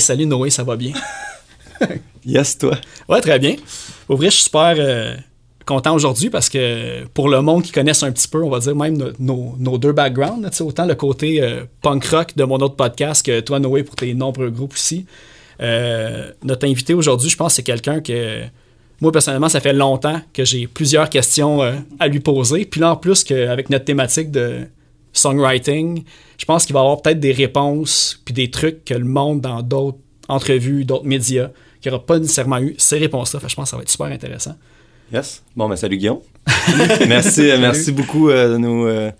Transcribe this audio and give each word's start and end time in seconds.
Hey, 0.00 0.02
salut 0.02 0.24
Noé, 0.24 0.48
ça 0.48 0.64
va 0.64 0.76
bien? 0.76 0.94
yes, 2.24 2.56
toi. 2.56 2.74
Ouais, 3.06 3.20
très 3.20 3.38
bien. 3.38 3.56
Au 4.08 4.16
vrai, 4.16 4.30
je 4.30 4.36
suis 4.36 4.44
super 4.44 4.76
euh, 4.78 5.14
content 5.66 5.94
aujourd'hui 5.94 6.30
parce 6.30 6.48
que 6.48 7.04
pour 7.08 7.28
le 7.28 7.42
monde 7.42 7.62
qui 7.64 7.70
connaisse 7.70 8.02
un 8.02 8.10
petit 8.10 8.26
peu, 8.26 8.42
on 8.42 8.48
va 8.48 8.60
dire 8.60 8.74
même 8.74 8.96
nos, 9.18 9.54
nos, 9.58 9.76
deux 9.76 9.92
backgrounds, 9.92 10.48
autant 10.62 10.86
le 10.86 10.94
côté 10.94 11.42
euh, 11.42 11.64
punk 11.82 12.02
rock 12.06 12.34
de 12.34 12.44
mon 12.44 12.56
autre 12.60 12.76
podcast 12.76 13.26
que 13.26 13.40
toi, 13.40 13.58
Noé, 13.58 13.82
pour 13.82 13.94
tes 13.94 14.14
nombreux 14.14 14.48
groupes 14.48 14.72
aussi. 14.72 15.04
Euh, 15.60 16.32
notre 16.44 16.66
invité 16.66 16.94
aujourd'hui, 16.94 17.28
je 17.28 17.36
pense, 17.36 17.56
c'est 17.56 17.62
quelqu'un 17.62 18.00
que 18.00 18.40
moi, 19.02 19.12
personnellement, 19.12 19.50
ça 19.50 19.60
fait 19.60 19.74
longtemps 19.74 20.22
que 20.32 20.46
j'ai 20.46 20.66
plusieurs 20.66 21.10
questions 21.10 21.60
à 21.98 22.08
lui 22.08 22.20
poser. 22.20 22.64
Puis 22.64 22.80
là, 22.80 22.92
en 22.92 22.96
plus, 22.96 23.22
qu'avec 23.22 23.68
notre 23.68 23.84
thématique 23.84 24.30
de 24.30 24.60
songwriting, 25.12 26.04
je 26.38 26.44
pense 26.44 26.64
qu'il 26.64 26.74
va 26.74 26.80
y 26.80 26.82
avoir 26.82 27.02
peut-être 27.02 27.20
des 27.20 27.32
réponses 27.32 28.20
puis 28.24 28.34
des 28.34 28.50
trucs 28.50 28.84
que 28.84 28.94
le 28.94 29.04
monde 29.04 29.40
dans 29.40 29.62
d'autres 29.62 29.98
entrevues, 30.28 30.84
d'autres 30.84 31.06
médias, 31.06 31.50
qui 31.80 31.88
n'aura 31.88 32.04
pas 32.04 32.18
nécessairement 32.18 32.58
eu 32.58 32.74
ces 32.78 32.98
réponses-là. 32.98 33.40
je 33.46 33.54
pense 33.54 33.64
que 33.64 33.70
ça 33.70 33.76
va 33.76 33.82
être 33.82 33.88
super 33.88 34.06
intéressant. 34.06 34.54
Yes. 35.12 35.42
Bon, 35.56 35.68
ben 35.68 35.76
salut 35.76 35.96
Guillaume. 35.96 36.20
merci, 37.08 37.50
euh, 37.50 37.58
merci 37.58 37.90
beaucoup 37.92 38.30
euh, 38.30 38.52
de 38.52 38.58
nous. 38.58 38.86
Euh, 38.86 39.10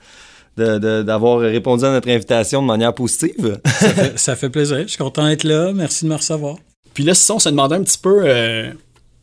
d'avoir 0.57 1.39
répondu 1.39 1.85
à 1.85 1.91
notre 1.91 2.11
invitation 2.11 2.61
de 2.61 2.67
manière 2.67 2.95
positive. 2.95 3.61
ça, 4.17 4.37
fait, 4.37 4.51
plaisir. 4.51 4.83
Je 4.83 4.89
suis 4.89 4.99
content 4.99 5.27
d'être 5.27 5.45
là. 5.45 5.73
Merci 5.73 6.05
de 6.05 6.11
me 6.11 6.17
recevoir. 6.17 6.57
Puis 6.93 7.03
là, 7.03 7.15
si 7.15 7.31
on 7.33 7.39
se 7.39 7.49
demandait 7.49 7.77
un 7.77 7.83
petit 7.83 7.97
peu, 7.97 8.27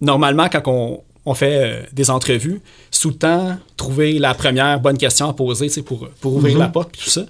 normalement, 0.01 0.49
quand 0.49 0.63
on, 0.65 1.03
on 1.25 1.33
fait 1.35 1.87
des 1.93 2.09
entrevues, 2.09 2.59
sous 2.97 3.09
le 3.09 3.15
temps, 3.15 3.57
trouver 3.75 4.17
la 4.19 4.33
première 4.33 4.79
bonne 4.79 4.97
question 4.97 5.29
à 5.29 5.33
poser 5.33 5.69
pour, 5.83 6.07
pour 6.19 6.35
ouvrir 6.35 6.55
mm-hmm. 6.55 6.59
la 6.59 6.67
porte 6.67 6.95
et 6.95 7.03
tout 7.03 7.09
ça. 7.09 7.21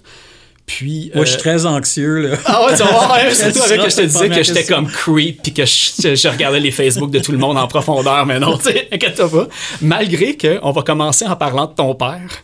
Puis, 0.65 1.11
Moi, 1.15 1.23
je 1.23 1.29
suis 1.29 1.37
euh, 1.37 1.39
très 1.39 1.65
anxieux, 1.65 2.27
là. 2.27 2.37
Ah 2.45 2.65
ouais, 2.65 2.75
tu 2.75 2.83
vois, 2.83 3.17
c'est 3.31 3.53
tout 3.53 3.61
avec 3.61 3.81
que 3.81 3.89
je 3.89 3.95
te 3.95 4.01
disais 4.01 4.29
que 4.29 4.43
j'étais 4.43 4.65
comme 4.65 4.87
creep 4.87 5.41
puis 5.41 5.53
que 5.53 5.65
je, 5.65 6.27
regardais 6.27 6.59
les 6.59 6.71
Facebook 6.71 7.09
de 7.09 7.19
tout 7.19 7.31
le 7.31 7.37
monde 7.37 7.57
en 7.57 7.67
profondeur, 7.67 8.25
mais 8.25 8.37
non, 8.37 8.57
tu 8.63 8.65
sais, 8.65 8.87
inquiète-toi 8.91 9.29
pas. 9.29 9.47
Malgré 9.81 10.35
qu'on 10.35 10.71
va 10.71 10.81
commencer 10.81 11.25
en 11.25 11.37
parlant 11.37 11.67
de 11.67 11.73
ton 11.73 11.95
père. 11.95 12.41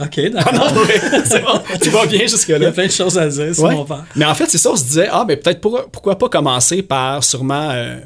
OK, 0.00 0.20
d'accord. 0.30 0.52
Ah 0.54 1.22
c'est 1.24 1.42
bon, 1.42 1.60
tu 1.80 1.88
vas 1.88 2.06
bien 2.06 2.26
jusque-là. 2.26 2.58
Il 2.58 2.62
y 2.64 2.66
a 2.66 2.72
plein 2.72 2.86
de 2.86 2.92
choses 2.92 3.16
à 3.16 3.28
dire 3.28 3.54
sur 3.54 3.70
mon 3.70 3.84
père. 3.84 4.04
Mais 4.16 4.24
en 4.26 4.34
fait, 4.34 4.50
c'est 4.50 4.58
ça, 4.58 4.70
on 4.72 4.76
se 4.76 4.84
disait, 4.84 5.08
ah, 5.10 5.24
mais 5.26 5.36
peut-être 5.36 5.60
pourquoi 5.60 6.18
pas 6.18 6.28
commencer 6.28 6.82
par 6.82 7.24
sûrement, 7.24 7.70
euh, 7.70 7.96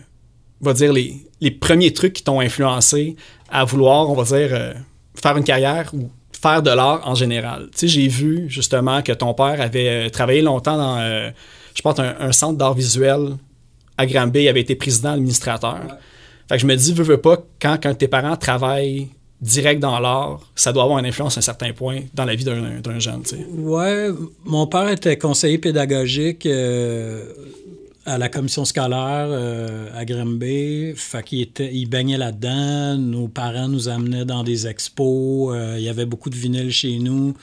on 0.60 0.64
va 0.64 0.72
dire, 0.72 0.92
les, 0.92 1.50
premiers 1.50 1.92
trucs 1.92 2.12
qui 2.12 2.22
t'ont 2.22 2.40
influencé 2.40 3.16
à 3.50 3.64
vouloir, 3.64 4.10
on 4.10 4.14
va 4.14 4.24
dire, 4.24 4.48
euh, 4.52 4.74
faire 5.14 5.36
une 5.36 5.44
carrière 5.44 5.90
ou 5.94 6.10
faire 6.32 6.62
de 6.62 6.70
l'art 6.70 7.02
en 7.04 7.14
général. 7.14 7.68
Tu 7.72 7.78
sais, 7.78 7.88
j'ai 7.88 8.08
vu 8.08 8.46
justement 8.48 9.02
que 9.02 9.12
ton 9.12 9.34
père 9.34 9.60
avait 9.60 9.88
euh, 9.88 10.08
travaillé 10.08 10.42
longtemps 10.42 10.76
dans, 10.76 10.98
euh, 10.98 11.30
je 11.74 11.82
pense, 11.82 11.98
un, 11.98 12.32
centre 12.32 12.58
d'art 12.58 12.74
visuel 12.74 13.36
à 13.96 14.06
Granby. 14.06 14.42
Il 14.42 14.48
avait 14.48 14.60
été 14.60 14.74
président 14.74 15.12
administrateur. 15.12 15.80
Fait 16.48 16.56
que 16.56 16.60
je 16.60 16.66
me 16.66 16.76
dis, 16.76 16.92
veux, 16.92 17.04
veux 17.04 17.20
pas, 17.20 17.38
quand, 17.60 17.78
tes 17.96 18.08
parents 18.08 18.36
travaillent 18.36 19.08
direct 19.40 19.80
dans 19.80 20.00
l'art, 20.00 20.40
ça 20.56 20.72
doit 20.72 20.82
avoir 20.82 20.98
une 20.98 21.06
influence 21.06 21.36
à 21.36 21.38
un 21.38 21.42
certain 21.42 21.72
point 21.72 22.00
dans 22.14 22.24
la 22.24 22.34
vie 22.34 22.44
d'un 22.44 22.98
jeune. 22.98 23.24
Sais. 23.24 23.46
Ouais, 23.56 24.08
mon 24.44 24.66
père 24.66 24.88
était 24.88 25.16
conseiller 25.16 25.58
pédagogique 25.58 26.48
à 28.08 28.16
la 28.16 28.30
commission 28.30 28.64
scolaire 28.64 29.28
euh, 29.28 29.90
à 29.94 30.04
Grimby. 30.04 30.94
Fait 30.96 31.22
qu'il 31.22 31.42
était, 31.42 31.72
il 31.72 31.86
baignait 31.86 32.16
là-dedans. 32.16 32.96
Nos 32.96 33.28
parents 33.28 33.68
nous 33.68 33.88
amenaient 33.88 34.24
dans 34.24 34.42
des 34.42 34.66
expos. 34.66 35.54
Euh, 35.54 35.76
il 35.78 35.84
y 35.84 35.88
avait 35.88 36.06
beaucoup 36.06 36.30
de 36.30 36.36
vinyles 36.36 36.72
chez 36.72 36.98
nous. 36.98 37.34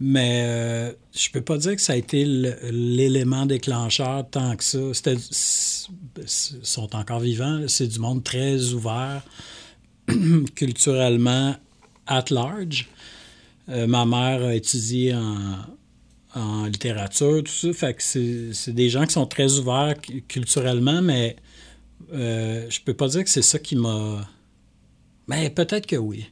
Mais 0.00 0.42
euh, 0.44 0.92
je 1.16 1.30
peux 1.30 1.40
pas 1.40 1.56
dire 1.56 1.74
que 1.76 1.80
ça 1.80 1.94
a 1.94 1.96
été 1.96 2.24
l'élément 2.26 3.46
déclencheur 3.46 4.28
tant 4.30 4.54
que 4.56 4.64
ça. 4.64 4.78
C'était, 4.92 5.16
sont 6.26 6.94
encore 6.94 7.20
vivants. 7.20 7.62
C'est 7.66 7.86
du 7.86 7.98
monde 7.98 8.22
très 8.22 8.72
ouvert, 8.72 9.22
culturellement 10.54 11.56
at 12.06 12.24
large. 12.30 12.88
ma 13.68 14.04
mère 14.04 14.42
a 14.42 14.54
étudié 14.54 15.14
en, 15.14 15.56
en 16.34 16.66
littérature, 16.66 17.42
tout 17.44 17.52
ça. 17.52 17.72
Fait 17.72 17.94
que 17.94 18.02
c'est 18.02 18.72
des 18.72 18.88
gens 18.88 19.06
qui 19.06 19.12
sont 19.12 19.26
très 19.26 19.58
ouverts 19.58 19.94
culturellement, 20.28 21.02
mais 21.02 21.36
euh, 22.12 22.66
je 22.68 22.80
peux 22.80 22.94
pas 22.94 23.08
dire 23.08 23.24
que 23.24 23.30
c'est 23.30 23.42
ça 23.42 23.58
qui 23.58 23.76
m'a. 23.76 24.28
Mais 25.28 25.48
ben, 25.48 25.54
peut-être 25.54 25.86
que 25.86 25.96
oui. 25.96 26.26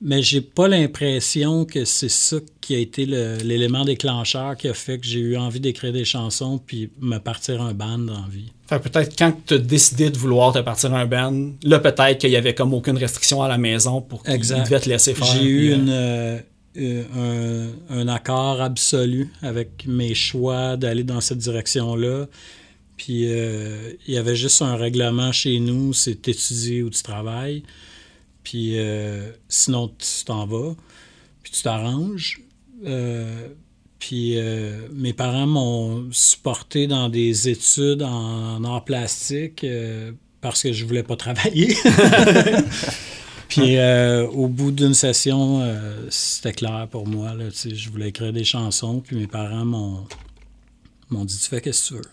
Mais 0.00 0.22
j'ai 0.22 0.40
pas 0.40 0.68
l'impression 0.68 1.64
que 1.64 1.84
c'est 1.84 2.08
ça 2.08 2.36
qui 2.60 2.76
a 2.76 2.78
été 2.78 3.04
l'élément 3.04 3.84
déclencheur 3.84 4.56
qui 4.56 4.68
a 4.68 4.74
fait 4.74 4.98
que 4.98 5.04
j'ai 5.04 5.18
eu 5.18 5.36
envie 5.36 5.58
d'écrire 5.58 5.92
des 5.92 6.04
chansons 6.04 6.60
puis 6.64 6.90
me 7.00 7.18
partir 7.18 7.60
un 7.60 7.74
band 7.74 7.98
dans 7.98 8.24
vie. 8.28 8.52
Fait 8.68 8.78
peut-être 8.78 9.18
quand 9.18 9.32
tu 9.44 9.54
as 9.54 9.58
décidé 9.58 10.10
de 10.10 10.16
vouloir 10.16 10.52
te 10.52 10.60
partir 10.60 10.94
un 10.94 11.06
band, 11.06 11.50
là 11.64 11.80
peut-être 11.80 12.18
qu'il 12.18 12.30
y 12.30 12.36
avait 12.36 12.54
comme 12.54 12.74
aucune 12.74 12.96
restriction 12.96 13.42
à 13.42 13.48
la 13.48 13.58
maison 13.58 14.00
pour 14.00 14.22
qu'ils 14.22 14.38
devaient 14.38 14.78
te 14.78 14.88
laisser 14.88 15.14
faire. 15.14 15.26
J'ai 15.26 15.42
eu 15.42 15.72
une, 15.72 15.88
euh, 15.90 16.38
euh, 16.78 17.72
un, 17.90 18.06
accord 18.08 18.60
absolu 18.60 19.32
avec 19.42 19.84
mes 19.86 20.14
choix 20.14 20.76
d'aller 20.76 21.04
dans 21.04 21.20
cette 21.20 21.38
direction-là. 21.38 22.26
Puis 22.96 23.24
euh, 23.26 23.92
il 24.06 24.14
y 24.14 24.16
avait 24.16 24.36
juste 24.36 24.62
un 24.62 24.76
règlement 24.76 25.32
chez 25.32 25.58
nous, 25.60 25.92
c'est 25.92 26.28
étudier 26.28 26.82
ou 26.82 26.90
tu 26.90 27.02
travailles. 27.02 27.62
Puis 28.44 28.78
euh, 28.78 29.30
sinon, 29.48 29.88
tu 29.88 30.24
t'en 30.24 30.46
vas, 30.46 30.74
puis 31.42 31.52
tu 31.52 31.62
t'arranges. 31.62 32.40
puis 33.98 34.36
mes 34.92 35.12
parents 35.12 35.46
m'ont 35.46 36.08
supporté 36.12 36.86
dans 36.86 37.08
des 37.08 37.48
études 37.48 38.02
en, 38.02 38.56
en 38.56 38.64
art 38.64 38.84
plastique 38.84 39.66
parce 40.40 40.62
que 40.62 40.72
je 40.72 40.84
voulais 40.84 41.02
pas 41.02 41.16
travailler. 41.16 41.76
Puis 43.48 43.78
euh, 43.78 44.26
au 44.26 44.46
bout 44.48 44.70
d'une 44.70 44.94
session, 44.94 45.60
euh, 45.62 46.06
c'était 46.10 46.52
clair 46.52 46.86
pour 46.90 47.06
moi. 47.06 47.34
Là, 47.34 47.46
je 47.50 47.90
voulais 47.90 48.08
écrire 48.08 48.32
des 48.32 48.44
chansons, 48.44 49.00
puis 49.00 49.16
mes 49.16 49.26
parents 49.26 49.64
m'ont, 49.64 50.06
m'ont 51.10 51.24
dit 51.24 51.38
Tu 51.38 51.48
fais 51.48 51.72
ce 51.72 51.88
que 51.88 51.88
tu 51.88 51.94
veux. 51.94 52.10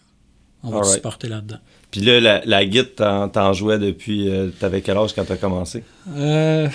On 0.64 0.72
va 0.72 0.82
te 0.82 0.88
supporter 0.88 1.28
là-dedans. 1.28 1.60
Puis 1.92 2.02
là, 2.02 2.20
la, 2.20 2.42
la 2.46 2.66
guitare, 2.66 3.32
t'en, 3.32 3.54
jouais 3.54 3.78
depuis. 3.78 4.30
Euh, 4.30 4.50
t'avais 4.60 4.82
quel 4.82 4.98
âge 4.98 5.14
quand 5.14 5.26
t'as 5.26 5.38
commencé? 5.38 5.84
Je 6.08 6.70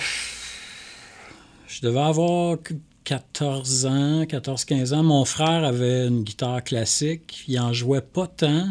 devais 1.81 1.99
avoir 1.99 2.57
14 3.03 3.85
ans, 3.87 4.23
14-15 4.23 4.93
ans. 4.93 5.03
Mon 5.03 5.25
frère 5.25 5.63
avait 5.63 6.07
une 6.07 6.23
guitare 6.23 6.63
classique. 6.63 7.43
Il 7.47 7.59
en 7.59 7.73
jouait 7.73 8.01
pas 8.01 8.27
tant. 8.27 8.67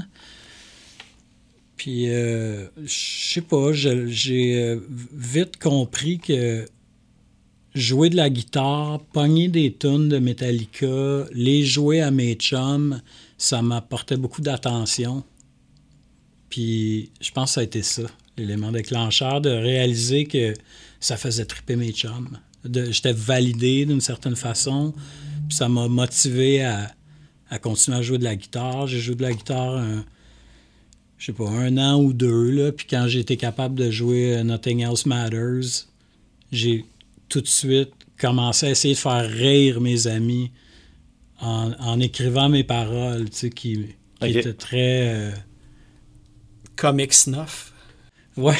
Puis, 1.80 2.10
euh, 2.10 2.66
je 2.76 3.32
sais 3.32 3.40
pas, 3.40 3.72
j'ai 3.72 4.62
euh, 4.62 4.80
vite 5.14 5.56
compris 5.56 6.18
que 6.18 6.66
jouer 7.74 8.10
de 8.10 8.16
la 8.16 8.28
guitare, 8.28 9.00
pogner 9.14 9.48
des 9.48 9.72
tunes 9.72 10.10
de 10.10 10.18
Metallica, 10.18 11.24
les 11.32 11.64
jouer 11.64 12.02
à 12.02 12.10
mes 12.10 12.34
chums, 12.34 13.00
ça 13.38 13.62
m'apportait 13.62 14.18
beaucoup 14.18 14.42
d'attention. 14.42 15.24
Puis, 16.50 17.12
je 17.18 17.30
pense 17.30 17.52
que 17.52 17.54
ça 17.54 17.60
a 17.62 17.64
été 17.64 17.82
ça, 17.82 18.02
l'élément 18.36 18.72
déclencheur, 18.72 19.40
de 19.40 19.48
réaliser 19.48 20.26
que 20.26 20.52
ça 21.00 21.16
faisait 21.16 21.46
triper 21.46 21.76
mes 21.76 21.92
chums. 21.92 22.36
J'étais 22.90 23.14
validé 23.14 23.86
d'une 23.86 24.02
certaine 24.02 24.36
façon, 24.36 24.92
puis 25.48 25.56
ça 25.56 25.70
m'a 25.70 25.88
motivé 25.88 26.62
à, 26.62 26.92
continuer 27.62 27.96
à 27.96 28.02
jouer 28.02 28.18
de 28.18 28.24
la 28.24 28.36
guitare. 28.36 28.86
J'ai 28.86 29.00
joué 29.00 29.14
de 29.14 29.22
la 29.22 29.32
guitare 29.32 29.78
un 29.78 30.04
je 31.20 31.26
sais 31.26 31.32
pas, 31.32 31.48
un 31.50 31.76
an 31.76 32.00
ou 32.02 32.14
deux, 32.14 32.50
là, 32.50 32.72
puis 32.72 32.86
quand 32.88 33.04
j'ai 33.06 33.20
été 33.20 33.36
capable 33.36 33.74
de 33.74 33.90
jouer 33.90 34.38
euh, 34.38 34.42
Nothing 34.42 34.80
Else 34.80 35.04
Matters, 35.04 35.86
j'ai 36.50 36.86
tout 37.28 37.42
de 37.42 37.46
suite 37.46 37.92
commencé 38.18 38.66
à 38.66 38.70
essayer 38.70 38.94
de 38.94 38.98
faire 38.98 39.28
rire 39.28 39.82
mes 39.82 40.06
amis 40.06 40.50
en, 41.42 42.00
écrivant 42.00 42.48
mes 42.48 42.64
paroles, 42.64 43.28
tu 43.30 43.36
sais, 43.36 43.50
qui, 43.50 43.86
étaient 44.22 44.52
très... 44.52 45.08
Euh, 45.08 45.30
Comic 46.76 47.12
snuff. 47.12 47.72
Ouais. 48.36 48.56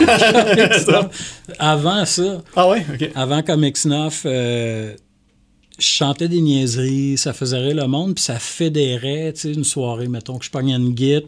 Avant 1.58 2.04
ça. 2.04 2.42
Ah 2.56 2.68
ouais, 2.68 2.84
OK. 2.92 3.10
Avant 3.14 3.42
Comic 3.42 3.76
Snuff, 3.76 4.22
euh, 4.26 4.94
je 5.78 5.86
chantais 5.86 6.28
des 6.28 6.42
niaiseries, 6.42 7.16
ça 7.16 7.32
faisait 7.32 7.58
rire 7.58 7.76
le 7.76 7.86
monde, 7.86 8.14
puis 8.16 8.24
ça 8.24 8.38
fédérait, 8.38 9.32
tu 9.32 9.40
sais, 9.40 9.52
une 9.52 9.64
soirée, 9.64 10.08
mettons 10.08 10.38
que 10.38 10.44
je 10.44 10.50
pognais 10.50 10.74
une 10.74 10.92
guide, 10.92 11.24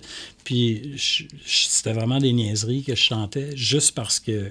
puis 0.47 0.95
c'était 1.45 1.93
vraiment 1.93 2.19
des 2.19 2.33
niaiseries 2.33 2.85
que 2.85 2.95
je 2.95 3.03
chantais, 3.03 3.57
juste 3.57 3.97
parce 3.97 4.21
que... 4.21 4.49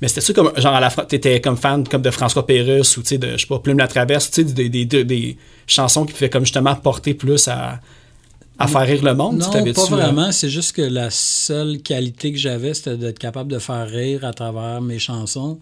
Mais 0.00 0.08
c'était-tu 0.08 0.32
comme, 0.32 0.50
genre, 0.56 0.74
à 0.74 0.80
la 0.80 0.90
t'étais 0.90 1.42
comme 1.42 1.58
fan 1.58 1.86
comme 1.86 2.00
de 2.00 2.10
François 2.10 2.46
Pérusse 2.46 2.96
ou, 2.96 3.02
tu 3.02 3.08
sais, 3.08 3.18
de, 3.18 3.32
je 3.32 3.42
sais 3.42 3.46
pas, 3.46 3.58
Plume 3.58 3.76
la 3.76 3.86
Traverse, 3.86 4.30
tu 4.30 4.46
sais, 4.46 4.54
des, 4.54 4.70
des, 4.70 4.86
des, 4.86 5.36
chansons 5.66 6.06
qui 6.06 6.14
faisaient 6.14 6.30
comme 6.30 6.46
justement 6.46 6.74
porter 6.74 7.12
plus 7.12 7.48
à, 7.48 7.82
à 8.58 8.66
faire 8.66 8.86
rire 8.86 9.04
le 9.04 9.14
monde? 9.14 9.36
Non, 9.36 9.50
pas 9.50 9.84
vraiment. 9.84 10.32
C'est 10.32 10.48
juste 10.48 10.72
que 10.72 10.80
la 10.80 11.10
seule 11.10 11.82
qualité 11.82 12.32
que 12.32 12.38
j'avais, 12.38 12.72
c'était 12.72 12.96
d'être 12.96 13.18
capable 13.18 13.52
de 13.52 13.58
faire 13.58 13.86
rire 13.86 14.24
à 14.24 14.32
travers 14.32 14.80
mes 14.80 14.98
chansons. 14.98 15.60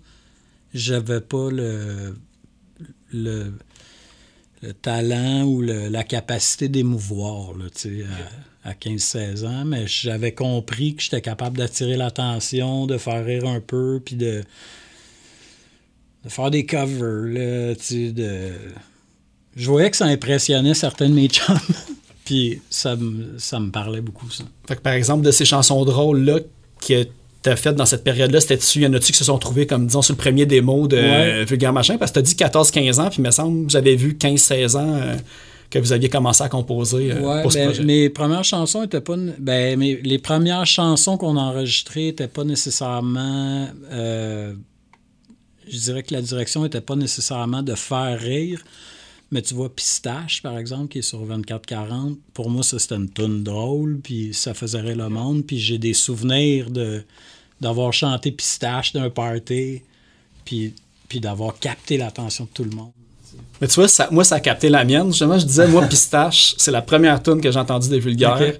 J'avais 0.72 1.20
pas 1.20 1.50
le 1.50 2.14
le, 3.12 3.52
talent 4.82 5.42
ou 5.42 5.62
la 5.62 6.04
capacité 6.04 6.68
d'émouvoir 6.68 7.54
à 8.64 8.72
15-16 8.72 9.44
ans, 9.46 9.64
mais 9.66 9.86
j'avais 9.86 10.32
compris 10.32 10.94
que 10.94 11.02
j'étais 11.02 11.20
capable 11.20 11.58
d'attirer 11.58 11.96
l'attention, 11.96 12.86
de 12.86 12.96
faire 12.96 13.24
rire 13.24 13.46
un 13.46 13.60
peu, 13.60 14.00
puis 14.04 14.16
de, 14.16 14.42
de 16.24 16.28
faire 16.28 16.50
des 16.50 16.64
covers, 16.64 17.26
là, 17.26 17.74
tu 17.74 17.82
sais, 17.84 18.12
de... 18.12 18.50
Je 19.56 19.68
voyais 19.70 19.90
que 19.90 19.96
ça 19.96 20.06
impressionnait 20.06 20.74
certains 20.74 21.08
de 21.08 21.14
mes 21.14 21.28
chums, 21.28 21.58
puis 22.24 22.60
ça, 22.70 22.96
me- 22.96 23.38
ça 23.38 23.60
me 23.60 23.70
parlait 23.70 24.00
beaucoup, 24.00 24.30
ça. 24.30 24.44
Fait 24.66 24.76
que 24.76 24.80
par 24.80 24.94
exemple, 24.94 25.24
de 25.24 25.30
ces 25.30 25.44
chansons 25.44 25.84
drôles-là 25.84 26.40
que 26.86 27.06
t'as 27.42 27.56
faites 27.56 27.76
dans 27.76 27.84
cette 27.86 28.02
période-là, 28.02 28.40
c'était-tu, 28.40 28.80
y 28.80 28.86
en 28.86 28.94
a-tu 28.94 29.12
qui 29.12 29.18
se 29.18 29.24
sont 29.24 29.38
trouvés 29.38 29.66
comme, 29.66 29.86
disons, 29.86 30.00
sur 30.02 30.14
le 30.14 30.18
premier 30.18 30.46
démo 30.46 30.88
de 30.88 30.96
Ouais. 30.96 31.02
euh, 31.02 31.44
Vulgaire 31.44 31.74
Machin? 31.74 31.98
Parce 31.98 32.10
que 32.10 32.20
t'as 32.20 32.22
dit 32.22 32.34
14-15 32.34 33.00
ans, 33.00 33.10
puis 33.10 33.18
il 33.18 33.24
me 33.26 33.30
semble, 33.30 33.68
j'avais 33.70 33.94
vu 33.94 34.14
15-16 34.18 34.76
ans 34.78 34.94
euh, 34.94 35.14
que 35.80 35.84
vous 35.86 35.92
aviez 35.92 36.08
commencé 36.08 36.42
à 36.42 36.48
composer 36.48 37.12
euh, 37.12 37.20
Ouais, 37.20 37.42
pour 37.42 37.52
ce 37.52 37.58
ben, 37.58 37.66
projet. 37.66 37.84
mes 37.84 38.08
premières 38.10 38.44
chansons 38.44 38.82
étaient 38.82 39.00
pas. 39.00 39.16
Ben, 39.38 39.78
mes- 39.78 40.00
les 40.02 40.18
premières 40.18 40.66
chansons 40.66 41.16
qu'on 41.16 41.36
a 41.36 41.40
enregistrées 41.40 42.06
n'étaient 42.06 42.28
pas 42.28 42.44
nécessairement. 42.44 43.68
euh, 43.90 44.54
je 45.68 45.78
dirais 45.78 46.02
que 46.02 46.12
la 46.12 46.20
direction 46.22 46.62
n'était 46.62 46.80
pas 46.82 46.96
nécessairement 46.96 47.62
de 47.62 47.74
faire 47.74 48.18
rire. 48.20 48.62
Mais 49.30 49.40
tu 49.42 49.54
vois, 49.54 49.74
Pistache, 49.74 50.42
par 50.42 50.58
exemple, 50.58 50.88
qui 50.88 50.98
est 50.98 51.02
sur 51.02 51.20
2440, 51.26 52.18
pour 52.34 52.50
moi, 52.50 52.62
ça, 52.62 52.78
c'était 52.78 52.96
une 52.96 53.08
toune 53.08 53.42
drôle, 53.42 53.98
puis 54.02 54.32
ça 54.34 54.54
faisait 54.54 54.80
rire 54.80 54.96
le 54.96 55.08
monde. 55.08 55.44
Puis 55.46 55.58
j'ai 55.58 55.78
des 55.78 55.94
souvenirs 55.94 56.70
de 56.70 57.02
d'avoir 57.60 57.92
chanté 57.92 58.30
Pistache 58.30 58.92
d'un 58.92 59.08
party, 59.10 59.80
puis, 60.44 60.74
puis 61.08 61.20
d'avoir 61.20 61.58
capté 61.58 61.96
l'attention 61.96 62.44
de 62.44 62.50
tout 62.50 62.64
le 62.64 62.70
monde. 62.76 62.92
Mais 63.60 63.68
tu 63.68 63.74
vois, 63.74 63.88
ça- 63.88 64.08
moi, 64.10 64.24
ça 64.24 64.36
a 64.36 64.40
capté 64.40 64.68
la 64.68 64.84
mienne. 64.84 65.08
Justement, 65.08 65.38
je 65.38 65.46
disais, 65.46 65.66
moi, 65.68 65.82
Pistache, 65.88 66.54
c'est 66.58 66.70
la 66.70 66.82
première 66.82 67.22
tune 67.22 67.40
que 67.40 67.50
j'ai 67.50 67.58
entendue 67.58 67.88
des 67.88 68.00
Vulgaires. 68.00 68.52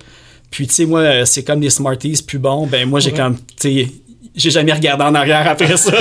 Puis, 0.50 0.66
tu 0.68 0.74
sais, 0.74 0.86
moi, 0.86 1.00
euh, 1.00 1.24
c'est 1.24 1.42
comme 1.42 1.60
des 1.60 1.70
Smarties 1.70 2.22
plus 2.26 2.38
bons. 2.38 2.66
Ben, 2.66 2.88
moi, 2.88 3.00
j'ai 3.00 3.10
Ouais. 3.10 3.16
comme, 3.16 3.36
tu 3.36 3.44
sais, 3.58 3.88
j'ai 4.36 4.50
jamais 4.50 4.72
regardé 4.72 5.04
en 5.04 5.14
arrière 5.14 5.46
après 5.48 5.76
ça. 5.76 5.92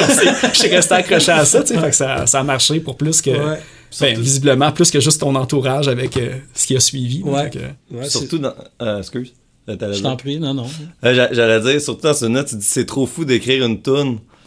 Je 0.53 0.57
suis 0.59 0.67
resté 0.75 0.93
accroché 0.93 1.31
à 1.31 1.43
ça, 1.45 1.61
tu 1.61 1.73
sais. 1.73 1.79
Fait 1.79 1.89
que 1.89 1.95
ça, 1.95 2.25
ça 2.27 2.39
a 2.39 2.43
marché 2.43 2.79
pour 2.79 2.95
plus 2.95 3.19
que, 3.21 3.31
Ouais. 3.31 3.59
ben, 3.99 4.19
visiblement, 4.19 4.71
plus 4.71 4.91
que 4.91 4.99
juste 4.99 5.19
ton 5.21 5.33
entourage 5.35 5.87
avec 5.87 6.15
euh, 6.17 6.35
ce 6.53 6.67
qui 6.67 6.75
a 6.75 6.79
suivi. 6.79 7.23
Ouais. 7.23 7.49
Ouais, 7.91 8.09
Surtout 8.09 8.37
dans. 8.37 8.53
euh, 8.81 8.99
excuse. 8.99 9.33
Euh, 9.69 9.77
Je 9.93 10.01
t'en 10.01 10.17
prie, 10.17 10.39
non, 10.39 10.53
non. 10.53 10.67
Euh, 11.05 11.13
j'a- 11.15 11.31
J'allais 11.33 11.61
dire, 11.61 11.81
surtout 11.81 12.01
dans 12.01 12.13
ce 12.13 12.25
note, 12.25 12.47
tu 12.47 12.55
dis 12.57 12.65
c'est 12.65 12.85
trop 12.85 13.05
fou 13.07 13.23
d'écrire 13.25 13.65
une 13.65 13.81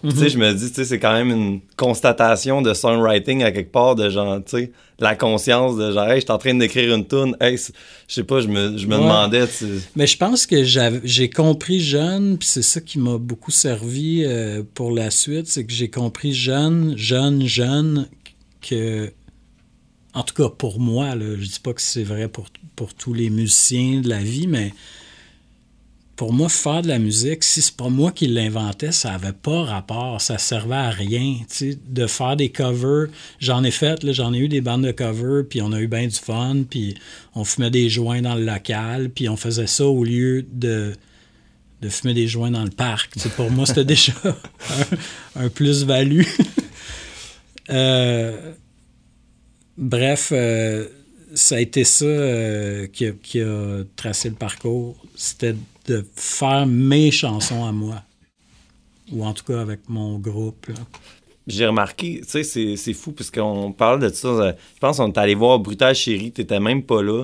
Tu 0.02 0.10
sais, 0.14 0.28
je 0.28 0.38
me 0.38 0.52
dis, 0.52 0.68
tu 0.68 0.74
sais, 0.74 0.84
c'est 0.84 0.98
quand 0.98 1.12
même 1.12 1.30
une 1.30 1.60
constatation 1.76 2.62
de 2.62 2.74
songwriting 2.74 3.42
à 3.42 3.50
quelque 3.50 3.72
part, 3.72 3.94
de 3.94 4.08
genre, 4.10 4.38
tu 4.44 4.56
sais, 4.58 4.72
la 5.00 5.14
conscience 5.16 5.76
de 5.76 5.90
genre, 5.92 6.08
hey, 6.08 6.16
je 6.20 6.26
suis 6.26 6.30
en 6.32 6.38
train 6.38 6.54
d'écrire 6.54 6.94
une 6.94 7.06
tune. 7.06 7.36
Hey, 7.40 7.56
je 7.56 8.14
sais 8.14 8.22
pas, 8.24 8.40
je 8.40 8.48
me, 8.48 8.76
je 8.76 8.86
me 8.86 8.94
Ouais. 8.96 9.02
demandais, 9.02 9.46
tu 9.48 9.64
Mais 9.96 10.06
je 10.06 10.16
pense 10.16 10.46
que 10.46 10.62
j'ai 11.04 11.30
compris 11.30 11.80
jeune, 11.80 12.38
puis 12.38 12.46
c'est 12.48 12.62
ça 12.62 12.80
qui 12.80 12.98
m'a 12.98 13.18
beaucoup 13.18 13.50
servi 13.50 14.22
euh, 14.24 14.62
pour 14.74 14.92
la 14.92 15.10
suite, 15.10 15.46
c'est 15.48 15.64
que 15.64 15.72
j'ai 15.72 15.90
compris 15.90 16.32
jeune, 16.34 16.96
jeune, 16.96 17.46
jeune, 17.46 18.08
que, 18.60 19.12
en 20.14 20.22
tout 20.22 20.34
cas 20.34 20.48
pour 20.50 20.78
moi, 20.78 21.14
là, 21.14 21.36
je 21.38 21.46
dis 21.46 21.60
pas 21.60 21.72
que 21.72 21.82
c'est 21.82 22.04
vrai 22.04 22.28
pour, 22.28 22.46
pour 22.74 22.94
tous 22.94 23.12
les 23.14 23.30
musiciens 23.30 24.00
de 24.00 24.08
la 24.08 24.18
vie, 24.18 24.46
mais 24.46 24.72
pour 26.16 26.32
moi, 26.32 26.48
faire 26.48 26.80
de 26.80 26.88
la 26.88 26.98
musique, 26.98 27.44
si 27.44 27.60
c'est 27.60 27.76
pas 27.76 27.90
moi 27.90 28.10
qui 28.10 28.26
l'inventais, 28.26 28.90
ça 28.90 29.12
avait 29.12 29.34
pas 29.34 29.64
rapport, 29.64 30.20
ça 30.20 30.38
servait 30.38 30.74
à 30.74 30.88
rien, 30.88 31.36
de 31.60 32.06
faire 32.06 32.36
des 32.36 32.48
covers. 32.48 33.08
J'en 33.38 33.62
ai 33.64 33.70
fait, 33.70 34.10
j'en 34.12 34.32
ai 34.32 34.38
eu 34.38 34.48
des 34.48 34.62
bandes 34.62 34.86
de 34.86 34.92
covers, 34.92 35.44
puis 35.48 35.60
on 35.60 35.72
a 35.72 35.80
eu 35.80 35.88
bien 35.88 36.06
du 36.06 36.16
fun, 36.16 36.62
puis 36.68 36.94
on 37.34 37.44
fumait 37.44 37.70
des 37.70 37.90
joints 37.90 38.22
dans 38.22 38.34
le 38.34 38.44
local, 38.44 39.10
puis 39.10 39.28
on 39.28 39.36
faisait 39.36 39.66
ça 39.66 39.84
au 39.84 40.04
lieu 40.04 40.46
de, 40.50 40.94
fumer 41.90 42.14
des 42.14 42.26
joints 42.26 42.50
dans 42.50 42.64
le 42.64 42.70
parc. 42.70 43.18
Pour 43.36 43.50
moi, 43.50 43.66
c'était 43.66 43.84
déjà 43.94 44.12
un, 44.24 45.44
un 45.44 45.48
plus-value. 45.50 46.24
Euh, 47.68 48.52
bref, 49.76 50.28
euh, 50.32 50.86
ça 51.34 51.56
a 51.56 51.58
été 51.58 51.82
ça 51.82 52.04
euh, 52.04 52.86
qui, 52.86 53.06
a, 53.06 53.10
qui 53.10 53.40
a 53.40 53.82
tracé 53.96 54.28
le 54.28 54.36
parcours. 54.36 54.96
C'était 55.16 55.56
de 55.86 56.04
faire 56.14 56.66
mes 56.66 57.10
chansons 57.10 57.64
à 57.64 57.72
moi. 57.72 58.02
Ou 59.12 59.24
en 59.24 59.32
tout 59.32 59.44
cas 59.44 59.60
avec 59.60 59.88
mon 59.88 60.18
groupe. 60.18 60.66
là. 60.68 60.74
j'ai 61.46 61.64
remarqué, 61.66 62.22
tu 62.24 62.28
sais, 62.28 62.42
c'est- 62.42 62.76
c'est 62.76 62.92
fou, 62.92 63.12
parce 63.12 63.30
qu'on 63.30 63.70
parle 63.70 64.00
de 64.00 64.08
ça. 64.08 64.26
euh, 64.28 64.52
Je 64.74 64.80
pense 64.80 64.96
qu'on 64.96 65.12
est 65.12 65.18
allé 65.18 65.36
voir 65.36 65.60
Brutal 65.60 65.94
Chérie, 65.94 66.32
t'étais 66.32 66.58
même 66.58 66.82
pas 66.82 67.02
là. 67.04 67.22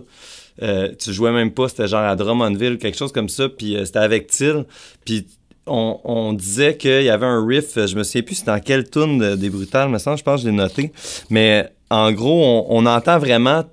Euh, 0.62 0.92
tu 0.96 1.12
jouais 1.12 1.32
même 1.32 1.50
pas, 1.50 1.68
c'était 1.68 1.88
genre 1.88 2.02
à 2.04 2.14
Drummondville, 2.14 2.78
quelque 2.78 2.96
chose 2.96 3.10
comme 3.10 3.28
ça, 3.28 3.48
puis 3.48 3.76
euh, 3.76 3.84
c'était 3.84 3.98
avec 3.98 4.28
Till. 4.28 4.64
Puis 5.04 5.26
on, 5.66 5.98
on 6.04 6.32
disait 6.34 6.76
qu'il 6.76 7.02
y 7.02 7.08
avait 7.10 7.26
un 7.26 7.44
riff, 7.44 7.74
je 7.74 7.96
me 7.96 8.04
souviens 8.04 8.22
plus 8.22 8.36
c'est 8.36 8.46
dans 8.46 8.60
quelle 8.60 8.88
tune 8.88 9.18
de- 9.18 9.34
des 9.34 9.50
Brutales, 9.50 9.88
me 9.88 9.98
semble, 9.98 10.18
je 10.18 10.22
pense 10.22 10.40
que 10.42 10.46
je 10.46 10.50
l'ai 10.52 10.56
noté. 10.56 10.92
Mais 11.30 11.68
en 11.90 12.12
gros, 12.12 12.44
on, 12.44 12.66
on 12.68 12.86
entend 12.86 13.18
vraiment, 13.18 13.64
tu 13.64 13.68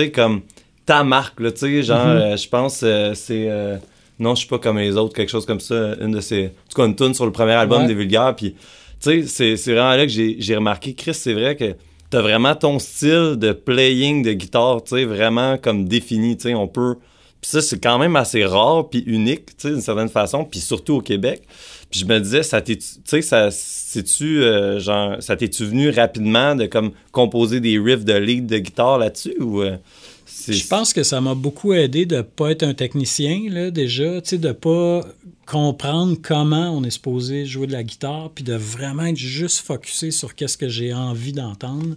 sais, 0.00 0.10
comme 0.10 0.40
ta 0.84 1.04
marque, 1.04 1.36
tu 1.54 1.58
sais, 1.58 1.82
genre, 1.84 2.06
euh, 2.08 2.36
je 2.36 2.48
pense, 2.48 2.78
c'est... 3.14 3.80
non, 4.18 4.34
je 4.34 4.40
suis 4.40 4.48
pas 4.48 4.58
comme 4.58 4.78
les 4.78 4.96
autres, 4.96 5.14
quelque 5.14 5.30
chose 5.30 5.46
comme 5.46 5.60
ça, 5.60 5.94
une 6.00 6.12
de 6.12 6.20
ces... 6.20 6.46
En 6.46 6.48
tout 6.70 6.76
cas, 6.76 6.86
une 6.86 6.94
tune 6.96 7.14
sur 7.14 7.26
le 7.26 7.32
premier 7.32 7.52
album 7.52 7.82
Ouais. 7.82 7.88
des 7.88 7.94
Vulgaires, 7.94 8.34
puis... 8.36 8.54
Tu 9.02 9.26
sais, 9.26 9.56
c'est- 9.56 9.72
vraiment 9.72 9.96
là 9.96 10.06
que 10.06 10.12
j'ai 10.12 10.54
remarqué, 10.54 10.94
Chris, 10.94 11.14
c'est 11.14 11.32
vrai 11.34 11.56
que 11.56 11.74
t'as 12.08 12.20
vraiment 12.22 12.54
ton 12.54 12.78
style 12.78 13.34
de 13.36 13.50
playing 13.52 14.22
de 14.22 14.32
guitare, 14.32 14.84
tu 14.84 14.90
sais, 14.96 15.04
vraiment 15.04 15.58
comme 15.58 15.86
défini, 15.88 16.36
tu 16.36 16.42
sais, 16.44 16.54
on 16.54 16.68
peut... 16.68 16.96
Puis 17.40 17.50
ça, 17.50 17.60
c'est 17.60 17.82
quand 17.82 17.98
même 17.98 18.14
assez 18.14 18.44
rare 18.44 18.88
puis 18.88 19.00
unique, 19.04 19.46
tu 19.46 19.54
sais, 19.58 19.70
d'une 19.70 19.80
certaine 19.80 20.08
façon, 20.08 20.44
puis 20.44 20.60
surtout 20.60 20.94
au 20.94 21.00
Québec. 21.00 21.42
Puis 21.90 21.98
je 22.00 22.06
me 22.06 22.20
disais, 22.20 22.44
ça 22.44 22.60
t'est, 22.60 22.76
tu 22.76 22.84
sais, 23.04 23.22
ça, 23.22 23.48
euh, 24.22 24.78
genre, 24.78 25.16
ça 25.20 25.34
t'es-tu 25.36 25.64
venu 25.64 25.90
rapidement 25.90 26.54
de 26.54 26.66
comme 26.66 26.92
composer 27.10 27.58
des 27.58 27.78
riffs 27.80 28.04
de 28.04 28.14
lead 28.14 28.46
de 28.46 28.58
guitare 28.58 28.98
là-dessus 28.98 29.34
ou... 29.40 29.62
euh, 29.62 29.76
Je 30.48 30.66
pense 30.66 30.92
que 30.92 31.02
ça 31.02 31.20
m'a 31.20 31.34
beaucoup 31.34 31.72
aidé 31.72 32.06
de 32.06 32.16
ne 32.16 32.22
pas 32.22 32.50
être 32.50 32.62
un 32.62 32.74
technicien, 32.74 33.48
là, 33.48 33.70
déjà, 33.70 34.20
de 34.20 34.52
pas 34.52 35.02
comprendre 35.46 36.16
comment 36.20 36.70
on 36.70 36.84
est 36.84 36.90
supposé 36.90 37.46
jouer 37.46 37.66
de 37.66 37.72
la 37.72 37.82
guitare, 37.82 38.30
puis 38.30 38.44
de 38.44 38.54
vraiment 38.54 39.04
être 39.04 39.16
juste 39.16 39.60
focusé 39.60 40.10
sur 40.10 40.34
qu'est-ce 40.34 40.56
que 40.56 40.68
j'ai 40.68 40.94
envie 40.94 41.32
d'entendre. 41.32 41.96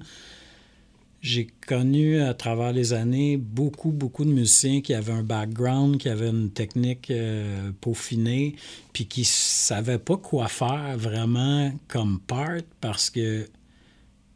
J'ai 1.21 1.47
connu 1.65 2.21
à 2.21 2.35
travers 2.35 2.71
les 2.71 2.93
années 2.93 3.37
beaucoup, 3.37 3.91
beaucoup 3.91 4.25
de 4.25 4.29
musiciens 4.29 4.81
qui 4.81 4.93
avaient 4.93 5.13
un 5.13 5.23
background, 5.23 5.97
qui 5.97 6.07
avaient 6.07 6.29
une 6.29 6.51
technique 6.51 7.09
euh, 7.09 7.71
peaufinée, 7.81 8.55
puis 8.93 9.07
qui 9.07 9.25
savaient 9.25 9.97
pas 9.97 10.17
quoi 10.17 10.47
faire 10.47 10.95
vraiment 10.97 11.73
comme 11.87 12.19
part 12.19 12.57
parce 12.79 13.09
que 13.09 13.47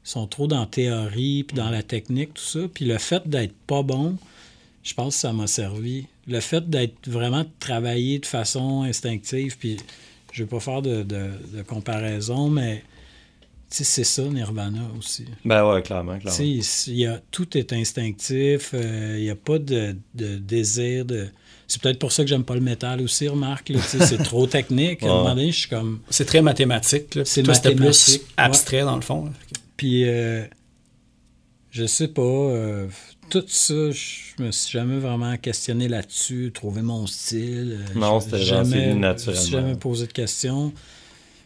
sont 0.09 0.27
trop 0.27 0.47
dans 0.47 0.61
la 0.61 0.65
théorie, 0.65 1.43
puis 1.43 1.55
dans 1.55 1.69
la 1.69 1.83
technique, 1.83 2.33
tout 2.33 2.43
ça. 2.43 2.59
Puis 2.73 2.85
le 2.85 2.97
fait 2.97 3.27
d'être 3.27 3.53
pas 3.67 3.83
bon, 3.83 4.17
je 4.83 4.93
pense 4.93 5.15
que 5.15 5.21
ça 5.21 5.33
m'a 5.33 5.47
servi. 5.47 6.07
Le 6.27 6.39
fait 6.39 6.69
d'être 6.69 7.07
vraiment 7.09 7.45
travaillé 7.59 8.19
de 8.19 8.25
façon 8.25 8.83
instinctive, 8.83 9.57
puis 9.57 9.77
je 10.31 10.43
vais 10.43 10.49
pas 10.49 10.59
faire 10.59 10.81
de, 10.81 11.03
de- 11.03 11.31
de 11.57 11.61
comparaison, 11.63 12.49
mais 12.49 12.83
c'est 13.71 14.03
ça 14.03 14.23
Nirvana 14.23 14.81
aussi. 14.97 15.25
Ben 15.45 15.63
ouais, 15.67 15.81
clairement, 15.83 16.17
clairement. 16.17 16.39
Y 16.87 17.05
a, 17.05 17.21
tout 17.29 17.55
est 17.55 17.71
instinctif, 17.73 18.71
euh, 18.73 19.15
il 19.19 19.23
n'y 19.23 19.29
a 19.29 19.35
pas 19.35 19.59
de, 19.59 19.95
de 20.15 20.37
désir 20.37 21.05
de... 21.05 21.27
C'est 21.67 21.79
peut-être 21.79 21.99
pour 21.99 22.11
ça 22.11 22.23
que 22.23 22.29
j'aime 22.29 22.43
pas 22.45 22.55
le 22.55 22.61
métal 22.61 22.99
aussi, 22.99 23.27
remarque. 23.27 23.71
c'est 23.79 24.23
trop 24.23 24.47
technique. 24.47 25.03
À 25.03 25.05
un 25.05 25.09
Ouais. 25.11 25.15
moment 25.17 25.35
donné, 25.35 25.51
je 25.51 25.59
suis 25.59 25.69
comme... 25.69 25.99
C'est 26.09 26.25
très 26.25 26.41
mathématique. 26.41 27.13
là. 27.13 27.25
C'est 27.25 27.43
plus 27.43 28.15
ouais. 28.15 28.21
abstrait, 28.37 28.81
dans 28.81 28.95
le 28.95 29.03
fond. 29.03 29.25
là. 29.25 29.31
Puis, 29.79 30.03
euh, 30.09 30.43
je 31.71 31.85
sais 31.85 32.09
pas, 32.09 32.21
euh, 32.21 32.87
tout 33.29 33.45
ça, 33.47 33.91
je 33.91 34.43
me 34.43 34.51
suis 34.51 34.71
jamais 34.77 34.99
vraiment 34.99 35.37
questionné 35.37 35.87
là-dessus, 35.87 36.51
trouvé 36.53 36.81
mon 36.81 37.07
style. 37.07 37.79
euh, 37.95 37.97
Non, 37.99 38.19
c'était 38.19 38.39
Je 38.39 38.55
me 38.55 38.93
naturellement. 38.95 39.41
suis 39.41 39.51
jamais 39.51 39.75
posé 39.75 40.05
de 40.07 40.11
questions. 40.11 40.73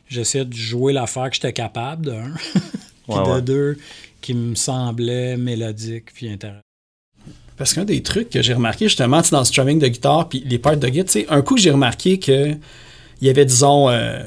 J'essayais 0.10 0.46
de 0.46 0.54
jouer 0.56 0.94
l'affaire 0.94 1.30
que 1.30 1.36
j'étais 1.36 1.54
capable, 1.54 2.08
de 2.08 2.12
un. 2.14 2.34
puis 2.54 2.60
Ouais, 3.08 3.24
de 3.24 3.30
ouais. 3.30 3.42
deux, 3.44 3.78
qui 4.20 4.34
me 4.34 4.56
semblait 4.56 5.38
mélodique 5.38 6.06
puis 6.12 6.28
intéressant. 6.28 6.62
Parce 7.56 7.76
qu'un 7.76 7.86
des 7.86 8.02
trucs 8.02 8.32
que 8.32 8.42
j'ai 8.42 8.56
remarqué 8.56 8.86
justement 8.88 9.22
tu 9.22 9.28
sais, 9.30 9.36
dans 9.36 9.40
le 9.42 9.46
strumming 9.46 9.78
de 9.78 9.88
guitare 9.90 10.28
puis 10.28 10.42
les 10.44 10.58
parts 10.58 10.76
de 10.78 10.88
guitare, 10.90 11.06
tu 11.06 11.12
sais, 11.20 11.26
un 11.30 11.44
coup 11.44 11.56
j'ai 11.58 11.70
remarqué 11.70 12.18
que 12.18 12.50
il 13.22 13.28
y 13.28 13.30
avait 13.30 13.46
disons 13.46 13.90
euh, 13.90 14.24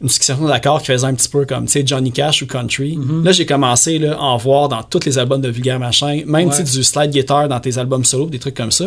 une 0.00 0.08
succession 0.08 0.46
d'accords 0.46 0.80
qui 0.80 0.86
faisait 0.86 1.06
un 1.06 1.14
petit 1.14 1.28
peu 1.28 1.44
comme 1.44 1.66
tu 1.66 1.72
sais 1.72 1.82
Johnny 1.84 2.12
Cash 2.12 2.42
ou 2.42 2.46
country. 2.46 2.96
Mm-hmm. 2.96 3.24
Là 3.24 3.32
j'ai 3.32 3.46
commencé 3.46 3.98
là, 3.98 4.14
à 4.14 4.20
en 4.20 4.36
voir 4.36 4.68
dans 4.68 4.82
tous 4.82 5.04
les 5.04 5.18
albums 5.18 5.40
de 5.40 5.48
Vulgaire 5.48 5.78
Machin, 5.80 6.22
même 6.26 6.48
Ouais. 6.48 6.62
du 6.62 6.84
slide 6.84 7.10
guitar 7.10 7.48
dans 7.48 7.58
tes 7.60 7.78
albums 7.78 8.04
solo, 8.04 8.26
des 8.26 8.38
trucs 8.38 8.54
comme 8.56 8.70
ça. 8.70 8.86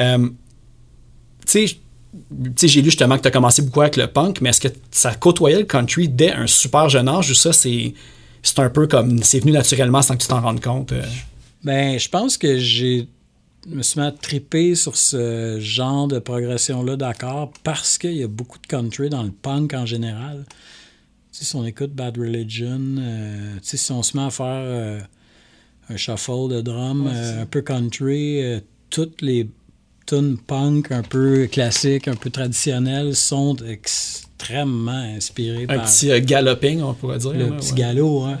Euh, 0.00 0.28
tu 1.46 1.66
sais, 1.66 1.66
tu 1.66 2.52
sais, 2.56 2.68
j'ai 2.68 2.80
lu 2.82 2.86
justement 2.86 3.16
que 3.16 3.22
tu 3.22 3.28
as 3.28 3.30
commencé 3.30 3.62
beaucoup 3.62 3.82
avec 3.82 3.96
le 3.96 4.08
punk, 4.08 4.40
mais 4.40 4.50
est-ce 4.50 4.60
que 4.60 4.68
ça 4.90 5.14
côtoyait 5.14 5.58
le 5.60 5.64
country 5.64 6.08
dès 6.08 6.32
un 6.32 6.46
super 6.48 6.88
jeune 6.88 7.08
âge 7.08 7.30
ou 7.30 7.34
ça 7.34 7.52
c'est 7.52 7.94
c'est 8.42 8.58
un 8.58 8.70
peu 8.70 8.86
comme 8.86 9.22
c'est 9.22 9.38
venu 9.40 9.52
naturellement 9.52 10.02
sans 10.02 10.16
que 10.16 10.22
tu 10.22 10.28
t'en 10.28 10.40
rendes 10.40 10.60
compte? 10.60 10.92
euh? 10.92 11.02
Ben, 11.62 11.98
je 11.98 12.08
pense 12.08 12.36
que 12.38 12.58
j'ai 12.58 13.06
me 13.66 13.82
suis 13.82 14.00
mis 14.00 14.06
à 14.06 14.12
triper 14.12 14.74
sur 14.74 14.96
ce 14.96 15.58
genre 15.60 16.08
de 16.08 16.18
progression-là 16.18 16.96
d'accords 16.96 17.52
parce 17.62 17.98
qu'il 17.98 18.14
y 18.14 18.22
a 18.22 18.28
beaucoup 18.28 18.58
de 18.58 18.66
country 18.66 19.10
dans 19.10 19.22
le 19.22 19.30
punk 19.30 19.74
en 19.74 19.86
général. 19.86 20.44
Si 21.30 21.54
on 21.54 21.64
écoute 21.64 21.92
Bad 21.92 22.18
Religion, 22.18 22.96
euh, 22.98 23.56
si 23.62 23.92
on 23.92 24.02
se 24.02 24.16
met 24.16 24.24
à 24.24 24.30
faire 24.30 24.46
euh, 24.46 25.00
un 25.88 25.96
shuffle 25.96 26.48
de 26.50 26.60
drum 26.60 27.06
euh, 27.06 27.42
un 27.42 27.46
peu 27.46 27.62
country, 27.62 28.60
toutes 28.90 29.22
les 29.22 29.48
tunes 30.06 30.38
punk 30.38 30.90
un 30.90 31.02
peu 31.02 31.46
classiques, 31.46 32.08
un 32.08 32.16
peu 32.16 32.30
traditionnelles 32.30 33.14
sont 33.14 33.56
extrêmement 34.40 34.92
inspirées 34.92 35.64
Un 35.68 35.76
par 35.76 35.84
petit 35.84 36.10
euh, 36.10 36.20
galloping, 36.20 36.82
on 36.82 36.94
pourrait 36.94 37.18
dire. 37.18 37.32
le 37.32 37.56
petit 37.56 37.72
ouais. 37.72 37.78
galop. 37.78 38.24
Hein. 38.24 38.38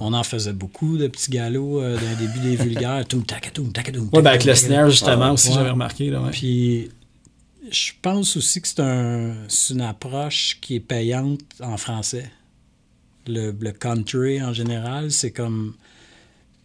On 0.00 0.12
en 0.12 0.22
faisait 0.22 0.52
beaucoup 0.52 0.96
de 0.96 1.06
petits 1.08 1.30
galops 1.30 1.82
euh, 1.82 1.96
dans 1.96 2.10
le 2.10 2.16
début 2.26 2.38
des 2.40 2.56
vulgaires. 2.56 3.04
Toum, 3.06 3.24
tacatoum, 3.24 3.72
tacatoum, 3.72 4.08
Ouais, 4.12 4.22
ben 4.22 4.30
avec 4.30 4.44
le 4.44 4.54
snare, 4.54 4.90
justement, 4.90 5.32
aussi, 5.32 5.52
j'avais 5.52 5.70
remarqué. 5.70 6.10
Là. 6.10 6.22
Puis 6.30 6.90
je 7.70 7.92
pense 8.00 8.36
aussi 8.36 8.60
que 8.60 8.68
c'est 8.68 8.80
un, 8.80 9.34
c'est 9.48 9.74
une 9.74 9.82
approche 9.82 10.58
qui 10.60 10.76
est 10.76 10.80
payante 10.80 11.40
en 11.60 11.76
français. 11.76 12.30
Le, 13.26 13.54
le 13.58 13.72
country 13.72 14.42
en 14.42 14.52
général, 14.52 15.12
c'est 15.12 15.30
comme 15.30 15.74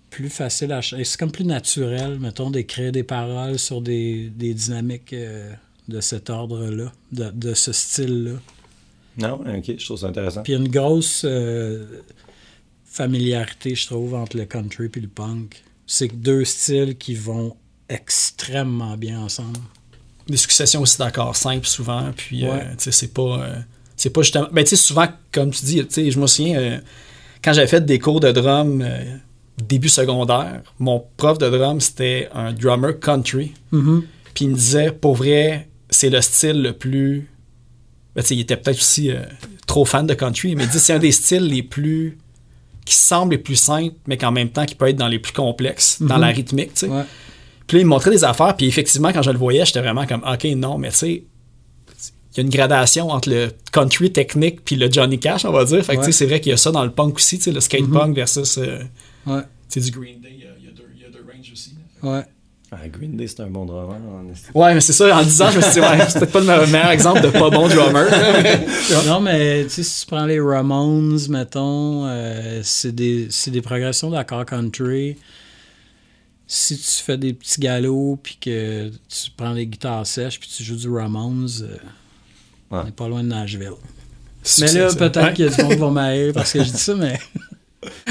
plus 0.09 0.29
facile 0.29 0.71
à... 0.71 0.81
C'est 0.81 1.17
comme 1.19 1.31
plus 1.31 1.45
naturel, 1.45 2.17
mettons, 2.19 2.49
d'écrire 2.49 2.91
des 2.91 3.03
paroles 3.03 3.59
sur 3.59 3.81
des, 3.81 4.31
des 4.35 4.53
dynamiques 4.55 5.13
euh, 5.13 5.51
de 5.87 6.01
cet 6.01 6.31
ordre-là, 6.31 6.91
de, 7.11 7.29
de 7.29 7.53
ce 7.53 7.71
style-là. 7.71 8.39
Non, 9.17 9.39
ok, 9.41 9.73
je 9.77 9.85
trouve 9.85 9.97
ça 9.97 10.07
intéressant. 10.07 10.43
Puis 10.43 10.53
il 10.53 10.55
y 10.57 10.59
a 10.59 10.65
une 10.65 10.71
grosse 10.71 11.23
euh, 11.25 11.85
familiarité, 12.85 13.75
je 13.75 13.87
trouve, 13.87 14.13
entre 14.15 14.37
le 14.37 14.45
country 14.45 14.89
et 14.95 14.99
le 14.99 15.07
punk. 15.07 15.63
C'est 15.85 16.07
deux 16.09 16.43
styles 16.45 16.97
qui 16.97 17.15
vont 17.15 17.55
extrêmement 17.89 18.97
bien 18.97 19.19
ensemble. 19.21 19.59
Des 20.27 20.37
successions 20.37 20.81
aussi 20.81 20.97
d'accords 20.97 21.35
simples, 21.35 21.67
souvent. 21.67 22.11
Puis, 22.15 22.45
euh, 22.45 22.57
tu 22.77 22.83
sais, 22.85 22.91
c'est 22.91 23.13
pas. 23.13 23.39
euh, 23.43 23.55
c'est 23.95 24.09
pas 24.09 24.21
justement. 24.21 24.47
Ben, 24.51 24.63
tu 24.63 24.71
sais, 24.71 24.75
souvent, 24.75 25.07
comme 25.31 25.51
tu 25.51 25.63
dis, 25.65 25.77
tu 25.79 25.85
sais, 25.89 26.11
je 26.11 26.19
me 26.19 26.27
souviens, 26.27 26.59
euh, 26.59 26.77
quand 27.43 27.53
j'avais 27.53 27.67
fait 27.67 27.85
des 27.85 27.97
cours 27.99 28.19
de 28.19 28.31
drum 28.31 28.81
euh, 28.81 29.03
début 29.57 29.89
secondaire, 29.89 30.61
mon 30.79 31.03
prof 31.15 31.37
de 31.37 31.49
drum, 31.49 31.79
c'était 31.79 32.27
un 32.33 32.51
drummer 32.53 32.99
country. 32.99 33.53
Puis 34.33 34.45
il 34.45 34.49
me 34.51 34.55
disait, 34.55 34.91
pour 34.91 35.15
vrai, 35.15 35.67
c'est 35.89 36.09
le 36.09 36.21
style 36.21 36.61
le 36.61 36.73
plus. 36.73 37.27
Ben, 38.17 38.23
il 38.31 38.39
était 38.41 38.57
peut-être 38.57 38.79
aussi 38.79 39.11
euh, 39.11 39.19
trop 39.67 39.85
fan 39.85 40.05
de 40.05 40.13
country, 40.13 40.55
mais 40.55 40.63
il 40.63 40.69
dit 40.69 40.79
c'est 40.79 40.93
un 40.93 40.99
des 40.99 41.11
styles 41.13 41.45
les 41.47 41.63
plus. 41.63 42.17
qui 42.83 42.93
semble 42.95 43.33
les 43.33 43.37
plus 43.37 43.57
simples, 43.57 43.95
mais 44.07 44.15
qu'en 44.17 44.31
même 44.31 44.47
temps 44.49 44.65
qui 44.65 44.73
peut 44.73 44.87
être 44.87 44.95
dans 44.95 45.09
les 45.09 45.19
plus 45.19 45.33
complexes, 45.33 46.01
dans 46.01 46.15
Mhm. 46.15 46.21
la 46.21 46.27
rythmique, 46.27 46.73
tu 46.73 46.79
sais. 46.79 46.87
Ouais. 46.87 47.03
Puis 47.67 47.75
là, 47.75 47.81
il 47.81 47.85
me 47.85 47.89
montrait 47.89 48.11
des 48.11 48.23
affaires, 48.23 48.55
puis 48.55 48.65
effectivement, 48.65 49.11
quand 49.11 49.21
je 49.21 49.29
le 49.29 49.37
voyais, 49.37 49.65
j'étais 49.65 49.81
vraiment 49.81 50.05
comme, 50.07 50.23
OK, 50.25 50.45
non, 50.55 50.77
mais 50.77 50.89
tu 50.91 50.95
sais, 50.95 51.09
il 51.15 52.37
y 52.37 52.39
a 52.39 52.43
une 52.43 52.49
gradation 52.49 53.09
entre 53.09 53.29
le 53.29 53.49
country 53.73 54.13
technique 54.13 54.63
puis 54.63 54.77
le 54.77 54.89
Johnny 54.89 55.19
Cash, 55.19 55.43
on 55.43 55.51
va 55.51 55.65
dire. 55.65 55.83
Fait 55.83 55.97
que 55.97 55.97
tu 55.97 56.03
sais, 56.03 56.07
Ouais. 56.07 56.11
c'est 56.13 56.25
vrai 56.27 56.39
qu'il 56.39 56.51
y 56.51 56.53
a 56.53 56.57
ça 56.57 56.71
dans 56.71 56.85
le 56.85 56.91
punk 56.91 57.15
aussi, 57.17 57.37
le 57.51 57.59
skate 57.59 57.91
punk 57.91 58.15
versus 58.15 58.57
euh, 58.57 58.79
Ouais. 59.25 59.41
tu 59.69 59.81
sais, 59.81 59.91
du 59.91 59.91
Green 59.91 60.21
Day, 60.21 60.29
il 60.37 60.39
y 60.39 60.43
a- 60.43 60.71
y, 60.71 60.73
deux- 60.73 60.83
il 60.95 61.01
y 61.01 61.05
a 61.05 61.09
deux 61.09 61.25
ranges 61.29 61.51
aussi. 61.51 61.73
là. 62.03 62.09
Ouais. 62.09 62.23
Ah, 62.69 62.85
Green 62.89 63.15
Day, 63.15 63.27
c'est 63.27 63.39
un 63.39 63.47
bon 63.47 63.65
drummer. 63.65 63.95
en. 63.95 64.59
Ouais, 64.59 64.73
mais 64.73 64.81
c'est 64.81 64.91
ça, 64.91 65.17
en 65.17 65.23
10 65.23 65.41
ans, 65.41 65.51
je 65.51 65.57
me 65.57 65.61
suis 65.61 65.71
dit, 65.73 65.79
ouais, 65.79 65.99
c'est 66.09 66.19
peut-être 66.19 66.31
pas 66.33 66.39
le 66.41 66.67
meilleur 66.71 66.89
exemple 66.89 67.21
de 67.21 67.29
pas 67.29 67.49
bon 67.49 67.67
drummer. 67.69 68.05
Non, 69.07 69.21
mais 69.21 69.63
tu 69.63 69.69
sais, 69.69 69.83
si 69.83 70.01
tu 70.01 70.07
prends 70.07 70.25
les 70.25 70.39
Ramones, 70.41 71.17
mettons, 71.29 72.05
euh, 72.07 72.59
c'est 72.63 72.93
des, 72.93 73.27
c'est 73.29 73.51
des 73.51 73.61
progressions 73.61 74.09
d'accords 74.09 74.45
country. 74.45 75.15
Si 76.45 76.77
tu 76.77 77.03
fais 77.03 77.17
des 77.17 77.33
petits 77.33 77.59
galops, 77.61 78.19
puis 78.21 78.37
que 78.39 78.89
tu 78.89 79.31
prends 79.35 79.53
des 79.53 79.65
guitares 79.67 80.05
sèches, 80.05 80.39
puis 80.39 80.49
tu 80.53 80.63
joues 80.63 80.75
du 80.77 80.89
Ramones, 80.89 81.47
euh, 81.61 81.77
Ouais. 82.69 82.79
on 82.81 82.83
n'est 82.83 82.91
pas 82.91 83.07
loin 83.07 83.23
de 83.23 83.29
Nashville. 83.29 83.71
C'est 84.43 84.73
Mais 84.73 84.79
là, 84.81 84.93
peut-être 84.93 85.17
Ouais. 85.23 85.33
qu'il 85.33 85.45
y 85.45 85.47
a 85.47 85.51
du 85.51 85.61
monde 85.61 85.73
qui 85.73 85.79
va 86.27 86.33
parce 86.33 86.51
que 86.51 86.63
je 86.63 86.69
dis 86.71 86.77
ça, 86.77 86.95
mais 86.95 87.17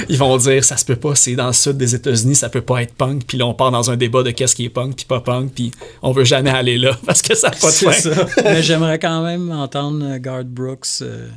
Ils 0.09 0.19
vont 0.19 0.37
dire, 0.37 0.65
ça 0.65 0.77
se 0.77 0.85
peut 0.85 0.97
pas, 0.97 1.15
c'est 1.15 1.35
dans 1.35 1.49
le 1.49 1.53
sud 1.53 1.77
des 1.77 1.95
États-Unis, 1.95 2.37
ça 2.37 2.49
peut 2.49 2.61
pas 2.61 2.83
être 2.83 2.95
punk. 2.95 3.27
Puis 3.27 3.37
là, 3.37 3.47
on 3.47 3.55
part 3.55 3.71
dans 3.73 3.91
un 3.91 3.97
débat 3.97 4.23
de 4.23 4.31
qu'est-ce 4.31 4.55
qui 4.55 4.65
est 4.65 4.71
punk, 4.71 4.97
puis 4.97 5.07
pas 5.07 5.21
punk, 5.21 5.53
puis 5.55 5.73
on 6.03 6.13
veut 6.13 6.25
jamais 6.25 6.51
aller 6.51 6.79
là 6.79 6.97
parce 7.05 7.21
que 7.23 7.35
ça 7.35 7.49
n'a 7.51 7.57
pas 7.57 7.67
de 7.69 7.73
c'est 7.73 7.91
fin. 7.93 8.15
ça. 8.15 8.27
mais 8.45 8.63
j'aimerais 8.63 8.99
quand 8.99 9.23
même 9.25 9.51
entendre 9.51 10.05
euh, 10.05 10.19
Garth 10.19 10.47
Brooks 10.47 10.87
euh, 11.03 11.29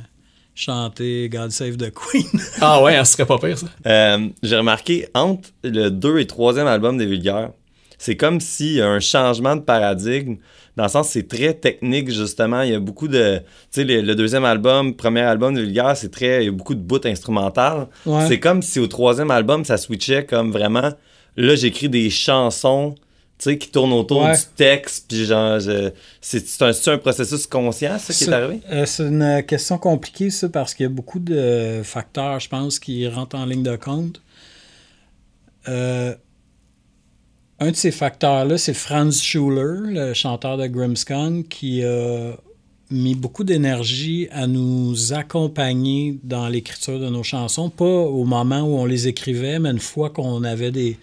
chanter 0.54 1.28
God 1.28 1.50
Save 1.50 1.76
the 1.76 1.92
Queen. 1.92 2.26
Ah 2.60 2.82
ouais, 2.82 2.94
ça 2.96 3.04
serait 3.04 3.26
pas 3.26 3.38
pire, 3.38 3.58
ça. 3.58 3.66
Euh, 3.86 4.28
J'ai 4.42 4.56
remarqué, 4.56 5.08
entre 5.14 5.48
le 5.64 5.88
2 5.90 6.18
et 6.20 6.24
3e 6.24 6.66
album 6.66 6.98
des 6.98 7.06
Vulgaires, 7.06 7.50
c'est 7.98 8.16
comme 8.16 8.40
s'il 8.40 8.74
y 8.74 8.80
a 8.80 8.88
un 8.88 9.00
changement 9.00 9.56
de 9.56 9.60
paradigme. 9.62 10.36
Dans 10.76 10.84
le 10.84 10.88
sens, 10.88 11.08
c'est 11.10 11.26
très 11.28 11.52
technique, 11.54 12.10
justement. 12.10 12.62
Il 12.62 12.70
y 12.70 12.74
a 12.74 12.80
beaucoup 12.80 13.08
de. 13.08 13.38
Tu 13.38 13.44
sais, 13.70 13.84
le, 13.84 14.00
le 14.02 14.14
deuxième 14.14 14.44
album, 14.44 14.94
premier 14.94 15.20
album 15.22 15.54
des 15.54 15.62
Vulgaires, 15.62 15.96
c'est 15.96 16.10
très. 16.10 16.42
Il 16.42 16.46
y 16.46 16.48
a 16.48 16.52
beaucoup 16.52 16.74
de 16.74 16.80
bouts 16.80 17.00
instrumentales. 17.04 17.88
Ouais. 18.06 18.26
C'est 18.28 18.38
comme 18.40 18.62
si 18.62 18.78
au 18.80 18.86
troisième 18.86 19.30
album, 19.30 19.64
ça 19.64 19.76
switchait 19.76 20.24
comme 20.24 20.52
vraiment. 20.52 20.90
Là, 21.36 21.54
j'écris 21.54 21.88
des 21.88 22.08
chansons. 22.10 22.94
Tu 23.38 23.44
sais, 23.52 23.58
qui 23.58 23.70
tournent 23.70 23.94
autour 23.94 24.22
Ouais. 24.24 24.34
du 24.36 24.42
texte, 24.54 25.06
puis 25.08 25.24
genre, 25.24 25.58
c'est 26.20 26.62
un, 26.62 26.72
un 26.92 26.98
processus 26.98 27.46
conscient, 27.46 27.98
ça, 27.98 28.12
qui 28.12 28.24
est 28.24 28.32
arrivé? 28.34 28.60
euh, 28.70 28.84
c'est 28.84 29.04
une 29.04 29.42
question 29.48 29.78
compliquée, 29.78 30.28
ça, 30.28 30.50
parce 30.50 30.74
qu'il 30.74 30.84
y 30.84 30.86
a 30.86 30.90
beaucoup 30.90 31.18
de 31.18 31.80
facteurs, 31.82 32.38
je 32.38 32.50
pense, 32.50 32.78
qui 32.78 33.08
rentrent 33.08 33.36
en 33.38 33.46
ligne 33.46 33.62
de 33.62 33.76
compte. 33.76 34.20
Euh, 35.68 36.14
un 37.60 37.70
de 37.70 37.76
ces 37.76 37.90
facteurs-là, 37.90 38.56
c'est 38.56 38.74
Franz 38.74 39.22
Schuller, 39.22 39.92
le 39.92 40.14
chanteur 40.14 40.56
de 40.56 40.66
Grimmskong, 40.66 41.46
qui 41.46 41.84
a 41.84 42.32
mis 42.90 43.14
beaucoup 43.14 43.44
d'énergie 43.44 44.28
à 44.32 44.46
nous 44.46 45.12
accompagner 45.12 46.18
dans 46.24 46.48
l'écriture 46.48 46.98
de 46.98 47.08
nos 47.08 47.22
chansons, 47.22 47.70
pas 47.70 47.84
au 47.84 48.24
moment 48.24 48.62
où 48.62 48.78
on 48.78 48.84
les 48.84 49.08
écrivait, 49.08 49.58
mais 49.58 49.70
une 49.70 49.78
fois 49.78 50.10
qu'on 50.10 50.42
avait 50.42 50.72
des, 50.72 50.98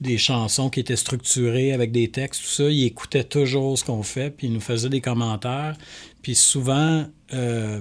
des 0.00 0.18
chansons 0.18 0.70
qui 0.70 0.80
étaient 0.80 0.96
structurées 0.96 1.72
avec 1.72 1.92
des 1.92 2.08
textes, 2.08 2.42
tout 2.42 2.48
ça, 2.48 2.64
il 2.64 2.84
écoutait 2.84 3.24
toujours 3.24 3.78
ce 3.78 3.84
qu'on 3.84 4.02
fait, 4.02 4.30
puis 4.30 4.48
il 4.48 4.52
nous 4.52 4.60
faisait 4.60 4.90
des 4.90 5.00
commentaires. 5.00 5.76
Puis 6.20 6.34
souvent, 6.34 7.06
euh, 7.32 7.80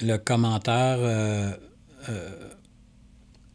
le 0.00 0.16
commentaire 0.16 0.98
euh, 0.98 1.50
euh, 2.08 2.30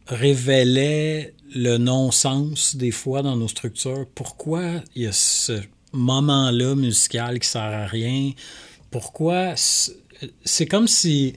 révélait 0.06 1.34
le 1.54 1.78
non-sens 1.78 2.76
des 2.76 2.90
fois 2.90 3.22
dans 3.22 3.36
nos 3.36 3.48
structures. 3.48 4.06
Pourquoi 4.14 4.82
il 4.94 5.02
y 5.02 5.06
a 5.06 5.12
ce 5.12 5.60
moment-là 5.92 6.74
musical 6.74 7.38
qui 7.40 7.48
sert 7.48 7.62
à 7.62 7.86
rien? 7.86 8.32
Pourquoi? 8.90 9.54
C'est 9.56 10.66
comme 10.66 10.88
si 10.88 11.36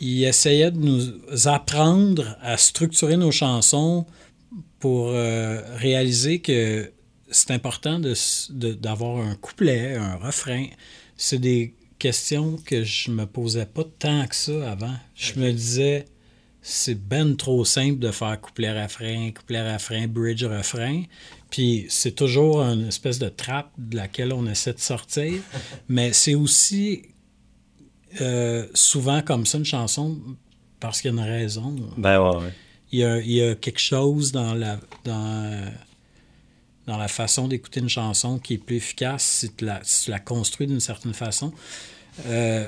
il 0.00 0.24
essayait 0.24 0.70
de 0.70 0.78
nous 0.78 1.48
apprendre 1.48 2.36
à 2.42 2.56
structurer 2.56 3.16
nos 3.16 3.30
chansons 3.30 4.04
pour 4.78 5.08
euh, 5.08 5.62
réaliser 5.76 6.40
que 6.40 6.92
c'est 7.30 7.50
important 7.50 7.98
de 7.98 8.10
s- 8.10 8.48
de- 8.50 8.72
d'avoir 8.74 9.18
un 9.26 9.34
couplet, 9.36 9.94
un 9.96 10.16
refrain. 10.16 10.66
C'est 11.16 11.38
des 11.38 11.74
questions 11.98 12.56
que 12.64 12.84
je 12.84 13.10
me 13.10 13.24
posais 13.26 13.64
pas 13.64 13.84
tant 13.98 14.26
que 14.26 14.36
ça 14.36 14.70
avant. 14.70 14.94
Je 15.14 15.40
me 15.40 15.50
disais, 15.50 16.04
c'est 16.68 16.96
ben 16.96 17.36
trop 17.36 17.64
simple 17.64 18.00
de 18.00 18.10
faire 18.10 18.40
couplet-refrain, 18.40 19.30
couplet-refrain, 19.30 20.08
bridge-refrain. 20.08 21.04
Puis 21.48 21.86
c'est 21.88 22.10
toujours 22.10 22.60
une 22.60 22.88
espèce 22.88 23.20
de 23.20 23.28
trappe 23.28 23.70
de 23.78 23.94
laquelle 23.94 24.32
on 24.32 24.48
essaie 24.48 24.72
de 24.72 24.80
sortir. 24.80 25.34
Mais 25.88 26.12
c'est 26.12 26.34
aussi 26.34 27.02
euh, 28.20 28.66
souvent 28.74 29.22
comme 29.22 29.46
ça 29.46 29.58
une 29.58 29.64
chanson 29.64 30.18
parce 30.80 31.00
qu'il 31.00 31.14
y 31.14 31.16
a 31.16 31.22
une 31.22 31.30
raison. 31.30 31.76
Ben 31.96 32.20
ouais, 32.20 32.36
ouais. 32.36 32.52
Il 32.90 32.98
y 32.98 33.04
a, 33.04 33.20
il 33.20 33.30
y 33.30 33.42
a 33.42 33.54
quelque 33.54 33.78
chose 33.78 34.32
dans 34.32 34.54
la, 34.54 34.80
dans, 35.04 35.72
dans 36.88 36.96
la 36.96 37.08
façon 37.08 37.46
d'écouter 37.46 37.78
une 37.78 37.88
chanson 37.88 38.40
qui 38.40 38.54
est 38.54 38.58
plus 38.58 38.76
efficace 38.76 39.22
si 39.22 39.52
tu 39.52 39.66
la, 39.66 39.78
si 39.84 40.06
tu 40.06 40.10
la 40.10 40.18
construis 40.18 40.66
d'une 40.66 40.80
certaine 40.80 41.14
façon. 41.14 41.52
Euh, 42.26 42.66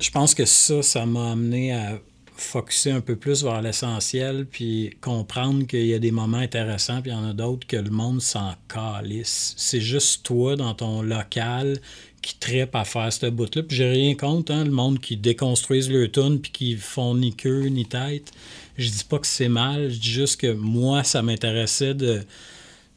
je 0.00 0.10
pense 0.10 0.34
que 0.34 0.46
ça, 0.46 0.82
ça 0.82 1.04
m'a 1.04 1.32
amené 1.32 1.74
à 1.74 1.98
focuser 2.36 2.90
un 2.90 3.00
peu 3.00 3.16
plus 3.16 3.42
vers 3.42 3.62
l'essentiel, 3.62 4.46
puis 4.46 4.96
comprendre 5.00 5.66
qu'il 5.66 5.86
y 5.86 5.94
a 5.94 5.98
des 5.98 6.10
moments 6.10 6.38
intéressants, 6.38 7.00
puis 7.02 7.10
il 7.10 7.14
y 7.14 7.16
en 7.16 7.28
a 7.28 7.32
d'autres 7.32 7.66
que 7.66 7.76
le 7.76 7.90
monde 7.90 8.20
s'en 8.20 8.54
calisse. 8.68 9.54
C'est 9.56 9.80
juste 9.80 10.24
toi, 10.24 10.56
dans 10.56 10.74
ton 10.74 11.02
local, 11.02 11.78
qui 12.22 12.38
trippe 12.38 12.74
à 12.74 12.84
faire 12.84 13.12
ce 13.12 13.26
bout-là. 13.26 13.62
Puis 13.62 13.76
j'ai 13.76 13.88
rien 13.90 14.14
contre, 14.14 14.52
hein, 14.52 14.64
le 14.64 14.70
monde 14.70 15.00
qui 15.00 15.16
déconstruise 15.16 15.88
le 15.90 16.10
tune 16.10 16.40
puis 16.40 16.50
qui 16.50 16.76
font 16.76 17.14
ni 17.14 17.34
queue 17.34 17.66
ni 17.66 17.86
tête. 17.86 18.32
Je 18.76 18.88
dis 18.90 19.04
pas 19.04 19.18
que 19.18 19.26
c'est 19.26 19.48
mal, 19.48 19.90
je 19.90 19.98
dis 19.98 20.10
juste 20.10 20.40
que 20.40 20.52
moi, 20.52 21.04
ça 21.04 21.22
m'intéressait 21.22 21.94
de 21.94 22.22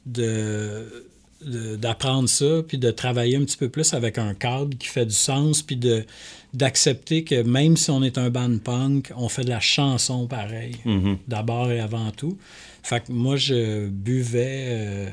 de- 0.06 1.06
d'apprendre 1.46 2.28
ça, 2.28 2.62
puis 2.68 2.78
de 2.78 2.92
travailler 2.92 3.38
un 3.38 3.44
petit 3.46 3.58
peu 3.58 3.70
plus 3.70 3.94
avec 3.94 4.18
un 4.18 4.34
cadre 4.34 4.78
qui 4.78 4.88
fait 4.88 5.06
du 5.06 5.14
sens, 5.16 5.62
puis 5.62 5.76
de 5.78 6.06
d'accepter 6.54 7.24
que 7.24 7.44
même 7.44 7.78
si 7.78 7.92
on 7.92 8.02
est 8.04 8.18
un 8.18 8.30
band 8.32 8.58
punk, 8.58 9.12
on 9.16 9.30
fait 9.30 9.44
de 9.44 9.50
la 9.50 9.60
chanson 9.60 10.26
pareil, 10.28 10.76
Mhm. 10.84 11.18
d'abord 11.28 11.72
et 11.72 11.80
avant 11.80 12.10
tout. 12.12 12.38
Fait 12.82 13.02
que 13.06 13.12
moi, 13.12 13.36
je 13.36 13.88
buvais 13.88 14.64
euh, 14.70 15.10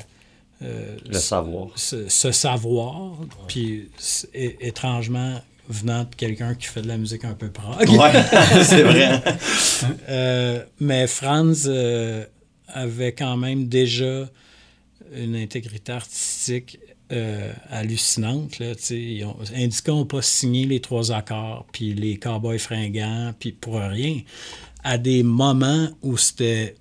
euh, 0.63 0.97
Le 1.07 1.19
savoir. 1.19 1.69
ce, 1.77 2.09
ce 2.09 2.33
savoir, 2.33 3.13
puis 3.49 3.91
étrangement 4.33 5.41
venant 5.69 6.05
de 6.05 6.15
quelqu'un 6.17 6.55
qui 6.55 6.67
fait 6.69 6.81
de 6.81 6.89
la 6.89 6.97
musique 6.97 7.25
un 7.25 7.35
peu 7.35 7.51
prog. 7.51 7.87
Ouais, 7.89 8.13
c'est 8.65 8.83
vrai. 8.83 9.21
Euh, 10.09 10.65
mais 10.81 11.07
Franz 11.07 11.69
avait 12.69 13.13
quand 13.13 13.37
même 13.37 13.69
déjà 13.69 14.29
une 15.15 15.37
intégrité 15.37 15.93
artistique 15.93 16.79
euh, 17.13 17.53
hallucinante. 17.71 18.59
Là. 18.59 18.73
Ils 18.91 19.25
ont- 19.25 20.05
pas 20.07 20.23
signé 20.23 20.67
les 20.67 20.81
trois 20.81 21.13
accords, 21.13 21.67
puis 21.73 21.95
les 21.95 22.17
cowboys 22.17 22.59
fringants, 22.59 23.33
puis 23.39 23.53
pour 23.53 23.77
rien. 23.77 24.21
À 24.83 24.99
des 24.99 25.23
moments 25.23 25.89
où 26.03 26.17
c'était 26.17 26.75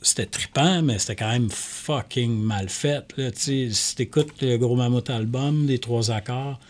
c'était 0.00 0.26
trippant, 0.26 0.82
mais 0.82 0.98
c'était 0.98 1.16
quand 1.16 1.30
même 1.30 1.50
fucking 1.50 2.38
mal 2.40 2.68
fait. 2.68 3.04
Là, 3.16 3.30
si 3.34 3.70
t'écoutes 3.96 4.40
le 4.42 4.56
Gros 4.56 4.76
Mammouth 4.76 5.10
album 5.10 5.66
des 5.66 5.78
trois 5.78 6.10
accords, 6.10 6.60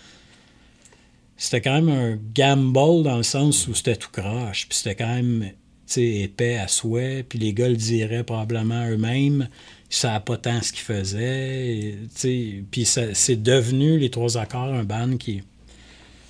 c'était 1.36 1.60
quand 1.60 1.74
même 1.82 1.88
un 1.88 2.18
gamble 2.34 3.02
dans 3.02 3.18
le 3.18 3.22
sens 3.22 3.68
où 3.68 3.74
c'était 3.74 3.96
tout 3.96 4.10
croche. 4.10 4.66
Puis 4.68 4.78
c'était 4.78 4.94
quand 4.94 5.14
même 5.14 5.52
épais 5.96 6.56
à 6.56 6.68
souhait. 6.68 7.22
Puis 7.22 7.38
les 7.38 7.52
gars 7.52 7.68
le 7.68 7.76
diraient 7.76 8.24
probablement 8.24 8.86
eux-mêmes. 8.88 9.48
Ils 9.90 9.94
ne 9.94 9.96
savaient 9.96 10.20
pas 10.24 10.36
tant 10.36 10.60
ce 10.62 10.72
qu'ils 10.72 10.82
faisaient. 10.82 11.66
et, 11.76 11.98
tu 12.14 12.20
sais, 12.20 12.62
Puis 12.70 12.84
ça- 12.84 13.14
c'est 13.14 13.42
devenu, 13.42 13.98
les 13.98 14.10
trois 14.10 14.36
accords, 14.36 14.64
un 14.74 14.84
band 14.84 15.16
qui. 15.18 15.42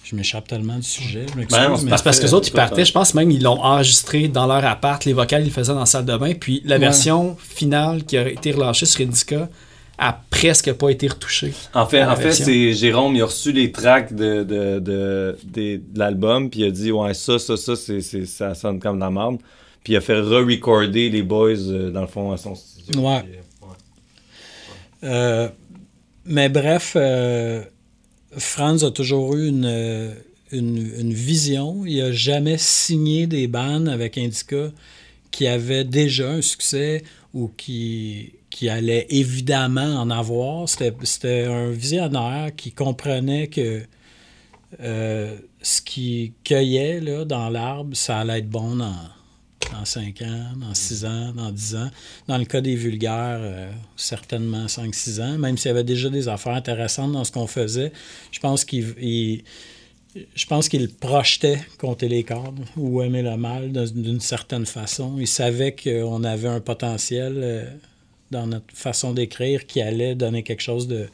Je 0.05 0.17
m'échappe 0.17 0.49
tellement 0.49 0.77
du 0.77 0.85
sujet. 0.87 1.27
Je 1.31 1.37
m'excuse, 1.37 1.59
Ben 1.59 1.77
mais- 1.85 1.91
Parce, 1.91 2.01
parce 2.03 2.19
que 2.19 2.25
les 2.25 2.33
autres, 2.33 2.49
ils 2.49 2.53
partaient, 2.55 2.85
je 2.87 2.93
pense 2.93 3.13
même 3.13 3.31
ils 3.31 3.43
l'ont 3.43 3.61
enregistré 3.63 4.29
dans 4.29 4.47
leur 4.47 4.65
appart, 4.65 5.05
les 5.05 5.13
vocales, 5.13 5.43
ils 5.43 5.47
le 5.47 5.51
faisaient 5.51 5.75
dans 5.75 5.81
la 5.81 5.87
salle 5.87 6.07
de 6.07 6.17
bain, 6.17 6.33
puis 6.33 6.63
la 6.65 6.77
Ouais. 6.77 6.81
version 6.81 7.37
finale 7.39 8.05
qui 8.05 8.17
a 8.17 8.27
été 8.27 8.53
relâchée 8.53 8.87
sur 8.87 9.03
Indica 9.07 9.51
a 9.99 10.19
presque 10.31 10.73
pas 10.73 10.89
été 10.91 11.09
retouchée. 11.09 11.53
En 11.75 11.85
fait, 11.85 12.03
en 12.05 12.17
fait 12.17 12.33
c'est 12.33 12.73
Jérôme, 12.73 13.17
il 13.17 13.21
a 13.23 13.27
reçu 13.27 13.53
les 13.53 13.71
tracks 13.71 14.15
de, 14.15 14.45
de, 14.45 14.79
de, 14.79 15.81
l'album, 15.95 16.49
puis 16.49 16.61
il 16.61 16.67
a 16.67 16.71
dit 16.71 16.91
Ouais, 16.91 17.13
ça, 17.13 17.39
ça, 17.39 17.59
ça, 17.59 17.77
c'est, 17.77 18.01
c'est- 18.01 18.25
ça 18.25 18.55
sonne 18.55 18.79
comme 18.81 18.97
de 18.97 19.01
la 19.05 19.11
merde. 19.11 19.37
Puis 19.85 19.93
il 19.93 19.97
a 19.97 20.01
fait 20.01 20.19
re-recorder 20.21 21.11
les 21.11 21.23
boys, 21.23 21.51
euh, 21.69 21.91
dans 21.91 22.01
le 22.03 22.07
fond, 22.07 22.33
à 22.33 22.37
son 22.39 22.55
studio. 22.55 23.01
Ouais. 23.03 23.21
Puis, 23.23 23.33
euh, 25.05 25.49
mais 26.25 26.49
bref, 26.49 26.95
euh, 26.97 27.63
Franz 28.37 28.85
a 28.85 28.91
toujours 28.91 29.35
eu 29.37 29.49
une, 29.49 31.13
vision. 31.13 31.85
Il 31.87 31.99
n'a 31.99 32.13
jamais 32.13 32.59
signé 32.59 33.27
des 33.27 33.49
bandes 33.49 33.89
avec 33.89 34.19
Indica 34.19 34.71
qui 35.31 35.47
avaient 35.47 35.85
déjà 35.85 36.31
un 36.31 36.43
succès 36.43 37.03
ou 37.35 37.49
qui, 37.49 38.35
qui 38.51 38.69
allaient 38.69 39.07
évidemment 39.11 40.01
en 40.01 40.11
avoir. 40.11 40.69
C'était 40.69 41.45
un 41.45 41.71
visionnaire 41.71 42.55
qui 42.57 42.73
comprenait 42.73 43.49
que 43.49 43.83
euh, 44.81 45.37
ce 45.63 45.81
qu'il 45.81 46.33
cueillait 46.45 47.01
dans 47.25 47.49
l'arbre, 47.49 47.97
ça 47.97 48.19
allait 48.19 48.39
être 48.39 48.51
bon 48.51 48.77
dans, 48.77 48.95
dans 49.73 49.85
5 49.85 50.23
ans, 50.23 50.53
dans 50.57 50.75
6 50.75 51.05
ans, 51.05 51.33
dans 51.33 51.51
10 51.51 51.77
ans. 51.77 51.91
Dans 52.27 52.39
le 52.39 52.45
cas 52.45 52.61
des 52.61 52.75
vulgaires, 52.75 53.39
euh, 53.41 53.71
certainement 53.97 54.67
5-6 54.69 55.21
ans, 55.21 55.39
même 55.39 55.57
s'il 55.59 55.69
y 55.69 55.71
avait 55.73 55.85
déjà 55.85 56.09
des 56.11 56.29
affaires 56.29 56.55
intéressantes 56.55 57.13
dans 57.13 57.25
ce 57.25 57.33
qu'on 57.33 57.47
faisait. 57.47 57.93
Je 58.33 58.41
pense 58.41 58.65
qu'il 58.65 58.95
il- 59.01 59.43
je 60.35 60.47
pense 60.47 60.69
qu'il 60.69 60.89
projetait 60.89 61.61
compter 61.79 62.09
les 62.09 62.25
cordes 62.25 62.61
ou 62.77 63.03
aimer 63.03 63.23
le 63.23 63.37
mal 63.37 63.71
d'un- 63.73 63.85
d'une 63.85 64.21
certaine 64.21 64.67
façon. 64.67 65.17
Il 65.19 65.29
savait 65.29 65.77
qu'on 65.77 66.25
avait 66.25 66.49
un 66.49 66.61
potentiel 66.61 67.35
euh, 67.37 67.71
dans 68.31 68.47
notre 68.47 68.75
façon 68.75 69.13
d'écrire 69.13 69.67
qui 69.67 69.81
allait 69.81 70.15
donner 70.15 70.43
quelque 70.43 70.63
chose 70.63 70.89
de 70.89 71.09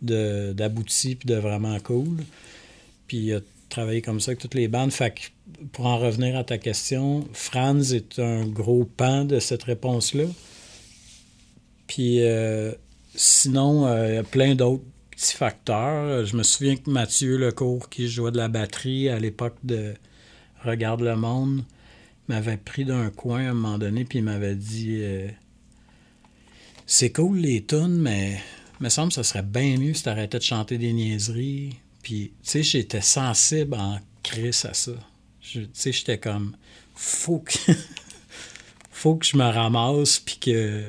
de- 0.00 0.54
d'abouti 0.56 1.14
puis 1.14 1.26
de 1.28 1.34
vraiment 1.34 1.78
cool. 1.80 2.16
Puis 3.06 3.18
il 3.18 3.34
a 3.34 3.40
travaillé 3.68 4.00
comme 4.00 4.18
ça 4.18 4.30
avec 4.30 4.40
toutes 4.40 4.54
les 4.54 4.66
bandes. 4.68 4.90
Fait 4.92 5.12
pour 5.72 5.86
en 5.86 5.98
revenir 5.98 6.36
à 6.36 6.44
ta 6.44 6.58
question, 6.58 7.26
Franz 7.32 7.94
est 7.94 8.18
un 8.18 8.46
gros 8.46 8.84
pan 8.84 9.24
de 9.24 9.38
cette 9.38 9.62
réponse-là. 9.62 10.24
Puis 11.86 12.20
euh, 12.20 12.72
sinon, 13.14 13.86
euh, 13.86 14.08
il 14.08 14.14
y 14.14 14.18
a 14.18 14.22
plein 14.22 14.54
d'autres 14.54 14.84
petits 15.10 15.36
facteurs. 15.36 16.24
Je 16.24 16.36
me 16.36 16.42
souviens 16.42 16.76
que 16.76 16.90
Mathieu 16.90 17.36
Lecourt, 17.36 17.88
qui 17.88 18.08
jouait 18.08 18.32
de 18.32 18.36
la 18.36 18.48
batterie 18.48 19.08
à 19.08 19.18
l'époque 19.18 19.56
de 19.62 19.94
Regarde 20.64 21.02
le 21.02 21.14
monde, 21.14 21.62
m'avait 22.28 22.56
pris 22.56 22.86
d'un 22.86 23.10
coin 23.10 23.46
à 23.46 23.50
un 23.50 23.54
moment 23.54 23.78
donné, 23.78 24.04
puis 24.04 24.20
il 24.20 24.24
m'avait 24.24 24.54
dit 24.54 24.96
euh, 25.02 25.28
C'est 26.86 27.12
cool 27.12 27.38
les 27.38 27.64
tunes, 27.64 27.98
mais 27.98 28.40
me 28.80 28.88
semble 28.88 29.08
que 29.08 29.14
ça 29.14 29.24
serait 29.24 29.42
bien 29.42 29.76
mieux 29.78 29.94
si 29.94 30.02
t'arrêtais 30.02 30.38
de 30.38 30.42
chanter 30.42 30.78
des 30.78 30.92
niaiseries. 30.92 31.76
Puis, 32.02 32.32
tu 32.42 32.50
sais, 32.50 32.62
j'étais 32.62 33.00
sensible 33.00 33.74
en 33.74 33.98
crise 34.22 34.64
à 34.64 34.74
ça. 34.74 34.92
Tu 35.50 35.68
sais, 35.72 35.92
j'étais 35.92 36.18
comme 36.18 36.56
Faut 36.94 37.38
que. 37.40 37.72
Faut 38.90 39.16
que 39.16 39.26
je 39.26 39.36
me 39.36 39.44
ramasse, 39.44 40.18
puis 40.20 40.38
que. 40.40 40.82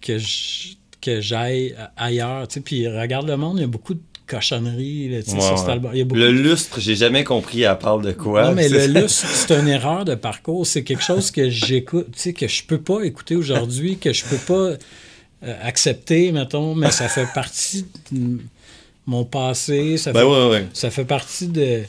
que 0.00 0.18
je- 0.18 0.74
que 1.00 1.22
j'aille 1.22 1.74
ailleurs. 1.96 2.46
Tu 2.46 2.54
sais, 2.54 2.60
puis 2.60 2.86
regarde 2.86 3.26
le 3.26 3.38
monde, 3.38 3.56
il 3.56 3.62
y 3.62 3.64
a 3.64 3.66
beaucoup 3.66 3.94
de 3.94 4.02
cochonneries 4.26 5.08
là, 5.08 5.22
tu 5.22 5.30
sais, 5.30 5.36
Ouais, 5.36 5.40
sur 5.42 5.56
cet 5.56 5.66
ouais. 5.68 5.72
album. 5.72 5.90
Il 5.94 5.98
y 5.98 6.02
a 6.02 6.04
beaucoup 6.04 6.20
Le 6.20 6.30
lustre, 6.30 6.78
j'ai 6.78 6.94
jamais 6.94 7.24
compris, 7.24 7.62
elle 7.62 7.78
parle 7.78 8.02
de 8.04 8.12
quoi. 8.12 8.44
non, 8.48 8.52
mais 8.54 8.68
le 8.68 8.86
lustre, 8.86 9.26
c'est 9.26 9.54
une 9.58 9.66
erreur 9.68 10.04
de 10.04 10.14
parcours. 10.14 10.66
C'est 10.66 10.84
quelque 10.84 11.02
chose 11.02 11.30
que 11.30 11.48
j'écoute, 11.48 12.08
tu 12.12 12.18
sais, 12.20 12.32
que 12.34 12.46
je 12.46 12.62
peux 12.64 12.80
pas 12.82 13.00
écouter 13.02 13.34
aujourd'hui, 13.34 13.96
que 13.96 14.12
je 14.12 14.24
peux 14.26 14.36
pas 14.36 14.76
euh, 15.42 15.56
accepter, 15.62 16.32
mettons, 16.32 16.74
mais 16.74 16.90
ça 16.90 17.08
fait 17.08 17.28
partie 17.32 17.86
de 18.12 18.40
mon 19.06 19.24
passé. 19.24 19.96
Ça, 19.96 20.12
Ben 20.12 20.20
fait, 20.20 20.26
ouais, 20.26 20.48
ouais. 20.50 20.68
ça 20.74 20.90
fait 20.90 21.06
partie 21.06 21.48
de. 21.48 21.84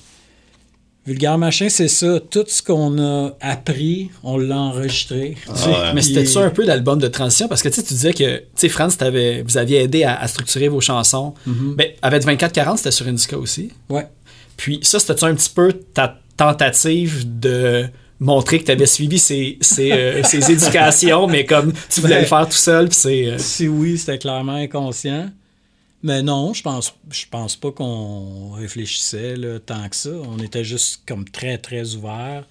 Vulgaire 1.06 1.38
machin, 1.40 1.68
c'est 1.70 1.88
ça. 1.88 2.20
Tout 2.20 2.44
ce 2.48 2.62
qu'on 2.62 3.00
a 3.00 3.32
appris, 3.42 4.12
on 4.24 4.38
l'a 4.38 4.58
enregistré. 4.58 5.36
ouais. 5.50 5.94
Mais 5.96 6.02
c'était 6.04 6.26
ça 6.26 6.42
un 6.42 6.52
peu 6.52 6.64
l'album 6.64 7.00
de 7.00 7.08
transition? 7.08 7.48
Parce 7.48 7.64
que 7.64 7.70
tu 7.70 7.76
sais, 7.76 7.84
tu 7.84 7.94
disais 7.94 8.14
que 8.14 8.38
tu 8.38 8.44
sais, 8.56 8.70
Franz, 8.70 8.98
t'avais- 8.98 9.42
vous 9.42 9.58
aviez 9.58 9.82
aidé 9.82 10.04
à, 10.04 10.16
à 10.20 10.28
structurer 10.28 10.68
vos 10.68 10.80
chansons. 10.82 11.34
Ben, 11.48 11.88
avec 12.04 12.24
24-40, 12.24 12.78
c'était 12.78 12.92
sur 12.92 13.08
Indica 13.08 13.38
aussi. 13.38 13.70
Ouais. 13.90 14.08
Puis 14.58 14.80
ça, 14.84 15.00
c'était 15.00 15.24
un 15.24 15.34
petit 15.34 15.50
peu 15.50 15.74
ta 15.74 16.20
tentative 16.38 17.40
de 17.40 17.86
montrer 18.20 18.60
que 18.60 18.66
tu 18.66 18.72
avais 18.72 18.86
suivi 18.86 19.18
ces, 19.18 19.58
ces, 19.62 19.92
euh, 19.92 20.22
ces 20.24 20.52
éducations, 20.52 21.26
mais 21.26 21.46
comme 21.46 21.74
tu 21.90 22.02
voulais 22.02 22.16
Ben, 22.18 22.22
le 22.22 22.28
faire 22.28 22.46
tout 22.48 22.54
seul, 22.56 22.88
puis 22.90 22.98
c'est. 23.00 23.26
euh, 23.26 23.38
Si 23.40 23.68
oui, 23.68 23.98
c'était 23.98 24.20
clairement 24.20 24.54
inconscient. 24.56 25.32
Mais 26.04 26.24
non, 26.24 26.54
je 26.54 26.64
pense, 26.64 26.96
je 27.12 27.26
pense 27.30 27.56
pas 27.56 27.72
qu'on 27.72 28.52
réfléchissait 28.52 29.36
là, 29.36 29.60
tant 29.60 29.88
que 29.88 29.96
ça. 29.96 30.10
On 30.10 30.40
était 30.40 30.64
juste 30.64 31.04
comme 31.08 31.26
très, 31.30 31.58
très 31.58 31.96
ouvert. 31.96 32.48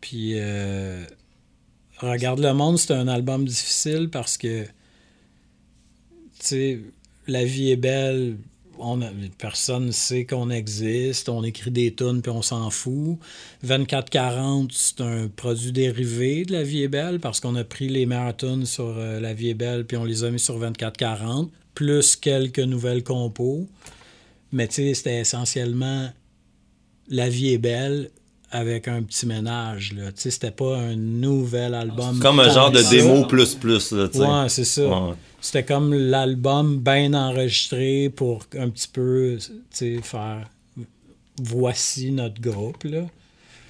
Puis, 0.00 0.32
euh, 0.34 1.04
Regarde 2.00 2.38
le 2.38 2.52
monde, 2.54 2.78
c'est 2.78 2.94
un 2.94 3.08
album 3.08 3.44
difficile 3.44 4.08
parce 4.10 4.38
que, 4.38 4.64
tu 4.64 4.70
sais, 6.38 6.80
la 7.26 7.44
vie 7.44 7.72
est 7.72 7.76
belle. 7.76 8.36
On 8.80 9.02
a- 9.02 9.10
personne 9.38 9.86
ne 9.86 9.90
sait 9.92 10.24
qu'on 10.24 10.50
existe. 10.50 11.28
On 11.28 11.42
écrit 11.44 11.70
des 11.70 11.94
tunes 11.94 12.22
puis 12.22 12.30
on 12.30 12.42
s'en 12.42 12.70
fout. 12.70 13.18
2440, 13.62 14.70
c'est 14.72 15.00
un 15.00 15.28
produit 15.28 15.72
dérivé 15.72 16.44
de 16.44 16.52
La 16.52 16.62
vie 16.62 16.82
est 16.82 16.88
belle 16.88 17.20
parce 17.20 17.40
qu'on 17.40 17.54
a 17.56 17.64
pris 17.64 17.88
les 17.88 18.06
tunes 18.38 18.66
sur 18.66 18.94
euh, 18.96 19.20
La 19.20 19.34
vie 19.34 19.50
est 19.50 19.54
belle 19.54 19.84
puis 19.86 19.96
on 19.96 20.04
les 20.04 20.24
a 20.24 20.30
mis 20.30 20.38
sur 20.40 20.58
2440, 20.58 21.50
plus 21.74 22.16
quelques 22.16 22.58
nouvelles 22.60 23.02
compos. 23.04 23.66
Mais 24.52 24.68
tu 24.68 24.74
sais, 24.76 24.94
c'était 24.94 25.20
essentiellement 25.20 26.10
La 27.08 27.28
vie 27.28 27.52
est 27.52 27.58
belle 27.58 28.10
avec 28.50 28.88
un 28.88 29.02
petit 29.02 29.26
ménage. 29.26 29.92
Là. 29.94 30.12
Tu 30.12 30.22
sais, 30.22 30.30
c'était 30.30 30.50
pas 30.50 30.76
un 30.76 30.96
nouvel 30.96 31.74
album. 31.74 32.18
Comme 32.20 32.40
un 32.40 32.50
genre 32.50 32.70
de 32.70 32.80
ça. 32.80 32.90
démo 32.90 33.26
plus 33.26 33.54
plus, 33.54 33.92
là, 33.92 34.08
tu 34.08 34.18
sais. 34.18 34.24
Ouais, 34.24 34.48
c'est 34.48 34.64
ça. 34.64 34.86
Ouais. 34.86 35.14
C'était 35.40 35.64
comme 35.64 35.94
l'album 35.94 36.78
bien 36.78 37.14
enregistré 37.14 38.10
pour 38.14 38.44
un 38.58 38.68
petit 38.70 38.88
peu, 38.88 39.36
tu 39.38 39.52
sais, 39.70 40.00
faire 40.02 40.48
voici 41.40 42.10
notre 42.10 42.40
groupe, 42.40 42.84
là. 42.84 43.02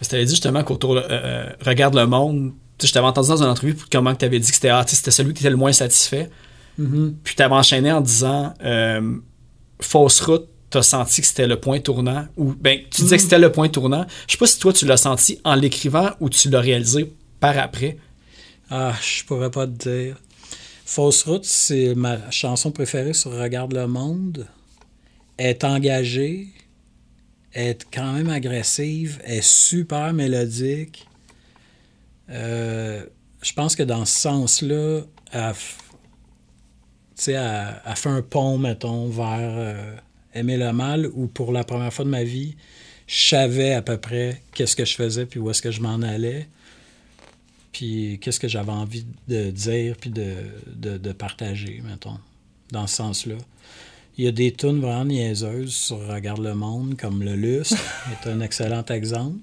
T'avais 0.09 0.25
dit 0.25 0.31
justement 0.31 0.63
qu'autour 0.63 0.95
de 0.95 1.03
euh, 1.11 1.51
Regarde 1.61 1.95
le 1.95 2.07
monde, 2.07 2.53
je 2.81 2.93
t'avais 2.93 3.07
entendu 3.07 3.29
dans 3.29 3.43
une 3.43 3.49
entrevue 3.49 3.75
pour 3.75 3.89
comment 3.91 4.15
tu 4.15 4.25
avais 4.25 4.39
dit 4.39 4.49
que 4.49 4.55
c'était 4.55 4.69
ah, 4.69 4.85
c'était 4.87 5.11
celui 5.11 5.35
qui 5.35 5.43
était 5.43 5.51
le 5.51 5.57
moins 5.57 5.73
satisfait. 5.73 6.31
Puis 6.77 7.35
tu 7.35 7.43
avais 7.43 7.57
enchaîné 7.57 7.91
en 7.91 8.01
disant 8.01 8.55
euh, 8.65 9.17
Fausse 9.81 10.21
route, 10.21 10.49
tu 10.71 10.79
as 10.79 10.83
senti 10.83 11.21
que 11.21 11.27
c'était 11.27 11.47
le 11.47 11.59
point 11.59 11.81
tournant. 11.81 12.27
Ou 12.37 12.55
ben, 12.55 12.81
tu 12.91 13.03
disais 13.03 13.17
que 13.17 13.23
c'était 13.23 13.39
le 13.39 13.51
point 13.51 13.69
tournant. 13.69 14.07
Je 14.27 14.33
sais 14.33 14.39
pas 14.39 14.47
si 14.47 14.59
toi 14.59 14.73
tu 14.73 14.87
l'as 14.87 14.97
senti 14.97 15.41
en 15.45 15.55
l'écrivant 15.55 16.11
ou 16.21 16.29
tu 16.29 16.51
l'as 16.51 16.61
réalisé 16.61 17.13
par 17.41 17.57
après. 17.59 17.97
Ah, 18.71 18.95
je 19.01 19.25
pourrais 19.25 19.51
pas 19.51 19.67
te 19.67 19.89
dire. 19.89 20.17
Fausse 20.85 21.23
route, 21.25 21.45
c'est 21.45 21.95
ma 21.95 22.31
chanson 22.31 22.71
préférée 22.71 23.15
sur 23.15 23.33
Regarde 23.33 23.73
le 23.73 23.87
monde. 23.87 24.47
Elle 25.37 25.51
est 25.51 25.65
engagée, 25.65 26.49
elle 27.53 27.69
est 27.69 27.87
quand 27.93 28.13
même 28.13 28.29
agressive, 28.29 29.21
elle 29.25 29.39
est 29.39 29.47
super 29.47 30.13
mélodique. 30.13 31.07
Euh, 32.31 33.05
je 33.43 33.53
pense 33.53 33.77
que 33.77 33.83
dans 33.83 34.05
ce 34.05 34.19
sens-là, 34.19 35.03
elle, 35.33 35.55
fait 37.15 37.37
un 37.37 38.23
pont, 38.23 38.59
mettons, 38.59 39.09
vers 39.09 39.55
euh, 39.57 39.97
Aimer 40.39 40.57
le 40.57 40.73
mal, 40.73 41.09
ou 41.15 41.27
pour 41.27 41.53
la 41.53 41.65
première 41.65 41.93
fois 41.93 42.05
de 42.05 42.11
ma 42.11 42.25
vie, 42.25 42.55
je 43.07 43.29
savais 43.29 43.73
à 43.73 43.83
peu 43.83 43.97
près 43.97 44.43
qu'est-ce 44.53 44.77
que 44.77 44.85
je 44.85 44.95
faisais, 44.95 45.27
puis 45.27 45.41
où 45.41 45.51
est-ce 45.51 45.63
que 45.63 45.71
je 45.71 45.81
m'en 45.81 46.03
allais, 46.03 46.47
puis 47.73 48.19
qu'est-ce 48.21 48.39
que 48.39 48.49
j'avais 48.49 48.73
envie 48.73 49.07
de 49.29 49.51
dire, 49.51 49.97
puis 49.97 50.11
de, 50.11 50.35
de, 50.77 51.13
partager, 51.13 51.83
mettons, 51.85 52.19
dans 52.71 52.87
ce 52.87 52.97
sens-là. 52.97 53.37
Il 54.17 54.25
y 54.25 54.29
a 54.29 54.33
des 54.33 54.53
tunes 54.53 54.81
vraiment 54.81 55.05
niaiseuses 55.05 55.75
sur 55.75 56.07
Regarde 56.07 56.43
le 56.43 56.55
monde, 56.55 56.97
comme 56.97 57.23
Le 57.23 57.37
Lustre 57.37 57.77
est 58.13 58.29
un 58.29 58.41
excellent 58.41 58.85
exemple. 58.87 59.39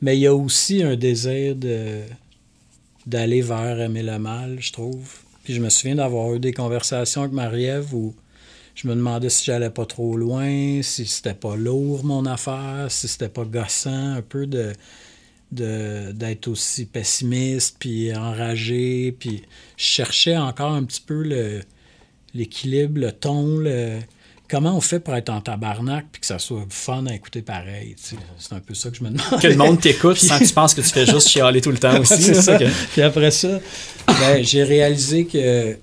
Mais 0.00 0.16
il 0.16 0.20
y 0.20 0.26
a 0.26 0.34
aussi 0.34 0.82
un 0.82 0.94
désir 0.94 1.56
de, 1.56 2.02
d'aller 3.06 3.40
vers 3.40 3.80
aimer 3.80 4.02
le 4.02 4.18
mal, 4.18 4.58
je 4.60 4.72
trouve. 4.72 5.18
Puis 5.42 5.54
je 5.54 5.60
me 5.60 5.68
souviens 5.68 5.96
d'avoir 5.96 6.34
eu 6.34 6.38
des 6.38 6.52
conversations 6.52 7.22
avec 7.22 7.32
Marie-Ève 7.32 7.94
où 7.94 8.14
je 8.76 8.86
me 8.86 8.94
demandais 8.94 9.30
si 9.30 9.46
j'allais 9.46 9.70
pas 9.70 9.86
trop 9.86 10.16
loin, 10.16 10.82
si 10.82 11.06
c'était 11.06 11.34
pas 11.34 11.56
lourd 11.56 12.04
mon 12.04 12.26
affaire, 12.26 12.86
si 12.90 13.08
c'était 13.08 13.30
pas 13.30 13.44
gossant 13.44 14.14
un 14.14 14.22
peu 14.22 14.46
de 14.46 14.72
d'être 15.52 16.48
aussi 16.48 16.86
pessimiste 16.86 17.76
puis 17.78 18.14
enragé 18.14 19.14
puis 19.18 19.42
je 19.76 19.84
cherchais 19.84 20.36
encore 20.36 20.72
un 20.72 20.82
petit 20.82 21.00
peu 21.00 21.22
le 21.22 21.60
l'équilibre 22.34 23.00
le 23.00 23.12
ton 23.12 23.58
le 23.58 24.00
comment 24.50 24.76
on 24.76 24.80
fait 24.80 24.98
pour 24.98 25.14
être 25.14 25.30
en 25.30 25.40
tabarnak 25.40 26.06
puis 26.10 26.20
que 26.20 26.26
ça 26.26 26.40
soit 26.40 26.66
fun 26.68 27.06
à 27.06 27.14
écouter 27.14 27.42
pareil 27.42 27.94
c'est 27.96 28.54
un 28.54 28.58
peu 28.58 28.74
ça 28.74 28.90
que 28.90 28.96
je 28.96 29.04
me 29.04 29.10
demande 29.10 29.40
que 29.40 29.46
le 29.46 29.56
monde 29.56 29.80
t'écoute 29.80 30.16
sans 30.16 30.40
que 30.40 30.44
tu 30.44 30.52
penses 30.52 30.74
que 30.74 30.80
tu 30.80 30.88
fais 30.88 31.06
juste 31.06 31.28
chialer 31.28 31.60
tout 31.60 31.70
le 31.70 31.78
temps 31.78 31.96
aussi 32.00 32.20
c'est 32.20 32.42
ça. 32.42 32.58
puis 32.92 33.02
après 33.02 33.30
ça 33.30 33.60
ben, 34.08 34.42
j'ai 34.42 34.64
réalisé 34.64 35.26
que 35.26 35.76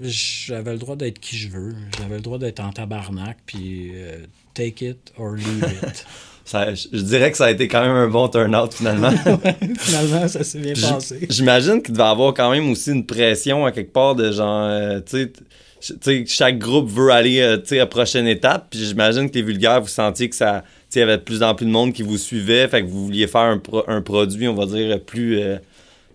j'avais 0.00 0.72
le 0.72 0.78
droit 0.78 0.96
d'être 0.96 1.18
qui 1.18 1.36
je 1.36 1.48
veux. 1.48 1.74
J'avais 1.98 2.16
le 2.16 2.20
droit 2.20 2.38
d'être 2.38 2.60
en 2.60 2.70
tabarnak, 2.70 3.38
puis 3.46 3.92
euh, 3.94 4.18
take 4.54 4.86
it 4.86 4.98
or 5.18 5.32
leave 5.32 5.64
it. 5.82 6.06
ça, 6.44 6.74
je 6.74 7.00
dirais 7.00 7.30
que 7.30 7.36
ça 7.36 7.46
a 7.46 7.50
été 7.50 7.66
quand 7.66 7.80
même 7.80 7.96
un 7.96 8.08
bon 8.08 8.28
turn-out 8.28 8.74
finalement. 8.74 9.10
finalement, 9.78 10.28
ça 10.28 10.44
s'est 10.44 10.58
bien 10.58 10.74
passé. 10.74 11.26
J'imagine 11.30 11.82
qu'il 11.82 11.94
devait 11.94 12.04
avoir 12.04 12.34
quand 12.34 12.50
même 12.50 12.70
aussi 12.70 12.90
une 12.90 13.06
pression 13.06 13.64
à 13.64 13.72
quelque 13.72 13.92
part 13.92 14.14
de 14.14 14.32
genre, 14.32 14.66
euh, 14.68 15.00
tu 15.00 15.32
sais, 15.80 16.24
chaque 16.26 16.58
groupe 16.58 16.90
veut 16.90 17.10
aller 17.10 17.40
euh, 17.40 17.58
à 17.70 17.74
la 17.74 17.86
prochaine 17.86 18.26
étape, 18.26 18.68
puis 18.70 18.84
j'imagine 18.84 19.30
que 19.30 19.34
les 19.34 19.42
vulgaires, 19.42 19.80
vous 19.80 19.88
sentiez 19.88 20.28
que 20.28 20.36
ça, 20.36 20.62
il 20.94 20.98
y 20.98 21.02
avait 21.02 21.18
de 21.18 21.22
plus 21.22 21.42
en 21.42 21.54
plus 21.54 21.66
de 21.66 21.70
monde 21.70 21.92
qui 21.92 22.02
vous 22.02 22.18
suivait, 22.18 22.68
fait 22.68 22.82
que 22.82 22.86
vous 22.86 23.04
vouliez 23.04 23.26
faire 23.26 23.42
un, 23.42 23.60
un 23.86 24.00
produit, 24.00 24.48
on 24.48 24.54
va 24.54 24.66
dire, 24.66 24.98
plus, 25.00 25.38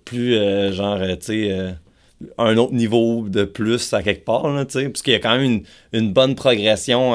plus 0.05 0.35
genre, 0.73 0.99
tu 1.19 1.25
sais 1.25 1.75
un 2.37 2.57
autre 2.57 2.73
niveau 2.73 3.27
de 3.27 3.43
plus 3.43 3.93
à 3.93 4.03
quelque 4.03 4.25
part, 4.25 4.49
là, 4.49 4.65
parce 4.65 5.01
qu'il 5.01 5.13
y 5.13 5.15
a 5.15 5.19
quand 5.19 5.37
même 5.37 5.43
une, 5.43 5.63
une 5.93 6.13
bonne 6.13 6.35
progression. 6.35 7.13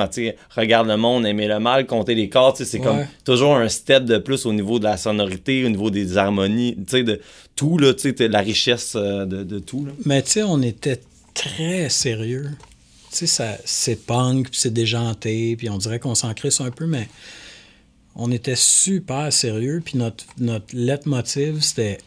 regarde 0.51 0.89
le 0.89 0.97
monde, 0.97 1.27
aimer 1.27 1.49
le 1.49 1.59
mal, 1.59 1.87
compter 1.87 2.15
les 2.15 2.29
cordes, 2.29 2.57
c'est 2.57 2.81
comme 2.81 3.07
toujours 3.25 3.57
un 3.57 3.69
step 3.69 4.05
de 4.05 4.19
plus 4.19 4.47
au 4.47 4.53
niveau 4.53 4.79
de 4.79 4.85
la 4.85 4.97
sonorité, 4.97 5.65
au 5.65 5.69
niveau 5.69 5.91
des 5.91 6.17
harmonies, 6.17 6.75
de 6.77 7.21
tout, 7.55 7.79
là, 7.79 7.93
la 8.29 8.41
richesse 8.41 8.95
euh, 8.97 9.25
de, 9.25 9.43
de 9.43 9.59
tout. 9.59 9.85
Là. 9.85 9.93
Mais 10.05 10.23
tu 10.23 10.33
sais, 10.33 10.43
on 10.43 10.61
était 10.63 11.01
très 11.35 11.89
sérieux. 11.89 12.51
Tu 13.13 13.27
sais, 13.27 13.59
c'est 13.65 14.07
punk, 14.07 14.51
puis 14.51 14.61
c'est 14.61 14.73
déjanté, 14.73 15.57
puis 15.57 15.71
on 15.71 15.79
dirait 15.79 15.99
qu'on 15.99 16.15
s'en 16.15 16.35
crisse 16.35 16.61
un 16.61 16.71
peu, 16.71 16.87
mais 16.87 17.09
on 18.15 18.31
était 18.33 18.57
super 18.57 19.33
sérieux, 19.33 19.83
puis 19.85 19.99
notre, 19.99 20.25
notre 20.39 20.75
leitmotiv, 20.75 21.61
c'était 21.61 21.99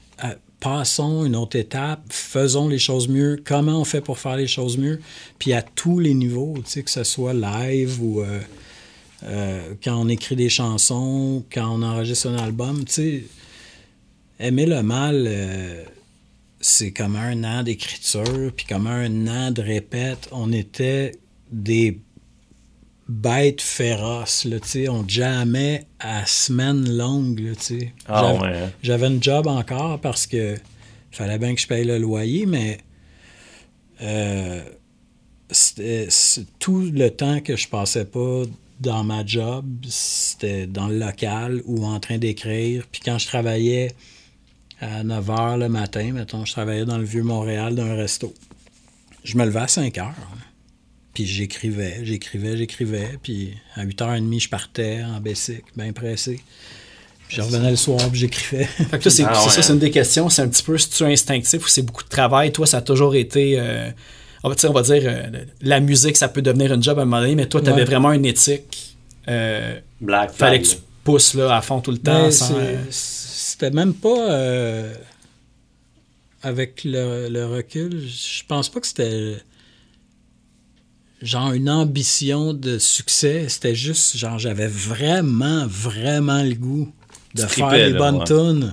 passons 0.59 1.25
une 1.25 1.35
autre 1.35 1.57
étape, 1.57 2.01
faisons 2.09 2.67
les 2.67 2.79
choses 2.79 3.07
mieux, 3.07 3.41
comment 3.43 3.79
on 3.79 3.85
fait 3.85 4.01
pour 4.01 4.19
faire 4.19 4.35
les 4.35 4.47
choses 4.47 4.77
mieux, 4.77 4.99
puis 5.37 5.53
à 5.53 5.61
tous 5.61 5.99
les 5.99 6.13
niveaux, 6.13 6.53
que 6.53 6.89
ce 6.89 7.03
soit 7.03 7.33
live 7.33 8.01
ou 8.01 8.21
euh, 8.21 8.39
euh, 9.23 9.73
quand 9.83 9.95
on 9.95 10.07
écrit 10.07 10.35
des 10.35 10.49
chansons, 10.49 11.43
quand 11.51 11.69
on 11.69 11.81
enregistre 11.83 12.27
un 12.27 12.37
album, 12.37 12.83
aimer 14.39 14.65
le 14.65 14.81
mal, 14.81 15.25
euh, 15.27 15.83
c'est 16.61 16.91
comme 16.91 17.15
un 17.15 17.43
an 17.43 17.63
d'écriture, 17.63 18.51
puis 18.55 18.65
comme 18.65 18.87
un 18.87 19.27
an 19.27 19.51
de 19.51 19.61
répète. 19.61 20.27
On 20.31 20.51
était 20.51 21.13
des 21.51 21.99
bête 23.09 23.59
féroce, 23.59 24.45
là, 24.45 24.57
on 24.89 25.03
jamais 25.07 25.85
à 25.99 26.25
semaine 26.27 26.87
longue. 26.95 27.53
Ah, 28.07 28.33
hein. 28.43 28.69
J'avais 28.83 29.07
une 29.07 29.21
job 29.21 29.47
encore 29.47 29.99
parce 29.99 30.27
que 30.27 30.55
fallait 31.11 31.39
bien 31.39 31.55
que 31.55 31.59
je 31.59 31.67
paye 31.67 31.83
le 31.83 31.97
loyer, 31.97 32.45
mais 32.45 32.77
euh, 34.01 34.61
c'était 35.49 36.07
tout 36.59 36.81
le 36.81 37.09
temps 37.09 37.41
que 37.41 37.55
je 37.55 37.67
passais 37.67 38.05
pas 38.05 38.43
dans 38.79 39.03
ma 39.03 39.25
job, 39.25 39.65
c'était 39.89 40.67
dans 40.67 40.87
le 40.87 40.99
local 40.99 41.61
ou 41.65 41.85
en 41.85 41.99
train 41.99 42.19
d'écrire. 42.19 42.85
Puis 42.91 43.01
quand 43.03 43.17
je 43.17 43.25
travaillais 43.25 43.91
à 44.79 45.03
9 45.03 45.27
h 45.27 45.57
le 45.57 45.67
matin, 45.67 46.11
mettons, 46.13 46.45
je 46.45 46.51
travaillais 46.51 46.85
dans 46.85 46.99
le 46.99 47.03
vieux 47.03 47.23
Montréal 47.23 47.73
d'un 47.73 47.95
resto. 47.95 48.33
Je 49.23 49.35
me 49.35 49.45
levais 49.45 49.61
à 49.61 49.67
5 49.67 49.97
heures. 49.97 50.13
Puis 51.13 51.25
j'écrivais, 51.25 51.99
j'écrivais, 52.03 52.57
j'écrivais. 52.57 53.17
Puis 53.21 53.53
à 53.75 53.85
8h30, 53.85 54.41
je 54.41 54.49
partais 54.49 55.03
en 55.03 55.19
Bessic, 55.19 55.63
bien 55.75 55.91
pressé. 55.91 56.39
Puis 57.27 57.37
je 57.37 57.41
revenais 57.41 57.69
le 57.69 57.75
soir, 57.75 57.99
puis 58.09 58.21
j'écrivais. 58.21 58.67
c'est 59.09 59.23
ah 59.23 59.35
ça, 59.35 59.61
c'est 59.61 59.73
une 59.73 59.79
des 59.79 59.91
questions. 59.91 60.29
C'est 60.29 60.41
un 60.41 60.47
petit 60.47 60.63
peu 60.63 60.77
si 60.77 60.89
tu 60.89 61.03
es 61.03 61.11
instinctif 61.11 61.65
ou 61.65 61.67
c'est 61.67 61.83
beaucoup 61.83 62.03
de 62.03 62.09
travail? 62.09 62.51
Toi, 62.51 62.65
ça 62.65 62.77
a 62.77 62.81
toujours 62.81 63.15
été. 63.15 63.59
Euh, 63.59 63.89
on, 64.43 64.49
va, 64.49 64.55
on 64.67 64.71
va 64.73 64.81
dire, 64.81 65.03
euh, 65.05 65.45
la 65.61 65.79
musique, 65.79 66.17
ça 66.17 66.27
peut 66.27 66.41
devenir 66.41 66.71
un 66.71 66.81
job 66.81 66.97
à 66.97 67.03
un 67.03 67.05
moment 67.05 67.21
donné, 67.21 67.35
mais 67.35 67.45
toi, 67.47 67.61
tu 67.61 67.69
avais 67.69 67.85
vraiment 67.85 68.11
une 68.13 68.25
éthique. 68.25 68.97
Euh, 69.27 69.79
Black 70.01 70.31
Fallait 70.31 70.61
que 70.61 70.67
tu 70.67 70.77
pousses 71.03 71.33
là, 71.35 71.55
à 71.55 71.61
fond 71.61 71.81
tout 71.81 71.91
le 71.91 71.99
temps. 71.99 72.29
C'était 72.89 73.71
même 73.71 73.93
pas. 73.93 74.85
avec 76.41 76.83
le, 76.83 77.27
le, 77.29 77.45
recul, 77.45 78.01
je 78.07 78.43
pense 78.47 78.69
pas 78.69 78.79
que 78.79 78.87
c'était 78.87 79.35
genre 81.21 81.53
une 81.53 81.69
ambition 81.69 82.53
de 82.53 82.77
succès. 82.77 83.47
C'était 83.49 83.75
juste, 83.75 84.17
genre, 84.17 84.39
j'avais 84.39 84.67
vraiment, 84.67 85.65
vraiment 85.67 86.43
le 86.43 86.55
goût 86.55 86.91
de 87.36 87.45
faire 87.45 87.69
des 87.69 87.93
bonnes 87.93 88.23
tunes. 88.23 88.71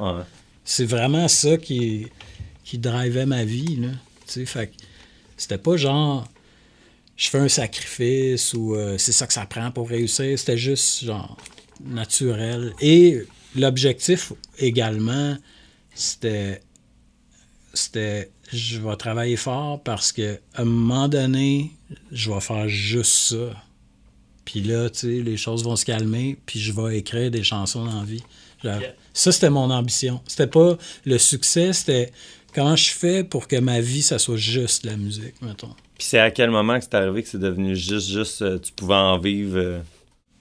C'est 0.64 0.84
vraiment 0.86 1.28
ça 1.28 1.56
qui, 1.56 2.06
qui 2.64 2.78
drivait 2.78 3.26
ma 3.26 3.44
vie, 3.44 3.76
là. 3.76 3.88
Tu 4.26 4.32
sais, 4.32 4.46
fait 4.46 4.72
c'était 5.36 5.58
pas 5.58 5.76
genre, 5.76 6.26
je 7.16 7.28
fais 7.28 7.38
un 7.38 7.48
sacrifice 7.48 8.54
ou 8.54 8.74
euh, 8.74 8.96
c'est 8.98 9.12
ça 9.12 9.26
que 9.26 9.32
ça 9.32 9.44
prend 9.46 9.70
pour 9.70 9.88
réussir. 9.88 10.38
C'était 10.38 10.58
juste, 10.58 11.04
genre, 11.04 11.36
naturel. 11.84 12.72
Et 12.80 13.22
l'objectif 13.54 14.32
également, 14.58 15.36
c'était, 15.94 16.62
c'était 17.74 18.30
je 18.52 18.78
vais 18.78 18.96
travailler 18.96 19.36
fort 19.36 19.82
parce 19.82 20.12
que 20.12 20.38
à 20.54 20.62
un 20.62 20.64
moment 20.64 21.08
donné, 21.08 21.72
je 22.12 22.30
vais 22.30 22.40
faire 22.40 22.68
juste 22.68 23.12
ça. 23.12 23.62
Puis 24.44 24.60
là, 24.60 24.88
tu 24.90 24.98
sais, 25.00 25.22
les 25.22 25.36
choses 25.36 25.64
vont 25.64 25.76
se 25.76 25.84
calmer, 25.84 26.36
puis 26.46 26.60
je 26.60 26.72
vais 26.72 26.98
écrire 26.98 27.30
des 27.30 27.42
chansons 27.42 27.84
dans 27.84 28.02
vie. 28.02 28.22
Ça, 29.12 29.32
c'était 29.32 29.50
mon 29.50 29.70
ambition. 29.70 30.20
C'était 30.26 30.46
pas 30.46 30.76
le 31.04 31.18
succès, 31.18 31.72
c'était 31.72 32.12
comment 32.54 32.76
je 32.76 32.90
fais 32.90 33.24
pour 33.24 33.48
que 33.48 33.56
ma 33.56 33.80
vie, 33.80 34.02
ça 34.02 34.18
soit 34.18 34.36
juste 34.36 34.84
la 34.84 34.96
musique, 34.96 35.40
mettons. 35.42 35.74
Puis 35.98 36.08
c'est 36.08 36.18
à 36.18 36.30
quel 36.30 36.50
moment 36.50 36.78
que 36.78 36.84
c'est 36.84 36.94
arrivé 36.94 37.22
que 37.22 37.28
c'est 37.28 37.38
devenu 37.38 37.74
juste, 37.74 38.08
juste, 38.08 38.42
euh, 38.42 38.58
tu 38.58 38.72
pouvais 38.72 38.94
en 38.94 39.18
vivre? 39.18 39.56
Euh? 39.56 39.80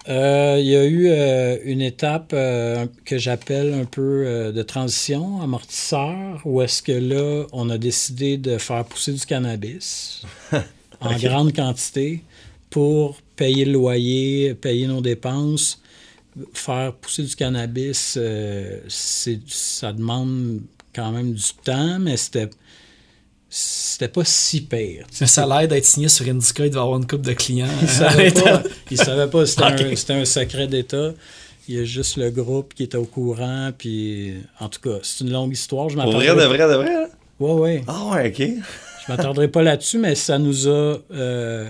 Euh, 0.08 0.58
il 0.60 0.68
y 0.68 0.76
a 0.76 0.86
eu 0.86 1.08
euh, 1.08 1.58
une 1.64 1.82
étape 1.82 2.32
euh, 2.34 2.86
que 3.06 3.18
j'appelle 3.18 3.74
un 3.74 3.86
peu 3.86 4.52
de 4.54 4.62
transition, 4.62 5.42
amortisseur, 5.42 6.42
où 6.46 6.62
est-ce 6.62 6.84
que 6.84 6.92
là, 6.92 7.46
on 7.52 7.70
a 7.70 7.78
décidé 7.78 8.38
de 8.38 8.58
faire 8.58 8.86
pousser 8.86 9.14
du 9.14 9.26
cannabis 9.26 10.24
en 11.02 11.16
grande 11.18 11.54
quantité 11.54 12.24
pour 12.70 13.18
payer 13.36 13.66
le 13.66 13.74
loyer, 13.74 14.54
payer 14.56 14.88
nos 14.88 15.02
dépenses. 15.02 15.82
Faire 16.54 16.94
pousser 16.94 17.24
du 17.24 17.36
cannabis, 17.36 18.20
ça 18.88 19.94
demande 19.94 20.62
quand 20.94 21.12
même 21.12 21.34
du 21.34 21.54
temps, 21.64 21.98
mais 22.00 22.18
c'était 22.18 22.50
c'était 23.58 24.10
pas 24.10 24.26
si 24.26 24.62
pire. 24.62 25.06
Ça 25.12 25.44
a 25.44 25.60
l'air 25.62 25.68
d'être 25.70 25.86
signé 25.86 26.10
sur 26.10 26.28
Indica, 26.28 26.66
il 26.66 26.70
devait 26.70 26.82
avoir 26.82 26.98
une 26.98 27.08
coupe 27.08 27.22
de 27.22 27.32
clients. 27.32 27.70
Il 27.82 27.88
savait 27.88 28.32
pas. 28.44 28.64
il 28.92 28.98
savait 28.98 29.30
pas. 29.30 29.46
C'était 29.46 30.14
un, 30.14 30.26
secret 30.26 30.68
d'État. 30.68 31.14
Il 31.70 31.76
y 31.76 31.80
a 31.80 31.86
juste 31.86 32.18
le 32.18 32.32
groupe 32.32 32.74
qui 32.74 32.84
était 32.84 32.98
au 32.98 33.06
courant. 33.06 33.72
Puis, 33.78 34.34
en 34.60 34.68
tout 34.68 34.82
cas, 34.82 34.98
c'est 35.04 35.24
une 35.24 35.32
longue 35.32 35.54
histoire. 35.54 35.88
Je 35.88 35.96
Pour 35.96 36.12
vrai, 36.12 36.28
de 36.28 36.34
vrai, 36.34 36.58
de 36.58 36.74
vrai? 36.74 37.08
Oui, 37.40 37.52
oui. 37.54 37.82
Ah 37.88 38.08
ouais, 38.12 38.28
OK. 38.28 38.66
Je 39.06 39.12
m'attarderai 39.12 39.48
pas 39.48 39.62
là-dessus, 39.62 40.00
mais 40.00 40.16
ça 40.16 40.40
nous 40.40 40.68
a 40.68 40.98
euh, 41.12 41.70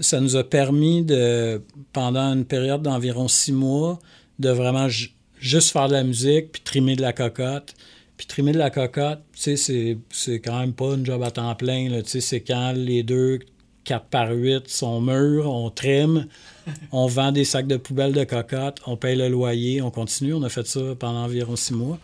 ça 0.00 0.20
nous 0.20 0.36
a 0.36 0.44
permis 0.44 1.02
de, 1.02 1.62
pendant 1.92 2.32
une 2.32 2.44
période 2.44 2.82
d'environ 2.82 3.28
six 3.28 3.52
mois, 3.52 3.98
de 4.38 4.50
vraiment 4.50 4.88
juste 5.38 5.72
faire 5.72 5.88
de 5.88 5.94
la 5.94 6.04
musique, 6.04 6.52
puis 6.52 6.62
trimer 6.62 6.96
de 6.96 7.02
la 7.02 7.12
cocotte. 7.12 7.74
Puis 8.16 8.26
trimer 8.26 8.52
de 8.52 8.58
la 8.58 8.70
cocotte, 8.70 9.20
tu 9.32 9.56
sais, 9.56 9.98
c'est 10.10 10.40
quand 10.40 10.60
même 10.60 10.74
pas 10.74 10.94
une 10.94 11.04
job 11.04 11.22
à 11.22 11.30
temps 11.30 11.54
plein. 11.54 11.88
Tu 12.02 12.10
sais, 12.10 12.20
c'est 12.20 12.40
quand 12.40 12.72
les 12.72 13.02
deux 13.02 13.40
4 13.84 14.06
par 14.06 14.30
8 14.30 14.68
sont 14.68 15.00
mûrs, 15.00 15.50
on 15.50 15.70
trime, 15.70 16.26
on 16.92 17.06
vend 17.06 17.32
des 17.32 17.44
sacs 17.44 17.66
de 17.66 17.76
poubelle 17.76 18.12
de 18.12 18.22
cocotte, 18.22 18.80
on 18.86 18.96
paye 18.96 19.16
le 19.16 19.28
loyer, 19.28 19.82
on 19.82 19.90
continue. 19.90 20.34
On 20.34 20.42
a 20.42 20.48
fait 20.48 20.66
ça 20.66 20.80
pendant 20.98 21.24
environ 21.24 21.56
six 21.56 21.74
mois. 21.74 21.98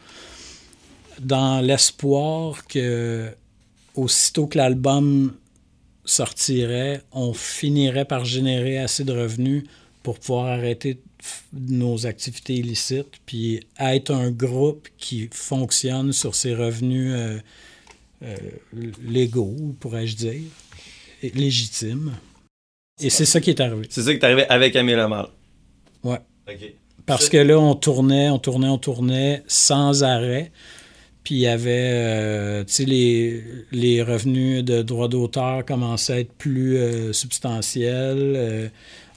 Dans 1.21 1.61
l'espoir 1.61 2.67
que, 2.67 3.31
aussitôt 3.99 4.47
que 4.47 4.57
l'album 4.59 5.35
sortirait, 6.05 7.03
on 7.13 7.33
finirait 7.35 8.05
par 8.05 8.25
générer 8.25 8.79
assez 8.79 9.05
de 9.05 9.13
revenus 9.13 9.65
pour 10.03 10.19
pouvoir 10.19 10.47
arrêter 10.47 11.01
nos 11.53 12.07
activités 12.07 12.55
illicites, 12.55 13.21
puis 13.27 13.61
être 13.79 14.13
un 14.13 14.31
groupe 14.31 14.89
qui 14.97 15.29
fonctionne 15.33 16.13
sur 16.13 16.35
ses 16.35 16.55
revenus 16.55 17.13
euh, 17.15 17.39
euh, 18.23 18.37
légaux, 19.03 19.57
pourrais-je 19.81 20.17
dire 20.17 20.41
légitime. 21.35 22.13
Et 23.01 23.11
c'est 23.11 23.25
ça 23.25 23.41
qui 23.41 23.51
est 23.51 23.61
arrivé. 23.61 23.87
C'est 23.91 24.03
ça 24.03 24.13
qui 24.13 24.19
est 24.19 24.25
arrivé 24.25 24.47
avec 24.49 24.77
Amir 24.77 25.09
Mal. 25.09 25.27
Ouais. 26.05 26.19
Parce 27.05 27.29
que 27.29 27.37
là, 27.37 27.59
on 27.59 27.75
tournait, 27.75 28.31
on 28.31 28.39
tournait, 28.39 28.69
on 28.69 28.79
tournait 28.79 29.43
sans 29.47 30.05
arrêt. 30.05 30.53
Puis 31.29 31.35
il 31.35 31.41
y 31.41 31.47
avait, 31.47 31.91
euh, 31.93 32.65
tu 32.65 32.73
sais, 32.73 32.85
les, 32.87 33.45
les, 33.71 34.03
revenus 34.03 34.65
de 34.65 34.81
droits 34.81 35.09
d'auteur 35.09 35.63
commençaient 35.63 36.13
à 36.15 36.21
être 36.21 36.33
plus 36.33 36.79
euh, 36.79 37.13
substantiels. 37.13 38.33
Euh, 38.35 38.69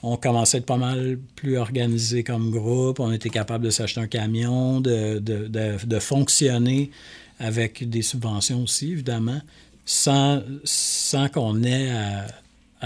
on 0.02 0.18
commençait 0.18 0.58
à 0.58 0.60
être 0.60 0.66
pas 0.66 0.76
mal 0.76 1.18
plus 1.36 1.56
organisé 1.56 2.22
comme 2.22 2.50
groupe. 2.50 3.00
On 3.00 3.12
était 3.12 3.30
capable 3.30 3.64
de 3.64 3.70
s'acheter 3.70 4.02
un 4.02 4.08
camion, 4.08 4.82
de, 4.82 5.20
de, 5.20 5.48
de, 5.48 5.98
fonctionner 6.00 6.90
avec 7.38 7.88
des 7.88 8.02
subventions 8.02 8.64
aussi, 8.64 8.92
évidemment 8.92 9.40
sans, 9.86 10.42
sans 10.64 11.30
qu'on 11.30 11.62
ait 11.62 11.90
à, 11.92 12.26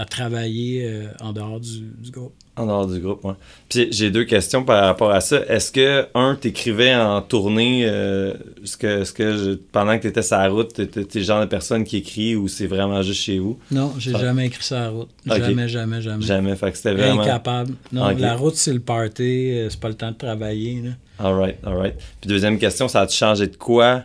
travailler 0.05 0.85
euh, 0.85 1.07
en 1.21 1.33
dehors 1.33 1.59
du, 1.59 2.11
groupe. 2.11 2.33
En 2.55 2.65
dehors 2.65 2.87
du 2.87 2.99
groupe, 2.99 3.21
oui. 3.23 3.33
Puis 3.69 3.87
j'ai 3.91 4.11
deux 4.11 4.25
questions 4.25 4.63
par 4.63 4.83
rapport 4.83 5.11
à 5.11 5.21
ça. 5.21 5.41
Est-ce 5.47 5.71
que, 5.71 6.07
un, 6.13 6.35
t'écrivais 6.35 6.93
en 6.95 7.21
tournée, 7.21 7.81
euh, 7.85 8.33
que, 8.79 9.03
ce 9.03 9.11
que 9.11 9.55
pendant 9.71 9.97
que 9.97 10.03
tu 10.03 10.07
étais 10.07 10.21
sur 10.21 10.37
la 10.37 10.49
route, 10.49 10.73
t'étais 10.73 11.19
le 11.19 11.25
genre 11.25 11.41
de 11.41 11.45
personne 11.45 11.83
qui 11.83 11.97
écrit 11.97 12.35
ou 12.35 12.47
c'est 12.47 12.67
vraiment 12.67 13.01
juste 13.01 13.21
chez 13.21 13.39
vous? 13.39 13.57
Non, 13.71 13.93
j'ai 13.97 14.11
jamais 14.11 14.47
écrit 14.47 14.63
sur 14.63 14.75
la 14.75 14.89
route. 14.89 15.09
Jamais, 15.25 15.67
jamais, 15.67 16.01
jamais. 16.01 16.25
Jamais, 16.25 16.55
fait 16.55 16.71
que 16.71 16.77
c'était 16.77 16.93
vraiment... 16.93 17.21
Incapable. 17.21 17.73
Non, 17.91 18.09
la 18.09 18.35
route, 18.35 18.55
c'est 18.55 18.73
le 18.73 18.79
party, 18.79 19.51
euh, 19.51 19.69
c'est 19.69 19.79
pas 19.79 19.89
le 19.89 19.95
temps 19.95 20.11
de 20.11 20.17
travailler. 20.17 20.81
Là. 20.83 20.91
All 21.19 21.33
right, 21.33 21.57
all 21.65 21.75
right. 21.75 21.95
Puis 22.21 22.29
deuxième 22.29 22.59
question, 22.59 22.87
ça 22.87 23.01
a 23.01 23.07
changé 23.07 23.47
de 23.47 23.55
quoi 23.55 24.03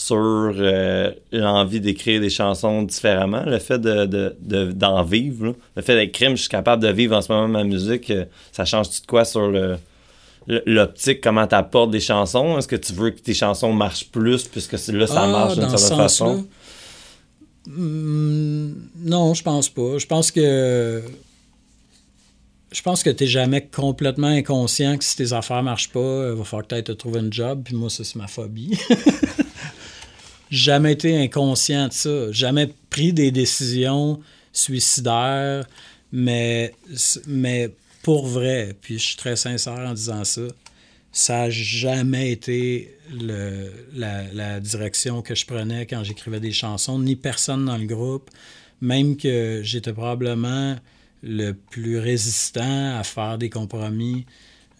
sur 0.00 0.16
euh, 0.16 1.12
l'envie 1.30 1.78
d'écrire 1.78 2.22
des 2.22 2.30
chansons 2.30 2.84
différemment, 2.84 3.42
le 3.44 3.58
fait 3.58 3.78
d'en 3.78 4.06
de, 4.06 5.06
vivre, 5.06 5.54
le 5.76 5.82
fait 5.82 5.94
d'être 5.94 6.12
crime, 6.12 6.36
je 6.36 6.42
suis 6.42 6.48
capable 6.48 6.82
de 6.82 6.88
vivre 6.88 7.14
en 7.14 7.20
ce 7.20 7.30
moment 7.30 7.48
ma 7.48 7.64
musique, 7.64 8.10
euh, 8.10 8.24
ça 8.50 8.64
change-tu 8.64 9.02
de 9.02 9.06
quoi 9.06 9.26
sur 9.26 9.48
le 9.48 9.76
l'optique, 10.46 11.20
comment 11.20 11.46
tu 11.46 11.54
apportes 11.54 11.90
des 11.90 12.00
chansons? 12.00 12.56
Est-ce 12.56 12.66
que 12.66 12.76
tu 12.76 12.94
veux 12.94 13.10
que 13.10 13.20
tes 13.20 13.34
chansons 13.34 13.74
marchent 13.74 14.08
plus 14.10 14.44
puisque 14.44 14.72
là, 14.72 15.06
ça 15.06 15.22
ah, 15.22 15.28
marche 15.28 15.58
d'une 15.58 15.68
certaine 15.68 15.98
façon? 15.98 16.46
Hmm, 17.66 18.72
non, 19.04 19.34
je 19.34 19.42
pense 19.42 19.68
pas. 19.68 19.98
Je 19.98 20.06
pense 20.06 20.32
que 20.32 21.02
je 22.72 22.82
pense 22.82 23.02
que 23.02 23.10
tu 23.10 23.24
n'es 23.24 23.30
jamais 23.30 23.66
complètement 23.66 24.28
inconscient 24.28 24.96
que 24.96 25.04
si 25.04 25.14
tes 25.14 25.34
affaires 25.34 25.62
marchent 25.62 25.92
pas, 25.92 26.30
il 26.30 26.38
va 26.38 26.44
falloir 26.44 26.66
que 26.66 26.74
tu 26.76 26.84
te 26.84 26.92
trouver 26.92 27.20
un 27.20 27.30
job. 27.30 27.60
Puis 27.64 27.76
moi, 27.76 27.90
ça, 27.90 28.02
c'est 28.02 28.16
ma 28.16 28.26
phobie. 28.26 28.78
jamais 30.50 30.92
été 30.92 31.16
inconscient 31.16 31.88
de 31.88 31.92
ça, 31.92 32.32
jamais 32.32 32.72
pris 32.90 33.12
des 33.12 33.30
décisions 33.30 34.20
suicidaires, 34.52 35.64
mais, 36.12 36.74
mais 37.26 37.70
pour 38.02 38.26
vrai, 38.26 38.74
puis 38.80 38.98
je 38.98 39.06
suis 39.06 39.16
très 39.16 39.36
sincère 39.36 39.78
en 39.78 39.94
disant 39.94 40.24
ça, 40.24 40.42
ça 41.12 41.38
n'a 41.38 41.50
jamais 41.50 42.30
été 42.30 42.96
le, 43.12 43.70
la, 43.94 44.60
direction 44.60 45.22
que 45.22 45.34
je 45.34 45.44
prenais 45.44 45.86
quand 45.86 46.04
j'écrivais 46.04 46.40
des 46.40 46.52
chansons, 46.52 46.98
ni 46.98 47.16
personne 47.16 47.64
dans 47.64 47.76
le 47.76 47.86
groupe, 47.86 48.30
même 48.80 49.16
que 49.16 49.60
j'étais 49.62 49.92
probablement 49.92 50.76
le 51.22 51.52
plus 51.52 51.98
résistant 51.98 52.96
à 52.96 53.02
faire 53.02 53.38
des 53.38 53.50
compromis. 53.50 54.24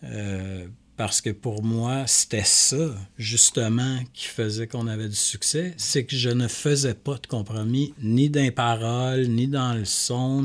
Euh, 0.04 0.66
parce 1.00 1.22
que 1.22 1.30
pour 1.30 1.62
moi, 1.62 2.06
c'était 2.06 2.44
ça, 2.44 2.94
justement, 3.16 4.00
qui 4.12 4.26
faisait 4.26 4.66
qu'on 4.66 4.86
avait 4.86 5.08
du 5.08 5.16
succès. 5.16 5.72
C'est 5.78 6.04
que 6.04 6.14
je 6.14 6.28
ne 6.28 6.46
faisais 6.46 6.92
pas 6.92 7.14
de 7.14 7.26
compromis, 7.26 7.94
ni 8.02 8.28
dans 8.28 8.42
les 8.42 8.50
paroles, 8.50 9.26
ni 9.28 9.48
dans 9.48 9.72
le 9.72 9.86
son. 9.86 10.44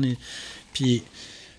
Puis, 0.72 1.02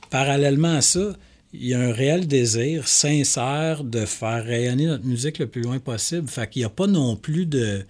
parallèlement 0.09 0.77
à 0.77 0.81
ça, 0.81 1.15
il 1.53 1.67
y 1.67 1.75
a 1.75 1.79
un 1.79 1.91
réel 1.91 2.25
désir 2.25 2.87
sincère 2.87 3.83
de 3.83 4.03
faire 4.07 4.43
rayonner 4.43 4.87
notre 4.87 5.05
musique 5.05 5.37
le 5.37 5.45
plus 5.45 5.61
loin 5.61 5.77
possible. 5.77 6.27
Fait 6.27 6.49
qu'il 6.49 6.61
n'y 6.61 6.65
a 6.65 6.71
pas 6.71 6.87
non 6.87 7.15
plus 7.15 7.45
de. 7.45 7.85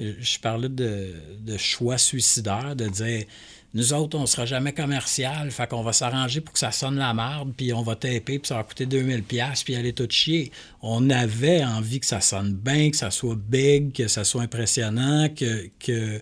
Je 0.00 0.40
parlais 0.40 0.68
de, 0.68 1.14
de 1.38 1.56
choix 1.56 1.98
suicidaire, 1.98 2.74
de 2.74 2.88
dire 2.88 3.26
nous 3.74 3.92
autres, 3.92 4.16
on 4.16 4.24
sera 4.24 4.46
jamais 4.46 4.72
commercial, 4.72 5.50
fait 5.50 5.68
qu'on 5.68 5.82
va 5.82 5.92
s'arranger 5.92 6.40
pour 6.40 6.54
que 6.54 6.58
ça 6.58 6.72
sonne 6.72 6.96
la 6.96 7.12
marde, 7.12 7.52
puis 7.54 7.74
on 7.74 7.82
va 7.82 7.96
taper, 7.96 8.38
puis 8.38 8.48
ça 8.48 8.56
va 8.56 8.62
coûter 8.62 8.86
2000 8.86 9.22
pièces 9.22 9.62
puis 9.62 9.76
aller 9.76 9.92
tout 9.92 10.08
chier. 10.08 10.50
On 10.80 11.10
avait 11.10 11.62
envie 11.62 12.00
que 12.00 12.06
ça 12.06 12.22
sonne 12.22 12.54
bien, 12.54 12.90
que 12.90 12.96
ça 12.96 13.10
soit 13.10 13.36
big, 13.36 13.92
que 13.92 14.08
ça 14.08 14.24
soit 14.24 14.42
impressionnant, 14.42 15.28
que, 15.28 16.20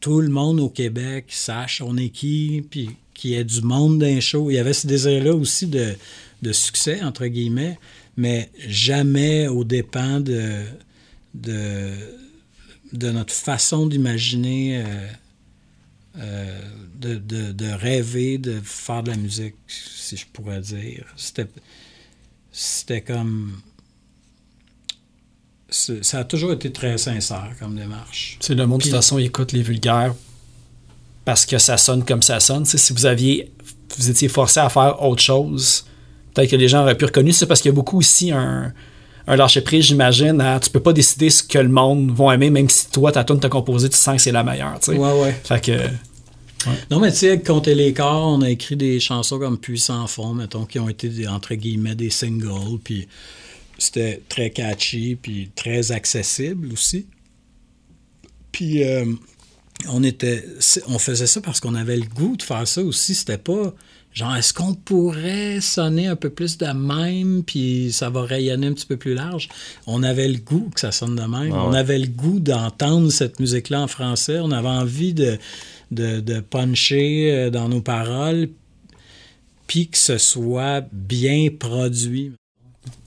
tout 0.00 0.20
le 0.20 0.28
monde 0.28 0.60
au 0.60 0.68
Québec 0.68 1.24
sache 1.28 1.82
on 1.82 1.96
est 1.96 2.10
qui, 2.10 2.64
puis 2.70 2.90
qu'il 3.14 3.30
y 3.30 3.34
ait 3.34 3.44
du 3.44 3.62
monde 3.62 3.98
d'un 3.98 4.20
show. 4.20 4.48
Il 4.48 4.54
y 4.54 4.58
avait 4.58 4.72
ce 4.72 4.86
désir-là 4.86 5.34
aussi 5.34 5.66
de, 5.66 5.96
succès, 6.52 7.02
entre 7.02 7.26
guillemets, 7.26 7.78
mais 8.16 8.48
jamais 8.66 9.48
au 9.48 9.64
dépens 9.64 10.20
de 10.20 10.64
notre 12.94 13.34
façon 13.34 13.86
d'imaginer... 13.86 14.84
Euh, 14.86 15.06
euh, 16.18 16.60
de, 16.96 17.16
de, 17.52 17.72
rêver 17.72 18.38
de 18.38 18.60
faire 18.64 19.02
de 19.02 19.10
la 19.10 19.16
musique, 19.16 19.54
si 19.66 20.16
je 20.16 20.26
pourrais 20.32 20.60
dire. 20.60 21.04
C'était, 21.16 21.46
c'était 22.50 23.02
comme. 23.02 23.60
Ça 25.70 26.20
a 26.20 26.24
toujours 26.24 26.52
été 26.52 26.72
très 26.72 26.96
sincère 26.96 27.50
comme 27.60 27.76
démarche. 27.76 28.38
C'est 28.40 28.54
le 28.54 28.66
monde, 28.66 28.78
de 28.78 28.84
toute 28.84 28.92
façon, 28.92 29.18
il 29.18 29.26
écoute 29.26 29.52
les 29.52 29.62
vulgaires 29.62 30.14
parce 31.24 31.44
que 31.44 31.58
ça 31.58 31.76
sonne 31.76 32.04
comme 32.04 32.22
ça 32.22 32.40
sonne. 32.40 32.64
si 32.64 32.92
vous 32.92 33.06
aviez. 33.06 33.52
Vous 33.96 34.10
étiez 34.10 34.28
forcé 34.28 34.60
à 34.60 34.68
faire 34.68 35.02
autre 35.02 35.22
chose, 35.22 35.86
peut-être 36.34 36.50
que 36.50 36.56
les 36.56 36.68
gens 36.68 36.82
auraient 36.82 36.96
pu 36.96 37.06
reconnaître. 37.06 37.38
C'est 37.38 37.46
parce 37.46 37.62
qu'il 37.62 37.70
y 37.70 37.72
a 37.72 37.74
beaucoup 37.74 37.98
aussi 37.98 38.30
un 38.30 38.72
un 39.28 39.36
lâcher 39.36 39.60
prise, 39.60 39.84
j'imagine. 39.84 40.40
Hein, 40.40 40.58
tu 40.58 40.70
peux 40.70 40.80
pas 40.80 40.92
décider 40.92 41.30
ce 41.30 41.42
que 41.42 41.58
le 41.58 41.68
monde 41.68 42.10
va 42.10 42.34
aimer, 42.34 42.50
même 42.50 42.68
si 42.68 42.90
toi, 42.90 43.12
ta 43.12 43.24
tune 43.24 43.38
t'a 43.38 43.48
composé, 43.48 43.88
tu 43.88 43.96
sens 43.96 44.16
que 44.16 44.22
c'est 44.22 44.32
la 44.32 44.42
meilleure. 44.42 44.80
Ouais, 44.88 44.96
ouais. 44.96 45.40
Fait 45.44 45.60
que. 45.60 45.72
Non, 46.90 46.98
mais 46.98 47.10
tu 47.12 47.18
sais, 47.18 47.40
Compter 47.40 47.74
les 47.74 47.92
corps, 47.92 48.28
on 48.28 48.42
a 48.42 48.50
écrit 48.50 48.76
des 48.76 49.00
chansons 49.00 49.38
comme 49.38 49.58
Puissant 49.58 50.06
fond, 50.06 50.34
mettons, 50.34 50.66
qui 50.66 50.78
ont 50.78 50.88
été, 50.88 51.28
entre 51.28 51.54
guillemets, 51.54 51.94
des 51.94 52.10
singles, 52.10 52.78
puis 52.82 53.08
c'était 53.78 54.22
très 54.28 54.50
catchy, 54.50 55.16
puis 55.16 55.50
très 55.54 55.92
accessible 55.92 56.72
aussi. 56.72 57.06
Puis 58.50 58.82
euh, 58.82 59.04
on 59.88 60.02
était, 60.02 60.44
on 60.88 60.98
faisait 60.98 61.26
ça 61.26 61.40
parce 61.40 61.60
qu'on 61.60 61.74
avait 61.74 61.96
le 61.96 62.06
goût 62.06 62.36
de 62.36 62.42
faire 62.42 62.66
ça 62.66 62.82
aussi. 62.82 63.14
C'était 63.14 63.38
pas 63.38 63.74
genre, 64.12 64.34
est-ce 64.34 64.52
qu'on 64.52 64.74
pourrait 64.74 65.60
sonner 65.60 66.08
un 66.08 66.16
peu 66.16 66.30
plus 66.30 66.58
de 66.58 66.66
même, 66.66 67.44
puis 67.44 67.92
ça 67.92 68.10
va 68.10 68.22
rayonner 68.22 68.66
un 68.66 68.72
petit 68.72 68.86
peu 68.86 68.96
plus 68.96 69.14
large? 69.14 69.48
On 69.86 70.02
avait 70.02 70.28
le 70.28 70.38
goût 70.38 70.70
que 70.74 70.80
ça 70.80 70.90
sonne 70.90 71.14
de 71.14 71.22
même. 71.22 71.52
Ah 71.52 71.64
on 71.64 71.72
avait 71.72 71.98
le 71.98 72.08
goût 72.08 72.40
d'entendre 72.40 73.10
cette 73.10 73.38
musique-là 73.38 73.82
en 73.82 73.86
français. 73.86 74.40
On 74.40 74.50
avait 74.50 74.68
envie 74.68 75.14
de 75.14 75.38
de, 75.90 76.40
puncher 76.40 77.32
euh, 77.32 77.50
dans 77.50 77.68
nos 77.68 77.80
paroles, 77.80 78.50
puis 79.66 79.88
que 79.88 79.98
ce 79.98 80.18
soit 80.18 80.84
bien 80.92 81.48
produit. 81.56 82.32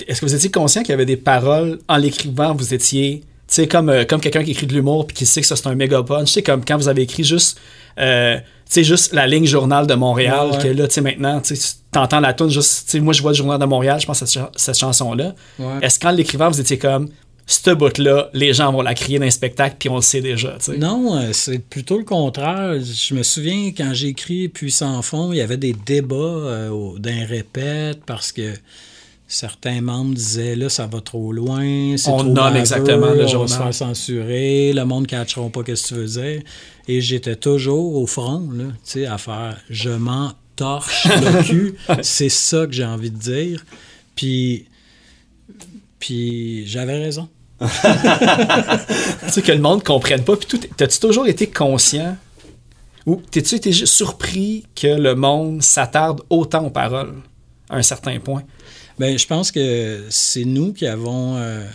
Est-ce 0.07 0.21
que 0.21 0.25
vous 0.25 0.35
étiez 0.35 0.51
conscient 0.51 0.81
qu'il 0.81 0.91
y 0.91 0.93
avait 0.93 1.05
des 1.05 1.17
paroles 1.17 1.79
en 1.87 1.97
l'écrivant, 1.97 2.53
vous 2.53 2.73
étiez 2.73 3.23
sais, 3.55 3.67
comme, 3.67 3.89
euh, 3.89 4.05
comme 4.05 4.21
quelqu'un 4.21 4.43
qui 4.43 4.51
écrit 4.51 4.67
de 4.67 4.73
l'humour 4.73 5.07
puis 5.07 5.15
qui 5.15 5.25
sait 5.25 5.41
que 5.41 5.47
ça 5.47 5.55
c'est 5.55 5.67
un 5.67 5.75
méga 5.75 6.01
punch. 6.03 6.27
Tu 6.27 6.33
sais, 6.33 6.43
comme 6.43 6.63
quand 6.65 6.77
vous 6.77 6.87
avez 6.87 7.03
écrit 7.03 7.23
juste, 7.23 7.59
euh, 7.99 8.37
sais, 8.65 8.83
juste 8.83 9.13
la 9.13 9.27
ligne 9.27 9.45
Journal 9.45 9.85
de 9.85 9.93
Montréal, 9.93 10.57
que 10.61 10.67
là, 10.67 10.87
tu 10.87 10.95
sais, 10.95 11.01
maintenant, 11.01 11.41
tu 11.41 11.55
entends 11.99 12.19
la 12.19 12.33
tune 12.33 12.49
juste, 12.49 12.85
tu 12.85 12.91
sais, 12.91 12.99
moi 12.99 13.13
je 13.13 13.21
vois 13.21 13.31
le 13.31 13.37
Journal 13.37 13.59
de 13.59 13.65
Montréal, 13.65 13.99
je 13.99 14.05
pense 14.05 14.21
à 14.23 14.49
cette, 14.55 14.77
chanson-là. 14.77 15.35
Est-ce 15.81 15.99
qu'en 15.99 16.11
l'écrivant, 16.11 16.49
vous 16.49 16.61
étiez 16.61 16.77
comme, 16.77 17.09
ce 17.47 17.71
bout-là, 17.71 18.29
les 18.33 18.53
gens 18.53 18.71
vont 18.71 18.81
la 18.81 18.93
crier 18.93 19.19
dans 19.19 19.25
un 19.25 19.31
spectacle, 19.31 19.75
puis 19.77 19.89
on 19.89 19.97
le 19.97 20.01
sait 20.01 20.21
déjà. 20.21 20.57
Non, 20.77 21.17
euh, 21.17 21.33
c'est 21.33 21.59
plutôt 21.59 21.97
le 21.97 22.05
contraire. 22.05 22.75
Je 22.79 23.13
me 23.13 23.23
souviens 23.23 23.71
quand 23.75 23.93
j'ai 23.93 24.07
écrit 24.09 24.47
Puissant 24.47 25.01
fond, 25.01 25.33
il 25.33 25.37
y 25.37 25.41
avait 25.41 25.57
des 25.57 25.73
débats 25.73 26.15
euh, 26.15 26.97
d'un 26.97 27.25
répète 27.25 27.99
parce 28.05 28.31
que 28.31 28.53
certains 29.31 29.81
membres 29.81 30.13
disaient 30.13 30.55
là, 30.55 30.69
ça 30.69 30.87
va 30.87 31.01
trop 31.01 31.31
loin, 31.31 31.95
c'est 31.97 32.09
On 32.09 32.17
trop 32.17 32.29
nomme 32.29 32.55
exactement 32.55 33.11
le 33.11 33.25
on 33.35 33.41
va 33.41 33.47
se 33.47 33.57
faire 33.57 33.73
censurer, 33.73 34.73
le 34.73 34.83
monde 34.83 35.03
ne 35.03 35.07
catchera 35.07 35.49
pas 35.49 35.63
qu'est-ce 35.63 35.83
que 35.83 35.87
tu 35.89 35.93
veux 35.95 36.07
dire. 36.07 36.41
Et 36.87 37.01
j'étais 37.01 37.35
toujours 37.35 37.95
au 37.95 38.07
front, 38.07 38.49
là, 38.51 38.65
tu 38.65 38.73
sais, 38.83 39.05
à 39.05 39.17
faire 39.17 39.57
je 39.69 39.89
m'en 39.89 40.33
torche 40.55 41.05
le 41.05 41.43
cul. 41.47 41.75
c'est 42.01 42.29
ça 42.29 42.65
que 42.65 42.73
j'ai 42.73 42.85
envie 42.85 43.11
de 43.11 43.17
dire. 43.17 43.63
Puis, 44.15 44.67
puis 45.99 46.67
j'avais 46.67 46.97
raison. 46.97 47.29
tu 47.61 47.67
sais, 49.29 49.41
que 49.41 49.51
le 49.51 49.59
monde 49.59 49.79
ne 49.79 49.83
comprenne 49.83 50.23
pas. 50.23 50.35
Puis 50.35 50.47
tout, 50.47 50.59
t'as-tu 50.75 50.99
toujours 50.99 51.27
été 51.27 51.47
conscient? 51.47 52.17
Ou 53.05 53.21
t'es-tu 53.31 53.55
été 53.55 53.71
surpris 53.71 54.65
que 54.75 54.87
le 54.87 55.15
monde 55.15 55.63
s'attarde 55.63 56.21
autant 56.29 56.65
aux 56.65 56.69
paroles 56.69 57.15
à 57.69 57.77
un 57.77 57.81
certain 57.81 58.19
point? 58.19 58.43
Ben, 59.01 59.17
je 59.17 59.25
pense 59.25 59.51
que 59.51 60.05
c'est 60.11 60.45
nous 60.45 60.73
qui 60.73 60.85
avons 60.85 61.35
euh, 61.35 61.65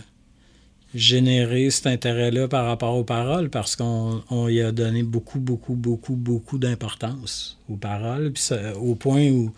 généré 0.94 1.70
cet 1.70 1.88
intérêt-là 1.88 2.46
par 2.46 2.66
rapport 2.66 2.94
aux 2.94 3.02
paroles 3.02 3.50
parce 3.50 3.74
qu'on 3.74 4.22
on 4.30 4.46
y 4.46 4.60
a 4.60 4.70
donné 4.70 5.02
beaucoup, 5.02 5.40
beaucoup, 5.40 5.74
beaucoup, 5.74 6.14
beaucoup 6.14 6.56
d'importance 6.56 7.58
aux 7.68 7.74
paroles. 7.74 8.32
Puis 8.32 8.44
au 8.80 8.94
point 8.94 9.28
où, 9.28 9.52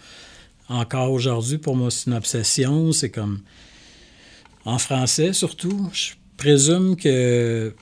encore 0.70 1.12
aujourd'hui, 1.12 1.58
pour 1.58 1.76
moi, 1.76 1.90
c'est 1.90 2.06
une 2.06 2.16
obsession. 2.16 2.90
C'est 2.92 3.10
comme. 3.10 3.42
En 4.64 4.78
français, 4.78 5.34
surtout, 5.34 5.90
je 5.92 6.12
présume 6.38 6.96
que 6.96 7.74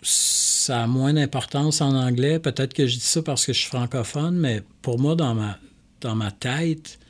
ça 0.00 0.84
a 0.84 0.86
moins 0.86 1.12
d'importance 1.12 1.80
en 1.80 1.96
anglais. 1.96 2.38
Peut-être 2.38 2.72
que 2.72 2.86
je 2.86 2.94
dis 2.94 3.00
ça 3.00 3.20
parce 3.20 3.46
que 3.46 3.52
je 3.52 3.58
suis 3.62 3.68
francophone, 3.68 4.36
mais 4.36 4.62
pour 4.80 5.00
moi, 5.00 5.16
dans 5.16 5.34
ma, 5.34 5.58
dans 6.00 6.14
ma 6.14 6.30
tête, 6.30 7.00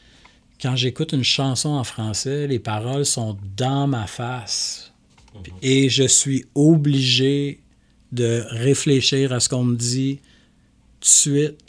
quand 0.63 0.77
j'écoute 0.77 1.13
une 1.13 1.25
chanson 1.25 1.71
en 1.71 1.85
français, 1.85 2.47
les 2.47 2.59
paroles 2.61 3.05
sont 3.05 3.37
dans 3.57 3.87
ma 3.87 4.07
face. 4.07 4.93
Et 5.63 5.89
je 5.89 6.05
suis 6.05 6.45
obligé 6.55 7.59
de 8.13 8.45
réfléchir 8.51 9.33
à 9.33 9.41
ce 9.41 9.49
qu'on 9.49 9.65
me 9.65 9.77
dit 9.77 10.21
tout 11.01 11.09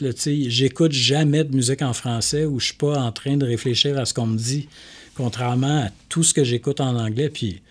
de 0.09 0.17
suite. 0.17 0.49
J'écoute 0.49 0.91
jamais 0.91 1.43
de 1.43 1.55
musique 1.55 1.81
en 1.81 1.93
français 1.93 2.45
où 2.45 2.59
je 2.59 2.65
suis 2.67 2.75
pas 2.75 2.99
en 2.99 3.11
train 3.11 3.37
de 3.37 3.45
réfléchir 3.45 3.97
à 3.97 4.05
ce 4.05 4.13
qu'on 4.13 4.27
me 4.27 4.37
dit, 4.37 4.67
contrairement 5.15 5.85
à 5.85 5.89
tout 6.09 6.23
ce 6.23 6.33
que 6.33 6.43
j'écoute 6.43 6.81
en 6.81 6.95
anglais. 6.97 7.29
Puis 7.29 7.61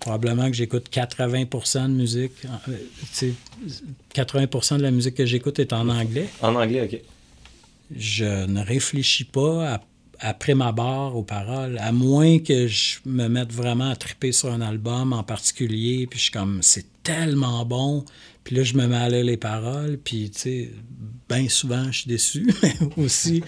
probablement 0.00 0.50
que 0.50 0.56
j'écoute 0.56 0.88
80 0.90 1.44
de 1.88 1.92
musique. 1.94 2.32
euh, 2.68 2.72
tu 3.14 3.32
sais, 3.68 3.80
80 4.12 4.76
de 4.78 4.82
la 4.82 4.90
musique 4.90 5.14
que 5.14 5.24
j'écoute 5.26 5.58
est 5.58 5.72
en 5.72 5.88
anglais 5.88 6.28
En 6.42 6.54
anglais, 6.56 6.82
OK. 6.82 7.00
je 7.96 8.44
ne 8.46 8.60
réfléchis 8.62 9.24
pas 9.24 9.74
à- 9.74 9.80
après 10.20 10.54
ma 10.54 10.72
barre 10.72 11.16
aux 11.16 11.22
paroles, 11.22 11.78
à 11.78 11.92
moins 11.92 12.38
que 12.38 12.66
je 12.66 12.98
me 13.04 13.28
mette 13.28 13.52
vraiment 13.52 13.90
à 13.90 13.96
triper 13.96 14.32
sur 14.32 14.52
un 14.52 14.60
album 14.60 15.12
en 15.12 15.22
particulier, 15.22 16.06
puis 16.06 16.18
je 16.18 16.24
suis 16.24 16.32
comme, 16.32 16.60
c'est 16.62 16.86
tellement 17.02 17.64
bon, 17.64 18.04
puis 18.44 18.56
là, 18.56 18.62
je 18.62 18.74
me 18.74 18.86
mets 18.86 18.96
à 18.96 19.08
lire 19.08 19.24
les 19.24 19.36
paroles, 19.36 19.98
puis, 20.02 20.30
tu 20.30 20.40
sais, 20.40 20.70
bien 21.28 21.48
souvent, 21.48 21.90
je 21.90 22.00
suis 22.00 22.08
déçu, 22.08 22.54
mais 22.62 22.74
aussi, 22.96 23.42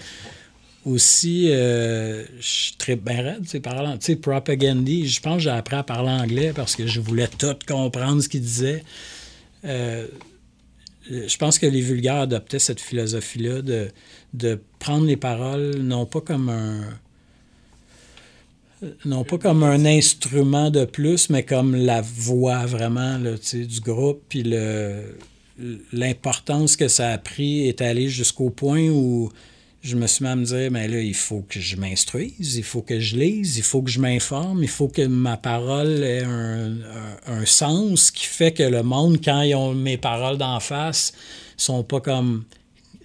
aussi 0.85 1.51
euh, 1.51 2.25
je 2.39 2.77
très 2.77 2.95
bien 2.95 3.21
raide, 3.21 3.43
tu 3.43 3.49
sais, 3.49 3.59
parlant, 3.59 3.97
tu 3.97 4.05
sais, 4.05 4.15
Propagandy, 4.15 5.07
je 5.07 5.21
pense 5.21 5.37
que 5.37 5.43
j'ai 5.43 5.49
appris 5.49 5.75
à 5.75 5.83
parler 5.83 6.09
anglais 6.09 6.53
parce 6.55 6.75
que 6.75 6.87
je 6.87 6.99
voulais 6.99 7.27
tout 7.27 7.55
comprendre 7.67 8.21
ce 8.21 8.29
qu'il 8.29 8.41
disait. 8.41 8.83
Euh, 9.65 10.07
je 11.09 11.37
pense 11.37 11.57
que 11.57 11.65
les 11.65 11.81
vulgaires 11.81 12.21
adoptaient 12.21 12.59
cette 12.59 12.79
philosophie-là 12.79 13.61
de, 13.61 13.89
de 14.33 14.59
prendre 14.79 15.05
les 15.05 15.17
paroles 15.17 15.77
non 15.81 16.05
pas 16.05 16.21
comme 16.21 16.49
un 16.49 16.81
non 19.05 19.25
pas 19.25 19.37
comme 19.37 19.63
un 19.63 19.83
instrument 19.85 20.69
de 20.71 20.85
plus, 20.85 21.29
mais 21.29 21.43
comme 21.43 21.75
la 21.75 22.01
voix 22.01 22.65
vraiment 22.65 23.17
là, 23.17 23.31
du 23.53 23.81
groupe, 23.81 24.21
puis 24.29 24.43
l'importance 25.91 26.77
que 26.77 26.87
ça 26.87 27.09
a 27.11 27.17
pris 27.17 27.67
est 27.67 27.81
allée 27.81 28.07
jusqu'au 28.09 28.49
point 28.49 28.87
où 28.89 29.29
je 29.81 29.95
me 29.95 30.07
suis 30.07 30.23
mis 30.25 30.29
à 30.31 30.35
me 30.35 30.43
dire, 30.45 30.71
mais 30.71 30.87
là, 30.89 30.99
il 31.01 31.13
faut 31.15 31.41
que 31.47 31.59
je 31.59 31.77
m'instruise, 31.77 32.57
il 32.57 32.63
faut 32.63 32.81
que 32.81 32.99
je 32.99 33.15
lise, 33.17 33.57
il 33.57 33.63
faut 33.63 33.81
que 33.81 33.89
je 33.89 33.99
m'informe, 33.99 34.61
il 34.61 34.67
faut 34.69 34.89
que 34.89 35.05
ma 35.07 35.37
parole 35.37 36.03
ait 36.03 36.23
un, 36.23 36.71
un- 36.71 37.33
un 37.41 37.45
sens 37.45 38.11
qui 38.11 38.25
fait 38.25 38.51
que 38.51 38.63
le 38.63 38.83
monde, 38.83 39.19
quand 39.23 39.41
ils 39.41 39.55
ont 39.55 39.73
mes 39.73 39.97
paroles 39.97 40.37
d'en 40.37 40.59
face, 40.59 41.13
sont 41.55 41.83
pas 41.83 42.01
comme 42.01 42.43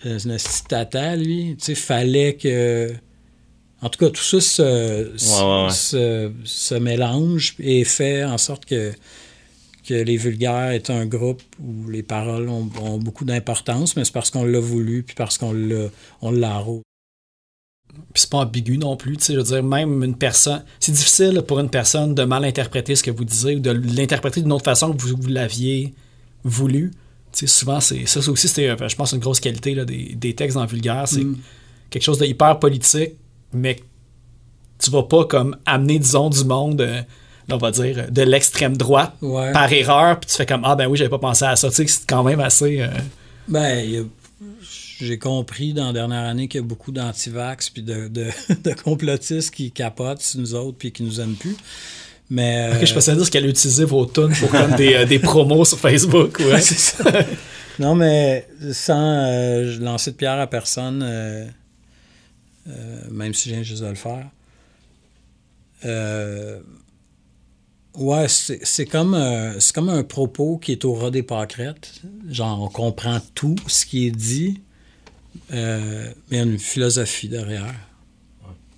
euh, 0.07 0.19
une 0.19 0.33
petite 0.37 0.69
tata, 0.69 1.17
lui. 1.17 1.57
Tu 1.59 1.65
sais, 1.67 1.75
fallait 1.75 2.35
que... 2.37 2.93
En 3.83 3.89
tout 3.91 3.99
cas, 3.99 4.09
tout 4.11 4.23
ça 4.23 4.41
se, 4.41 5.13
se- 5.17 5.43
ouais, 5.43 5.65
ouais. 5.65 5.71
se- 5.71 6.33
se 6.45 6.75
mélange 6.75 7.55
et 7.59 7.85
fait 7.85 8.25
en 8.25 8.39
sorte 8.39 8.65
que 8.65 8.93
que 9.87 9.93
les 9.93 10.17
vulgaires 10.17 10.71
est 10.71 10.89
un 10.89 11.05
groupe 11.05 11.43
où 11.63 11.91
les 11.91 12.03
paroles 12.03 12.49
ont, 12.49 12.71
ont 12.81 12.97
beaucoup 12.97 13.27
d'importance, 13.27 13.97
mais 13.97 14.07
c'est 14.07 14.15
parce 14.15 14.31
qu'on 14.31 14.45
l'a 14.45 14.59
voulu, 14.59 15.03
puis 15.03 15.15
parce 15.15 15.37
qu'on 15.37 15.53
l'a, 15.53 15.89
on 16.23 16.31
l'arrose. 16.31 16.81
Puis 17.93 18.23
c'est 18.23 18.31
pas 18.31 18.39
ambigu 18.39 18.79
non 18.79 18.97
plus, 18.97 19.19
tu 19.19 19.25
sais, 19.25 19.33
je 19.35 19.39
veux 19.41 19.45
dire, 19.45 19.63
même 19.63 20.03
une 20.03 20.17
personne... 20.17 20.65
C'est 20.81 20.93
difficile 20.93 21.43
pour 21.47 21.61
une 21.61 21.69
personne 21.69 22.15
de 22.15 22.25
mal 22.25 22.47
interpréter 22.47 22.97
ce 22.97 23.03
que 23.03 23.11
vous 23.11 23.27
disiez 23.27 23.57
ou 23.57 23.61
de 23.61 23.73
l'interpréter 23.73 24.41
d'une 24.41 24.53
autre 24.53 24.65
façon 24.65 24.91
que 24.91 25.03
vous, 25.03 25.17
vous 25.21 25.29
l'aviez 25.29 25.93
voulu. 26.45 26.91
Souvent, 27.35 27.81
c'est 27.81 28.07
ça 28.07 28.21
aussi, 28.31 28.49
c'était, 28.49 28.75
je 28.89 28.97
pense, 28.97 29.13
une 29.13 29.19
grosse 29.21 29.41
qualité 29.41 29.75
là, 29.75 29.85
des, 29.85 30.15
des 30.15 30.35
textes 30.35 30.57
en 30.57 30.67
vulgaire. 30.67 31.05
C'est 31.07 31.25
Mm. 31.25 31.39
quelque 31.91 32.03
chose 32.03 32.19
de 32.19 32.27
hyper 32.27 32.59
politique, 32.59 33.13
mais 33.53 33.81
tu 34.79 34.91
vas 34.91 35.03
pas 35.05 35.25
comme 35.25 35.57
amener, 35.67 35.99
disons, 35.99 36.31
du 36.31 36.45
monde, 36.45 36.81
euh, 36.81 37.01
on 37.51 37.57
va 37.57 37.71
dire, 37.71 38.07
de 38.11 38.23
l'extrême 38.23 38.77
droite 38.77 39.13
Ouais. 39.23 39.53
par 39.53 39.73
erreur, 39.73 40.19
puis 40.21 40.31
tu 40.31 40.37
fais 40.37 40.47
comme, 40.47 40.63
ah 40.65 40.75
ben 40.77 40.87
oui, 40.87 40.97
j'avais 40.99 41.11
pas 41.11 41.19
pensé 41.19 41.45
à 41.45 41.57
ça. 41.57 41.69
Tu 41.71 41.77
sais, 41.77 41.87
c'est 41.87 42.07
quand 42.07 42.23
même 42.25 42.41
assez... 42.41 42.81
euh, 42.81 42.89
Ben, 43.49 44.07
j'ai 45.01 45.19
compris 45.19 45.75
dans 45.75 45.87
la 45.89 45.93
dernière 45.93 46.23
année 46.25 46.49
qu'il 46.49 46.61
y 46.61 46.65
a 46.65 46.67
beaucoup 46.67 46.93
d'antivax 46.93 47.69
puis 47.71 47.83
de, 47.83 48.09
de, 48.09 48.29
de 48.65 48.73
complotistes 48.73 49.51
qui 49.55 49.71
capotent 49.71 50.23
sur 50.23 50.41
nous 50.41 50.55
autres 50.55 50.79
puis 50.79 50.93
qui 50.93 51.03
nous 51.03 51.21
aiment 51.21 51.35
plus. 51.35 51.57
Mais. 52.31 52.71
Ok, 52.73 52.85
je 52.85 52.91
euh, 52.91 52.95
pensais 52.95 53.15
dire 53.15 53.31
qu'elle 53.31 53.47
utilisait 53.47 53.85
vos 53.85 54.07
tunes 54.07 54.35
pour 54.39 54.51
comme 54.51 54.75
des, 54.77 54.95
euh, 54.95 55.05
des 55.05 55.19
promos 55.19 55.65
sur 55.65 55.79
Facebook. 55.79 56.39
Ouais. 56.41 56.61
c'est 56.61 56.79
ça. 56.79 57.05
non, 57.79 57.95
mais 57.95 58.47
sans 58.73 59.27
euh, 59.27 59.79
lancer 59.81 60.13
de 60.13 60.17
pierre 60.17 60.39
à 60.39 60.47
personne, 60.47 61.03
euh, 61.03 61.47
euh, 62.69 63.01
même 63.11 63.35
si 63.35 63.49
je 63.49 63.55
viens 63.55 63.63
juste 63.63 63.83
de 63.83 63.89
le 63.89 63.95
faire. 63.95 64.27
Ouais, 67.95 68.27
c'est 68.29 68.87
comme, 68.87 69.17
c'est 69.61 69.73
comme 69.73 69.89
un 69.89 70.03
propos 70.03 70.59
qui 70.59 70.73
est 70.73 70.85
au 70.85 70.95
ras 70.95 71.11
des 71.11 71.23
pâquerettes. 71.23 72.03
Genre, 72.29 72.61
on 72.61 72.69
comprend 72.69 73.21
tout 73.35 73.55
ce 73.69 73.87
qui 73.87 74.09
est 74.09 74.11
dit, 74.11 74.63
mais 75.51 76.15
il 76.31 76.37
y 76.37 76.41
a 76.41 76.43
une 76.43 76.59
philosophie 76.59 77.29
derrière. 77.29 77.75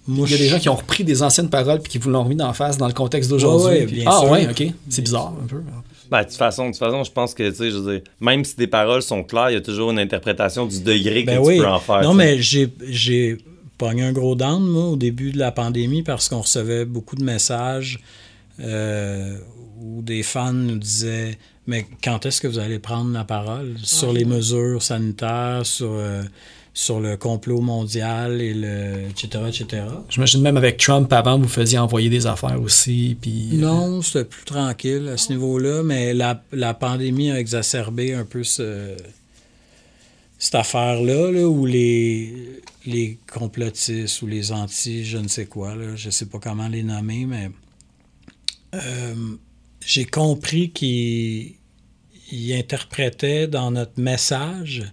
Moi, 0.08 0.26
Il 0.28 0.32
y 0.32 0.34
a 0.34 0.38
des 0.38 0.48
gens 0.48 0.58
qui 0.58 0.68
ont 0.68 0.76
repris 0.76 1.02
des 1.04 1.22
anciennes 1.22 1.50
paroles 1.50 1.80
puis 1.80 1.90
qui 1.92 1.98
vous 1.98 2.10
l'ont 2.10 2.22
remis 2.24 2.36
d'en 2.36 2.52
face 2.52 2.78
dans 2.78 2.86
le 2.86 2.92
contexte 2.92 3.28
d'aujourd'hui. 3.30 3.66
Ouais, 3.66 3.80
ouais, 3.80 3.86
puis- 3.86 3.96
bien 4.02 4.04
ah 4.12 4.20
sûr. 4.20 4.30
ouais, 4.30 4.48
ok. 4.48 4.64
C'est 4.88 5.02
bizarre 5.02 5.32
un 5.42 5.46
peu. 5.46 5.60
Ben, 6.10 6.20
de 6.22 6.28
toute 6.28 6.36
façon, 6.36 6.66
de 6.66 6.70
toute 6.70 6.78
façon, 6.78 7.02
je 7.02 7.10
pense 7.10 7.34
que, 7.34 7.48
tu 7.50 7.56
sais, 7.56 7.70
je 7.72 7.76
veux 7.78 7.92
dire, 7.94 8.02
même 8.20 8.44
si 8.44 8.54
des 8.56 8.68
paroles 8.68 9.02
sont 9.02 9.24
claires, 9.24 9.50
il 9.50 9.54
y 9.54 9.56
a 9.56 9.60
toujours 9.60 9.90
une 9.90 9.98
interprétation 9.98 10.64
du 10.66 10.80
degré 10.80 11.22
que 11.24 11.30
Ben 11.30 11.40
tu 11.42 11.46
oui. 11.48 11.58
peux 11.58 11.66
en 11.66 11.80
faire. 11.80 12.02
Non, 12.02 12.12
tu 12.12 12.16
mais 12.18 12.40
j'ai, 12.40 12.68
j'ai 12.88 13.38
pogné 13.76 14.04
un 14.04 14.12
gros 14.12 14.36
down, 14.36 14.62
moi, 14.64 14.84
au 14.84 14.96
début 14.96 15.32
de 15.32 15.38
la 15.38 15.50
pandémie, 15.50 16.02
parce 16.04 16.28
qu'on 16.28 16.42
recevait 16.42 16.84
beaucoup 16.84 17.16
de 17.16 17.24
messages 17.24 17.98
euh, 18.60 19.36
où 19.82 20.00
des 20.02 20.22
fans 20.22 20.52
nous 20.52 20.78
disaient 20.78 21.36
Mais 21.66 21.86
quand 22.02 22.24
est-ce 22.24 22.40
que 22.40 22.46
vous 22.46 22.58
allez 22.60 22.78
prendre 22.78 23.12
la 23.12 23.24
parole 23.24 23.74
sur 23.82 24.12
les 24.12 24.24
mesures 24.24 24.82
sanitaires, 24.82 25.62
sur, 25.66 25.90
euh, 25.92 26.22
sur 26.78 27.00
le 27.00 27.16
complot 27.16 27.62
mondial, 27.62 28.42
et 28.42 28.52
le, 28.52 29.08
etc., 29.08 29.44
etc. 29.48 29.82
J'imagine 30.10 30.42
même 30.42 30.58
avec 30.58 30.76
Trump 30.76 31.10
avant, 31.10 31.38
vous 31.38 31.48
faisiez 31.48 31.78
envoyer 31.78 32.10
des 32.10 32.26
affaires 32.26 32.60
aussi. 32.60 33.16
Puis, 33.18 33.48
euh, 33.54 33.56
Non, 33.56 34.02
c'était 34.02 34.26
plus 34.26 34.44
tranquille 34.44 35.08
à 35.08 35.16
ce 35.16 35.32
niveau-là, 35.32 35.82
mais 35.82 36.12
la, 36.12 36.42
la 36.52 36.74
pandémie 36.74 37.30
a 37.30 37.40
exacerbé 37.40 38.12
un 38.12 38.26
peu 38.26 38.44
ce- 38.44 38.94
cette 40.38 40.54
affaire-là, 40.56 41.32
là, 41.32 41.48
où 41.48 41.64
les, 41.64 42.60
les 42.84 43.16
complotistes 43.32 44.20
ou 44.20 44.26
les 44.26 44.52
anti, 44.52 45.06
je 45.06 45.16
ne 45.16 45.28
sais 45.28 45.46
quoi, 45.46 45.74
là, 45.76 45.96
je 45.96 46.08
ne 46.08 46.10
sais 46.10 46.26
pas 46.26 46.38
comment 46.38 46.68
les 46.68 46.82
nommer, 46.82 47.24
mais 47.24 47.48
euh, 48.74 49.14
j'ai 49.80 50.04
compris 50.04 50.72
qu'ils 50.72 51.54
ils 52.32 52.52
interprétaient 52.52 53.46
dans 53.48 53.70
notre 53.70 53.98
message 53.98 54.84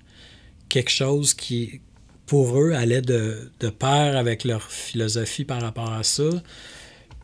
quelque 0.70 0.92
chose 0.92 1.34
qui, 1.34 1.82
pour 2.26 2.60
eux, 2.60 2.74
allait 2.74 3.02
de, 3.02 3.52
pair 3.80 4.18
avec 4.18 4.44
leur 4.44 4.72
philosophie 4.72 5.46
par 5.46 5.62
rapport 5.62 5.92
à 5.92 6.04
ça. 6.04 6.30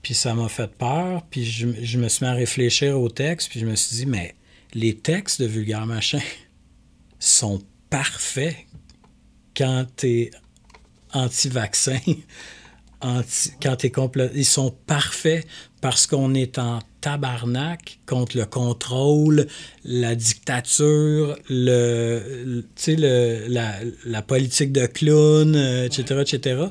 Puis 0.02 0.14
ça 0.14 0.34
m'a 0.34 0.48
fait 0.48 0.72
peur, 0.72 1.24
puis 1.30 1.44
je, 1.44 1.68
je 1.82 1.98
me 1.98 2.08
suis 2.08 2.26
mis 2.26 2.32
à 2.32 2.34
réfléchir 2.34 3.00
au 3.00 3.10
texte, 3.10 3.50
puis 3.50 3.60
je 3.60 3.66
me 3.66 3.76
suis 3.76 3.98
dit, 3.98 4.06
mais 4.06 4.36
les 4.74 4.96
textes 4.96 5.42
de 5.42 5.48
Vulgaire 5.48 5.86
Machin 5.86 6.22
sont 7.20 7.62
parfaits 7.90 8.56
quand 9.56 9.86
t'es 9.96 10.32
anti-vaccin, 11.14 12.00
anti, 13.02 13.52
quand 13.62 13.76
t'es 13.76 13.92
complet, 13.92 14.32
ils 14.36 14.46
sont 14.46 14.72
parfaits 14.86 15.46
parce 15.82 16.08
qu'on 16.08 16.34
est 16.34 16.58
en 16.58 16.80
tabarnak 17.02 18.00
contre 18.06 18.38
le 18.38 18.46
contrôle, 18.46 19.48
la 19.84 20.16
dictature, 20.16 21.38
le, 21.50 22.64
le, 22.88 23.48
la, 24.06 24.22
politique 24.22 24.72
de 24.72 24.86
clown, 24.86 25.56
euh, 25.56 25.86
etc., 25.86 26.22
etc. 26.22 26.64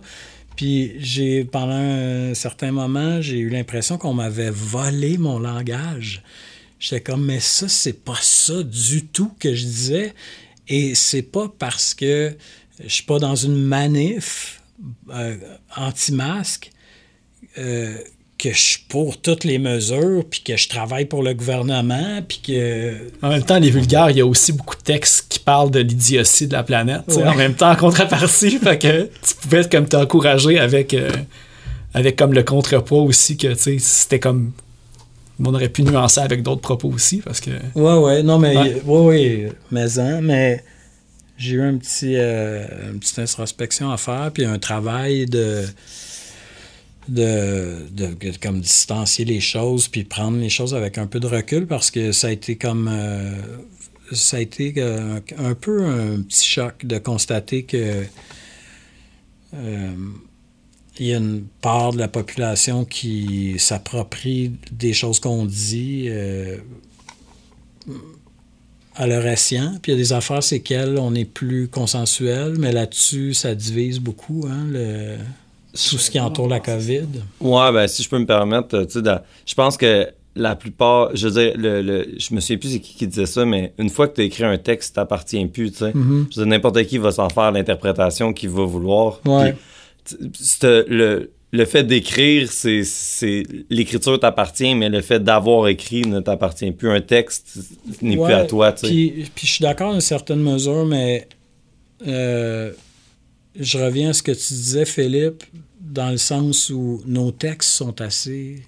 Puis 0.57 0.93
j'ai, 0.99 1.45
pendant 1.45 1.72
un 1.72 2.35
certain 2.35 2.72
moment, 2.72 3.20
j'ai 3.20 3.39
eu 3.39 3.49
l'impression 3.49 3.97
qu'on 3.97 4.14
m'avait 4.14 4.51
volé 4.51 5.16
mon 5.16 5.39
langage. 5.39 6.22
J'étais 6.81 7.01
comme, 7.01 7.24
mais 7.24 7.41
ça, 7.41 7.68
c'est 7.68 8.05
pas 8.05 8.18
ça 8.20 8.62
du 8.62 9.07
tout 9.07 9.33
que 9.39 9.55
je 9.55 9.64
disais. 9.64 10.14
Et 10.68 10.95
c'est 10.95 11.22
pas 11.22 11.53
parce 11.59 11.95
que 11.95 12.37
je 12.83 12.89
suis 12.89 13.05
pas 13.05 13.18
dans 13.18 13.35
une 13.35 13.57
manif 13.57 14.62
euh, 15.11 15.37
anti-masque 15.76 16.70
euh, 17.59 17.99
que 18.39 18.53
je 18.53 18.61
suis 18.61 18.84
pour 18.89 19.20
toutes 19.20 19.43
les 19.43 19.59
mesures, 19.59 20.24
puis 20.30 20.41
que 20.43 20.57
je 20.57 20.68
travaille 20.68 21.07
pour 21.07 21.22
le 21.24 21.34
gouvernement, 21.34 22.22
puis 22.26 22.41
que... 22.47 22.95
En 23.20 23.30
même 23.30 23.43
temps, 23.43 23.59
les 23.59 23.70
vulgaires, 23.70 24.11
il 24.11 24.18
y 24.18 24.20
a 24.20 24.26
aussi 24.26 24.53
beaucoup 24.53 24.76
de 24.76 24.82
textes 24.82 25.26
qui 25.28 25.41
parlent 25.41 25.72
de 25.72 25.80
l'idiotie 25.80 26.47
de 26.47 26.53
la 26.53 26.62
planète. 26.62 27.03
Ouais. 27.09 27.24
En 27.24 27.34
même 27.34 27.55
temps, 27.55 27.70
en 27.70 27.76
contrepartie, 27.76 28.59
fait 28.62 28.78
que 28.78 29.03
tu 29.05 29.34
pouvais 29.43 29.68
comme 29.68 29.89
t'encourager 29.89 30.59
avec, 30.59 30.95
euh, 30.95 31.11
avec 31.95 32.16
comme 32.16 32.32
le 32.32 32.45
contrepoids 32.45 33.03
aussi, 33.03 33.36
que 33.36 33.55
c'était 33.55 34.20
comme... 34.20 34.53
On 35.45 35.55
aurait 35.55 35.68
pu 35.68 35.82
nuancer 35.82 36.20
avec 36.20 36.43
d'autres 36.43 36.61
propos 36.61 36.89
aussi, 36.89 37.18
parce 37.18 37.41
que... 37.41 37.51
Ouais, 37.74 37.95
ouais, 37.95 38.22
non, 38.22 38.39
mais... 38.39 38.57
Ouais, 38.57 38.82
ouais, 38.84 39.01
ouais 39.01 39.53
mais, 39.72 39.99
hein, 39.99 40.20
mais 40.22 40.62
j'ai 41.36 41.57
eu 41.57 41.62
un 41.62 41.76
petit, 41.76 42.14
euh, 42.16 42.93
une 42.93 43.01
petite 43.01 43.18
introspection 43.18 43.91
à 43.91 43.97
faire, 43.97 44.30
puis 44.32 44.45
un 44.45 44.59
travail 44.59 45.26
de 45.26 45.64
de, 47.09 47.87
comme 48.43 48.61
distancier 48.61 49.25
les 49.25 49.41
choses 49.41 49.89
puis 49.89 50.05
prendre 50.05 50.39
les 50.39 50.51
choses 50.51 50.75
avec 50.75 50.99
un 50.99 51.07
peu 51.07 51.21
de 51.21 51.27
recul 51.27 51.67
parce 51.67 51.91
que 51.91 52.13
ça 52.13 52.29
a 52.29 52.31
été 52.31 52.57
comme 52.57 52.89
euh, 52.91 53.33
ça 54.13 54.37
a 54.37 54.41
été 54.41 54.75
euh, 54.77 55.21
un 55.39 55.55
peu 55.55 55.85
un 55.85 56.21
petit 56.23 56.47
choc 56.47 56.85
de 56.85 56.99
constater 56.99 57.65
que 57.65 58.05
euh, 59.55 59.95
il 60.99 61.07
y 61.07 61.15
a 61.15 61.19
une 61.19 61.45
part 61.61 61.93
de 61.93 61.99
la 61.99 62.09
population 62.09 62.85
qui 62.85 63.55
s'approprie 63.59 64.53
des 64.73 64.93
choses 64.93 65.21
qu'on 65.21 65.45
dit 65.45 66.11
à 68.97 69.07
leur 69.07 69.25
escient. 69.25 69.79
Puis 69.81 69.93
il 69.93 69.95
y 69.95 69.99
a 69.99 70.03
des 70.03 70.13
affaires, 70.13 70.43
c'est 70.43 70.59
qu'elles, 70.59 70.99
on 70.99 71.15
est 71.15 71.25
plus 71.25 71.69
consensuel, 71.69 72.57
mais 72.59 72.73
là-dessus, 72.73 73.33
ça 73.33 73.55
divise 73.55 74.01
beaucoup, 74.01 74.49
hein, 74.51 74.67
tout 75.73 75.99
ce 75.99 76.11
qui 76.11 76.19
entoure 76.19 76.49
la 76.49 76.61
COVID. 76.61 77.07
Ouais, 77.41 77.73
ben 77.73 77.87
si 77.87 78.03
je 78.03 78.09
peux 78.09 78.19
me 78.19 78.27
permettre, 78.27 78.85
tu 78.85 79.01
sais, 79.01 79.21
je 79.47 79.55
pense 79.55 79.77
que 79.77 80.09
la 80.35 80.55
plupart, 80.55 81.14
je 81.14 81.29
veux 81.29 81.43
dire, 81.43 81.53
le, 81.57 81.83
le, 81.83 82.14
je 82.16 82.35
me 82.35 82.41
souviens 82.41 82.59
plus 82.59 82.73
c'est 82.73 82.81
qui 82.81 82.95
qui 82.95 83.07
disait 83.07 83.27
ça, 83.27 83.45
mais 83.45 83.73
une 83.79 83.91
fois 83.91 84.07
que 84.09 84.14
tu 84.14 84.21
as 84.21 84.25
écrit 84.25 84.45
un 84.45 84.57
texte, 84.59 84.95
t'appartient 84.95 85.45
plus, 85.47 85.73
tu 85.73 85.79
sais. 85.79 85.93
Je 85.95 85.99
veux 85.99 86.27
dire, 86.27 86.47
n'importe 86.47 86.83
qui 86.85 86.99
va 86.99 87.11
s'en 87.11 87.29
faire 87.29 87.51
l'interprétation 87.51 88.33
qu'il 88.33 88.51
va 88.51 88.64
vouloir. 88.64 89.21
Ouais. 89.25 89.55
Puis, 90.05 90.19
le, 90.62 91.33
le 91.51 91.64
fait 91.64 91.83
d'écrire, 91.83 92.51
c'est, 92.53 92.85
c'est 92.85 93.43
l'écriture 93.71 94.19
t'appartient, 94.21 94.75
mais 94.75 94.89
le 94.89 95.01
fait 95.01 95.23
d'avoir 95.23 95.69
écrit 95.69 96.03
ne 96.03 96.21
t'appartient 96.21 96.71
plus. 96.71 96.91
Un 96.91 97.01
texte 97.01 97.59
n'est 98.03 98.16
ouais, 98.16 98.27
plus 98.27 98.35
à 98.35 98.45
toi, 98.45 98.73
tu 98.73 98.81
sais. 98.81 98.87
Puis, 98.87 99.31
puis 99.35 99.47
je 99.47 99.53
suis 99.55 99.62
d'accord 99.62 99.93
à 99.93 99.95
une 99.95 100.01
certaine 100.01 100.41
mesure, 100.41 100.87
mais 100.87 101.27
euh, 102.07 102.73
je 103.59 103.79
reviens 103.79 104.11
à 104.11 104.13
ce 104.13 104.23
que 104.23 104.33
tu 104.33 104.55
disais, 104.55 104.85
Philippe, 104.85 105.45
dans 105.81 106.11
le 106.11 106.17
sens 106.17 106.71
où 106.71 107.03
nos 107.07 107.33
textes 107.33 107.71
sont 107.71 108.01
assez. 108.01 108.63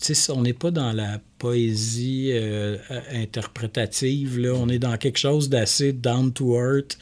Tu 0.00 0.14
on 0.30 0.42
n'est 0.42 0.52
pas 0.52 0.70
dans 0.70 0.92
la 0.92 1.20
poésie 1.38 2.30
euh, 2.32 2.76
interprétative, 3.12 4.38
là. 4.38 4.52
on 4.54 4.68
est 4.68 4.78
dans 4.78 4.96
quelque 4.96 5.18
chose 5.18 5.48
d'assez 5.48 5.92
down 5.92 6.32
to 6.32 6.56
earth, 6.56 6.98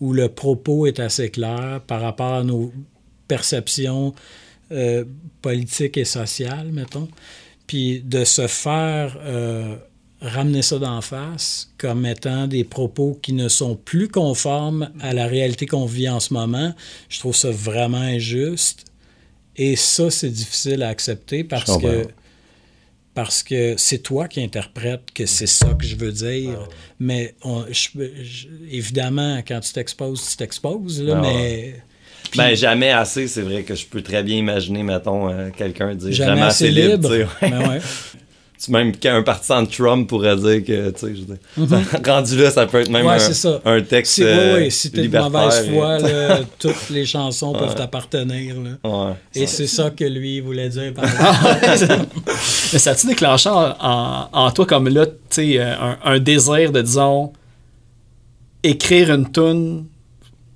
où 0.00 0.12
le 0.12 0.28
propos 0.28 0.86
est 0.86 0.98
assez 0.98 1.30
clair 1.30 1.80
par 1.86 2.00
rapport 2.00 2.34
à 2.34 2.42
nos 2.42 2.72
perceptions 3.28 4.14
euh, 4.72 5.04
politiques 5.42 5.96
et 5.96 6.04
sociales, 6.04 6.70
mettons. 6.72 7.08
Puis 7.66 8.00
de 8.00 8.24
se 8.24 8.48
faire 8.48 9.16
euh, 9.20 9.76
ramener 10.20 10.62
ça 10.62 10.78
d'en 10.78 11.00
face 11.00 11.70
comme 11.78 12.04
étant 12.04 12.46
des 12.46 12.64
propos 12.64 13.18
qui 13.22 13.32
ne 13.32 13.48
sont 13.48 13.76
plus 13.76 14.08
conformes 14.08 14.90
à 15.00 15.12
la 15.12 15.26
réalité 15.26 15.66
qu'on 15.66 15.86
vit 15.86 16.08
en 16.08 16.20
ce 16.20 16.34
moment, 16.34 16.74
je 17.08 17.18
trouve 17.18 17.34
ça 17.34 17.50
vraiment 17.50 17.98
injuste. 17.98 18.84
Et 19.56 19.76
ça, 19.76 20.10
c'est 20.10 20.30
difficile 20.30 20.82
à 20.82 20.88
accepter 20.88 21.44
parce 21.44 21.76
que 21.78 22.06
parce 23.12 23.42
que 23.42 23.74
c'est 23.76 23.98
toi 23.98 24.28
qui 24.28 24.40
interprètes 24.40 25.10
que 25.12 25.26
c'est 25.26 25.48
ça 25.48 25.74
que 25.74 25.84
je 25.84 25.96
veux 25.96 26.12
dire. 26.12 26.52
Ah 26.56 26.60
ouais. 26.60 26.68
Mais 27.00 27.34
on, 27.42 27.64
je, 27.70 27.88
je, 28.22 28.46
évidemment, 28.70 29.38
quand 29.46 29.60
tu 29.60 29.72
t'exposes, 29.72 30.30
tu 30.30 30.36
t'exposes, 30.36 31.02
là, 31.02 31.14
ah 31.16 31.22
ouais. 31.22 31.32
mais... 31.32 31.74
Ben, 32.36 32.54
jamais 32.54 32.90
assez, 32.90 33.26
c'est 33.26 33.42
vrai 33.42 33.64
que 33.64 33.74
je 33.74 33.86
peux 33.86 34.02
très 34.02 34.22
bien 34.22 34.36
imaginer, 34.36 34.84
mettons, 34.84 35.28
euh, 35.28 35.50
quelqu'un 35.50 35.94
dire 35.96 36.12
jamais, 36.12 36.30
jamais 36.30 36.42
assez, 36.42 36.68
assez 36.68 36.88
libre. 36.88 37.12
libre 37.14 37.28
ouais. 37.42 37.50
Ben. 37.50 37.80
même 38.68 38.94
qu'un 38.94 39.22
partisan 39.22 39.62
de 39.62 39.68
Trump 39.68 40.08
pourrait 40.08 40.36
dire 40.36 40.64
que, 40.64 40.90
tu 40.90 40.98
sais, 40.98 41.14
je 41.14 41.20
veux 41.20 41.26
dire, 41.26 41.36
mm 41.56 41.64
-hmm. 41.64 42.06
rendu 42.10 42.36
là, 42.36 42.50
ça 42.50 42.66
peut 42.66 42.80
être 42.80 42.90
même 42.90 43.06
ouais, 43.06 43.46
un, 43.46 43.60
un, 43.76 43.80
texte 43.80 44.12
si, 44.14 44.22
euh, 44.24 44.58
oui, 44.58 44.70
si 44.70 44.90
t'es 44.90 45.08
de 45.08 45.18
mauvaise 45.18 45.68
foi, 45.70 45.98
là, 45.98 46.40
toutes 46.58 46.90
les 46.90 47.06
chansons 47.06 47.52
peuvent 47.52 47.74
t'appartenir. 47.74 48.56
Ouais, 48.84 49.12
Et 49.34 49.46
c'est 49.46 49.66
ça 49.66 49.90
que 49.90 50.04
lui 50.04 50.40
voulait 50.40 50.68
dire 50.68 50.92
par 50.92 51.04
Mais 52.72 52.78
ça 52.78 52.90
a-tu 52.90 53.06
déclenché 53.06 53.48
en, 53.48 53.74
en, 53.80 54.28
en, 54.32 54.50
toi 54.50 54.66
comme 54.66 54.88
là, 54.88 55.06
tu 55.06 55.12
sais, 55.30 55.60
un, 55.60 55.98
un, 56.04 56.18
désir 56.18 56.70
de, 56.72 56.82
disons, 56.82 57.32
écrire 58.62 59.10
une 59.14 59.30
tune 59.32 59.86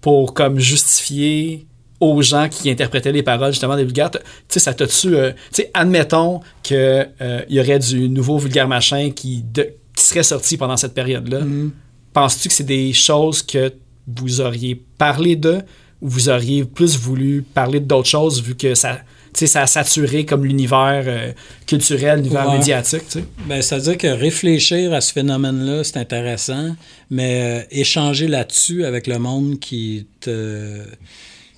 pour 0.00 0.34
comme 0.34 0.59
justifier 0.59 1.66
aux 2.05 2.22
gens 2.22 2.48
qui 2.48 2.70
interprétaient 2.70 3.12
les 3.12 3.22
paroles 3.22 3.52
justement 3.52 3.76
des 3.76 3.84
vulgaires. 3.84 4.11
Tu 4.11 4.18
sais, 4.48 4.61
ça 4.61 4.74
t'a-tu... 4.74 5.16
Euh, 5.16 5.32
tu 5.32 5.62
sais, 5.62 5.70
admettons 5.72 6.40
qu'il 6.62 6.76
euh, 6.76 7.40
y 7.48 7.61
aurait 7.61 7.78
du 7.78 8.09
nouveau 8.09 8.38
vulgaire 8.38 8.68
machin 8.68 9.11
qui, 9.11 9.42
de, 9.42 9.70
qui 9.96 10.05
serait 10.05 10.22
sorti 10.22 10.57
pendant 10.57 10.76
cette 10.76 10.94
période-là. 10.94 11.40
Mm-hmm. 11.40 11.64
Mm. 11.64 11.72
Penses-tu 12.12 12.48
que 12.48 12.55
c'est 12.55 12.64
des 12.64 12.92
choses 12.92 13.42
que 13.42 13.72
vous 14.07 14.40
auriez 14.40 14.82
parlé 14.98 15.36
de 15.36 15.59
ou 16.02 16.09
vous 16.09 16.28
auriez 16.28 16.64
plus 16.64 16.98
voulu 16.98 17.42
parler 17.42 17.80
d'autres 17.80 18.09
choses 18.09 18.42
vu 18.42 18.55
que 18.55 18.74
ça... 18.74 18.98
sais, 19.32 19.46
ça 19.46 19.62
a 19.62 19.66
saturé 19.66 20.24
comme 20.24 20.44
l'univers 20.44 21.05
euh, 21.07 21.32
culturel, 21.66 22.18
l'univers 22.18 22.48
ouais. 22.48 22.59
médiatique. 22.59 23.18
Ben, 23.48 23.62
c'est-à-dire 23.62 23.96
que 23.96 24.07
réfléchir 24.07 24.92
à 24.92 25.00
ce 25.00 25.12
phénomène-là, 25.12 25.82
c'est 25.82 25.96
intéressant, 25.96 26.76
mais 27.11 27.62
euh, 27.62 27.66
échanger 27.70 28.28
là-dessus 28.28 28.84
avec 28.84 29.07
le 29.07 29.18
monde 29.18 29.59
qui 29.59 30.07
te 30.20 30.82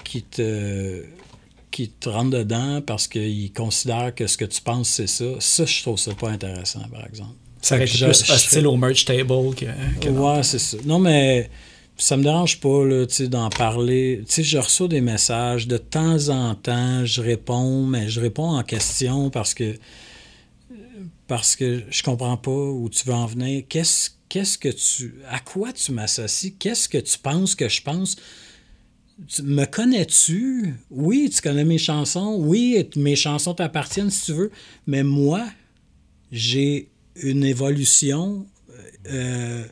qui 0.08 0.22
te 0.22 1.04
qui 1.70 1.90
te 1.90 2.08
rentre 2.08 2.30
dedans 2.30 2.80
parce 2.80 3.06
qu'ils 3.06 3.52
considèrent 3.52 4.14
que 4.14 4.26
ce 4.26 4.38
que 4.38 4.46
tu 4.46 4.62
penses, 4.62 4.88
c'est 4.88 5.06
ça. 5.06 5.26
Ça, 5.40 5.66
je 5.66 5.82
trouve 5.82 5.98
ça 5.98 6.14
pas 6.14 6.30
intéressant, 6.30 6.88
par 6.90 7.04
exemple. 7.06 7.34
Ça 7.60 7.76
été 7.82 7.98
plus 7.98 8.30
hostile 8.30 8.66
au 8.66 8.76
merch 8.76 9.04
table 9.04 9.54
que... 9.54 9.66
que 10.00 10.08
ouais, 10.08 10.42
c'est 10.42 10.58
ça. 10.58 10.78
Non, 10.86 10.98
mais 10.98 11.50
ça 11.98 12.16
me 12.16 12.22
dérange 12.22 12.60
pas 12.60 13.26
d'en 13.26 13.50
parler. 13.50 14.22
je 14.26 14.58
reçois 14.58 14.88
des 14.88 15.02
messages 15.02 15.66
de 15.66 15.76
temps 15.76 16.28
en 16.28 16.54
temps, 16.54 17.04
je 17.04 17.20
réponds, 17.20 17.82
mais 17.82 18.08
je 18.08 18.20
réponds 18.20 18.56
en 18.56 18.62
question 18.62 19.28
parce 19.28 19.52
que 19.52 19.74
parce 21.26 21.56
que 21.56 21.82
je 21.90 22.02
comprends 22.02 22.36
pas 22.36 22.50
où 22.50 22.88
tu 22.88 23.04
veux 23.06 23.14
en 23.14 23.26
venir. 23.26 23.64
Qu'est-ce 23.68 24.10
qu'est-ce 24.28 24.56
que 24.56 24.68
tu 24.68 25.16
à 25.28 25.40
quoi 25.40 25.72
tu 25.72 25.92
m'associes? 25.92 26.54
Qu'est-ce 26.58 26.88
que 26.88 26.98
tu 26.98 27.18
penses 27.18 27.54
que 27.54 27.68
je 27.68 27.82
pense? 27.82 28.16
Me 29.42 29.64
connais-tu? 29.64 30.74
Oui, 30.90 31.30
tu 31.34 31.40
connais 31.40 31.64
mes 31.64 31.78
chansons. 31.78 32.36
Oui, 32.38 32.88
mes 32.96 33.16
chansons 33.16 33.54
t'appartiennent 33.54 34.10
si 34.10 34.26
tu 34.26 34.32
veux. 34.32 34.50
Mais 34.86 35.02
moi, 35.02 35.46
j'ai 36.30 36.90
une 37.16 37.44
évolution 37.44 38.46
euh, 39.08 39.64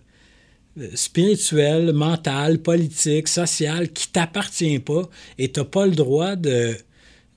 spirituelle, 0.95 1.93
mentale, 1.93 2.59
politique, 2.59 3.29
sociale 3.29 3.93
qui 3.93 4.09
t'appartient 4.09 4.79
pas 4.79 5.09
et 5.39 5.53
tu 5.53 5.61
n'as 5.61 5.67
pas 5.67 5.87
le 5.87 5.95
droit 5.95 6.37
de, 6.37 6.77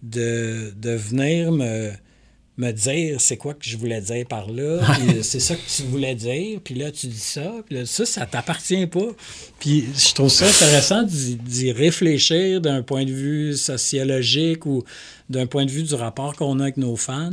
de, 0.02 0.74
de 0.76 0.92
venir 0.92 1.52
me, 1.52 1.92
me 2.58 2.72
dire 2.72 3.22
c'est 3.22 3.38
quoi 3.38 3.54
que 3.54 3.64
je 3.66 3.78
voulais 3.78 4.02
dire 4.02 4.26
par 4.28 4.50
là, 4.52 4.80
c'est 5.22 5.40
ça 5.40 5.56
que 5.56 5.62
tu 5.76 5.84
voulais 5.84 6.16
dire, 6.16 6.60
puis 6.64 6.74
là 6.76 6.92
tu 6.92 7.08
dis 7.08 7.20
ça, 7.20 7.54
puis 7.66 7.76
là, 7.76 7.86
ça, 7.86 8.06
ça 8.06 8.26
t'appartient 8.26 8.88
pas. 8.88 9.10
Puis 9.60 9.86
je 9.96 10.14
trouve 10.14 10.30
ça 10.30 10.48
intéressant 10.48 11.04
d'y 11.04 11.72
réfléchir 11.72 12.60
d'un 12.62 12.82
point 12.82 13.06
de 13.06 13.12
vue 13.12 13.54
sociologique 13.56 14.66
ou 14.66 14.84
d'un 15.30 15.46
point 15.46 15.66
de 15.66 15.72
vue 15.72 15.84
du 15.84 15.94
rapport 15.94 16.36
qu'on 16.36 16.60
a 16.60 16.64
avec 16.64 16.78
nos 16.78 16.96
fans, 16.96 17.32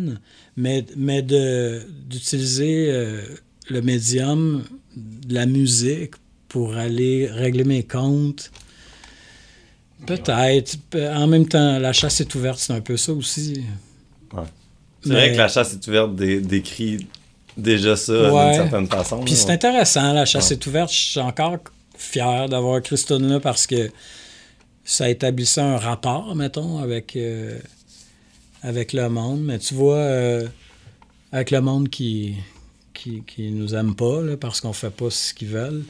mais, 0.57 0.85
mais 0.97 1.23
de- 1.23 1.81
d'utiliser 2.09 2.89
euh, 2.91 3.23
le 3.71 3.81
médium 3.81 4.65
de 4.97 5.35
la 5.35 5.47
musique 5.47 6.15
pour 6.49 6.75
aller 6.77 7.27
régler 7.29 7.65
mes 7.65 7.83
comptes. 7.83 8.51
Peut-être. 10.07 10.77
Pe- 10.91 11.09
En 11.17 11.27
même 11.27 11.49
temps, 11.49 11.79
la 11.79 11.93
chasse 11.93 12.21
est 12.21 12.35
ouverte, 12.35 12.59
c'est 12.59 12.73
un 12.75 12.81
peu 12.81 12.97
ça 12.97 13.13
aussi. 13.13 13.63
C'est 15.05 15.11
vrai 15.13 15.33
que 15.33 15.37
la 15.39 15.49
chasse 15.49 15.73
est 15.75 15.87
ouverte 15.89 16.15
dé- 16.17 16.41
décrit 16.41 17.07
déjà 17.57 17.95
ça 17.97 18.13
Ouais. 18.33 18.45
d'une 18.47 18.55
certaine 18.63 18.87
façon. 18.89 19.21
Puis 19.25 19.35
là. 19.35 19.41
c'est 19.41 19.51
intéressant, 19.51 20.13
la 20.13 20.25
chasse 20.25 20.51
est 20.51 20.67
ouverte. 20.67 20.91
Je 20.93 20.97
suis 20.99 21.21
encore 21.21 21.59
fier 21.97 22.49
d'avoir 22.49 22.79
écrit 22.79 22.99
ce 22.99 23.07
tune-là 23.15 23.39
parce 23.41 23.67
que 23.67 23.91
ça 24.85 25.09
établissait 25.09 25.61
un 25.61 25.77
rapport, 25.77 26.35
mettons, 26.35 26.79
avec, 26.79 27.17
euh, 27.17 27.59
avec 28.63 28.93
le 28.93 29.09
monde. 29.09 29.43
Mais 29.43 29.59
tu 29.59 29.75
vois, 29.75 29.97
euh, 29.97 30.47
avec 31.33 31.51
le 31.53 31.61
monde 31.61 31.89
qui, 31.89 32.35
qui, 32.93 33.23
qui 33.27 33.51
nous 33.51 33.75
aime 33.75 33.95
pas, 33.95 34.23
là, 34.23 34.37
parce 34.37 34.61
qu'on 34.61 34.73
fait 34.73 34.91
pas 34.91 35.11
ce 35.11 35.33
qu'ils 35.35 35.49
veulent. 35.49 35.85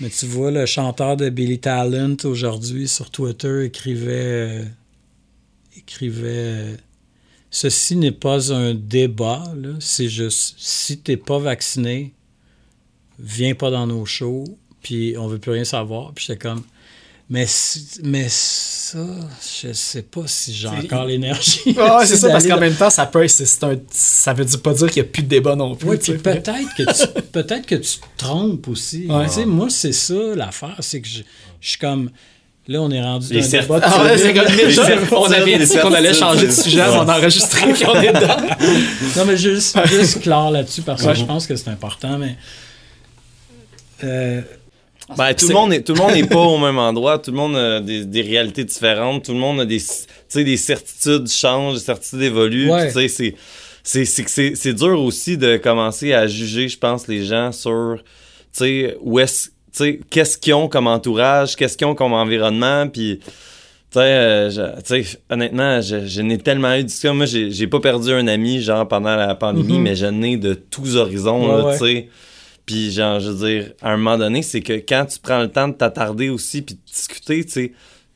Mais 0.00 0.08
tu 0.08 0.26
vois, 0.26 0.50
le 0.50 0.64
chanteur 0.66 1.16
de 1.16 1.28
Billy 1.28 1.58
Talent 1.58 2.16
aujourd'hui 2.24 2.88
sur 2.88 3.10
Twitter 3.10 3.64
écrivait. 3.66 4.10
euh, 4.12 4.64
écrivait. 5.76 6.76
Ceci 7.50 7.96
n'est 7.96 8.12
pas 8.12 8.52
un 8.52 8.74
débat, 8.74 9.42
là. 9.56 9.70
c'est 9.80 10.08
juste 10.08 10.54
si 10.58 10.98
t'es 10.98 11.16
pas 11.16 11.38
vacciné, 11.38 12.14
viens 13.18 13.54
pas 13.54 13.70
dans 13.70 13.86
nos 13.86 14.06
shows, 14.06 14.44
puis 14.82 15.16
on 15.18 15.26
veut 15.26 15.38
plus 15.38 15.50
rien 15.52 15.64
savoir. 15.64 16.12
Puis 16.14 16.26
j'étais 16.28 16.38
comme, 16.38 16.62
mais, 17.28 17.46
mais 18.02 18.26
ça, 18.28 19.06
je 19.62 19.72
sais 19.72 20.02
pas 20.02 20.26
si 20.26 20.52
j'ai 20.52 20.66
encore 20.66 21.04
l'énergie. 21.04 21.60
Ouais, 21.76 22.04
c'est 22.04 22.16
ça, 22.16 22.28
parce 22.28 22.44
qu'en 22.44 22.58
même 22.58 22.74
temps, 22.74 22.90
ça 22.90 23.06
peut, 23.06 23.26
c'est, 23.28 23.46
c'est 23.46 23.62
un, 23.62 23.76
ça 23.90 24.32
veut 24.32 24.44
pas 24.58 24.74
dire 24.74 24.90
qu'il 24.90 25.02
n'y 25.02 25.08
a 25.08 25.12
plus 25.12 25.22
de 25.22 25.28
débat 25.28 25.54
non 25.54 25.76
plus. 25.76 25.90
Oui, 25.90 25.96
puis 25.96 26.18
peut-être 26.18 26.74
que 26.76 26.82
tu 26.82 27.22
peut-être 27.30 27.66
que 27.66 27.76
tu 27.76 27.98
te 27.98 28.06
trompes 28.16 28.66
aussi. 28.66 29.06
Ouais. 29.06 29.26
Tu 29.26 29.32
sais, 29.34 29.46
moi, 29.46 29.70
c'est 29.70 29.92
ça 29.92 30.34
l'affaire, 30.34 30.76
c'est 30.80 31.00
que 31.00 31.08
je, 31.08 31.22
je 31.60 31.68
suis 31.68 31.78
comme. 31.78 32.10
Là, 32.68 32.80
on 32.82 32.90
est 32.90 33.02
rendu 33.02 33.32
Les 33.32 33.40
dans 33.40 33.48
débat 33.48 33.80
Ah 33.82 34.04
ouais, 34.04 34.18
c'est 34.18 34.32
comme 34.34 34.54
déjà, 34.54 34.82
on 35.12 35.24
avait 35.24 35.58
dit 35.58 35.76
qu'on 35.78 35.92
allait 35.92 36.14
changer 36.14 36.46
de 36.46 36.52
sujet, 36.52 36.82
on 36.88 37.08
a 37.08 37.18
enregistré 37.18 37.72
puis 37.72 37.84
on 37.88 38.00
est 38.00 38.12
dedans. 38.12 38.36
Non, 39.16 39.24
mais 39.26 39.36
juste, 39.36 39.76
juste 39.88 40.20
clair 40.20 40.50
là-dessus, 40.50 40.82
parce 40.82 41.02
que 41.02 41.14
je 41.14 41.24
pense 41.24 41.46
que 41.46 41.56
c'est 41.56 41.70
important, 41.70 42.18
mais. 42.18 42.36
euh, 44.04 44.40
Ben, 45.16 45.34
tout, 45.34 45.48
le 45.48 45.54
monde 45.54 45.72
est, 45.72 45.82
tout 45.82 45.94
le 45.94 45.98
monde 46.00 46.12
n'est 46.12 46.26
pas 46.26 46.38
au 46.38 46.58
même 46.58 46.78
endroit, 46.78 47.18
tout 47.18 47.32
le 47.32 47.36
monde 47.36 47.56
a 47.56 47.80
des, 47.80 48.04
des 48.04 48.22
réalités 48.22 48.64
différentes, 48.64 49.24
tout 49.24 49.32
le 49.32 49.38
monde 49.38 49.60
a 49.60 49.64
des, 49.64 49.78
tu 49.80 49.86
sais, 50.28 50.44
des 50.44 50.56
certitudes 50.56 51.28
changent, 51.28 51.74
des 51.78 51.84
certitudes 51.84 52.22
évoluent. 52.22 52.70
Ouais. 52.70 52.84
puis 52.92 52.92
tu 52.94 53.08
sais, 53.08 53.08
c'est, 53.08 53.34
c'est, 53.82 54.04
c'est, 54.04 54.28
c'est, 54.28 54.52
c'est 54.54 54.74
dur 54.74 55.00
aussi 55.02 55.36
de 55.36 55.56
commencer 55.56 56.12
à 56.12 56.26
juger, 56.28 56.68
je 56.68 56.78
pense, 56.78 57.08
les 57.08 57.24
gens 57.24 57.50
sur, 57.50 57.96
tu 57.98 58.04
sais, 58.52 58.96
où 59.00 59.18
est-ce, 59.18 59.48
qu'est-ce 60.10 60.38
qu'ils 60.38 60.54
ont 60.54 60.68
comme 60.68 60.86
entourage, 60.86 61.56
qu'est-ce 61.56 61.76
qu'ils 61.76 61.86
ont 61.86 61.94
comme 61.94 62.12
environnement, 62.12 62.86
puis... 62.88 63.20
Tu 63.92 63.98
sais, 63.98 64.04
euh, 64.04 65.02
honnêtement, 65.30 65.80
je, 65.80 66.06
je 66.06 66.20
n'ai 66.22 66.38
tellement 66.38 66.76
eu 66.76 66.84
du 66.84 66.92
ça. 66.92 67.12
Moi, 67.12 67.26
j'ai 67.26 67.50
j'ai 67.50 67.66
pas 67.66 67.80
perdu 67.80 68.12
un 68.12 68.28
ami, 68.28 68.62
genre, 68.62 68.86
pendant 68.86 69.16
la 69.16 69.34
pandémie, 69.34 69.78
Mhm. 69.78 69.82
mais 69.82 69.96
je 69.96 70.06
n'ai 70.06 70.36
de 70.36 70.54
tous 70.54 70.94
horizons, 70.94 71.64
ouais. 71.66 71.72
tu 71.72 71.78
sais. 71.84 72.08
Puis, 72.64 72.92
genre, 72.92 73.18
je 73.18 73.30
veux 73.30 73.48
dire, 73.48 73.72
à 73.82 73.90
un 73.90 73.96
moment 73.96 74.16
donné, 74.16 74.42
c'est 74.42 74.60
que 74.60 74.74
quand 74.74 75.06
tu 75.06 75.18
prends 75.18 75.40
le 75.40 75.48
temps 75.48 75.66
de 75.66 75.72
t'attarder 75.74 76.28
aussi 76.28 76.62
puis 76.62 76.76
de 76.76 76.80
discuter, 76.86 77.44
tu 77.44 77.50
sais, 77.50 77.72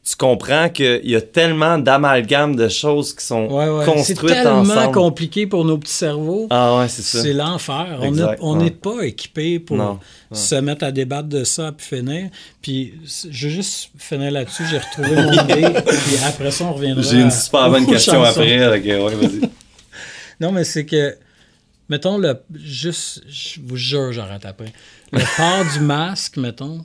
tu 0.06 0.16
comprends 0.16 0.68
qu'il 0.68 1.00
y 1.08 1.16
a 1.16 1.22
tellement 1.22 1.78
d'amalgames 1.78 2.56
de 2.56 2.68
choses 2.68 3.14
qui 3.14 3.24
sont 3.24 3.46
ouais, 3.46 3.68
ouais. 3.70 3.84
C'est 3.86 3.92
construites 3.92 4.32
tellement 4.34 4.60
ensemble. 4.60 4.92
compliqué 4.92 5.46
pour 5.46 5.64
nos 5.64 5.78
petits 5.78 5.94
cerveaux. 5.94 6.46
Ah 6.50 6.76
ouais, 6.78 6.88
c'est 6.88 7.00
ça. 7.00 7.22
C'est 7.22 7.32
l'enfer. 7.32 7.98
On 8.00 8.04
Exact, 8.04 8.42
ouais. 8.42 8.56
n'est 8.64 8.70
pas 8.70 9.02
équipé 9.02 9.58
pour 9.58 9.78
Non, 9.78 9.98
se 10.30 10.56
mettre 10.56 10.84
à 10.84 10.92
débattre 10.92 11.28
de 11.30 11.42
ça 11.44 11.72
puis 11.72 11.86
finir. 11.96 12.28
Puis 12.60 12.94
je 13.30 13.46
vais 13.48 13.54
juste 13.54 13.90
finir 13.96 14.30
là-dessus. 14.30 14.64
J'ai 14.70 14.78
retrouvé 14.78 15.16
mon 15.22 15.32
idée. 15.32 15.80
Puis 15.86 16.16
après 16.26 16.50
ça, 16.50 16.64
on 16.64 16.74
reviendra. 16.74 17.02
J'ai 17.02 17.20
une 17.20 17.30
super 17.30 17.70
bonne 17.70 17.86
question 17.86 18.22
chansons. 18.24 18.40
après. 18.42 18.78
ok, 18.78 18.84
ouais, 18.84 19.14
vas-y. 19.14 19.40
Non, 20.40 20.50
mais 20.52 20.64
c'est 20.64 20.84
que, 20.84 21.16
mettons, 21.88 22.18
le, 22.18 22.34
juste, 22.52 23.22
je 23.28 23.60
vous 23.64 23.76
jure, 23.76 24.12
j'arrête 24.12 24.44
après. 24.44 24.72
Le 25.12 25.20
port 25.36 25.64
du 25.72 25.80
masque, 25.80 26.36
mettons, 26.36 26.84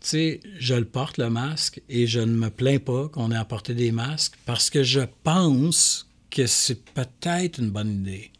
tu 0.00 0.08
sais, 0.08 0.40
je 0.58 0.74
le 0.74 0.84
porte, 0.84 1.18
le 1.18 1.30
masque, 1.30 1.80
et 1.88 2.06
je 2.06 2.20
ne 2.20 2.32
me 2.32 2.50
plains 2.50 2.78
pas 2.78 3.08
qu'on 3.08 3.32
ait 3.32 3.36
apporté 3.36 3.74
des 3.74 3.92
masques 3.92 4.34
parce 4.46 4.70
que 4.70 4.82
je 4.82 5.00
pense 5.24 6.08
que 6.30 6.46
c'est 6.46 6.84
peut-être 6.92 7.58
une 7.58 7.70
bonne 7.70 7.90
idée. 7.90 8.30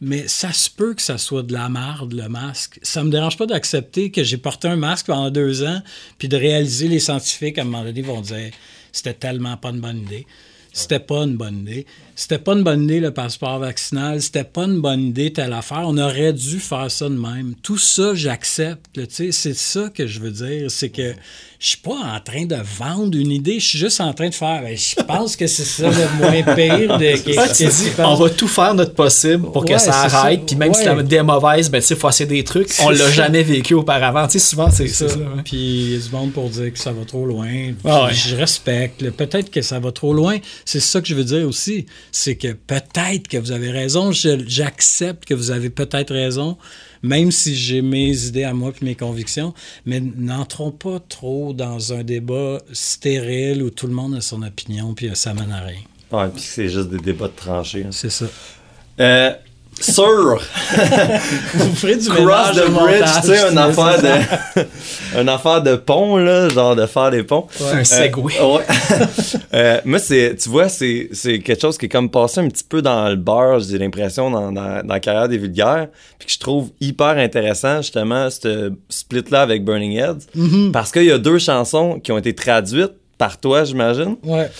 Mais 0.00 0.26
ça 0.26 0.52
se 0.52 0.68
peut 0.68 0.94
que 0.94 1.02
ça 1.02 1.16
soit 1.16 1.44
de 1.44 1.52
la 1.52 1.68
marde, 1.68 2.12
le 2.12 2.28
masque. 2.28 2.80
Ça 2.82 3.04
me 3.04 3.10
dérange 3.10 3.36
pas 3.36 3.46
d'accepter 3.46 4.10
que 4.10 4.24
j'ai 4.24 4.36
porté 4.36 4.66
un 4.66 4.76
masque 4.76 5.06
pendant 5.06 5.30
deux 5.30 5.62
ans, 5.64 5.80
puis 6.18 6.28
de 6.28 6.36
réaliser 6.36 6.88
les 6.88 6.98
scientifiques, 6.98 7.58
à 7.58 7.62
un 7.62 7.64
moment 7.64 7.84
donné, 7.84 8.02
vont 8.02 8.20
dire 8.20 8.50
c'était 8.90 9.14
tellement 9.14 9.56
pas 9.56 9.70
une 9.70 9.80
bonne 9.80 10.00
idée. 10.00 10.26
C'était 10.72 10.98
pas 11.00 11.24
une 11.24 11.36
bonne 11.36 11.60
idée. 11.60 11.86
C'était 12.14 12.38
pas 12.38 12.52
une 12.52 12.62
bonne 12.62 12.84
idée 12.84 13.00
le 13.00 13.10
passeport 13.10 13.58
vaccinal. 13.58 14.20
C'était 14.20 14.44
pas 14.44 14.64
une 14.64 14.80
bonne 14.80 15.00
idée 15.02 15.32
telle 15.32 15.52
affaire. 15.52 15.82
On 15.84 15.96
aurait 15.98 16.32
dû 16.32 16.60
faire 16.60 16.90
ça 16.90 17.08
de 17.08 17.14
même. 17.14 17.54
Tout 17.62 17.78
ça, 17.78 18.14
j'accepte. 18.14 18.86
C'est 19.10 19.54
ça 19.54 19.88
que 19.94 20.06
je 20.06 20.20
veux 20.20 20.30
dire. 20.30 20.70
C'est 20.70 20.90
que 20.90 21.14
je 21.58 21.68
suis 21.68 21.78
pas 21.78 21.94
en 21.94 22.20
train 22.20 22.44
de 22.44 22.56
vendre 22.78 23.16
une 23.16 23.30
idée. 23.30 23.60
Je 23.60 23.66
suis 23.66 23.78
juste 23.78 24.00
en 24.00 24.12
train 24.12 24.28
de 24.28 24.34
faire. 24.34 24.62
ben, 24.62 24.76
je 24.76 24.94
pense 25.02 25.36
que 25.36 25.46
c'est 25.46 25.64
ça 25.64 25.88
le 25.88 26.18
moins 26.18 26.54
pire 26.54 26.98
de 26.98 27.12
dis, 27.68 27.90
on 27.98 28.14
va 28.14 28.30
tout 28.30 28.48
faire 28.48 28.74
notre 28.74 28.94
possible 28.94 29.50
pour 29.50 29.64
que 29.64 29.72
Ouais, 29.72 29.78
ça 29.78 29.94
arrête. 30.02 30.44
Puis 30.44 30.56
même 30.56 30.74
si 30.74 30.84
la 30.84 30.94
idée 31.00 31.16
est 31.16 31.22
mauvaise, 31.22 31.70
ben, 31.70 31.80
tu 31.80 31.86
sais, 31.86 31.96
faut 31.96 32.08
essayer 32.08 32.28
des 32.28 32.44
trucs. 32.44 32.68
On 32.80 32.90
l'a 32.90 33.10
jamais 33.10 33.42
vécu 33.42 33.74
auparavant. 33.74 34.28
Souvent, 34.28 34.70
c'est 34.70 34.88
ça. 34.88 35.06
ouais. 35.06 35.42
Puis 35.44 35.56
il 35.56 35.92
y 35.92 35.96
a 35.96 35.98
du 35.98 36.10
monde 36.10 36.32
pour 36.32 36.50
dire 36.50 36.72
que 36.72 36.78
ça 36.78 36.92
va 36.92 37.04
trop 37.04 37.24
loin. 37.24 37.48
Ah. 37.84 38.08
Je 38.12 38.36
respecte. 38.36 39.10
Peut-être 39.10 39.50
que 39.50 39.62
ça 39.62 39.78
va 39.78 39.92
trop 39.92 40.12
loin. 40.12 40.38
C'est 40.64 40.80
ça 40.80 41.00
que 41.00 41.08
je 41.08 41.14
veux 41.14 41.24
dire 41.24 41.46
aussi. 41.46 41.86
C'est 42.10 42.36
que 42.36 42.52
peut-être 42.52 43.28
que 43.28 43.36
vous 43.38 43.52
avez 43.52 43.70
raison. 43.70 44.10
J'accepte 44.12 45.24
que 45.24 45.34
vous 45.34 45.50
avez 45.50 45.70
peut-être 45.70 46.12
raison, 46.12 46.56
même 47.02 47.30
si 47.30 47.54
j'ai 47.54 47.82
mes 47.82 48.26
idées 48.26 48.44
à 48.44 48.54
moi 48.54 48.72
puis 48.72 48.84
mes 48.84 48.94
convictions. 48.94 49.54
Mais 49.86 50.00
n'entrons 50.00 50.70
pas 50.70 51.00
trop 51.08 51.52
dans 51.52 51.92
un 51.92 52.02
débat 52.04 52.60
stérile 52.72 53.62
où 53.62 53.70
tout 53.70 53.86
le 53.86 53.94
monde 53.94 54.14
a 54.14 54.20
son 54.20 54.42
opinion 54.42 54.94
puis 54.94 55.10
ça 55.14 55.34
mène 55.34 55.52
à 55.52 55.60
rien. 55.60 55.80
Ouais, 56.10 56.28
puis 56.28 56.42
c'est 56.42 56.68
juste 56.68 56.90
des 56.90 56.98
débats 56.98 57.28
de 57.28 57.32
tranchées. 57.36 57.84
hein. 57.84 57.90
C'est 57.90 58.10
ça. 58.10 58.26
Euh, 59.00 59.32
sur 59.80 60.40
Vous 61.54 61.74
ferez 61.74 61.96
du 61.96 62.08
Cross 62.08 62.52
the 62.56 62.70
Bridge, 62.70 63.04
tu 63.22 63.26
sais, 63.28 63.50
une 63.50 63.58
affaire 63.58 64.00
de, 64.02 65.20
une 65.20 65.28
affaire 65.28 65.62
de 65.62 65.76
pont, 65.76 66.16
là, 66.18 66.48
genre 66.48 66.76
de 66.76 66.86
faire 66.86 67.10
des 67.10 67.22
ponts. 67.22 67.46
Un 67.72 67.78
Euh, 67.80 67.84
segway. 67.84 68.34
ouais. 68.40 68.64
Euh, 69.54 69.80
moi, 69.84 69.98
c'est, 69.98 70.34
tu 70.40 70.48
vois, 70.48 70.70
c'est, 70.70 71.10
c'est 71.12 71.40
quelque 71.40 71.60
chose 71.60 71.76
qui 71.76 71.84
est 71.84 71.88
comme 71.90 72.08
passé 72.10 72.40
un 72.40 72.48
petit 72.48 72.64
peu 72.66 72.80
dans 72.80 73.08
le 73.10 73.16
beurre, 73.16 73.60
j'ai 73.60 73.76
l'impression, 73.76 74.30
dans, 74.30 74.50
dans, 74.50 74.82
dans 74.82 74.94
la 74.94 75.00
carrière 75.00 75.28
des 75.28 75.36
vulgaires, 75.36 75.88
puis 76.18 76.26
que 76.26 76.32
je 76.32 76.38
trouve 76.38 76.70
hyper 76.80 77.18
intéressant, 77.18 77.82
justement, 77.82 78.30
ce 78.30 78.72
split-là 78.88 79.42
avec 79.42 79.62
Burning 79.64 79.92
Heads, 79.98 80.26
Mhm. 80.34 80.72
parce 80.72 80.90
qu'il 80.90 81.04
y 81.04 81.12
a 81.12 81.18
deux 81.18 81.38
chansons 81.38 82.00
qui 82.00 82.12
ont 82.12 82.18
été 82.18 82.34
traduites 82.34 82.92
par 83.18 83.38
toi, 83.38 83.64
j'imagine. 83.64 84.16
Ouais. 84.24 84.50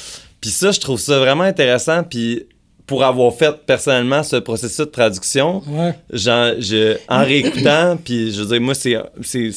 Puis 0.42 0.50
ça, 0.50 0.72
je 0.72 0.80
trouve 0.80 1.00
ça 1.00 1.18
vraiment 1.18 1.44
intéressant, 1.44 2.02
puis 2.02 2.44
pour 2.92 3.04
avoir 3.04 3.32
fait 3.32 3.54
personnellement 3.64 4.22
ce 4.22 4.36
processus 4.36 4.76
de 4.80 4.84
traduction, 4.84 5.62
Ouais. 5.66 5.94
Genre, 6.12 6.50
je, 6.58 6.98
en 7.08 7.24
réécoutant, 7.24 7.96
puis 8.04 8.32
je 8.34 8.42
veux 8.42 8.46
dire, 8.48 8.60
moi, 8.60 8.74
c'est, 8.74 8.98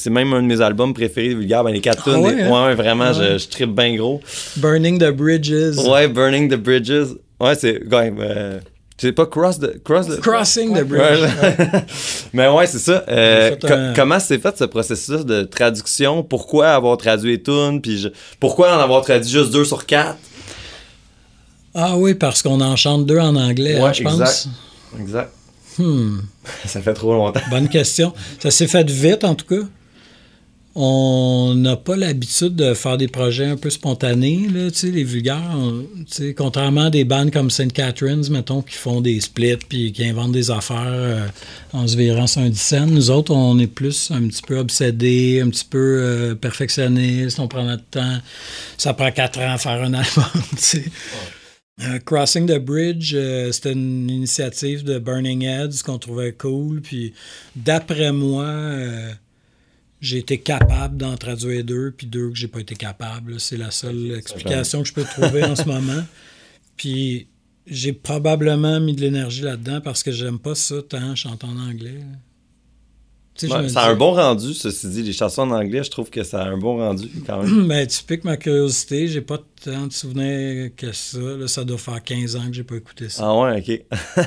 même 0.10 0.32
un 0.32 0.42
de 0.42 0.48
mes 0.48 0.62
albums 0.62 0.94
préférés 0.94 1.34
Vulgaire. 1.36 1.66
Ben, 1.66 1.72
les 1.72 1.82
quatre 1.82 2.04
Ah 2.08 2.14
tunes, 2.14 2.24
ouais, 2.24 2.44
hein? 2.44 2.68
ouais, 2.68 2.76
vraiment, 2.76 3.10
Ouais. 3.12 3.34
je, 3.34 3.38
je 3.40 3.48
tripe 3.50 3.76
bien 3.76 3.94
gros. 3.98 4.22
Burning 4.56 4.98
the 5.00 5.10
Bridges. 5.12 5.76
Ouais, 5.86 6.08
Burning 6.08 6.50
the 6.50 6.56
Bridges. 6.56 7.08
Ouais, 7.42 7.56
c'est. 7.56 7.82
Euh, 7.92 8.60
c'est 8.98 9.12
pas 9.12 9.26
Cross 9.26 9.60
the. 9.60 9.84
Cross 9.84 10.08
the 10.08 10.22
Crossing 10.22 10.74
the 10.74 10.86
Bridge. 10.86 11.20
Mais 12.34 12.48
ouais, 12.48 12.68
c'est 12.68 12.80
ça. 12.80 13.04
Euh, 13.10 13.56
co- 13.58 13.68
un- 13.68 13.94
Comment 13.94 14.20
s'est 14.22 14.38
fait 14.38 14.56
ce 14.58 14.64
processus 14.64 15.26
de 15.26 15.44
traduction? 15.44 16.24
Pourquoi 16.24 16.70
avoir 16.70 16.96
traduit? 16.96 17.38
Puis 17.84 17.98
je- 17.98 18.08
pourquoi 18.40 18.74
en 18.78 18.80
avoir 18.80 19.02
traduit 19.02 19.30
juste 19.30 19.52
deux 19.52 19.66
sur 19.66 19.86
quatre? 19.86 20.16
Ah 21.76 21.98
oui, 21.98 22.14
parce 22.16 22.42
qu'on 22.42 22.62
en 22.62 22.76
chante 22.78 23.06
deux 23.06 23.20
en 23.20 23.36
anglais, 23.36 23.78
hein, 23.78 23.84
Ouais, 23.84 23.94
je 23.94 24.02
pense. 24.04 24.14
exact. 24.20 24.48
Exact. 25.00 25.32
Hmm, 25.78 26.20
Ça 26.66 26.82
fait 26.82 26.94
trop 26.94 27.14
longtemps. 27.14 27.42
bonne 27.50 27.68
question. 27.68 28.14
Ça 28.40 28.50
s'est 28.50 28.68
fait 28.68 28.90
vite, 28.90 29.24
en 29.26 29.36
tout 29.36 29.46
cas. 29.46 29.68
on 30.78 31.54
n'a 31.56 31.78
pas 31.78 31.96
l'habitude 31.96 32.54
de 32.56 32.74
faire 32.74 32.98
des 32.98 33.08
projets 33.08 33.46
un 33.46 33.56
peu 33.56 33.70
spontanés, 33.70 34.50
là, 34.54 34.70
tu 34.72 34.78
sais, 34.80 34.92
les 34.92 35.06
vulgaires. 35.06 35.42
on- 35.56 35.86
tu 36.00 36.06
sais, 36.10 36.34
contrairement 36.34 36.86
à 36.86 36.90
des 36.90 37.06
bandes 37.06 37.32
comme 37.32 37.50
St. 37.50 37.72
Catherine's, 37.72 38.30
mettons, 38.30 38.62
qui 38.62 38.76
font 38.76 39.00
des 39.00 39.22
splits 39.22 39.56
puis 39.70 39.94
qui 39.94 40.06
inventent 40.06 40.34
des 40.34 40.52
affaires 40.52 40.84
euh, 40.86 41.28
en 41.72 41.88
se 41.88 41.96
virant 41.96 42.28
sur 42.28 42.42
un 42.42 42.54
scène, 42.54 42.90
nous 42.92 43.10
autres, 43.10 43.34
on 43.34 43.58
est 43.60 43.68
plus 43.68 44.12
un 44.12 44.28
petit 44.28 44.42
peu 44.42 44.58
obsédés, 44.58 45.42
un 45.42 45.50
petit 45.50 45.64
peu 45.64 45.78
euh, 46.02 46.36
perfectionnistes, 46.36 47.40
on 47.40 47.48
prend 47.48 47.64
notre 47.64 47.86
temps. 47.86 48.18
Ça 48.78 48.94
prend 48.94 49.12
quatre 49.12 49.40
ans 49.40 49.54
à 49.54 49.58
faire 49.58 49.82
un 49.82 49.94
album, 49.94 50.26
Euh, 51.82 52.00
Crossing 52.00 52.48
the 52.48 52.58
Bridge, 52.58 53.14
euh, 53.16 53.52
c'était 53.52 53.74
une 53.74 54.10
initiative 54.10 54.86
de 54.86 54.98
Burning 54.98 55.44
Heads 55.44 55.84
qu'on 55.84 56.00
trouvait 56.00 56.32
cool. 56.32 56.82
Puis 56.82 57.14
d'après 57.56 58.14
moi, 58.14 58.46
euh, 58.46 59.12
j'ai 60.00 60.20
été 60.20 60.38
capable 60.38 60.96
d'en 60.96 61.18
traduire 61.18 61.66
deux, 61.66 61.92
puis 61.92 62.08
deux 62.08 62.30
que 62.30 62.36
j'ai 62.36 62.48
pas 62.48 62.62
été 62.62 62.76
capable. 62.76 63.42
C'est 63.42 63.58
la 63.58 63.72
seule 63.72 64.16
explication 64.18 64.84
que 64.84 64.88
je 64.88 64.94
peux 64.94 65.04
trouver 65.04 65.44
en 65.44 65.56
ce 65.56 65.66
moment. 65.66 66.04
Puis 66.78 67.28
j'ai 67.68 67.94
probablement 67.94 68.82
mis 68.82 68.94
de 68.94 69.02
l'énergie 69.02 69.42
là-dedans 69.42 69.80
parce 69.80 70.04
que 70.04 70.12
j'aime 70.12 70.40
pas 70.40 70.56
ça 70.56 70.76
tant 70.82 71.16
chanter 71.16 71.48
en 71.48 71.58
anglais. 71.58 72.00
là. 72.00 72.06
Tu 72.06 72.12
sais, 72.12 73.24
je 73.24 73.25
Ouais, 73.44 73.70
ça 73.70 73.82
a 73.82 73.90
un 73.92 73.96
bon 73.96 74.14
rendu, 74.14 74.54
ceci 74.54 74.88
dit. 74.88 75.04
Les 75.04 75.12
chansons 75.12 75.42
en 75.42 75.52
anglais, 75.52 75.84
je 75.84 75.92
trouve 75.92 76.10
que 76.10 76.24
ça 76.24 76.42
a 76.42 76.46
un 76.48 76.58
bon 76.58 76.78
rendu 76.78 77.10
quand 77.26 77.44
même. 77.44 77.68
Ben, 77.68 77.86
tu 77.86 78.04
piques 78.04 78.24
ma 78.24 78.38
curiosité. 78.38 79.08
J'ai 79.08 79.22
pas 79.22 79.40
tant 79.64 79.88
de 79.88 79.94
souvenirs 79.94 80.72
que 80.76 80.92
ça. 80.94 81.20
Là, 81.20 81.48
ça 81.48 81.64
doit 81.66 81.78
faire 81.78 82.02
15 82.02 82.36
ans 82.38 82.48
que 82.48 82.54
j'ai 82.54 82.64
pas 82.64 82.76
écouté 82.76 83.10
ça. 83.10 83.24
ah 83.26 83.38
ouais, 83.38 83.60
ok. 83.60 84.26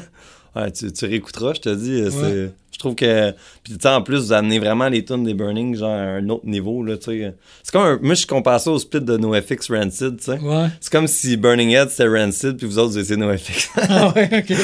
ouais, 0.56 0.72
tu, 0.72 0.92
tu 0.92 1.04
réécouteras, 1.06 1.54
je 1.54 1.60
te 1.60 1.74
dis. 1.74 2.02
Ouais. 2.16 2.50
Je 2.78 2.84
trouve 2.84 2.94
que. 2.94 3.32
Puis 3.64 3.72
tu 3.72 3.78
sais, 3.82 3.88
en 3.88 4.02
plus, 4.02 4.18
vous 4.26 4.32
amenez 4.32 4.60
vraiment 4.60 4.88
les 4.88 5.04
tunes 5.04 5.24
des 5.24 5.34
Burning, 5.34 5.74
genre 5.74 5.90
à 5.90 5.94
un 5.94 6.28
autre 6.28 6.46
niveau, 6.46 6.84
là, 6.84 6.96
tu 6.96 7.10
sais. 7.10 7.34
C'est 7.64 7.72
comme 7.72 7.82
un... 7.82 7.98
Moi, 8.00 8.14
je 8.14 8.24
compare 8.24 8.60
ça 8.60 8.70
au 8.70 8.78
split 8.78 9.00
de 9.00 9.16
NoFX 9.16 9.68
Rancid, 9.68 10.18
tu 10.18 10.24
sais. 10.26 10.38
Ouais. 10.38 10.68
C'est 10.80 10.92
comme 10.92 11.08
si 11.08 11.36
Burning 11.36 11.70
Head 11.70 11.90
c'était 11.90 12.06
Rancid, 12.06 12.56
puis 12.56 12.68
vous 12.68 12.78
autres, 12.78 12.92
vous 12.92 12.98
étiez 12.98 13.16
NoFX. 13.16 13.70
Ah 13.90 14.12
ouais, 14.14 14.28
ok. 14.32 14.56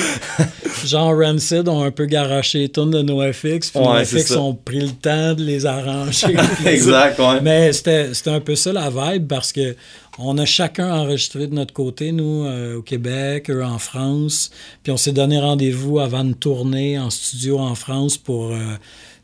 Genre 0.84 1.12
Rancid 1.18 1.68
ont 1.68 1.82
un 1.82 1.90
peu 1.90 2.06
garoché 2.06 2.60
les 2.60 2.68
tunes 2.68 2.92
de 2.92 3.02
NoFX, 3.02 3.70
puis 3.70 3.80
Ouais, 3.80 4.04
NoFX 4.04 4.36
ont 4.36 4.54
pris 4.54 4.80
le 4.80 4.90
temps 4.90 5.34
de 5.34 5.42
les 5.42 5.66
arranger. 5.66 6.36
exact, 6.66 7.18
ouais. 7.18 7.40
Mais 7.42 7.72
c'était 7.72 8.14
c'était 8.14 8.30
un 8.30 8.40
peu 8.40 8.54
ça 8.54 8.72
la 8.72 8.90
vibe 8.90 9.26
parce 9.26 9.50
que 9.52 9.74
on 10.18 10.38
a 10.38 10.44
chacun 10.44 10.92
enregistré 10.92 11.46
de 11.48 11.54
notre 11.54 11.74
côté, 11.74 12.12
nous, 12.12 12.44
euh, 12.44 12.76
au 12.76 12.82
Québec, 12.82 13.50
eux 13.50 13.64
en 13.64 13.78
France. 13.78 14.50
Puis 14.82 14.92
on 14.92 14.96
s'est 14.96 15.12
donné 15.12 15.40
rendez-vous 15.40 15.98
avant 15.98 16.24
de 16.24 16.34
tourner 16.34 16.98
en 16.98 17.10
studio 17.10 17.58
en 17.58 17.74
France 17.74 18.03
pour 18.18 18.52
euh, 18.52 18.76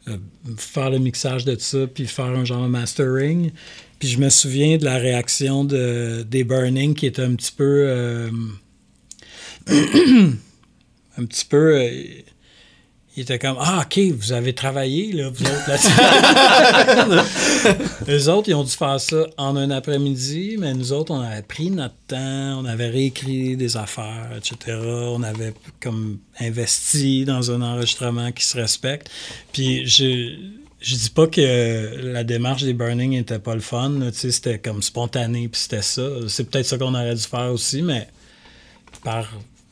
euh, 0.09 0.17
faire 0.57 0.91
le 0.91 0.99
mixage 0.99 1.45
de 1.45 1.57
ça, 1.59 1.87
puis 1.87 2.07
faire 2.07 2.27
un 2.27 2.45
genre 2.45 2.63
de 2.63 2.69
mastering. 2.69 3.51
Puis 3.99 4.09
je 4.09 4.19
me 4.19 4.29
souviens 4.29 4.79
de 4.79 4.85
la 4.85 4.97
réaction 4.97 5.65
de, 5.65 6.25
des 6.29 6.45
Burning 6.45 6.95
qui 6.95 7.07
était 7.07 7.23
un 7.23 7.35
petit 7.35 7.53
peu. 7.53 7.85
euh, 7.87 8.31
un 11.19 11.25
petit 11.27 11.45
peu. 11.45 11.91
Il 13.17 13.23
était 13.23 13.39
comme 13.39 13.57
Ah, 13.59 13.85
OK, 13.85 13.99
vous 14.17 14.33
avez 14.33 14.55
travaillé, 14.55 15.13
là, 15.13 15.31
vous 15.31 15.45
autres, 15.45 15.69
là-dessus. 15.69 15.91
Les 18.07 18.29
autres, 18.29 18.49
ils 18.49 18.55
ont 18.55 18.63
dû 18.63 18.71
faire 18.71 19.01
ça 19.01 19.27
en 19.37 19.57
un 19.57 19.71
après-midi, 19.71 20.57
mais 20.59 20.75
nous 20.75 20.93
autres, 20.93 21.13
on 21.13 21.21
avait 21.21 21.43
pris 21.43 21.71
notre 21.71 21.97
temps, 22.07 22.61
on 22.61 22.65
avait 22.65 22.89
réécrit 22.89 23.57
des 23.57 23.77
affaires, 23.77 24.31
etc. 24.37 24.79
On 24.83 25.23
avait 25.23 25.55
comme 25.81 26.19
investi 26.39 27.25
dans 27.25 27.51
un 27.51 27.63
enregistrement 27.63 28.31
qui 28.33 28.45
se 28.45 28.57
respecte. 28.57 29.11
Puis 29.53 29.87
je. 29.87 30.37
Je 30.83 30.97
dis 30.97 31.11
pas 31.11 31.27
que 31.27 31.95
la 32.03 32.25
démarche 32.25 32.63
des 32.63 32.73
Burning 32.73 33.13
était 33.13 33.39
pas 33.39 33.53
le 33.55 33.61
fun, 33.61 33.91
là, 33.99 34.11
tu 34.11 34.17
sais, 34.17 34.31
c'était 34.31 34.59
comme 34.59 34.81
spontané, 34.81 35.47
puis 35.47 35.61
c'était 35.61 35.83
ça. 35.83 36.09
C'est 36.27 36.49
peut-être 36.49 36.65
ça 36.65 36.79
qu'on 36.79 36.95
aurait 36.95 37.15
dû 37.15 37.21
faire 37.21 37.53
aussi, 37.53 37.83
mais 37.83 38.09
par, 39.05 39.31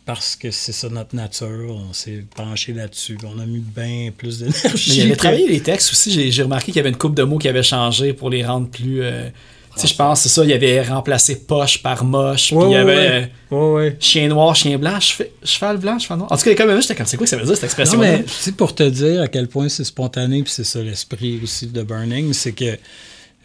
parce 0.08 0.36
que 0.36 0.50
c'est 0.50 0.72
ça 0.72 0.88
notre 0.88 1.14
nature, 1.14 1.76
on 1.86 1.92
s'est 1.92 2.24
penché 2.34 2.72
là-dessus. 2.72 3.18
On 3.24 3.38
a 3.38 3.44
mis 3.44 3.58
bien 3.58 4.10
plus 4.16 4.40
Mais 4.42 4.48
d'énergie. 4.48 4.96
il 4.96 5.02
avait 5.02 5.16
travaillé 5.16 5.46
les 5.46 5.60
textes 5.60 5.92
aussi. 5.92 6.32
J'ai 6.32 6.42
remarqué 6.42 6.72
qu'il 6.72 6.76
y 6.76 6.80
avait 6.80 6.88
une 6.88 6.96
coupe 6.96 7.14
de 7.14 7.24
mots 7.24 7.36
qui 7.36 7.46
avait 7.46 7.62
changé 7.62 8.14
pour 8.14 8.30
les 8.30 8.42
rendre 8.42 8.68
plus. 8.68 9.02
euh, 9.02 9.28
tu 9.74 9.82
sais, 9.82 9.88
je 9.88 9.94
pense, 9.94 10.22
c'est 10.22 10.30
ça, 10.30 10.46
il 10.46 10.52
avait 10.54 10.80
remplacé 10.80 11.40
poche 11.40 11.82
par 11.82 12.04
moche. 12.04 12.52
Ouais, 12.52 12.58
puis 12.58 12.70
il 12.70 12.72
y 12.72 12.76
avait 12.76 12.96
ouais. 12.96 13.30
Ouais, 13.50 13.72
ouais. 13.74 13.96
chien 14.00 14.28
noir, 14.28 14.56
chien 14.56 14.78
blanc, 14.78 14.98
cheval, 14.98 15.28
cheval 15.44 15.76
blanc, 15.76 15.98
cheval 15.98 16.18
noir. 16.20 16.32
En 16.32 16.38
tout 16.38 16.44
cas, 16.44 16.54
comme 16.54 16.80
j'étais 16.80 16.94
comme, 16.94 17.04
c'est 17.04 17.18
quoi 17.18 17.26
que 17.26 17.30
ça 17.30 17.36
veut 17.36 17.44
dire 17.44 17.54
cette 17.54 17.64
Non, 17.64 17.66
expression 17.66 17.98
mais 17.98 18.22
tu 18.24 18.30
sais, 18.30 18.52
pour 18.52 18.74
te 18.74 18.84
dire 18.84 19.20
à 19.20 19.28
quel 19.28 19.46
point 19.46 19.68
c'est 19.68 19.84
spontané, 19.84 20.42
puis 20.42 20.50
c'est 20.50 20.64
ça 20.64 20.82
l'esprit 20.82 21.38
aussi 21.42 21.66
de 21.66 21.82
Burning, 21.82 22.32
c'est 22.32 22.52
que 22.52 22.78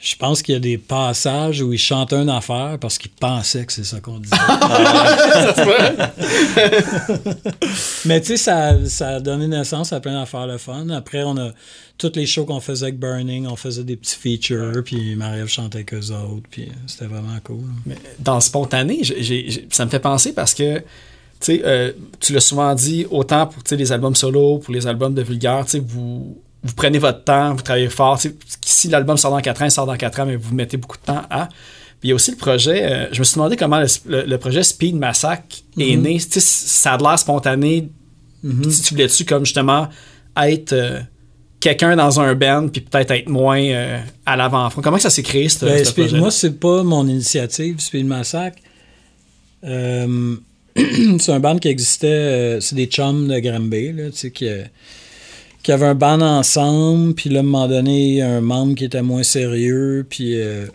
je 0.03 0.15
pense 0.17 0.41
qu'il 0.41 0.53
y 0.53 0.57
a 0.57 0.59
des 0.59 0.77
passages 0.77 1.61
où 1.61 1.71
ils 1.71 1.79
chantaient 1.79 2.17
une 2.17 2.29
affaire 2.29 2.77
parce 2.81 2.97
qu'ils 2.97 3.11
pensaient 3.11 3.65
que 3.65 3.71
c'est 3.71 3.85
ça 3.85 4.01
qu'on 4.01 4.19
disait. 4.19 4.35
Mais 8.05 8.19
tu 8.19 8.27
sais, 8.27 8.37
ça, 8.37 8.85
ça 8.85 9.09
a 9.11 9.21
donné 9.21 9.47
naissance 9.47 9.93
à 9.93 10.01
plein 10.01 10.19
d'affaires 10.19 10.45
le 10.45 10.57
fun. 10.57 10.89
Après, 10.89 11.23
on 11.23 11.37
a 11.37 11.51
toutes 11.97 12.17
les 12.17 12.25
shows 12.25 12.43
qu'on 12.43 12.59
faisait 12.59 12.87
avec 12.87 12.99
Burning, 12.99 13.47
on 13.47 13.55
faisait 13.55 13.85
des 13.85 13.95
petits 13.95 14.17
features, 14.17 14.83
puis 14.83 15.15
Marie-Ève 15.15 15.47
chantait 15.47 15.77
avec 15.77 15.93
eux 15.93 16.11
autres, 16.11 16.47
puis 16.51 16.69
c'était 16.85 17.05
vraiment 17.05 17.39
cool. 17.41 17.63
Mais 17.85 17.95
dans 18.19 18.35
le 18.35 18.41
spontané, 18.41 19.03
ça 19.69 19.85
me 19.85 19.89
fait 19.89 19.99
penser 19.99 20.33
parce 20.33 20.53
que 20.53 20.83
tu 21.39 21.61
euh, 21.63 21.93
tu 22.19 22.33
l'as 22.33 22.41
souvent 22.41 22.75
dit, 22.75 23.05
autant 23.09 23.47
pour 23.47 23.63
les 23.71 23.91
albums 23.93 24.15
solo, 24.15 24.57
pour 24.57 24.73
les 24.73 24.85
albums 24.85 25.13
de 25.13 25.21
vulgaire, 25.21 25.63
tu 25.63 25.71
sais, 25.71 25.79
vous, 25.79 26.42
vous 26.63 26.73
prenez 26.75 26.97
votre 26.97 27.23
temps, 27.23 27.53
vous 27.53 27.61
travaillez 27.61 27.89
fort. 27.89 28.19
Si 28.65 28.87
l'album 28.87 29.17
sort 29.17 29.31
dans 29.31 29.41
4 29.41 29.61
ans, 29.61 29.65
il 29.65 29.71
sort 29.71 29.85
dans 29.85 29.97
4 29.97 30.19
ans, 30.21 30.25
mais 30.25 30.35
vous 30.35 30.53
mettez 30.55 30.77
beaucoup 30.77 30.97
de 30.97 31.03
temps 31.03 31.23
à. 31.29 31.47
Puis 31.99 32.07
il 32.07 32.09
y 32.09 32.11
a 32.11 32.15
aussi 32.15 32.31
le 32.31 32.37
projet, 32.37 32.83
euh, 32.83 33.05
je 33.11 33.19
me 33.19 33.23
suis 33.23 33.35
demandé 33.35 33.55
comment 33.57 33.79
le, 33.79 33.87
le- 34.07 34.23
le 34.25 34.37
projet 34.37 34.63
Speed 34.63 34.95
Massacre 34.95 35.57
est 35.79 35.95
né. 35.95 36.17
Tu 36.19 36.31
sais, 36.31 36.39
ça 36.41 36.93
a 36.93 36.97
de 36.97 37.03
l'air 37.03 37.17
spontané. 37.19 37.89
Si 38.69 38.81
tu 38.81 38.93
voulais-tu 38.93 39.23
comme 39.25 39.45
justement 39.45 39.87
être 40.37 40.73
euh, 40.73 40.99
quelqu'un 41.61 41.95
dans 41.95 42.19
un 42.19 42.35
band, 42.35 42.67
puis 42.67 42.81
peut-être 42.81 43.11
être 43.11 43.29
moins 43.29 43.61
euh, 43.61 43.99
à 44.25 44.35
l'avant-front. 44.35 44.81
Comment 44.81 44.97
ça 44.99 45.09
s'est 45.09 45.23
créé, 45.23 45.47
ce, 45.47 45.63
Ben, 45.63 45.77
ce 45.79 45.91
Speed- 45.91 46.07
projet 46.07 46.17
moi, 46.19 46.29
c'est 46.31 46.59
pas 46.59 46.83
mon 46.83 47.07
initiative, 47.07 47.79
Speed 47.79 48.05
Massacre. 48.05 48.57
C'est 51.19 51.31
un 51.31 51.39
band 51.39 51.57
qui 51.59 51.67
existait, 51.67 52.57
c'est 52.59 52.75
des 52.75 52.87
chums 52.87 53.27
de 53.27 53.37
Granby, 53.39 53.93
là, 53.93 54.09
tu 54.09 54.17
sais, 54.17 54.31
qui, 54.31 54.49
qui 55.63 55.71
avaient 55.71 55.87
un 55.87 55.95
band 55.95 56.21
ensemble, 56.21 57.15
puis 57.15 57.29
là, 57.29 57.39
à 57.39 57.41
un 57.41 57.45
moment 57.45 57.67
donné, 57.67 58.21
un 58.21 58.41
membre 58.41 58.75
qui 58.75 58.85
était 58.85 59.01
moins 59.01 59.23
sérieux, 59.23 60.05
puis 60.07 60.39
euh, 60.39 60.67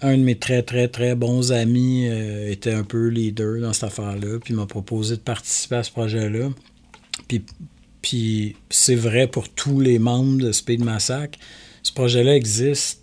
un 0.00 0.16
de 0.16 0.22
mes 0.22 0.36
très, 0.36 0.62
très, 0.62 0.86
très 0.88 1.16
bons 1.16 1.50
amis 1.52 2.06
euh, 2.08 2.50
était 2.50 2.72
un 2.72 2.84
peu 2.84 3.08
leader 3.08 3.60
dans 3.60 3.72
cette 3.72 3.84
affaire-là, 3.84 4.38
puis 4.38 4.54
il 4.54 4.56
m'a 4.56 4.66
proposé 4.66 5.16
de 5.16 5.20
participer 5.20 5.76
à 5.76 5.82
ce 5.82 5.90
projet-là. 5.90 6.50
Puis, 7.26 7.44
puis 8.00 8.56
c'est 8.70 8.94
vrai 8.94 9.26
pour 9.26 9.48
tous 9.48 9.80
les 9.80 9.98
membres 9.98 10.38
de 10.38 10.52
Speed 10.52 10.84
Massacre. 10.84 11.38
Ce 11.82 11.92
projet-là 11.92 12.36
existe 12.36 13.02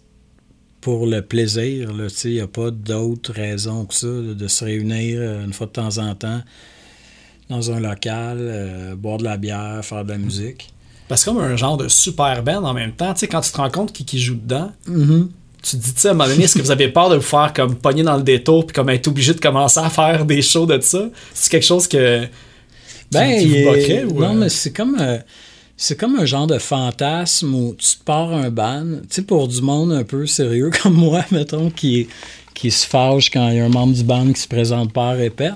pour 0.79 1.05
le 1.05 1.21
plaisir. 1.21 1.91
Il 2.23 2.31
n'y 2.31 2.39
a 2.39 2.47
pas 2.47 2.71
d'autre 2.71 3.33
raison 3.33 3.85
que 3.85 3.93
ça 3.93 4.07
de 4.07 4.47
se 4.47 4.63
réunir 4.63 5.19
euh, 5.19 5.43
une 5.43 5.51
fois 5.51 5.67
de 5.67 5.71
temps 5.73 5.97
en 5.97 6.15
temps 6.15 6.41
dans 7.49 7.71
un 7.71 7.79
local, 7.79 8.37
euh, 8.39 8.95
boire 8.95 9.17
de 9.17 9.23
la 9.23 9.37
bière, 9.37 9.83
faire 9.83 10.05
de 10.05 10.11
la 10.11 10.17
musique. 10.17 10.69
Parce 11.07 11.23
que 11.23 11.29
comme 11.29 11.39
un 11.39 11.55
genre 11.55 11.77
de 11.77 11.87
super 11.87 12.41
band 12.43 12.63
en 12.63 12.73
même 12.73 12.91
temps, 12.93 13.13
tu 13.13 13.21
sais, 13.21 13.27
quand 13.27 13.41
tu 13.41 13.51
te 13.51 13.57
rends 13.57 13.69
compte 13.69 13.93
qui, 13.93 14.05
qui 14.05 14.19
joue 14.19 14.35
dedans, 14.35 14.71
tu 15.63 15.77
te 15.77 15.83
dis, 15.83 15.93
tu 15.93 15.99
sais, 16.01 16.07
à 16.07 16.11
un 16.11 16.13
moment 16.15 16.27
donné, 16.29 16.43
est-ce 16.45 16.55
que 16.57 16.61
vous 16.63 16.71
avez 16.71 16.87
peur 16.89 17.09
de 17.09 17.15
vous 17.15 17.21
faire 17.21 17.53
comme 17.53 17.75
pogner 17.75 18.03
dans 18.03 18.17
le 18.17 18.23
détour 18.23 18.65
puis 18.65 18.73
comme 18.73 18.89
être 18.89 19.07
obligé 19.07 19.33
de 19.33 19.39
commencer 19.39 19.79
à 19.79 19.89
faire 19.89 20.25
des 20.25 20.41
shows 20.41 20.65
de 20.65 20.79
ça? 20.81 21.05
C'est 21.33 21.51
quelque 21.51 21.65
chose 21.65 21.87
que. 21.87 22.25
Ben, 23.11 23.39
vous 23.47 23.55
est- 23.55 24.03
ou, 24.05 24.19
non, 24.19 24.31
euh, 24.31 24.39
mais 24.39 24.49
c'est 24.49 24.71
comme, 24.73 24.97
euh, 24.99 25.17
c'est 25.77 25.95
comme 25.99 26.15
un 26.17 26.25
genre 26.25 26.47
de 26.47 26.57
fantasme 26.57 27.53
où 27.53 27.75
tu 27.77 27.97
te 27.97 28.03
pars 28.03 28.31
un 28.33 28.49
ban. 28.49 28.83
Tu 29.03 29.07
sais, 29.09 29.21
pour 29.21 29.47
du 29.47 29.61
monde 29.61 29.91
un 29.93 30.03
peu 30.03 30.25
sérieux 30.25 30.71
comme 30.83 30.93
moi, 30.95 31.23
mettons, 31.31 31.69
qui, 31.69 32.07
qui 32.55 32.71
se 32.71 32.85
fâche 32.87 33.29
quand 33.29 33.49
il 33.49 33.57
y 33.57 33.59
a 33.59 33.65
un 33.65 33.69
membre 33.69 33.93
du 33.93 34.03
band 34.03 34.31
qui 34.33 34.41
se 34.41 34.47
présente 34.47 34.91
pas, 34.91 35.11
répète. 35.11 35.53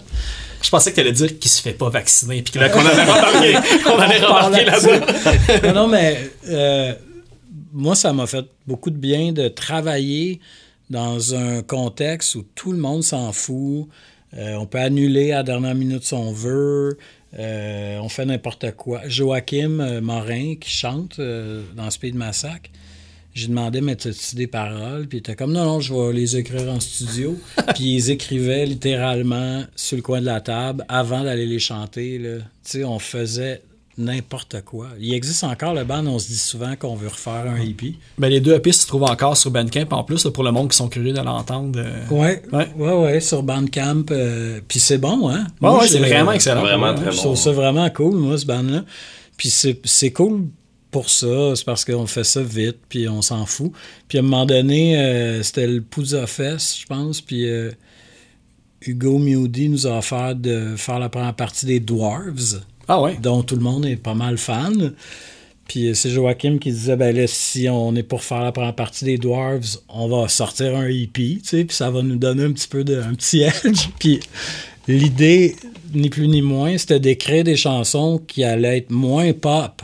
Je 0.61 0.69
pensais 0.69 0.91
que 0.91 0.95
tu 0.95 1.01
allais 1.01 1.11
dire 1.11 1.39
qu'il 1.39 1.49
se 1.49 1.61
fait 1.61 1.73
pas 1.73 1.89
vacciner 1.89 2.41
puis 2.41 2.53
qu'on 2.53 2.59
allait 2.59 2.71
remarquer, 2.73 3.53
qu'on 3.83 3.97
allait 3.97 4.17
remarquer 4.19 4.65
là-dedans. 4.65 5.67
non, 5.67 5.73
non, 5.73 5.87
mais 5.87 6.31
euh, 6.49 6.93
moi, 7.73 7.95
ça 7.95 8.13
m'a 8.13 8.27
fait 8.27 8.45
beaucoup 8.67 8.89
de 8.89 8.97
bien 8.97 9.31
de 9.31 9.47
travailler 9.47 10.39
dans 10.89 11.35
un 11.35 11.61
contexte 11.61 12.35
où 12.35 12.45
tout 12.55 12.71
le 12.71 12.79
monde 12.79 13.03
s'en 13.03 13.31
fout. 13.31 13.87
Euh, 14.37 14.55
on 14.55 14.65
peut 14.65 14.79
annuler 14.79 15.31
à 15.31 15.37
la 15.37 15.43
dernière 15.43 15.75
minute 15.75 16.03
si 16.03 16.13
on 16.13 16.31
veut. 16.31 16.97
Euh, 17.37 17.99
on 17.99 18.09
fait 18.09 18.25
n'importe 18.25 18.71
quoi. 18.75 19.01
Joachim 19.07 19.79
euh, 19.79 20.01
Morin, 20.01 20.55
qui 20.55 20.71
chante 20.71 21.19
euh, 21.19 21.63
dans 21.75 21.89
Speed 21.89 22.15
Massacre, 22.15 22.69
j'ai 23.33 23.47
demandé, 23.47 23.79
mais 23.81 23.95
tu 23.95 24.09
des 24.33 24.47
paroles? 24.47 25.07
Puis 25.07 25.17
il 25.17 25.19
était 25.19 25.35
comme, 25.35 25.51
non, 25.53 25.63
non, 25.65 25.79
je 25.79 25.93
vais 25.93 26.13
les 26.13 26.35
écrire 26.37 26.69
en 26.71 26.79
studio. 26.79 27.37
Puis 27.75 27.95
ils 27.95 28.09
écrivaient 28.09 28.65
littéralement 28.65 29.63
sur 29.75 29.95
le 29.97 30.01
coin 30.01 30.19
de 30.21 30.25
la 30.25 30.41
table 30.41 30.83
avant 30.89 31.23
d'aller 31.23 31.45
les 31.45 31.59
chanter. 31.59 32.17
là. 32.17 32.37
Tu 32.39 32.43
sais, 32.63 32.83
on 32.83 32.99
faisait 32.99 33.61
n'importe 33.97 34.61
quoi. 34.63 34.87
Il 34.99 35.13
existe 35.13 35.43
encore 35.43 35.73
le 35.73 35.83
band, 35.83 36.05
on 36.07 36.19
se 36.19 36.27
dit 36.29 36.37
souvent 36.37 36.75
qu'on 36.77 36.95
veut 36.95 37.09
refaire 37.09 37.45
un 37.47 37.57
EP. 37.61 37.95
Ben, 38.17 38.29
les 38.29 38.39
deux 38.39 38.53
EP 38.55 38.71
se 38.71 38.87
trouvent 38.87 39.03
encore 39.03 39.35
sur 39.35 39.51
Bandcamp 39.51 39.87
en 39.91 40.03
plus, 40.05 40.23
là, 40.23 40.31
pour 40.31 40.43
le 40.45 40.51
monde 40.51 40.69
qui 40.71 40.77
sont 40.77 40.87
curieux 40.87 41.11
de 41.11 41.19
l'entendre. 41.19 41.77
euh. 41.79 42.07
Ouais, 42.09 42.41
Ouais. 42.53 42.67
ouais, 42.77 42.93
ouais, 42.93 43.19
sur 43.19 43.43
Bandcamp. 43.43 44.05
euh, 44.11 44.61
Puis 44.67 44.79
c'est 44.79 44.97
bon, 44.99 45.27
hein? 45.29 45.39
Ouais, 45.41 45.45
Moi, 45.69 45.81
ouais, 45.81 45.87
c'est 45.87 45.97
je- 45.99 46.03
vraiment 46.05 46.31
excellent. 46.31 46.61
Vraiment 46.61 46.89
Ouais. 46.91 46.95
très 46.95 47.11
Je 47.11 47.17
bon. 47.17 47.23
trouve 47.23 47.37
ça 47.37 47.51
vraiment 47.51 47.89
cool, 47.89 48.15
moi, 48.15 48.37
ce 48.37 48.45
band-là. 48.45 48.85
Puis 49.35 49.49
c'est 49.49 49.79
c'est 49.85 50.11
cool 50.11 50.47
pour 50.91 51.09
ça, 51.09 51.55
c'est 51.55 51.65
parce 51.65 51.85
qu'on 51.85 52.07
fait 52.07 52.23
ça 52.23 52.41
vite, 52.41 52.77
puis 52.89 53.07
on 53.07 53.21
s'en 53.21 53.45
fout. 53.45 53.71
Puis 54.07 54.17
à 54.17 54.21
un 54.21 54.23
moment 54.23 54.45
donné, 54.45 54.97
euh, 54.97 55.43
c'était 55.43 55.67
le 55.67 55.81
Pouza 55.81 56.25
Fest, 56.25 56.79
je 56.81 56.85
pense, 56.87 57.21
puis 57.21 57.47
euh, 57.47 57.71
Hugo 58.81 59.19
Mewdy 59.19 59.69
nous 59.69 59.87
a 59.87 59.97
offert 59.97 60.35
de 60.35 60.75
faire 60.77 60.99
la 60.99 61.09
première 61.09 61.35
partie 61.35 61.65
des 61.65 61.79
Dwarves, 61.79 62.61
Ah 62.87 63.01
ouais. 63.01 63.17
dont 63.21 63.43
tout 63.43 63.55
le 63.55 63.61
monde 63.61 63.85
est 63.85 63.97
pas 63.97 64.15
mal 64.15 64.37
fan. 64.37 64.93
Puis 65.67 65.89
euh, 65.89 65.93
c'est 65.93 66.09
Joachim 66.09 66.57
qui 66.57 66.71
disait, 66.71 66.95
ben 66.95 67.15
là, 67.15 67.27
si 67.27 67.69
on 67.69 67.95
est 67.95 68.03
pour 68.03 68.23
faire 68.23 68.41
la 68.41 68.51
première 68.51 68.73
partie 68.73 69.05
des 69.05 69.19
Dwarves, 69.19 69.77
on 69.89 70.07
va 70.07 70.27
sortir 70.27 70.75
un 70.75 70.87
EP, 70.87 71.37
tu 71.37 71.41
sais, 71.43 71.65
puis 71.65 71.75
ça 71.75 71.91
va 71.91 72.01
nous 72.01 72.17
donner 72.17 72.45
un 72.45 72.51
petit 72.51 72.67
peu 72.67 72.83
de, 72.83 72.99
un 72.99 73.13
petit 73.13 73.41
edge. 73.43 73.89
Puis 73.99 74.19
l'idée, 74.87 75.55
ni 75.93 76.09
plus 76.09 76.27
ni 76.27 76.41
moins, 76.41 76.75
c'était 76.79 76.99
d'écrire 76.99 77.43
des 77.43 77.55
chansons 77.55 78.19
qui 78.25 78.43
allaient 78.43 78.79
être 78.79 78.89
moins 78.89 79.31
pop 79.33 79.83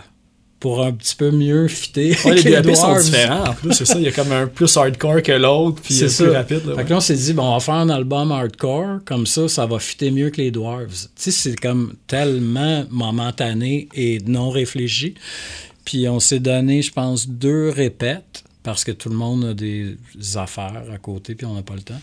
pour 0.66 0.84
un 0.84 0.94
petit 0.94 1.16
peu 1.16 1.30
mieux 1.30 1.68
fitter. 1.68 2.18
Ouais, 2.26 2.42
les 2.42 2.54
EP 2.54 2.74
sont 2.74 2.88
Dwarves. 2.88 3.04
différents 3.04 3.50
en 3.50 3.54
plus, 3.54 3.72
c'est 3.72 3.86
ça. 3.86 4.00
Il 4.00 4.02
y 4.06 4.08
a 4.08 4.12
comme 4.12 4.32
un 4.32 4.48
plus 4.48 4.76
hardcore 4.76 5.22
que 5.22 5.32
l'autre, 5.34 5.80
puis 5.80 5.94
C'est 5.94 6.06
euh, 6.24 6.26
plus 6.26 6.36
rapide. 6.36 6.66
là, 6.66 6.76
Fait 6.78 6.86
que 6.86 6.90
là, 6.90 6.98
on 6.98 7.02
s'est 7.02 7.14
dit, 7.16 7.34
bon, 7.34 7.44
on 7.44 7.54
va 7.54 7.60
faire 7.60 7.76
un 7.76 7.90
album 7.90 8.32
hardcore, 8.32 9.02
comme 9.06 9.28
ça, 9.28 9.48
ça 9.48 9.68
va 9.68 9.78
fitter 9.78 10.10
mieux 10.10 10.32
que 10.32 10.38
les 10.42 10.50
Dwarves. 10.50 10.88
Tu 10.90 11.08
sais, 11.18 11.30
c'est 11.30 11.56
comme 11.56 11.94
tellement 12.08 12.84
momentané 12.90 13.90
et 13.94 14.18
non 14.26 14.50
réfléchi. 14.50 15.14
Puis 15.86 16.10
on 16.10 16.20
s'est 16.20 16.40
donné, 16.40 16.82
je 16.82 16.92
pense, 16.92 17.30
deux 17.30 17.70
répètes, 17.70 18.44
parce 18.64 18.84
que 18.84 18.92
tout 18.92 19.10
le 19.10 19.18
monde 19.18 19.46
a 19.46 19.54
des 19.54 19.98
affaires 20.34 20.82
à 20.92 20.98
côté, 20.98 21.36
puis 21.36 21.46
on 21.46 21.54
n'a 21.54 21.62
pas 21.62 21.76
le 21.76 21.84
temps. 21.84 22.02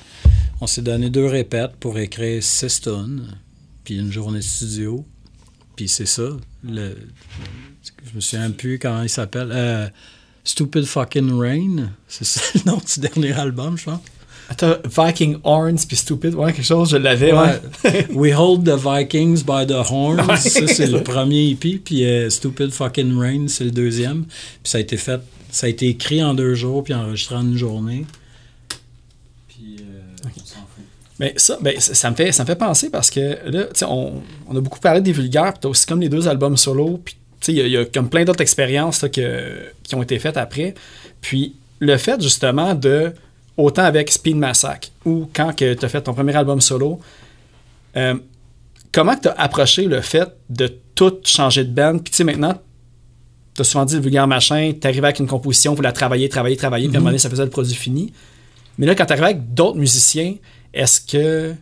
On 0.60 0.68
s'est 0.68 0.82
donné 0.82 1.10
deux 1.10 1.26
répètes 1.26 1.72
pour 1.80 1.98
écrire 1.98 2.40
six 2.44 2.80
tonnes, 2.80 3.26
puis 3.82 3.98
une 3.98 4.12
journée 4.12 4.38
de 4.38 4.44
studio. 4.44 5.04
Puis 5.74 5.88
c'est 5.88 6.06
ça. 6.06 6.28
Le, 6.62 6.94
je 8.12 8.16
me 8.16 8.20
souviens 8.20 8.50
plus 8.50 8.78
comment 8.78 9.02
il 9.02 9.08
s'appelle. 9.08 9.48
Euh, 9.52 9.88
Stupid 10.44 10.84
Fucking 10.84 11.32
Rain. 11.32 11.90
C'est 12.08 12.24
ça 12.24 12.40
le 12.54 12.70
nom 12.70 12.78
du 12.78 13.00
dernier 13.00 13.32
album, 13.32 13.78
je 13.78 13.84
pense. 13.84 14.00
Attends, 14.50 14.76
Viking 14.84 15.38
Horns 15.44 15.86
puis 15.86 15.96
Stupid, 15.96 16.34
ouais, 16.34 16.52
quelque 16.52 16.64
chose, 16.64 16.90
je 16.90 16.98
l'avais, 16.98 17.32
ouais. 17.32 17.60
Ouais. 17.84 18.06
We 18.12 18.34
Hold 18.36 18.64
the 18.64 18.76
Vikings 18.76 19.44
by 19.44 19.66
the 19.66 19.78
Horns. 19.88 20.18
Ça, 20.36 20.66
c'est 20.66 20.88
le 20.88 21.02
premier 21.02 21.50
EP. 21.50 21.80
Puis 21.82 22.04
euh, 22.04 22.28
Stupid 22.28 22.70
Fucking 22.70 23.18
Rain, 23.18 23.48
c'est 23.48 23.64
le 23.64 23.70
deuxième. 23.70 24.24
Puis 24.24 24.70
ça 24.70 24.78
a 24.78 24.80
été 24.82 24.98
fait, 24.98 25.20
ça 25.50 25.66
a 25.66 25.70
été 25.70 25.88
écrit 25.88 26.22
en 26.22 26.34
deux 26.34 26.54
jours, 26.54 26.84
puis 26.84 26.92
enregistré 26.92 27.36
en 27.36 27.42
une 27.42 27.56
journée. 27.56 28.04
Puis 29.48 29.76
euh, 29.80 30.00
on 30.24 30.38
s'en 30.40 30.56
fout. 30.56 30.84
Mais 31.18 31.32
ça, 31.36 31.56
ben, 31.62 31.80
ça, 31.80 31.94
ça 31.94 32.10
me 32.10 32.16
fait, 32.16 32.32
ça 32.32 32.42
me 32.42 32.46
fait 32.46 32.56
penser 32.56 32.90
parce 32.90 33.10
que 33.10 33.38
là, 33.48 33.64
tu 33.64 33.70
sais, 33.74 33.86
on, 33.88 34.22
on 34.48 34.56
a 34.56 34.60
beaucoup 34.60 34.80
parlé 34.80 35.00
des 35.00 35.12
vulgaires, 35.12 35.52
puis 35.52 35.60
t'as 35.62 35.68
aussi 35.68 35.86
comme 35.86 36.00
les 36.00 36.10
deux 36.10 36.28
albums 36.28 36.56
solo, 36.58 37.00
puis 37.02 37.14
il 37.48 37.54
y 37.56 37.60
a- 37.60 37.66
il 37.66 37.72
y, 37.72 37.76
a 37.76 37.84
comme 37.84 38.08
plein 38.08 38.24
d'autres 38.24 38.40
expériences 38.42 39.02
là, 39.02 39.08
que- 39.08 39.62
qui 39.82 39.94
ont 39.94 40.02
été 40.02 40.18
faites 40.18 40.36
après. 40.36 40.74
Puis 41.20 41.54
le 41.80 41.96
fait 41.96 42.20
justement 42.22 42.74
de, 42.74 43.12
autant 43.56 43.82
avec 43.84 44.10
Speed 44.10 44.36
Massacre 44.36 44.88
ou 45.04 45.28
quand 45.34 45.52
tu 45.54 45.64
as 45.82 45.88
fait 45.88 46.02
ton 46.02 46.14
premier 46.14 46.34
album 46.36 46.60
solo, 46.60 47.00
euh, 47.96 48.14
comment 48.92 49.16
tu 49.16 49.28
as 49.28 49.32
approché 49.32 49.84
le 49.86 50.00
fait 50.00 50.28
de 50.50 50.72
tout 50.94 51.14
changer 51.24 51.64
de 51.64 51.70
band? 51.72 51.98
Puis 51.98 52.10
tu 52.10 52.16
sais, 52.18 52.24
maintenant, 52.24 52.54
tu 53.54 53.60
as 53.60 53.64
souvent 53.64 53.84
dit 53.84 53.96
le 53.96 54.00
vulgaire 54.00 54.26
machin, 54.26 54.72
tu 54.80 54.86
avec 54.86 55.18
une 55.18 55.26
composition, 55.26 55.74
vous 55.74 55.82
la 55.82 55.92
travailler, 55.92 56.28
travailler, 56.28 56.56
travailler, 56.56 56.88
puis 56.88 56.96
à 56.96 56.98
un 56.98 57.00
moment 57.00 57.10
donné, 57.10 57.18
ça 57.18 57.28
faisait 57.28 57.44
le 57.44 57.50
produit 57.50 57.74
fini. 57.74 58.12
Mais 58.78 58.86
là, 58.86 58.94
quand 58.94 59.04
tu 59.04 59.12
avec 59.12 59.52
d'autres 59.52 59.78
musiciens, 59.78 60.36
est-ce 60.72 61.00
que 61.00 61.54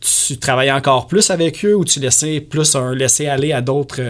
tu 0.00 0.38
travaillais 0.38 0.72
encore 0.72 1.06
plus 1.06 1.30
avec 1.30 1.64
eux 1.64 1.74
ou 1.76 1.84
tu 1.84 2.00
laissais 2.00 2.40
plus 2.40 2.74
un 2.74 2.94
laisser 2.94 3.26
aller 3.26 3.52
à 3.52 3.60
d'autres 3.60 4.00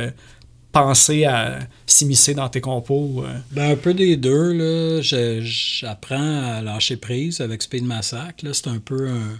pensées 0.72 1.24
à 1.26 1.58
s'immiscer 1.86 2.34
dans 2.34 2.48
tes 2.48 2.60
compos? 2.60 3.22
euh? 3.26 3.38
Ben, 3.52 3.72
un 3.72 3.76
peu 3.76 3.92
des 3.94 4.16
deux. 4.16 4.52
Là. 4.52 5.00
Je- 5.02 5.40
J'apprends 5.42 6.42
à 6.56 6.62
lâcher 6.62 6.96
prise 6.96 7.40
avec 7.40 7.62
Speed 7.62 7.84
Massacre. 7.84 8.44
là. 8.44 8.50
C'est 8.54 8.68
un 8.68 8.78
peu 8.78 9.08
un. 9.08 9.38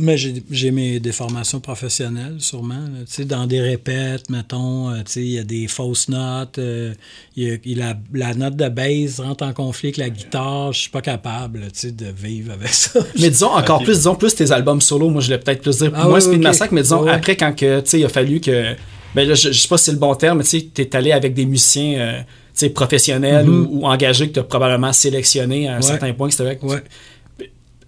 Mais 0.00 0.16
j'ai 0.16 0.44
j'ai 0.48 0.70
mes 0.70 1.00
déformations 1.00 1.58
professionnelles, 1.58 2.36
sûrement. 2.38 2.74
là. 2.84 3.00
Tu 3.00 3.06
sais, 3.14 3.24
dans 3.24 3.48
des 3.48 3.60
répètes, 3.60 4.30
mettons, 4.30 4.90
euh, 4.90 4.98
tu 4.98 5.12
sais, 5.12 5.20
il 5.22 5.30
y 5.32 5.38
a 5.40 5.42
des 5.42 5.66
fausses 5.66 6.08
notes. 6.08 6.58
euh, 6.60 6.94
y 7.36 7.50
a- 7.82 7.96
la 8.14 8.34
note 8.34 8.54
de 8.54 8.68
bass 8.68 9.18
rentre 9.18 9.42
en 9.44 9.52
conflit 9.52 9.88
avec 9.88 9.96
la 9.96 10.10
guitare. 10.10 10.72
Je 10.72 10.82
suis 10.82 10.90
pas 10.90 11.00
capable, 11.00 11.58
là, 11.62 11.66
tu 11.72 11.80
sais, 11.80 11.90
de 11.90 12.06
vivre 12.16 12.52
avec 12.52 12.68
ça. 12.68 13.00
Mais 13.18 13.28
disons 13.30 13.50
encore 13.50 13.82
plus, 13.82 13.96
disons 13.96 14.14
plus 14.14 14.36
tes 14.36 14.52
albums 14.52 14.80
solo, 14.80 15.10
moi 15.10 15.20
je 15.20 15.30
l'ai 15.30 15.38
peut-être 15.38 15.62
plus 15.62 15.78
dire. 15.78 15.90
Ah 15.96 16.04
moi, 16.04 16.12
ouais, 16.12 16.20
Speed. 16.20 16.42
Massacre, 16.42 16.72
mais 16.74 16.82
disons 16.82 17.02
Ouais, 17.02 17.10
après, 17.10 17.36
quand 17.36 17.52
que, 17.56 17.80
tu 17.80 17.90
sais, 17.90 17.98
il 17.98 18.04
a 18.04 18.08
fallu 18.08 18.38
que. 18.40 18.76
Ben 19.18 19.28
là, 19.28 19.34
je, 19.34 19.50
je 19.52 19.58
sais 19.60 19.68
pas 19.68 19.78
si 19.78 19.84
c'est 19.86 19.92
le 19.92 19.98
bon 19.98 20.14
terme, 20.14 20.38
mais 20.38 20.44
tu 20.44 20.50
sais, 20.60 20.66
t'es 20.72 20.94
allé 20.96 21.12
avec 21.12 21.34
des 21.34 21.44
musiciens 21.46 21.98
euh, 21.98 22.18
tu 22.20 22.24
sais, 22.54 22.70
professionnels 22.70 23.46
Mhm. 23.46 23.66
ou, 23.70 23.80
ou 23.80 23.86
engagés 23.86 24.28
que 24.28 24.34
tu 24.34 24.38
as 24.40 24.44
probablement 24.44 24.92
sélectionnés 24.92 25.68
à 25.68 25.72
un 25.74 25.76
Ouais. 25.76 25.82
certain 25.82 26.12
point. 26.12 26.30
c'était 26.30 26.58
Ouais. 26.62 26.82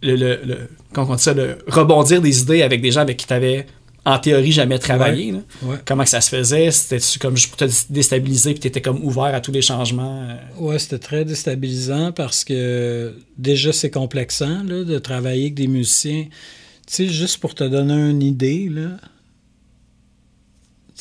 le, 0.03 0.16
le, 0.16 0.41
le- 0.45 0.59
comment 0.93 1.12
on 1.12 1.16
dit 1.16 1.22
ça, 1.22 1.35
le 1.35 1.59
rebondir 1.66 2.20
des 2.20 2.41
idées 2.43 2.62
avec 2.62 2.81
des 2.81 2.91
gens 2.91 3.03
avec 3.03 3.16
qui 3.18 3.26
tu 3.26 3.33
avais 3.33 3.66
en 4.07 4.18
théorie 4.18 4.51
jamais 4.51 4.78
travaillé. 4.78 5.31
là. 5.33 5.39
Comment 5.85 6.05
que 6.05 6.09
ça 6.11 6.22
se 6.22 6.31
faisait? 6.31 6.70
C'était-tu 6.70 7.18
comme 7.18 7.37
juste 7.37 7.51
pour 7.51 7.59
te 7.59 7.70
déstabiliser 7.91 8.53
puis 8.53 8.61
tu 8.61 8.68
étais 8.68 8.81
comme 8.81 9.05
ouvert 9.05 9.24
à 9.35 9.41
tous 9.41 9.53
les 9.53 9.61
changements? 9.61 10.22
euh? 10.22 10.35
Ouais, 10.59 10.78
c'était 10.78 10.99
très 10.99 11.24
déstabilisant 11.26 12.11
parce 12.12 12.43
que 12.45 13.14
déjà 13.37 13.72
c'est 13.74 13.91
complexant 13.91 14.62
là, 14.64 14.85
de 14.85 14.99
travailler 14.99 15.43
avec 15.43 15.55
des 15.55 15.66
musiciens. 15.66 16.24
Tu 16.87 16.95
sais, 16.95 17.07
juste 17.09 17.39
pour 17.39 17.55
te 17.55 17.62
donner 17.62 17.93
une 18.11 18.22
idée, 18.22 18.68
là, 18.70 18.97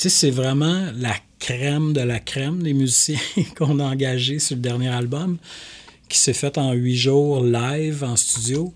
sais, 0.04 0.10
c'est 0.10 0.32
vraiment 0.32 0.92
la 0.96 1.16
crème 1.40 1.94
de 1.94 2.02
la 2.02 2.20
crème 2.20 2.64
des 2.64 2.74
musiciens 2.74 3.20
qu'on 3.58 3.80
a 3.80 3.84
engagés 3.84 4.40
sur 4.40 4.56
le 4.56 4.62
dernier 4.62 4.90
album, 4.90 5.38
qui 6.08 6.18
s'est 6.18 6.34
fait 6.34 6.58
en 6.58 6.74
huit 6.74 6.98
jours 6.98 7.44
live 7.44 8.04
en 8.04 8.16
studio. 8.16 8.74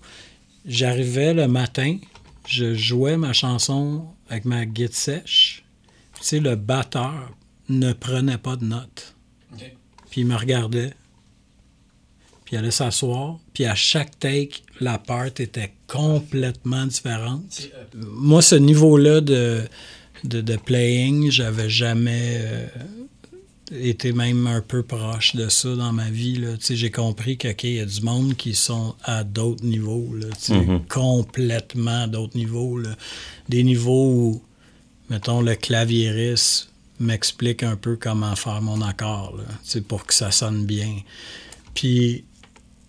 J'arrivais 0.66 1.34
le 1.34 1.48
matin, 1.48 1.98
je 2.46 2.74
jouais 2.74 3.16
ma 3.16 3.32
chanson 3.32 4.06
avec 4.28 4.44
ma 4.44 4.66
guide 4.66 4.94
sèche. 4.94 5.64
Tu 6.18 6.24
sais, 6.24 6.40
le 6.40 6.56
batteur 6.56 7.36
ne 7.68 7.92
prenait 7.92 8.38
pas 8.38 8.56
de 8.56 8.64
notes. 8.64 9.14
Puis 10.10 10.20
il 10.20 10.26
me 10.26 10.36
regardait. 10.36 10.94
Puis 12.44 12.54
il 12.54 12.58
allait 12.58 12.70
s'asseoir. 12.70 13.38
Puis 13.52 13.64
à 13.64 13.74
chaque 13.74 14.18
take, 14.18 14.62
la 14.80 14.98
part 14.98 15.26
était 15.26 15.74
complètement 15.86 16.86
différente. 16.86 17.68
Moi, 17.94 18.42
ce 18.42 18.54
niveau-là 18.54 19.20
de, 19.20 19.64
de, 20.24 20.40
de 20.40 20.56
playing, 20.56 21.30
j'avais 21.30 21.68
jamais 21.70 22.38
euh, 22.40 22.66
été 23.72 24.12
même 24.12 24.46
un 24.46 24.60
peu 24.60 24.82
proche 24.82 25.36
de 25.36 25.48
ça 25.48 25.74
dans 25.74 25.92
ma 25.92 26.10
vie. 26.10 26.42
J'ai 26.68 26.90
compris 26.90 27.36
qu'il 27.36 27.74
y 27.74 27.80
a 27.80 27.86
du 27.86 28.00
monde 28.02 28.34
qui 28.36 28.54
sont 28.54 28.94
à 29.04 29.24
d'autres 29.24 29.64
niveaux. 29.64 30.14
là, 30.14 30.26
Mhm. 30.48 30.82
Complètement 30.88 32.02
à 32.02 32.06
d'autres 32.06 32.36
niveaux. 32.36 32.78
là. 32.78 32.96
Des 33.48 33.62
niveaux 33.62 34.10
où, 34.12 34.42
mettons, 35.10 35.40
le 35.40 35.54
claviériste 35.54 36.70
m'explique 37.00 37.62
un 37.62 37.76
peu 37.76 37.96
comment 37.96 38.36
faire 38.36 38.62
mon 38.62 38.80
accord, 38.80 39.36
là, 39.36 39.80
pour 39.88 40.06
que 40.06 40.14
ça 40.14 40.30
sonne 40.30 40.64
bien. 40.64 40.96
Puis 41.74 42.24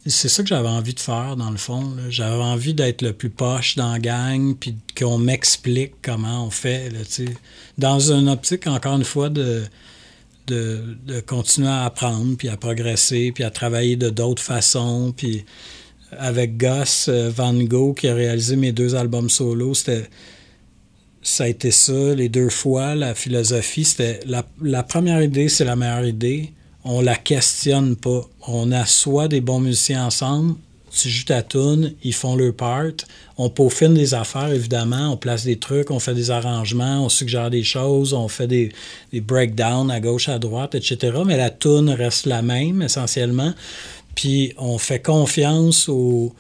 c'est 0.08 0.30
ça 0.30 0.44
que 0.44 0.50
j'avais 0.50 0.68
envie 0.68 0.94
de 0.94 1.00
faire, 1.00 1.36
dans 1.36 1.50
le 1.50 1.58
fond. 1.58 1.96
J'avais 2.10 2.44
envie 2.44 2.74
d'être 2.76 3.02
le 3.02 3.14
plus 3.14 3.32
poche 3.32 3.76
dans 3.76 3.92
la 3.92 4.00
gang, 4.00 4.56
puis 4.56 4.76
qu'on 4.98 5.18
m'explique 5.18 5.94
comment 6.04 6.46
on 6.46 6.52
fait, 6.52 6.92
dans 7.78 8.12
une 8.12 8.30
optique, 8.30 8.68
encore 8.68 8.98
une 8.98 9.04
fois, 9.04 9.30
de, 9.30 9.64
de, 10.48 11.20
continuer 11.26 11.70
à 11.70 11.86
apprendre, 11.86 12.38
puis 12.38 12.50
à 12.50 12.58
progresser, 12.58 13.32
puis 13.34 13.44
à 13.44 13.50
travailler 13.50 13.96
de 13.96 14.12
d'autres 14.12 14.44
façons. 14.44 15.12
Puis 15.16 15.44
avec 16.12 16.58
Gus 16.58 17.08
euh, 17.10 17.32
Van 17.32 17.54
Gogh, 17.54 17.98
qui 17.98 18.08
a 18.08 18.14
réalisé 18.14 18.56
mes 18.56 18.72
deux 18.72 18.96
albums 18.96 19.30
solo, 19.30 19.74
c'était 19.74 20.08
ça 21.24 21.46
a 21.46 21.48
été 21.48 21.72
ça 21.72 22.14
les 22.14 22.30
deux 22.30 22.50
fois. 22.50 22.94
La 22.94 23.16
philosophie, 23.16 23.86
c'était 23.86 24.20
la 24.28 24.84
première 24.84 25.24
idée, 25.24 25.50
c'est 25.50 25.66
la 25.66 25.76
meilleure 25.76 26.06
idée. 26.06 26.54
On 26.86 27.02
la 27.02 27.16
questionne 27.16 27.96
pas. 27.96 28.22
On 28.48 28.72
assoit 28.72 29.28
des 29.28 29.42
bons 29.42 29.60
musiciens 29.60 30.06
ensemble. 30.06 30.56
Tu 30.92 31.10
joues 31.10 31.26
ta 31.26 31.42
tune, 31.42 31.94
ils 32.04 32.14
font 32.14 32.38
leur 32.38 32.54
part. 32.54 32.86
On 33.38 33.50
peaufine 33.50 33.96
des 33.96 34.14
affaires, 34.14 34.54
évidemment. 34.54 35.12
On 35.12 35.18
place 35.18 35.44
des 35.44 35.58
trucs, 35.58 35.92
on 35.92 36.00
fait 36.00 36.14
des 36.14 36.32
arrangements, 36.32 37.04
on 37.04 37.10
suggère 37.10 37.50
des 37.50 37.64
choses, 37.64 38.14
on 38.14 38.30
fait 38.30 38.48
des, 38.48 38.72
des 39.12 39.20
breakdowns 39.20 39.92
à 39.92 40.00
gauche, 40.00 40.30
à 40.30 40.40
droite, 40.40 40.74
etc. 40.76 41.18
Mais 41.26 41.36
la 41.36 41.50
tune 41.50 41.90
reste 41.90 42.28
la 42.28 42.42
même, 42.42 42.82
essentiellement. 42.82 43.54
Puis 44.14 44.54
on 44.58 44.78
fait 44.78 45.02
confiance 45.02 45.90
au, 45.90 46.34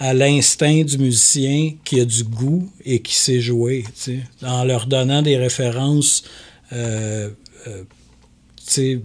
à 0.00 0.14
l'instinct 0.14 0.82
du 0.82 0.96
musicien 0.96 1.74
qui 1.84 2.00
a 2.00 2.06
du 2.06 2.24
goût 2.24 2.68
et 2.84 3.02
qui 3.02 3.14
sait 3.14 3.40
jouer, 3.40 3.84
tu 3.94 4.00
sais, 4.00 4.20
en 4.42 4.64
leur 4.64 4.86
donnant 4.86 5.20
des 5.20 5.36
références 5.36 6.24
euh, 6.72 7.28
euh, 7.68 7.84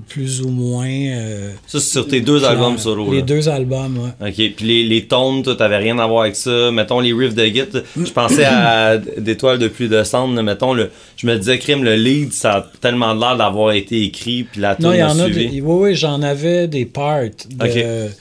plus 0.09 0.41
ou 0.41 0.49
moins. 0.49 0.87
euh, 0.87 1.51
Ça, 1.67 1.79
c'est 1.79 1.91
sur 1.91 2.07
tes 2.07 2.21
deux 2.21 2.39
clair. 2.39 2.51
albums 2.51 2.77
solo. 2.77 3.09
Les 3.11 3.17
là. 3.19 3.23
deux 3.23 3.49
albums, 3.49 3.97
ouais. 4.21 4.27
OK. 4.29 4.55
Puis 4.55 4.65
les, 4.65 4.83
les 4.83 5.05
tones, 5.05 5.41
toi, 5.43 5.55
t'avais 5.55 5.77
rien 5.77 5.97
à 5.99 6.05
voir 6.07 6.21
avec 6.23 6.35
ça. 6.35 6.71
Mettons 6.71 6.99
les 6.99 7.13
riffs 7.13 7.35
de 7.35 7.45
git. 7.45 7.63
Je 7.95 8.11
pensais 8.11 8.45
à 8.45 8.97
d'étoiles 8.97 9.59
de 9.59 9.67
pluie 9.67 9.89
de 9.89 10.03
cendres. 10.03 10.35
là. 10.35 10.43
Mettons, 10.43 10.73
le, 10.73 10.89
je 11.17 11.27
me 11.27 11.35
disais, 11.37 11.57
crime, 11.59 11.83
le 11.83 11.95
lead, 11.95 12.31
ça 12.33 12.53
a 12.57 12.71
tellement 12.81 13.13
l'air 13.13 13.37
d'avoir 13.37 13.71
été 13.73 14.03
écrit. 14.03 14.43
Puis 14.43 14.61
la 14.61 14.75
Non, 14.79 14.93
il 14.93 14.99
y 14.99 15.03
en 15.03 15.17
a. 15.19 15.29
Des, 15.29 15.47
oui, 15.47 15.61
oui, 15.63 15.95
j'en 15.95 16.21
avais 16.21 16.67
des 16.67 16.85
parts. 16.85 17.23
de- 17.23 17.65
Ok. 17.65 18.11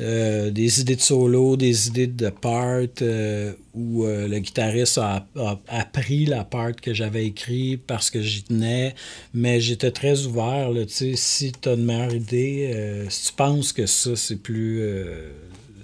Euh, 0.00 0.50
des 0.52 0.80
idées 0.80 0.94
de 0.94 1.00
solo, 1.00 1.56
des 1.56 1.88
idées 1.88 2.06
de 2.06 2.28
part 2.28 2.82
euh, 3.02 3.52
où 3.74 4.04
euh, 4.04 4.28
le 4.28 4.38
guitariste 4.38 4.98
a, 4.98 5.26
a 5.36 5.58
appris 5.66 6.24
la 6.24 6.44
part 6.44 6.76
que 6.76 6.94
j'avais 6.94 7.26
écrit 7.26 7.76
parce 7.76 8.08
que 8.08 8.22
j'y 8.22 8.44
tenais. 8.44 8.94
Mais 9.34 9.60
j'étais 9.60 9.90
très 9.90 10.24
ouvert. 10.24 10.70
Là, 10.70 10.82
si 10.86 11.52
tu 11.60 11.68
as 11.68 11.72
une 11.72 11.84
meilleure 11.84 12.14
idée, 12.14 13.06
si 13.08 13.28
tu 13.28 13.32
penses 13.32 13.72
que 13.72 13.86
ça, 13.86 14.14
c'est 14.14 14.36
plus. 14.36 14.84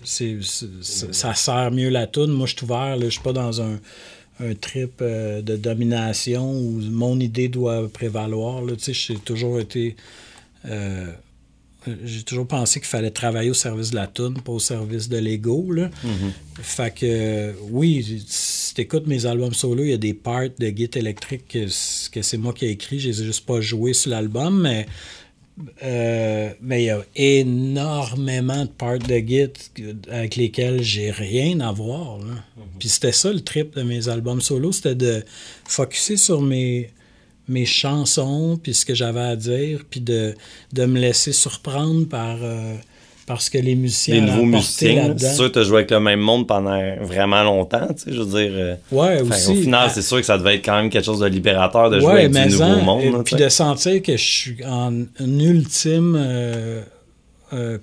ça 0.05 1.35
sert 1.35 1.73
mieux 1.73 1.89
la 1.89 2.07
tune. 2.07 2.29
Moi, 2.29 2.47
je 2.47 2.55
suis 2.55 2.65
ouvert. 2.65 2.97
Je 3.01 3.09
suis 3.09 3.21
pas 3.21 3.33
dans 3.33 3.61
un 3.63 3.81
trip 4.61 5.03
de 5.03 5.57
domination 5.57 6.53
où 6.53 6.81
mon 6.83 7.19
idée 7.19 7.49
doit 7.49 7.89
prévaloir. 7.89 8.63
J'ai 8.79 9.17
toujours 9.17 9.59
été. 9.59 9.97
J'ai 12.05 12.23
toujours 12.23 12.47
pensé 12.47 12.81
qu'il 12.81 12.89
fallait 12.89 13.11
travailler 13.11 13.51
au 13.51 13.55
service 13.55 13.91
de 13.91 13.97
la 13.97 14.07
tune, 14.07 14.35
pas 14.45 14.53
au 14.53 14.59
service 14.59 15.09
de 15.09 15.19
l'ego. 15.19 15.71
là. 15.73 15.91
Fait 16.61 16.95
que, 16.95 17.07
euh, 17.07 17.53
oui, 17.71 18.23
si 18.27 18.75
t'écoutes 18.75 19.07
mes 19.07 19.27
albums 19.27 19.55
solo, 19.55 19.85
il 19.85 19.91
y 19.91 19.95
a 19.95 19.99
des 19.99 20.15
parts 20.15 20.49
de 20.59 20.69
guitare 20.71 21.01
électrique 21.01 21.49
que, 21.49 21.69
c'est 21.69 22.37
moi 22.39 22.53
qui 22.53 22.67
ai 22.67 22.71
écrit. 22.71 22.99
Je 22.99 23.09
les 23.09 23.23
ai 23.23 23.25
juste 23.25 23.47
pas 23.47 23.61
joués 23.61 23.95
sur 23.95 24.11
l'album, 24.11 24.63
mais 24.63 24.87
euh, 25.85 26.51
mais 26.61 26.83
il 26.83 26.87
y 26.87 26.91
a 26.91 27.05
énormément 27.15 28.65
de 28.65 28.71
parts 28.71 28.99
de 28.99 29.19
Git 29.19 29.53
avec 30.11 30.35
lesquelles 30.35 30.83
j'ai 30.83 31.13
rien 31.13 31.61
à 31.61 31.71
voir. 31.71 32.19
là. 32.19 32.35
Puis 32.81 32.89
c'était 32.89 33.13
ça 33.13 33.33
le 33.33 33.41
trip 33.41 33.77
de 33.77 33.83
mes 33.83 34.09
albums 34.09 34.41
solo, 34.41 34.73
c'était 34.73 34.97
de 34.97 35.23
focuser 35.65 36.17
sur 36.17 36.43
mes, 36.43 36.91
mes 37.49 37.67
chansons, 37.67 38.59
puis 38.63 38.73
ce 38.75 38.87
que 38.87 38.95
j'avais 38.95 39.21
à 39.21 39.37
dire, 39.37 39.81
puis 39.91 40.01
de, 40.01 40.35
de 40.73 40.85
me 40.87 40.99
laisser 40.99 41.33
surprendre 41.33 42.09
par, 42.09 42.39
euh, 42.43 42.75
par 43.27 43.43
ce 43.43 43.51
que 43.51 43.59
les 43.59 43.75
musiciens 43.75 44.15
Les 44.15 44.21
nouveaux 44.23 44.45
musiciens. 44.47 45.15
C'est 45.19 45.35
sûr 45.35 45.45
que 45.45 45.53
t'as 45.59 45.63
joué 45.63 45.79
avec 45.79 45.91
le 45.91 46.01
même 46.01 46.21
monde 46.21 46.47
pendant 46.47 46.79
vraiment 47.03 47.43
longtemps. 47.43 47.87
Tu 47.97 48.05
sais, 48.05 48.13
je 48.17 48.21
veux 48.23 48.41
dire. 48.43 48.53
euh, 48.55 48.75
Ouais, 48.93 49.21
aussi. 49.23 49.51
au 49.51 49.55
final, 49.55 49.91
c'est 49.93 50.03
sûr 50.03 50.19
que 50.19 50.23
ça 50.27 50.39
devait 50.39 50.57
être 50.57 50.65
quand 50.65 50.77
même 50.81 50.89
quelque 50.91 51.05
chose 51.05 51.21
de 51.21 51.27
libérateur 51.27 51.91
de 51.91 52.01
jouer 52.01 52.25
avec 52.25 52.33
du 52.33 52.49
nouveau 52.53 52.63
en- 52.65 52.83
monde. 52.83 53.03
et 53.03 53.11
là, 53.11 53.23
puis 53.25 53.37
tu 53.37 53.43
de 53.43 53.49
sentir 53.49 54.01
que 54.03 54.17
je 54.17 54.25
suis 54.25 54.65
en 54.67 54.93
une 55.21 55.41
ultime 55.41 56.17
euh, 56.19 56.83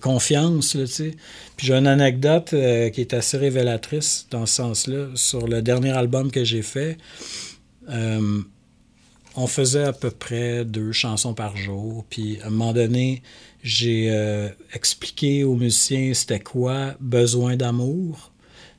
confiance, 0.02 0.72
tu 0.72 0.86
sais. 0.88 1.12
Puis 1.56 1.68
j'ai 1.68 1.76
une 1.76 1.88
anecdote 1.88 2.50
qui 2.50 3.02
est 3.02 3.14
assez 3.14 3.38
révélatrice 3.38 4.26
dans 4.32 4.46
ce 4.46 4.56
sens-là. 4.56 5.06
Sur 5.16 5.48
le 5.48 5.62
dernier 5.62 5.92
album 5.92 6.30
que 6.32 6.44
j'ai 6.44 6.62
fait, 6.64 6.98
on 9.36 9.48
faisait 9.48 9.84
à 9.84 9.94
peu 9.94 10.12
près 10.12 10.66
deux 10.66 10.92
chansons 10.92 11.34
par 11.34 11.56
jour. 11.56 12.06
Puis 12.10 12.40
à 12.42 12.48
un 12.48 12.50
moment 12.50 12.74
donné, 12.74 13.22
j'ai 13.64 14.10
euh, 14.10 14.50
expliqué 14.74 15.44
aux 15.44 15.56
musiciens 15.56 16.14
c'était 16.14 16.40
quoi 16.40 16.96
besoin 17.00 17.56
d'amour. 17.56 18.32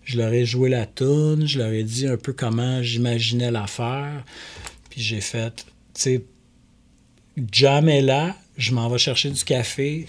Je 0.04 0.18
leur 0.18 0.32
ai 0.32 0.44
joué 0.44 0.68
la 0.68 0.86
tune, 0.86 1.46
je 1.46 1.58
leur 1.58 1.70
ai 1.70 1.84
dit 1.84 2.06
un 2.08 2.16
peu 2.16 2.32
comment 2.32 2.82
j'imaginais 2.82 3.50
la 3.50 3.66
faire. 3.66 4.24
Puis 4.90 5.00
j'ai 5.00 5.20
fait, 5.20 5.54
tu 5.54 5.64
sais, 5.94 6.24
Jam 7.50 7.86
là, 7.86 8.36
je 8.58 8.74
m'en 8.74 8.88
vais 8.88 8.98
chercher 8.98 9.30
du 9.30 9.42
café 9.44 10.06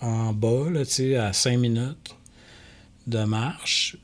en 0.00 0.32
bas, 0.32 0.70
là, 0.70 0.84
tu 0.84 0.92
sais, 0.92 1.16
à 1.16 1.32
cinq 1.32 1.58
minutes 1.58 2.16
de 3.06 3.22
marche. 3.24 3.96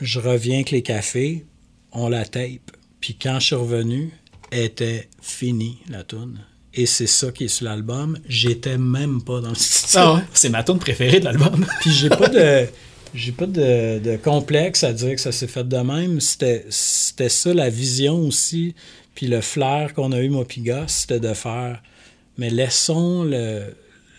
Je 0.00 0.20
reviens 0.20 0.56
avec 0.56 0.70
les 0.70 0.82
cafés, 0.82 1.44
on 1.90 2.08
la 2.08 2.24
tape. 2.24 2.70
Puis 3.00 3.14
quand 3.14 3.40
je 3.40 3.46
suis 3.46 3.54
revenu, 3.54 4.12
était 4.52 5.08
finie, 5.20 5.78
la 5.88 6.04
tune. 6.04 6.38
Et 6.74 6.86
c'est 6.86 7.06
ça 7.06 7.32
qui 7.32 7.44
est 7.44 7.48
sur 7.48 7.64
l'album. 7.66 8.18
J'étais 8.28 8.78
même 8.78 9.22
pas 9.22 9.40
dans 9.40 9.48
le 9.50 9.54
studio. 9.54 10.00
Ah 10.00 10.14
ouais, 10.14 10.20
c'est 10.34 10.48
ma 10.50 10.62
tune 10.62 10.78
préférée 10.78 11.20
de 11.20 11.24
l'album. 11.24 11.64
Puis 11.80 11.90
j'ai 11.90 12.08
pas 12.08 12.28
de 12.28 12.66
j'ai 13.14 13.32
pas 13.32 13.46
de, 13.46 13.98
de 14.00 14.16
complexe 14.16 14.84
à 14.84 14.92
dire 14.92 15.14
que 15.14 15.20
ça 15.20 15.32
s'est 15.32 15.46
fait 15.48 15.66
de 15.66 15.76
même. 15.78 16.20
C'était 16.20 16.66
c'était 16.68 17.30
ça 17.30 17.52
la 17.54 17.70
vision 17.70 18.16
aussi. 18.20 18.74
Puis 19.14 19.26
le 19.26 19.40
flair 19.40 19.94
qu'on 19.94 20.12
a 20.12 20.20
eu 20.20 20.28
moi 20.28 20.46
c'était 20.86 21.18
de 21.20 21.32
faire 21.34 21.82
mais 22.36 22.50
laissons 22.50 23.24
le, 23.24 23.62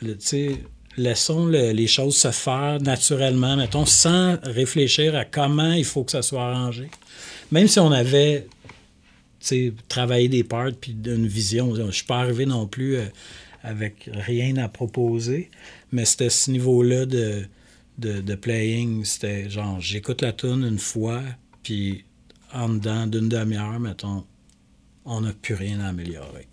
le 0.01 0.17
tu 0.17 0.25
sais 0.25 0.51
laissons 0.97 1.45
le- 1.45 1.71
les 1.71 1.87
choses 1.87 2.17
se 2.17 2.31
faire 2.31 2.79
naturellement, 2.81 3.55
mettons 3.55 3.85
sans 3.85 4.37
réfléchir 4.43 5.15
à 5.15 5.23
comment 5.23 5.71
il 5.71 5.85
faut 5.85 6.03
que 6.03 6.11
ça 6.11 6.21
soit 6.21 6.43
arrangé. 6.43 6.89
Même 7.51 7.67
si 7.69 7.79
on 7.79 7.91
avait 7.91 8.47
tu 9.39 9.47
sais, 9.47 9.73
travaillé 9.87 10.27
des 10.27 10.43
parts 10.43 10.71
puis 10.79 10.93
d'une 10.93 11.27
vision, 11.27 11.73
je 11.75 11.91
suis 11.91 12.05
pas 12.05 12.19
arrivé 12.19 12.45
non 12.45 12.67
plus 12.67 12.97
euh, 12.97 13.05
avec 13.63 14.09
rien 14.13 14.57
à 14.57 14.67
proposer, 14.67 15.49
mais 15.91 16.05
c'était 16.05 16.29
ce 16.29 16.51
niveau-là 16.51 17.05
de, 17.05 17.43
de, 17.97 18.21
de 18.21 18.35
playing. 18.35 19.03
C'était 19.05 19.49
genre, 19.49 19.79
j'écoute 19.79 20.21
la 20.21 20.33
tune 20.33 20.65
une 20.67 20.79
fois, 20.79 21.21
puis 21.63 22.03
en 22.53 22.69
dedans 22.69 23.07
d'une 23.07 23.29
demi-heure, 23.29 23.79
mettons, 23.79 24.23
on 25.05 25.21
n'a 25.21 25.33
plus 25.33 25.55
rien 25.55 25.79
à 25.79 25.87
améliorer. 25.87 26.47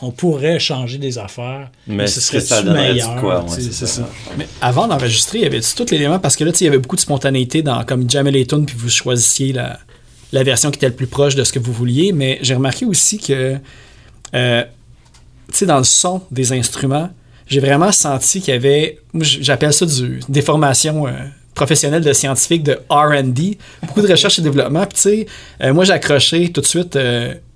On 0.00 0.10
pourrait 0.10 0.58
changer 0.58 0.98
des 0.98 1.18
affaires, 1.18 1.70
mais, 1.86 1.96
Mais 1.96 2.06
ce 2.06 2.20
serait 2.20 2.40
ça 2.40 2.62
meilleur. 2.62 3.20
quoi, 3.20 3.44
ouais, 3.44 3.50
c'est 3.50 3.72
ça. 3.72 3.86
ça. 3.86 4.10
Mais 4.36 4.48
avant 4.60 4.88
d'enregistrer, 4.88 5.38
il 5.38 5.42
y 5.42 5.46
avait 5.46 5.60
tout 5.60 5.86
l'élément 5.90 6.18
parce 6.18 6.34
que 6.34 6.42
là, 6.44 6.50
tu 6.50 6.58
sais, 6.58 6.64
il 6.64 6.66
y 6.66 6.68
avait 6.68 6.78
beaucoup 6.78 6.96
de 6.96 7.00
spontanéité 7.00 7.62
dans 7.62 7.84
comme 7.84 8.10
jamais 8.10 8.30
les 8.32 8.46
tunes, 8.46 8.66
puis 8.66 8.74
vous 8.76 8.88
choisissiez 8.88 9.52
la, 9.52 9.78
la 10.32 10.42
version 10.42 10.70
qui 10.70 10.78
était 10.78 10.88
le 10.88 10.94
plus 10.94 11.06
proche 11.06 11.34
de 11.34 11.44
ce 11.44 11.52
que 11.52 11.58
vous 11.58 11.72
vouliez. 11.72 12.12
Mais 12.12 12.38
j'ai 12.42 12.54
remarqué 12.54 12.84
aussi 12.86 13.18
que, 13.18 13.56
euh, 14.34 14.62
tu 15.48 15.58
sais, 15.58 15.66
dans 15.66 15.78
le 15.78 15.84
son 15.84 16.22
des 16.30 16.52
instruments, 16.52 17.10
j'ai 17.46 17.60
vraiment 17.60 17.90
senti 17.92 18.40
qu'il 18.40 18.54
y 18.54 18.56
avait, 18.56 18.98
j'appelle 19.14 19.72
ça 19.72 19.86
du, 19.86 20.20
des 20.28 20.42
formations 20.42 21.06
euh, 21.08 21.12
professionnelles 21.54 22.04
de 22.04 22.12
scientifiques 22.12 22.62
de 22.62 22.78
R&D, 22.88 23.58
beaucoup 23.82 24.02
de 24.02 24.08
recherche 24.08 24.38
et 24.38 24.42
développement. 24.42 24.86
Puis 24.86 24.94
tu 24.94 25.00
sais, 25.00 25.26
euh, 25.62 25.74
moi 25.74 25.84
j'ai 25.84 25.92
accroché 25.92 26.50
tout 26.52 26.60
de 26.60 26.66
suite. 26.66 26.92
tu 26.92 26.98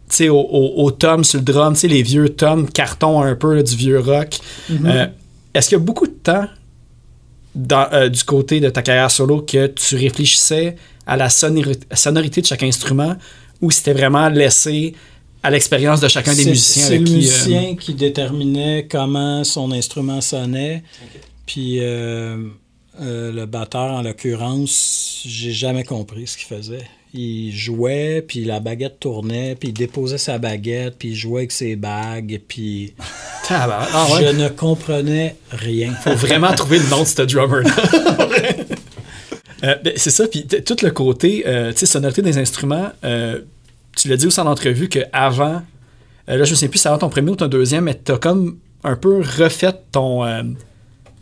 sais, 0.08 0.28
au, 0.28 0.38
au, 0.40 0.82
au 0.84 0.90
tom 0.90 1.22
sur 1.24 1.38
le 1.38 1.44
drum, 1.44 1.74
tu 1.74 1.80
sais, 1.80 1.88
les 1.88 2.02
vieux 2.02 2.28
toms 2.28 2.66
carton 2.66 3.22
un 3.22 3.36
peu 3.36 3.54
là, 3.54 3.62
du 3.62 3.76
vieux 3.76 4.00
rock. 4.00 4.38
Euh, 4.84 5.06
Est-ce 5.54 5.68
qu'il 5.68 5.78
y 5.78 5.80
a 5.80 5.84
beaucoup 5.84 6.06
de 6.08 6.12
temps 6.12 6.46
dans, 7.54 7.86
euh, 7.92 8.08
du 8.08 8.24
côté 8.24 8.58
de 8.60 8.68
ta 8.68 8.82
carrière 8.82 9.10
solo 9.10 9.40
que 9.42 9.68
tu 9.68 9.96
réfléchissais 9.96 10.74
à 11.06 11.16
la 11.16 11.28
sonori- 11.28 11.78
sonorité 11.92 12.40
de 12.40 12.46
chaque 12.46 12.62
instrument 12.62 13.16
ou 13.60 13.70
c'était 13.70 13.92
vraiment 13.92 14.28
laissé 14.28 14.94
à 15.42 15.50
l'expérience 15.50 16.00
de 16.00 16.08
chacun 16.08 16.34
des 16.34 16.44
musiciens 16.46 16.82
C'est 16.84 16.94
avec 16.94 17.00
le 17.00 17.06
qui, 17.06 17.12
euh, 17.12 17.16
musicien 17.16 17.76
qui 17.76 17.94
déterminait 17.94 18.86
comment 18.90 19.44
son 19.44 19.72
instrument 19.72 20.20
sonnait. 20.22 20.82
Puis 21.46 21.80
euh, 21.80 22.48
euh, 23.00 23.32
le 23.32 23.46
batteur, 23.46 23.92
en 23.92 24.02
l'occurrence, 24.02 25.22
j'ai 25.26 25.52
jamais 25.52 25.84
compris 25.84 26.26
ce 26.26 26.38
qu'il 26.38 26.46
faisait. 26.46 26.84
Il 27.12 27.52
jouait, 27.52 28.24
puis 28.26 28.44
la 28.44 28.58
baguette 28.58 28.98
tournait, 28.98 29.54
puis 29.54 29.68
il 29.68 29.72
déposait 29.72 30.18
sa 30.18 30.38
baguette, 30.38 30.96
puis 30.98 31.10
il 31.10 31.14
jouait 31.14 31.42
avec 31.42 31.52
ses 31.52 31.76
bagues, 31.76 32.40
puis. 32.48 32.94
Ah 33.50 34.06
ouais. 34.10 34.24
je 34.24 34.28
ne 34.36 34.48
comprenais 34.48 35.36
rien. 35.50 35.92
Faut 36.02 36.14
vraiment 36.14 36.54
trouver 36.54 36.78
le 36.78 36.88
nom 36.88 37.02
de 37.02 37.06
ce 37.06 37.20
drummer-là. 37.20 37.70
Euh, 39.64 39.76
ben, 39.82 39.92
c'est 39.96 40.10
ça, 40.10 40.26
puis 40.28 40.46
tout 40.46 40.76
le 40.82 40.90
côté, 40.90 41.44
euh, 41.46 41.72
tu 41.72 41.78
sais, 41.78 41.86
sonorité 41.86 42.22
des 42.22 42.38
instruments, 42.38 42.90
euh, 43.04 43.40
tu 43.96 44.08
l'as 44.08 44.16
dit 44.16 44.26
aussi 44.26 44.40
en 44.40 44.46
entrevue 44.46 44.88
qu'avant, 44.88 45.62
là 46.26 46.44
je 46.44 46.50
ne 46.50 46.56
sais 46.56 46.68
plus 46.68 46.78
si 46.78 46.82
c'est 46.82 46.88
avant 46.88 46.98
ton 46.98 47.08
premier 47.08 47.30
ou 47.30 47.36
ton 47.36 47.46
deuxième, 47.46 47.84
mais 47.84 47.98
tu 48.02 48.12
as 48.12 48.18
comme 48.18 48.58
un 48.82 48.96
peu 48.96 49.20
refait 49.20 49.72
ton, 49.92 50.22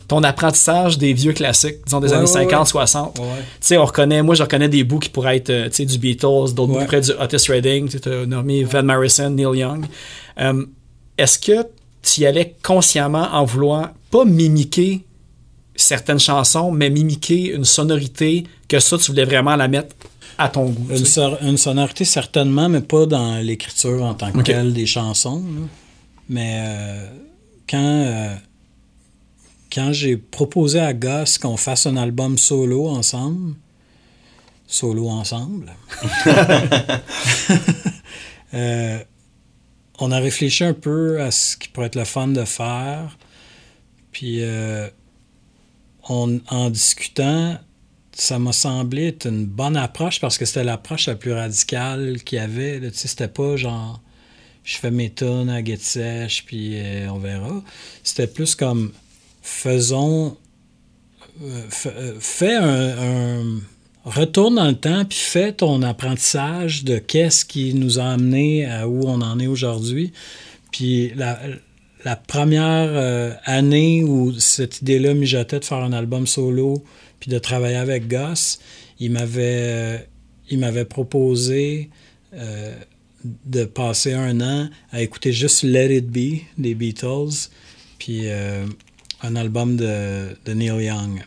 ton 0.07 0.23
apprentissage 0.23 0.97
des 0.97 1.13
vieux 1.13 1.33
classiques, 1.33 1.77
disons 1.85 2.01
des 2.01 2.09
Ouais, 2.09 2.15
années 2.15 2.23
ouais, 2.23 2.49
50, 2.49 2.67
60. 2.67 3.19
Ouais. 3.19 3.25
Tu 3.25 3.43
sais, 3.61 3.77
on 3.77 3.85
reconnaît, 3.85 4.21
moi 4.21 4.35
je 4.35 4.43
reconnais 4.43 4.67
des 4.67 4.83
bouts 4.83 4.99
qui 4.99 5.09
pourraient 5.09 5.37
être 5.37 5.69
tu 5.69 5.75
sais, 5.75 5.85
du 5.85 5.97
Beatles, 5.97 6.53
d'autres 6.53 6.73
bouts 6.73 6.79
être 6.79 6.99
du 6.99 7.11
Otis 7.11 7.51
Redding, 7.51 7.87
tu 7.87 8.09
as 8.09 8.25
nommé 8.25 8.63
Van 8.63 8.83
Morrison, 8.83 9.29
Neil 9.29 9.59
Young. 9.59 9.85
Est-ce 11.17 11.39
que 11.39 11.65
tu 12.01 12.21
y 12.21 12.25
allais 12.25 12.55
consciemment 12.63 13.29
en 13.31 13.45
voulant 13.45 13.89
pas 14.11 14.25
mimiquer 14.25 15.05
certaines 15.75 16.19
chansons, 16.19 16.71
mais 16.71 16.89
mimiquer 16.89 17.53
une 17.53 17.65
sonorité 17.65 18.45
que 18.67 18.79
ça, 18.79 18.97
tu 18.97 19.11
voulais 19.11 19.25
vraiment 19.25 19.55
la 19.55 19.67
mettre 19.67 19.95
à 20.37 20.49
ton 20.49 20.65
goût? 20.65 20.87
Une, 21.41 21.57
sonorité 21.57 22.05
certainement, 22.05 22.69
mais 22.69 22.81
pas 22.81 23.05
dans 23.05 23.37
l'écriture 23.37 24.03
en 24.03 24.13
tant 24.13 24.31
que 24.31 24.41
telle 24.41 24.73
des 24.73 24.85
chansons. 24.85 25.43
là. 25.43 25.67
Mais 26.29 26.63
euh, 26.65 27.07
quand, 27.69 27.77
euh, 27.77 28.35
quand 29.71 29.91
j'ai 29.91 30.17
proposé 30.17 30.79
à 30.79 30.93
Gus 30.93 31.37
qu'on 31.37 31.57
fasse 31.57 31.85
un 31.85 31.97
album 31.97 32.37
solo 32.37 32.87
ensemble, 32.87 33.55
solo 34.65 35.09
ensemble, 35.09 35.73
euh, 38.53 38.99
on 39.99 40.11
a 40.11 40.17
réfléchi 40.17 40.63
un 40.63 40.73
peu 40.73 41.21
à 41.21 41.29
ce 41.29 41.57
qui 41.57 41.67
pourrait 41.67 41.87
être 41.87 41.95
le 41.95 42.05
fun 42.05 42.27
de 42.27 42.45
faire. 42.45 43.17
Puis 44.11 44.41
en 46.09 46.69
discutant, 46.69 47.57
ça 48.15 48.39
m'a 48.39 48.53
semblé 48.53 49.07
être 49.07 49.27
une 49.27 49.45
bonne 49.45 49.75
approche 49.75 50.19
parce 50.19 50.37
que 50.37 50.45
c'était 50.45 50.63
l'approche 50.63 51.07
la 51.07 51.15
plus 51.15 51.33
radicale 51.33 52.21
qu'il 52.23 52.37
y 52.37 52.41
avait. 52.41 52.79
Tu 52.79 52.97
sais, 52.97 53.07
c'était 53.07 53.27
pas 53.27 53.55
genre 53.55 54.01
je 54.63 54.77
fais 54.77 54.91
mes 54.91 55.09
tonnes 55.09 55.49
à 55.49 55.61
guette 55.61 55.81
sèche 55.81 56.45
puis 56.45 56.73
euh, 56.75 57.09
on 57.09 57.19
verra. 57.19 57.61
C'était 58.03 58.27
plus 58.27 58.55
comme 58.55 58.91
faisons 59.41 60.37
euh, 61.41 61.63
euh, 61.87 62.15
fais 62.19 62.55
un, 62.55 63.43
retourne 64.05 64.55
dans 64.55 64.67
le 64.67 64.75
temps 64.75 65.05
puis 65.05 65.17
fais 65.17 65.51
ton 65.51 65.81
apprentissage 65.81 66.83
de 66.83 66.99
qu'est-ce 66.99 67.43
qui 67.43 67.73
nous 67.73 67.99
a 67.99 68.05
amené 68.05 68.65
à 68.65 68.87
où 68.87 69.07
on 69.07 69.21
en 69.21 69.39
est 69.39 69.47
aujourd'hui. 69.47 70.13
Puis 70.71 71.11
la, 71.15 71.39
la 72.05 72.15
première 72.15 73.37
année 73.45 74.03
où 74.03 74.37
cette 74.39 74.81
idée-là 74.81 75.13
mijotait 75.13 75.59
de 75.59 75.65
faire 75.65 75.79
un 75.79 75.93
album 75.93 76.27
solo 76.27 76.83
puis 77.19 77.31
de 77.31 77.39
travailler 77.39 77.77
avec 77.77 78.07
Gus, 78.07 78.59
il 78.99 79.11
m'avait 79.11 80.07
il 80.49 80.59
m'avait 80.59 80.85
proposé 80.85 81.89
de 83.45 83.65
passer 83.65 84.13
un 84.13 84.41
an 84.41 84.69
à 84.91 85.01
écouter 85.01 85.31
juste 85.31 85.63
Let 85.63 85.95
It 85.95 86.07
Be 86.07 86.41
des 86.57 86.75
Beatles, 86.75 87.49
puis 87.97 88.23
euh, 88.25 88.65
un 89.21 89.35
album 89.35 89.77
de, 89.77 90.35
Neil 90.47 90.85
Young, 90.85 91.23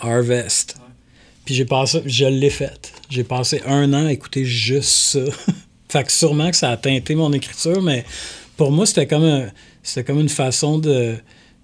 Harvest. 0.00 0.76
Puis 1.44 1.54
j'ai 1.54 1.66
passé, 1.66 2.02
je 2.06 2.24
l'ai 2.24 2.50
fait. 2.50 2.92
J'ai 3.10 3.24
passé 3.24 3.60
un 3.66 3.92
an 3.92 4.06
à 4.06 4.12
écouter 4.12 4.44
juste 4.44 4.88
ça. 4.90 5.24
fait 5.88 6.04
que 6.04 6.12
sûrement 6.12 6.50
que 6.50 6.56
ça 6.56 6.70
a 6.70 6.76
teinté 6.76 7.14
mon 7.14 7.32
écriture, 7.32 7.82
mais 7.82 8.04
pour 8.56 8.72
moi, 8.72 8.86
c'était 8.86 9.06
comme, 9.06 9.50
c'était 9.84 10.02
comme 10.02 10.18
une 10.18 10.28
façon 10.28 10.78
de, 10.78 11.14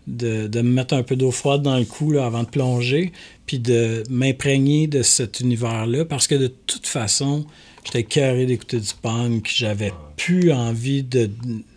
de, 0.06 0.48
me 0.62 0.70
mettre 0.70 0.94
un 0.94 1.02
peu 1.02 1.16
d'eau 1.16 1.32
froide 1.32 1.62
dans 1.62 1.76
le 1.76 1.84
cou 1.84 2.16
avant 2.18 2.44
de 2.44 2.48
plonger, 2.48 3.10
puis 3.46 3.58
de 3.58 4.04
m'imprégner 4.08 4.86
de 4.86 5.02
cet 5.02 5.40
univers-là, 5.40 6.04
parce 6.04 6.28
que 6.28 6.36
de 6.36 6.46
toute 6.46 6.86
façon, 6.86 7.44
J'étais 7.84 8.02
carré 8.02 8.46
d'écouter 8.46 8.78
du 8.78 8.92
punk. 9.00 9.50
J'avais 9.52 9.92
plus 10.16 10.52
envie 10.52 11.04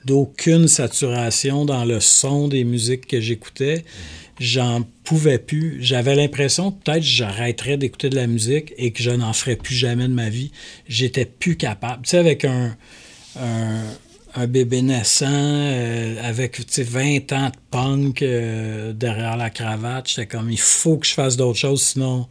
d'aucune 0.05 0.67
saturation 0.67 1.65
dans 1.65 1.85
le 1.85 1.99
son 1.99 2.47
des 2.47 2.63
musiques 2.63 3.07
que 3.07 3.21
j'écoutais. 3.21 3.85
J'en 4.39 4.85
pouvais 5.03 5.37
plus. 5.37 5.77
J'avais 5.81 6.15
l'impression 6.15 6.71
peut-être 6.71 7.03
j'arrêterais 7.03 7.77
d'écouter 7.77 8.09
de 8.09 8.15
la 8.15 8.27
musique 8.27 8.73
et 8.77 8.91
que 8.91 9.01
je 9.01 9.11
n'en 9.11 9.31
ferais 9.31 9.55
plus 9.55 9.75
jamais 9.75 10.07
de 10.07 10.13
ma 10.13 10.29
vie. 10.29 10.51
J'étais 10.87 11.25
plus 11.25 11.55
capable. 11.55 12.03
Tu 12.03 12.11
sais, 12.11 12.17
avec 12.17 12.43
un, 12.43 12.75
bébé 14.47 14.81
naissant, 14.81 15.27
euh, 15.29 16.15
avec 16.23 16.59
20 16.77 17.31
ans 17.33 17.49
de 17.49 17.55
punk 17.69 18.21
euh, 18.21 18.93
derrière 18.93 19.37
la 19.37 19.49
cravate, 19.49 20.09
j'étais 20.09 20.25
comme 20.25 20.49
il 20.49 20.59
faut 20.59 20.97
que 20.97 21.05
je 21.05 21.13
fasse 21.13 21.37
d'autres 21.37 21.59
choses, 21.59 21.81
sinon 21.83 22.27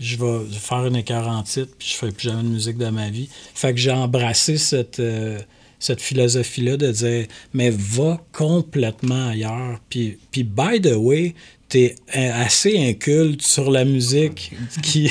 je 0.00 0.16
vais 0.16 0.44
faire 0.52 0.86
une 0.86 0.96
écart 0.96 1.28
en 1.28 1.42
titre, 1.42 1.72
puis 1.78 1.88
je 1.88 1.94
ne 1.94 1.98
ferai 1.98 2.12
plus 2.12 2.28
jamais 2.28 2.42
de 2.42 2.48
musique 2.48 2.76
de 2.76 2.88
ma 2.88 3.10
vie. 3.10 3.28
Fait 3.54 3.72
que 3.72 3.80
j'ai 3.80 3.92
embrassé 3.92 4.58
cette, 4.58 5.00
euh, 5.00 5.38
cette 5.78 6.00
philosophie-là 6.00 6.76
de 6.76 6.90
dire, 6.90 7.26
mais 7.54 7.70
va 7.70 8.20
complètement 8.32 9.28
ailleurs. 9.28 9.78
Puis, 9.88 10.18
puis 10.30 10.42
by 10.42 10.80
the 10.80 10.94
way, 10.96 11.34
tu 11.68 11.78
es 11.78 11.96
assez 12.12 12.76
inculte 12.78 13.42
sur 13.42 13.70
la 13.70 13.84
musique 13.84 14.52
qui, 14.82 15.10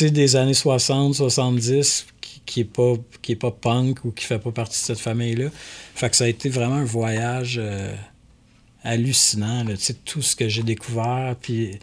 des 0.00 0.36
années 0.36 0.54
60, 0.54 1.14
70, 1.14 2.06
qui, 2.46 2.60
n'est 2.60 2.64
pas, 2.64 2.94
qui 3.20 3.32
est 3.32 3.36
pas 3.36 3.50
punk 3.50 4.04
ou 4.04 4.12
qui 4.12 4.24
fait 4.24 4.38
pas 4.38 4.52
partie 4.52 4.80
de 4.80 4.84
cette 4.84 5.00
famille-là. 5.00 5.50
Fait 5.94 6.08
que 6.08 6.16
ça 6.16 6.24
a 6.24 6.28
été 6.28 6.48
vraiment 6.48 6.76
un 6.76 6.84
voyage 6.84 7.58
euh, 7.62 7.94
hallucinant, 8.82 9.64
là, 9.64 9.74
tout 10.04 10.22
ce 10.22 10.36
que 10.36 10.48
j'ai 10.48 10.62
découvert, 10.62 11.36
puis 11.40 11.78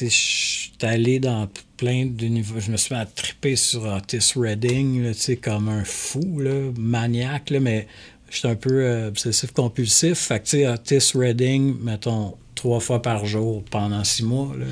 je 0.00 0.06
suis 0.08 0.72
allé 0.82 1.20
dans 1.20 1.48
plein 1.76 2.06
d'univers. 2.06 2.60
Je 2.60 2.70
me 2.70 2.76
suis 2.76 2.94
triper 3.14 3.56
sur 3.56 3.84
Otis 3.84 4.32
Redding, 4.36 5.12
comme 5.42 5.68
un 5.68 5.84
fou, 5.84 6.40
là, 6.40 6.72
maniaque, 6.76 7.50
là, 7.50 7.60
mais 7.60 7.86
j'étais 8.30 8.48
un 8.48 8.56
peu 8.56 8.84
euh, 8.84 9.08
obsessif 9.08 9.52
compulsif. 9.52 10.18
Fait 10.18 10.40
que, 10.40 10.74
Otis 10.74 11.12
Redding, 11.14 11.78
mettons, 11.80 12.36
trois 12.56 12.80
fois 12.80 13.00
par 13.00 13.24
jour 13.24 13.62
pendant 13.70 14.02
six 14.02 14.24
mois. 14.24 14.48
Là, 14.58 14.66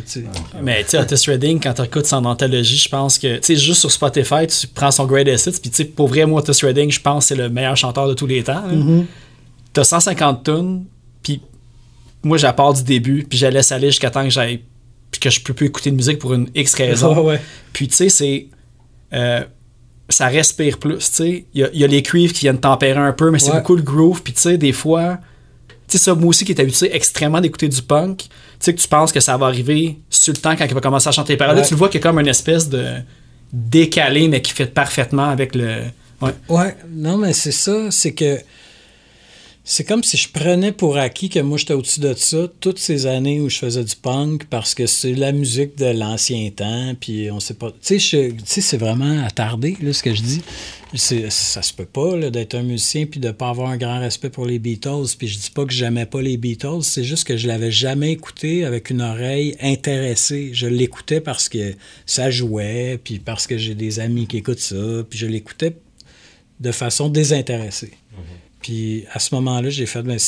Mais 0.63 0.83
tu 0.83 0.91
sais, 0.91 0.99
Otis 0.99 1.31
Redding, 1.31 1.61
quand 1.61 1.75
tu 1.75 1.83
écoutes 1.83 2.07
son 2.07 2.25
anthologie, 2.25 2.79
je 2.79 2.89
pense 2.89 3.19
que, 3.19 3.37
tu 3.37 3.43
sais, 3.43 3.57
juste 3.57 3.81
sur 3.81 3.93
Spotify, 3.93 4.49
tu 4.49 4.67
prends 4.67 4.91
son 4.91 5.07
Greatest 5.07 5.47
Hits, 5.47 5.61
puis 5.61 5.71
tu 5.71 5.77
sais, 5.77 5.85
pour 5.85 6.09
vrai, 6.09 6.27
moi, 6.27 6.41
Otis 6.41 6.67
Redding, 6.67 6.91
je 6.91 7.01
pense 7.01 7.25
que 7.25 7.29
c'est 7.29 7.41
le 7.41 7.49
meilleur 7.49 7.77
chanteur 7.77 8.09
de 8.09 8.15
tous 8.15 8.27
les 8.27 8.43
temps. 8.43 8.67
Mm-hmm. 8.69 9.05
Tu 9.73 9.81
as 9.81 9.85
150 9.85 10.45
tunes, 10.45 10.85
puis 11.23 11.41
moi, 12.25 12.39
j'apporte 12.39 12.79
du 12.79 12.85
début, 12.85 13.25
puis 13.29 13.39
je 13.39 13.47
laisse 13.47 13.71
aller 13.71 13.89
jusqu'à 13.89 14.11
temps 14.11 14.25
que 14.25 14.31
j'aille 14.31 14.63
puis 15.15 15.21
que 15.21 15.31
je 15.31 15.41
peux 15.41 15.55
plus 15.55 15.67
écouter 15.67 15.93
de 15.93 15.97
musique 15.97 16.19
pour 16.19 16.35
une 16.35 16.49
X 16.57 16.75
raison. 16.75 17.31
Puis 17.73 17.87
tu 17.87 17.95
sais, 17.95 18.09
c'est. 18.09 18.49
Euh, 19.13 19.45
ça 20.09 20.27
respire 20.27 20.79
plus, 20.79 20.99
tu 20.99 21.05
sais. 21.05 21.45
Il 21.55 21.71
y, 21.73 21.85
a 21.85 21.87
les 21.87 22.03
cuivres 22.03 22.33
qui 22.33 22.41
viennent 22.41 22.59
tempérer 22.59 22.99
un 22.99 23.13
peu, 23.13 23.31
mais 23.31 23.39
c'est 23.39 23.53
beaucoup 23.53 23.77
le 23.77 23.83
groove. 23.83 24.23
Puis 24.23 24.33
tu 24.33 24.41
sais, 24.41 24.59
des 24.59 24.73
fois, 24.73 25.19
sais, 25.89 25.99
ça, 25.99 26.15
moi 26.15 26.29
aussi 26.29 26.45
qui 26.45 26.53
est 26.53 26.61
habitué 26.61 26.95
extrêmement 26.95 27.41
d'écouter 27.41 27.69
du 27.69 27.83
punk, 27.83 28.19
tu 28.19 28.27
sais, 28.61 28.75
que 28.75 28.81
tu 28.81 28.89
penses 28.89 29.13
que 29.13 29.21
ça 29.21 29.37
va 29.37 29.47
arriver 29.47 29.99
sur 30.11 30.33
le 30.33 30.39
temps 30.39 30.57
quand 30.57 30.65
il 30.65 30.75
va 30.75 30.81
commencer 30.81 31.09
à 31.09 31.13
chanter 31.13 31.35
les 31.35 31.37
paroles. 31.37 31.57
Là, 31.57 31.63
tu 31.63 31.75
le 31.75 31.79
vois 31.79 31.89
qu'il 31.89 32.01
y 32.01 32.03
a 32.03 32.07
comme 32.07 32.19
une 32.19 32.29
espèce 32.29 32.69
de 32.69 32.97
décalé, 33.53 34.29
mais 34.29 34.43
qui 34.43 34.53
fait 34.53 34.67
parfaitement 34.67 35.29
avec 35.29 35.55
le. 35.55 35.83
Ouais, 36.21 36.35
ouais 36.49 36.77
non, 36.91 37.19
mais 37.19 37.33
c'est 37.33 37.53
ça, 37.53 37.91
c'est 37.91 38.13
que 38.13 38.39
c'est 39.67 39.85
comme 39.85 40.05
si 40.05 40.19
je 40.19 40.29
prenais 40.29 40.73
pour 40.73 40.99
acquis 40.99 41.31
que 41.31 41.39
moi 41.39 41.57
j'étais 41.57 41.73
au-dessus 41.73 42.01
de 42.01 42.13
ça 42.13 42.49
toutes 42.61 42.79
ces 42.79 43.07
années 43.07 43.41
où 43.41 43.49
je 43.49 43.57
faisais 43.57 43.83
du 43.83 43.97
punk 43.97 44.45
parce 44.51 44.75
que 44.75 44.87
c'est 44.87 45.15
la 45.15 45.33
musique 45.33 45.79
de 45.79 45.87
l'ancien 45.87 46.51
temps 46.51 46.93
puis 47.01 47.31
on 47.31 47.41
sait 47.41 47.55
pas. 47.55 47.73
Tu 47.83 47.99
sais 47.99 48.35
c'est 48.45 48.77
vraiment 48.77 49.25
attardé 49.25 49.75
là 49.81 49.95
ce 49.95 50.03
que 50.03 50.15
je 50.15 50.21
dis. 50.21 50.43
Ça 50.95 51.63
se 51.63 51.73
peut 51.73 51.87
pas 51.87 52.31
d'être 52.31 52.55
un 52.55 52.63
musicien 52.63 53.07
puis 53.07 53.21
de 53.21 53.31
pas 53.31 53.49
avoir 53.49 53.71
un 53.71 53.79
grand 53.79 54.01
respect 54.01 54.29
pour 54.29 54.45
les 54.45 54.59
Beatles 54.59 55.17
puis 55.19 55.29
je 55.29 55.39
dis 55.39 55.51
pas 55.51 55.65
que 55.65 55.73
j'aimais 55.73 56.07
pas 56.07 56.21
les 56.21 56.37
Beatles 56.37 56.83
c'est 56.83 57.03
juste 57.03 57.25
que 57.25 57.39
je 57.39 57.49
l'avais 57.49 57.73
jamais 57.73 58.13
écouté 58.13 58.67
avec 58.67 58.91
une 58.91 59.01
oreille 59.01 59.57
intéressée. 59.63 60.51
Je 60.53 60.67
l'écoutais 60.67 61.23
parce 61.23 61.49
que 61.49 61.75
ça 62.05 62.31
jouait 62.31 63.01
puis 63.03 63.19
parce 63.19 63.47
que 63.47 63.57
j'ai 63.57 63.75
des 63.75 63.99
amis 63.99 64.27
qui 64.27 64.37
écoutent 64.37 64.61
ça 64.61 64.77
puis 65.09 65.19
je 65.19 65.27
l'écoutais 65.27 65.75
de 66.61 66.71
façon 66.71 67.09
désintéressée. 67.09 67.93
Puis 68.65 69.05
à 69.13 69.19
ce 69.19 69.35
moment-là, 69.35 69.69
j'ai 69.69 69.85
fait, 69.85 70.03
ben, 70.03 70.19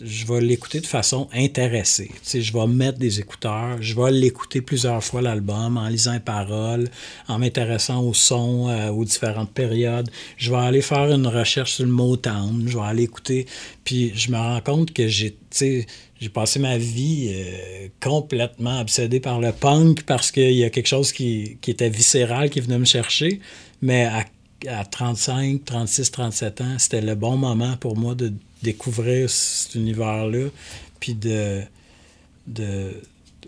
je 0.00 0.26
vais 0.26 0.40
l'écouter 0.40 0.80
de 0.80 0.86
façon 0.86 1.28
intéressée. 1.34 2.08
Tu 2.08 2.18
sais, 2.22 2.40
je 2.40 2.50
vais 2.50 2.66
mettre 2.66 2.98
des 2.98 3.20
écouteurs, 3.20 3.76
je 3.78 3.94
vais 3.94 4.10
l'écouter 4.10 4.62
plusieurs 4.62 5.04
fois 5.04 5.20
l'album 5.20 5.76
en 5.76 5.86
lisant 5.88 6.14
les 6.14 6.20
paroles, 6.20 6.88
en 7.28 7.38
m'intéressant 7.38 8.02
au 8.02 8.14
son, 8.14 8.70
euh, 8.70 8.88
aux 8.88 9.04
différentes 9.04 9.52
périodes. 9.52 10.08
Je 10.38 10.50
vais 10.50 10.56
aller 10.56 10.80
faire 10.80 11.12
une 11.12 11.26
recherche 11.26 11.74
sur 11.74 11.84
le 11.84 11.90
Motown, 11.90 12.64
je 12.66 12.74
vais 12.74 12.84
aller 12.84 13.02
écouter. 13.02 13.44
Puis 13.84 14.12
je 14.14 14.30
me 14.30 14.38
rends 14.38 14.62
compte 14.62 14.94
que 14.94 15.06
j'ai, 15.06 15.36
j'ai 15.60 16.28
passé 16.32 16.58
ma 16.58 16.78
vie 16.78 17.32
euh, 17.34 17.88
complètement 18.00 18.80
obsédé 18.80 19.20
par 19.20 19.40
le 19.40 19.52
punk 19.52 20.04
parce 20.04 20.32
qu'il 20.32 20.54
y 20.54 20.64
a 20.64 20.70
quelque 20.70 20.88
chose 20.88 21.12
qui, 21.12 21.58
qui 21.60 21.70
était 21.70 21.90
viscéral 21.90 22.48
qui 22.48 22.60
venait 22.60 22.78
me 22.78 22.86
chercher. 22.86 23.40
Mais 23.82 24.06
à 24.06 24.24
à 24.68 24.84
35, 24.84 25.64
36, 25.64 26.10
37 26.10 26.60
ans, 26.60 26.74
c'était 26.78 27.00
le 27.00 27.14
bon 27.14 27.36
moment 27.36 27.76
pour 27.78 27.96
moi 27.96 28.14
de 28.14 28.32
découvrir 28.62 29.28
cet 29.28 29.74
univers-là. 29.74 30.48
Puis 31.00 31.14
de. 31.14 31.62
de 32.46 32.90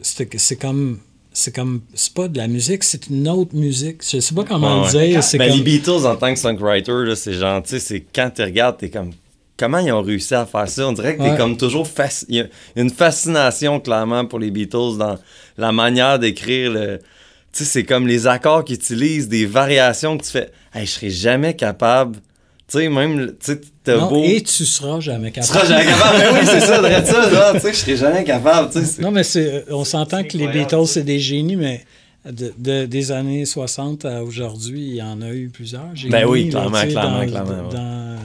c'est 0.02 0.56
comme. 0.56 0.98
C'est 1.32 1.54
comme. 1.54 1.82
C'est 1.94 2.14
pas 2.14 2.28
de 2.28 2.38
la 2.38 2.48
musique, 2.48 2.84
c'est 2.84 3.08
une 3.08 3.28
autre 3.28 3.54
musique. 3.54 4.02
Je 4.08 4.20
sais 4.20 4.34
pas 4.34 4.44
comment 4.44 4.84
le 4.84 4.90
dire. 4.90 5.20
Ben, 5.38 5.52
Les 5.52 5.62
Beatles, 5.62 6.06
en 6.06 6.16
tant 6.16 6.32
que 6.32 6.38
songwriter, 6.38 7.14
c'est 7.16 7.34
gentil. 7.34 7.80
C'est 7.80 8.00
quand 8.00 8.30
tu 8.34 8.42
regardes, 8.42 8.78
t'es 8.78 8.90
comme. 8.90 9.12
Comment 9.56 9.78
ils 9.78 9.92
ont 9.92 10.02
réussi 10.02 10.34
à 10.34 10.46
faire 10.46 10.68
ça? 10.68 10.88
On 10.88 10.92
dirait 10.92 11.16
que 11.16 11.22
t'es 11.22 11.36
comme 11.36 11.56
toujours. 11.56 11.86
Il 12.28 12.36
y 12.36 12.40
a 12.40 12.46
une 12.74 12.90
fascination, 12.90 13.78
clairement, 13.78 14.26
pour 14.26 14.40
les 14.40 14.50
Beatles 14.50 14.98
dans 14.98 15.16
la 15.56 15.70
manière 15.70 16.18
d'écrire 16.18 16.72
le 16.72 16.98
sais, 17.58 17.64
c'est 17.64 17.84
comme 17.84 18.06
les 18.06 18.26
accords 18.26 18.64
qu'ils 18.64 18.76
utilisent, 18.76 19.28
des 19.28 19.46
variations 19.46 20.16
que 20.18 20.24
tu 20.24 20.30
fais. 20.30 20.50
Hey, 20.74 20.86
je 20.86 20.92
serais 20.92 21.10
jamais 21.10 21.54
capable. 21.54 22.16
Tu 22.66 22.78
sais, 22.78 22.88
même, 22.88 23.34
tu 23.38 23.52
sais, 23.52 23.60
t'as 23.82 24.08
beau. 24.08 24.22
Et 24.24 24.42
tu 24.42 24.64
seras 24.64 24.98
jamais 24.98 25.30
capable. 25.30 25.52
Tu 25.52 25.66
seras 25.66 25.66
jamais 25.66 25.90
capable. 25.90 26.18
Mais 26.18 26.40
oui, 26.40 26.46
c'est 26.46 26.60
ça, 26.60 26.80
de 26.80 27.06
ça, 27.06 27.52
Tu 27.54 27.60
sais, 27.60 27.72
je 27.72 27.78
serais 27.78 27.96
jamais 27.96 28.24
capable. 28.24 28.72
Tu 28.72 28.84
sais, 28.84 29.02
non, 29.02 29.10
mais 29.10 29.22
c'est, 29.22 29.54
euh, 29.54 29.62
on 29.70 29.84
s'entend 29.84 30.24
que 30.24 30.36
les 30.36 30.48
Beatles, 30.48 30.86
c'est 30.86 31.04
des 31.04 31.20
génies, 31.20 31.56
mais 31.56 31.84
de, 32.24 32.86
des 32.86 33.12
années 33.12 33.44
60 33.44 34.04
à 34.06 34.24
aujourd'hui, 34.24 34.80
il 34.80 34.94
y 34.96 35.02
en 35.02 35.20
a 35.20 35.30
eu 35.30 35.50
plusieurs. 35.50 35.92
ben 36.08 36.24
oui, 36.26 36.48
clairement, 36.48 36.80
clairement, 36.80 37.26
clairement. 37.26 38.16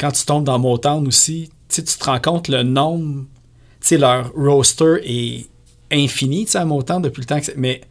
Quand 0.00 0.10
tu 0.10 0.24
tombes 0.24 0.44
dans 0.44 0.58
Motown 0.58 1.06
aussi, 1.06 1.50
tu 1.68 1.82
te 1.84 2.04
rends 2.04 2.20
compte 2.20 2.48
le 2.48 2.62
nombre. 2.62 3.24
Tu 3.80 3.88
sais, 3.88 3.98
leur 3.98 4.32
roster 4.34 4.96
est 5.04 5.46
infini, 5.92 6.46
tu 6.46 6.52
sais, 6.52 6.58
à 6.58 6.64
Motown 6.64 7.02
depuis 7.02 7.20
le 7.20 7.26
temps 7.26 7.40
que 7.40 7.52
Mais 7.56 7.82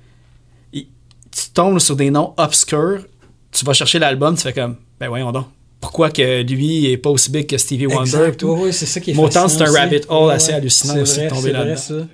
tu 1.36 1.50
tombes 1.54 1.80
sur 1.80 1.96
des 1.96 2.10
noms 2.10 2.34
obscurs, 2.38 3.06
tu 3.52 3.66
vas 3.66 3.74
chercher 3.74 4.00
l'album, 4.00 4.36
tu 4.36 4.42
fais 4.44 4.54
comme, 4.54 4.78
ben 5.00 5.08
voyons 5.10 5.32
donc, 5.32 5.48
pourquoi 5.82 6.10
que 6.10 6.42
lui 6.42 6.86
est 6.92 6.98
pas 6.98 7.10
aussi 7.10 7.30
big 7.30 7.46
que 7.48 7.58
Stevie 7.58 7.88
Wonder? 7.88 8.02
Exact. 8.28 8.44
ouais, 8.44 8.72
c'est 8.72 8.86
ça 8.86 9.00
qui 9.00 9.12
est 9.12 9.14
Mais 9.14 9.20
autant 9.24 9.48
c'est 9.48 9.62
un 9.62 9.72
rabbit 9.72 10.02
hole 10.10 10.28
Ouais, 10.30 10.34
assez 10.34 10.54
hallucinant 10.54 10.98
aussi 11.02 11.22
de 11.22 11.30
tomber 11.30 11.52
là-dedans. 11.52 12.08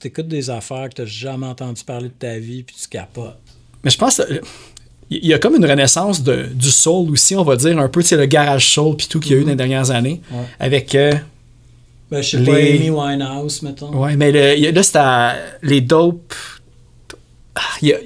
tu 0.00 0.06
écoutes 0.08 0.28
des 0.28 0.48
affaires 0.50 0.88
que 0.88 0.94
tu 0.94 1.02
n'as 1.02 1.08
jamais 1.08 1.46
entendu 1.46 1.82
parler 1.84 2.08
de 2.08 2.14
ta 2.14 2.38
vie, 2.38 2.62
puis 2.62 2.76
tu 2.80 2.88
capotes. 2.88 3.36
Mais 3.82 3.90
je 3.90 3.98
pense 3.98 4.22
qu'il 5.08 5.24
y 5.26 5.34
a 5.34 5.38
comme 5.38 5.56
une 5.56 5.66
renaissance 5.66 6.22
de, 6.22 6.44
du 6.54 6.70
soul 6.70 7.10
aussi, 7.10 7.34
on 7.36 7.42
va 7.44 7.56
dire, 7.56 7.78
un 7.78 7.88
peu, 7.88 8.00
tu 8.02 8.08
sais, 8.08 8.16
le 8.16 8.24
garage 8.26 8.72
soul 8.72 8.96
puis 8.96 9.06
tout 9.08 9.20
qu'il 9.20 9.32
y 9.32 9.34
a 9.34 9.38
eu 9.38 9.44
dans 9.44 9.50
les 9.50 9.56
dernières 9.56 9.90
années. 9.90 10.22
Ouais. 10.30 10.44
Avec. 10.58 10.94
euh, 10.94 11.12
Ben, 12.10 12.22
je 12.22 12.30
sais 12.30 12.36
Les- 12.38 12.46
pas, 12.46 12.56
Amy 12.56 12.90
Winehouse, 12.90 13.60
mettons. 13.62 13.94
ouais, 14.00 14.16
mais 14.16 14.32
le- 14.32 14.56
il 14.56 14.70
là, 14.74 14.82
c'est 14.82 14.96
à. 14.96 15.36
Les 15.62 15.80
dope. 15.82 16.32
Il 17.82 17.88
y 17.88 17.92
a, 17.92 17.98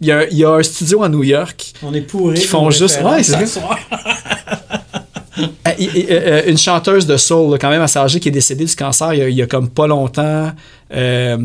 il 0.00 0.06
y 0.08 0.12
a- 0.12 0.28
il 0.28 0.36
y 0.38 0.44
a 0.44 0.50
un 0.50 0.62
studio 0.62 1.02
à 1.02 1.08
New 1.08 1.22
York. 1.24 1.72
On 1.82 1.92
est 1.94 2.00
pourris. 2.02 2.34
Qui 2.40 2.46
font 2.46 2.70
juste- 2.70 3.00
ouais, 3.02 3.22
c'est 3.22 3.60
vrai. 3.60 3.76
Euh, 5.80 6.42
une 6.46 6.56
chanteuse 6.58 7.06
de 7.06 7.16
soul, 7.16 7.50
là, 7.50 7.58
quand 7.58 7.68
même 7.70 7.82
assez 7.82 7.98
âgée, 7.98 8.20
qui 8.20 8.28
est 8.28 8.32
décédée 8.32 8.64
du 8.64 8.76
cancer 8.76 9.12
il 9.14 9.18
y 9.18 9.22
a, 9.22 9.28
il 9.28 9.34
y 9.36 9.42
a 9.42 9.46
comme 9.48 9.68
pas 9.68 9.88
longtemps. 9.88 10.52
Euh, 10.94 11.36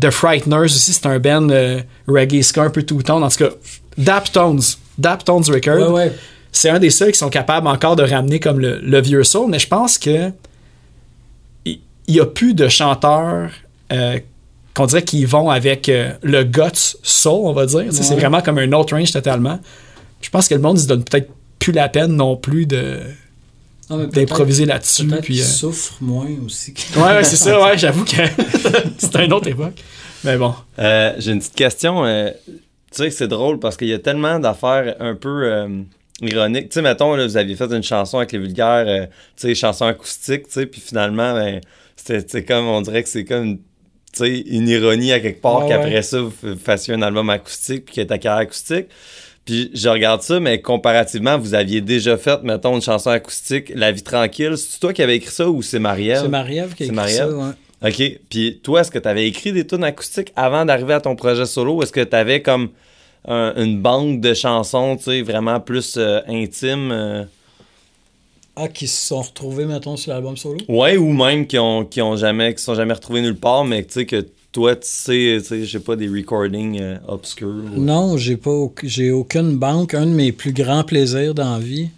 The 0.00 0.10
Frighteners 0.10 0.64
aussi, 0.64 0.92
c'est 0.94 1.04
un 1.06 1.18
band 1.18 1.50
euh, 1.50 1.80
reggae 2.06 2.40
ska 2.42 2.62
un 2.62 2.70
peu 2.70 2.82
tout 2.84 3.02
tone. 3.02 3.22
En 3.22 3.28
tout 3.28 3.36
cas, 3.44 3.50
Daptones. 3.98 4.62
Daptones 4.96 5.44
Record. 5.50 5.92
Ouais, 5.92 6.04
ouais. 6.06 6.12
c'est 6.50 6.70
un 6.70 6.78
des 6.78 6.88
seuls 6.90 7.12
qui 7.12 7.18
sont 7.18 7.28
capables 7.28 7.66
encore 7.66 7.94
de 7.96 8.04
ramener 8.04 8.40
comme 8.40 8.58
le, 8.60 8.78
le 8.78 9.00
vieux 9.02 9.24
soul, 9.24 9.50
mais 9.50 9.58
je 9.58 9.68
pense 9.68 9.98
que 9.98 10.30
il 11.66 11.80
n'y 12.08 12.20
a 12.20 12.26
plus 12.26 12.54
de 12.54 12.68
chanteurs 12.68 13.50
euh, 13.92 14.18
qu'on 14.78 14.86
dirait 14.86 15.02
qu'ils 15.02 15.26
vont 15.26 15.50
avec 15.50 15.88
euh, 15.88 16.12
le 16.22 16.44
guts 16.44 16.96
soul, 17.02 17.40
on 17.46 17.52
va 17.52 17.66
dire. 17.66 17.86
C'est 17.90 18.14
vraiment 18.14 18.40
comme 18.40 18.58
un 18.58 18.72
autre 18.72 18.94
range 18.96 19.10
totalement. 19.12 19.58
Je 20.20 20.30
pense 20.30 20.46
que 20.48 20.54
le 20.54 20.60
monde 20.60 20.76
ne 20.76 20.82
se 20.82 20.86
donne 20.86 21.02
peut-être 21.04 21.30
plus 21.58 21.72
la 21.72 21.88
peine 21.88 22.12
non 22.14 22.36
plus 22.36 22.64
de 22.66 23.00
d'improviser 23.90 24.66
là-dessus. 24.66 25.06
Peut-être 25.06 25.24
Puis, 25.24 25.40
euh, 25.40 25.44
souffrent 25.44 25.96
moins 26.00 26.28
aussi. 26.44 26.74
Ouais, 26.94 27.02
ouais, 27.02 27.24
c'est 27.24 27.36
ça, 27.36 27.60
ouais, 27.60 27.76
j'avoue 27.78 28.04
que 28.04 28.16
c'est 28.98 29.16
une 29.16 29.32
autre 29.32 29.48
époque. 29.48 29.82
Mais 30.24 30.36
bon. 30.36 30.54
Euh, 30.78 31.14
J'ai 31.18 31.32
une 31.32 31.38
petite 31.38 31.54
question. 31.54 32.04
euh, 32.04 32.30
tu 32.46 32.58
sais, 32.92 33.10
c'est 33.10 33.28
drôle 33.28 33.58
parce 33.58 33.76
qu'il 33.76 33.88
y 33.88 33.94
a 33.94 33.98
tellement 33.98 34.38
d'affaires 34.38 34.94
un 35.00 35.14
peu 35.14 35.44
euh, 35.44 35.68
ironiques. 36.22 36.68
Tu 36.68 36.74
sais, 36.74 36.82
mettons, 36.82 37.14
là, 37.14 37.26
vous 37.26 37.36
aviez 37.36 37.56
fait 37.56 37.72
une 37.72 37.82
chanson 37.82 38.18
avec 38.18 38.32
les 38.32 38.38
vulgaires, 38.38 38.84
euh, 38.86 39.06
tu 39.36 39.48
sais, 39.48 39.54
chanson 39.54 39.86
acoustique, 39.86 40.46
tu 40.48 40.52
sais, 40.52 40.66
puis 40.66 40.80
finalement, 40.80 41.32
ben, 41.34 41.60
c'était 41.96 42.44
comme, 42.44 42.66
on 42.66 42.80
dirait 42.80 43.02
que 43.02 43.08
c'est 43.08 43.24
comme, 43.24 43.58
une- 44.26 44.68
ironie 44.68 45.12
à 45.12 45.20
quelque 45.20 45.40
part 45.40 45.66
qu'après 45.66 45.94
ouais. 45.94 46.02
ça, 46.02 46.20
vous 46.20 46.32
fassiez 46.62 46.94
un 46.94 47.02
album 47.02 47.28
acoustique 47.30 47.84
puis 47.86 47.94
qu'il 47.94 48.00
y 48.02 48.04
ait 48.04 48.08
ta 48.08 48.18
carrière 48.18 48.42
acoustique. 48.42 48.86
Puis 49.44 49.70
je 49.72 49.88
regarde 49.88 50.20
ça, 50.22 50.40
mais 50.40 50.60
comparativement, 50.60 51.38
vous 51.38 51.54
aviez 51.54 51.80
déjà 51.80 52.16
fait, 52.18 52.42
mettons, 52.42 52.74
une 52.74 52.82
chanson 52.82 53.10
acoustique, 53.10 53.72
La 53.74 53.92
vie 53.92 54.02
tranquille. 54.02 54.54
C'est 54.58 54.78
toi 54.78 54.92
qui 54.92 55.02
avais 55.02 55.16
écrit 55.16 55.30
ça 55.32 55.48
ou 55.48 55.62
c'est 55.62 55.78
Marie-Ève? 55.78 56.22
C'est 56.22 56.28
Marie-Ève 56.28 56.74
qui 56.74 56.82
a 56.82 56.86
C'est 56.86 56.92
écrit 56.92 56.96
Marie-Ève? 56.96 57.30
ça, 57.30 57.36
ouais. 57.36 57.90
OK. 57.90 58.20
Puis 58.28 58.60
toi, 58.62 58.80
est-ce 58.80 58.90
que 58.90 58.98
tu 58.98 59.08
avais 59.08 59.26
écrit 59.26 59.52
des 59.52 59.66
tunes 59.66 59.84
acoustiques 59.84 60.32
avant 60.36 60.64
d'arriver 60.64 60.94
à 60.94 61.00
ton 61.00 61.16
projet 61.16 61.46
solo? 61.46 61.76
Ou 61.76 61.82
est-ce 61.82 61.92
que 61.92 62.02
tu 62.04 62.14
avais 62.16 62.42
comme 62.42 62.68
un- 63.26 63.54
une 63.56 63.80
banque 63.80 64.20
de 64.20 64.34
chansons, 64.34 64.96
tu 64.96 65.04
sais, 65.04 65.22
vraiment 65.22 65.60
plus 65.60 65.94
euh, 65.96 66.20
intime? 66.28 66.90
euh? 66.92 67.24
Ah, 68.60 68.68
qui 68.68 68.88
se 68.88 69.06
sont 69.06 69.22
retrouvés, 69.22 69.66
mettons, 69.66 69.96
sur 69.96 70.12
l'album 70.12 70.36
solo? 70.36 70.58
Ouais, 70.68 70.96
ou 70.96 71.12
même 71.12 71.46
qui 71.46 71.58
ont, 71.58 71.84
qui 71.84 72.02
ont 72.02 72.16
jamais, 72.16 72.54
qui 72.54 72.62
sont 72.62 72.74
jamais 72.74 72.94
retrouvés 72.94 73.20
nulle 73.22 73.36
part, 73.36 73.64
mais 73.64 73.84
tu 73.84 73.92
sais 73.92 74.06
que 74.06 74.26
toi, 74.50 74.74
tu 74.74 74.86
sais, 74.88 75.36
tu 75.40 75.44
sais, 75.44 75.64
je 75.64 75.70
sais 75.78 75.84
pas, 75.84 75.94
des 75.94 76.08
recordings 76.08 76.80
euh, 76.80 76.96
obscurs. 77.06 77.46
ou- 77.76 77.80
Non, 77.80 78.16
j'ai 78.16 78.36
pas 78.36 78.50
j'ai 78.82 79.10
aucune 79.12 79.56
banque. 79.56 79.94
Un 79.94 80.06
de 80.06 80.10
mes 80.12 80.32
plus 80.32 80.52
grands 80.52 80.82
plaisirs 80.84 81.34
dans 81.34 81.52
la 81.52 81.58
vie, 81.60 81.90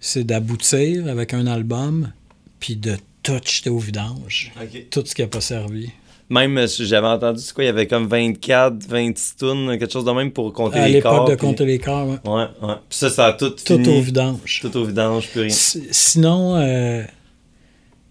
c'est 0.00 0.24
d'aboutir 0.24 1.06
avec 1.08 1.34
un 1.34 1.46
album, 1.46 2.10
puis 2.58 2.74
de 2.76 2.96
tout 3.22 3.38
jeter 3.44 3.70
au 3.70 3.78
vidange. 3.78 4.52
Tout 4.90 5.02
ce 5.04 5.14
qui 5.14 5.20
n'a 5.22 5.28
pas 5.28 5.40
servi. 5.40 5.90
Même, 6.32 6.56
euh, 6.56 6.66
j'avais 6.66 7.06
entendu, 7.08 7.40
c'est 7.40 7.52
quoi, 7.52 7.62
il 7.64 7.66
y 7.66 7.70
avait 7.70 7.86
comme 7.86 8.06
24, 8.06 8.86
26 8.88 9.36
tunes, 9.36 9.76
quelque 9.78 9.92
chose 9.92 10.04
de 10.06 10.12
même 10.12 10.30
pour 10.32 10.50
compter 10.54 10.78
À 10.78 10.88
les 10.88 11.00
corps. 11.02 11.12
l'époque 11.12 11.28
de 11.30 11.34
puis- 11.36 11.46
compter 11.46 11.64
les 11.66 11.78
corps, 11.78 12.08
ouais. 12.08 12.18
Ouais, 12.24 12.46
ouais. 12.68 12.74
Puis 12.88 12.98
ça, 12.98 13.10
ça 13.10 13.26
a 13.26 13.32
tout 13.34 13.50
tout 13.50 13.74
fini. 13.74 13.88
au 13.98 14.00
vidange. 14.00 14.60
Tout 14.62 14.74
au 14.78 14.84
vidange, 14.84 15.28
plus 15.28 15.40
rien. 15.42 15.50
Si- 15.50 15.86
Sinon, 15.90 16.56
euh, 16.56 17.02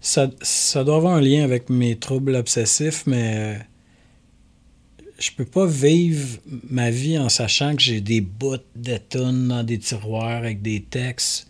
ça, 0.00 0.28
ça 0.40 0.84
doit 0.84 0.96
avoir 0.96 1.14
un 1.14 1.20
lien 1.20 1.42
avec 1.42 1.68
mes 1.68 1.96
troubles 1.96 2.36
obsessifs, 2.36 3.02
mais 3.06 3.32
euh, 3.34 3.54
je 5.18 5.30
peux 5.36 5.44
pas 5.44 5.66
vivre 5.66 6.38
ma 6.70 6.90
vie 6.90 7.18
en 7.18 7.28
sachant 7.28 7.74
que 7.74 7.82
j'ai 7.82 8.00
des 8.00 8.20
bouts 8.20 8.56
de 8.76 8.96
tonnes 8.98 9.48
dans 9.48 9.64
des 9.64 9.78
tiroirs 9.78 10.36
avec 10.38 10.62
des 10.62 10.80
textes. 10.82 11.48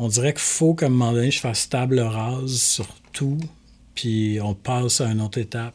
On 0.00 0.08
dirait 0.08 0.32
qu'il 0.32 0.40
faut 0.42 0.74
qu'à 0.74 0.86
un 0.86 0.88
moment 0.88 1.12
donné, 1.12 1.30
je 1.30 1.38
fasse 1.38 1.68
table 1.68 2.00
rase 2.00 2.56
sur 2.56 2.86
tout, 3.12 3.38
puis 3.94 4.38
on 4.42 4.54
passe 4.54 5.00
à 5.00 5.06
une 5.12 5.20
autre 5.20 5.38
étape. 5.38 5.74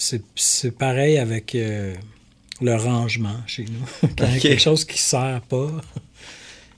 C'est 0.00 0.22
c'est 0.36 0.70
pareil 0.70 1.18
avec 1.18 1.56
euh, 1.56 1.92
le 2.60 2.76
rangement 2.76 3.34
chez 3.48 3.64
nous. 3.64 4.08
Quand 4.16 4.26
il 4.26 4.30
y 4.30 4.34
a 4.34 4.36
Ok. 4.36 4.42
quelque 4.42 4.60
chose 4.62 4.84
qui 4.84 4.98
sert 4.98 5.40
pas, 5.48 5.70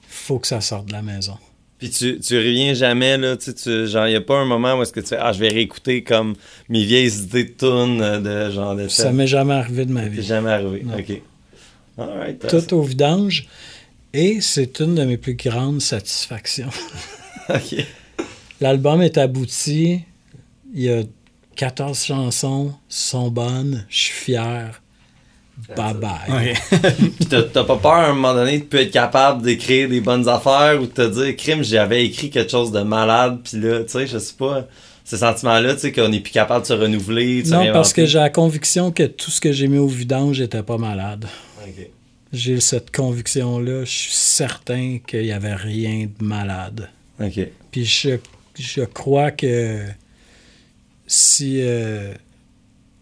faut 0.08 0.38
que 0.38 0.46
ça 0.46 0.62
sorte 0.62 0.86
de 0.86 0.92
la 0.92 1.02
maison. 1.02 1.36
Puis 1.78 1.90
tu, 1.90 2.18
tu 2.20 2.36
reviens 2.38 2.72
jamais, 2.74 3.18
là, 3.18 3.36
tu 3.36 3.44
sais, 3.46 3.54
tu- 3.54 3.86
genre, 3.86 4.06
il 4.06 4.16
a 4.16 4.20
pas 4.22 4.38
un 4.38 4.44
moment 4.46 4.74
où 4.78 4.82
est-ce 4.82 4.92
que 4.92 5.00
tu 5.00 5.08
fais, 5.08 5.18
ah, 5.18 5.32
je 5.32 5.38
vais 5.40 5.48
réécouter 5.48 6.02
comme 6.02 6.34
mes 6.70 6.82
vieilles 6.84 7.12
idées 7.22 7.44
de 7.44 7.50
tunes, 7.50 8.00
euh, 8.02 8.20
de 8.48 8.52
genre 8.52 8.74
de 8.74 8.88
Ça 8.88 9.12
m'est 9.12 9.26
jamais 9.26 9.54
arrivé 9.54 9.84
de 9.86 9.92
ma 9.92 10.06
vie. 10.06 10.22
jamais 10.22 10.50
arrivé. 10.50 10.82
Non. 10.84 10.98
OK. 10.98 11.22
Alright. 11.98 12.46
Tout 12.48 12.74
au 12.74 12.82
vidange. 12.82 13.46
Et 14.14 14.40
c'est 14.40 14.80
une 14.80 14.94
de 14.94 15.04
mes 15.04 15.16
plus 15.18 15.34
grandes 15.34 15.80
satisfactions. 15.82 16.70
OK. 17.50 17.76
L'album 18.62 19.02
est 19.02 19.16
abouti. 19.18 20.00
Il 20.74 20.80
y 20.82 20.90
a 20.90 21.02
14 21.60 22.02
chansons, 22.06 22.72
sont 22.88 23.28
bonnes. 23.28 23.84
Je 23.90 23.98
suis 23.98 24.14
fier. 24.14 24.80
Bye 25.76 25.92
bye. 25.92 26.54
Puis 27.18 27.26
t'as 27.28 27.64
pas 27.64 27.76
peur 27.76 27.92
à 27.92 28.06
un 28.06 28.14
moment 28.14 28.32
donné 28.32 28.60
de 28.60 28.64
plus 28.64 28.78
être 28.78 28.90
capable 28.90 29.42
d'écrire 29.42 29.86
des 29.90 30.00
bonnes 30.00 30.26
affaires 30.26 30.80
ou 30.80 30.86
de 30.86 30.90
te 30.90 31.06
dire, 31.06 31.36
crime, 31.36 31.62
j'avais 31.62 32.06
écrit 32.06 32.30
quelque 32.30 32.50
chose 32.50 32.72
de 32.72 32.80
malade, 32.80 33.40
puis 33.44 33.60
là, 33.60 33.80
tu 33.80 33.90
sais, 33.90 34.06
je 34.06 34.16
sais 34.16 34.32
pas, 34.38 34.68
ce 35.04 35.18
sentiment-là, 35.18 35.74
tu 35.74 35.80
sais, 35.80 35.92
qu'on 35.92 36.10
est 36.12 36.20
plus 36.20 36.32
capable 36.32 36.62
de 36.62 36.66
se 36.66 36.72
renouveler, 36.72 37.42
de 37.42 37.48
se 37.48 37.52
Non, 37.52 37.70
parce 37.74 37.92
que 37.92 38.06
j'ai 38.06 38.18
la 38.18 38.30
conviction 38.30 38.90
que 38.90 39.02
tout 39.02 39.30
ce 39.30 39.42
que 39.42 39.52
j'ai 39.52 39.68
mis 39.68 39.76
au 39.76 39.86
vidange 39.86 40.40
n'était 40.40 40.62
pas 40.62 40.78
malade. 40.78 41.26
J'ai 42.32 42.58
cette 42.60 42.90
conviction-là. 42.90 43.84
Je 43.84 43.90
suis 43.90 44.14
certain 44.14 44.96
qu'il 45.06 45.24
n'y 45.24 45.32
avait 45.32 45.56
rien 45.56 46.06
de 46.06 46.24
malade. 46.24 46.88
OK. 47.22 47.38
Puis 47.70 47.84
je, 47.84 48.16
je 48.58 48.82
crois 48.84 49.30
que 49.30 49.84
si, 51.10 51.60
euh, 51.60 52.14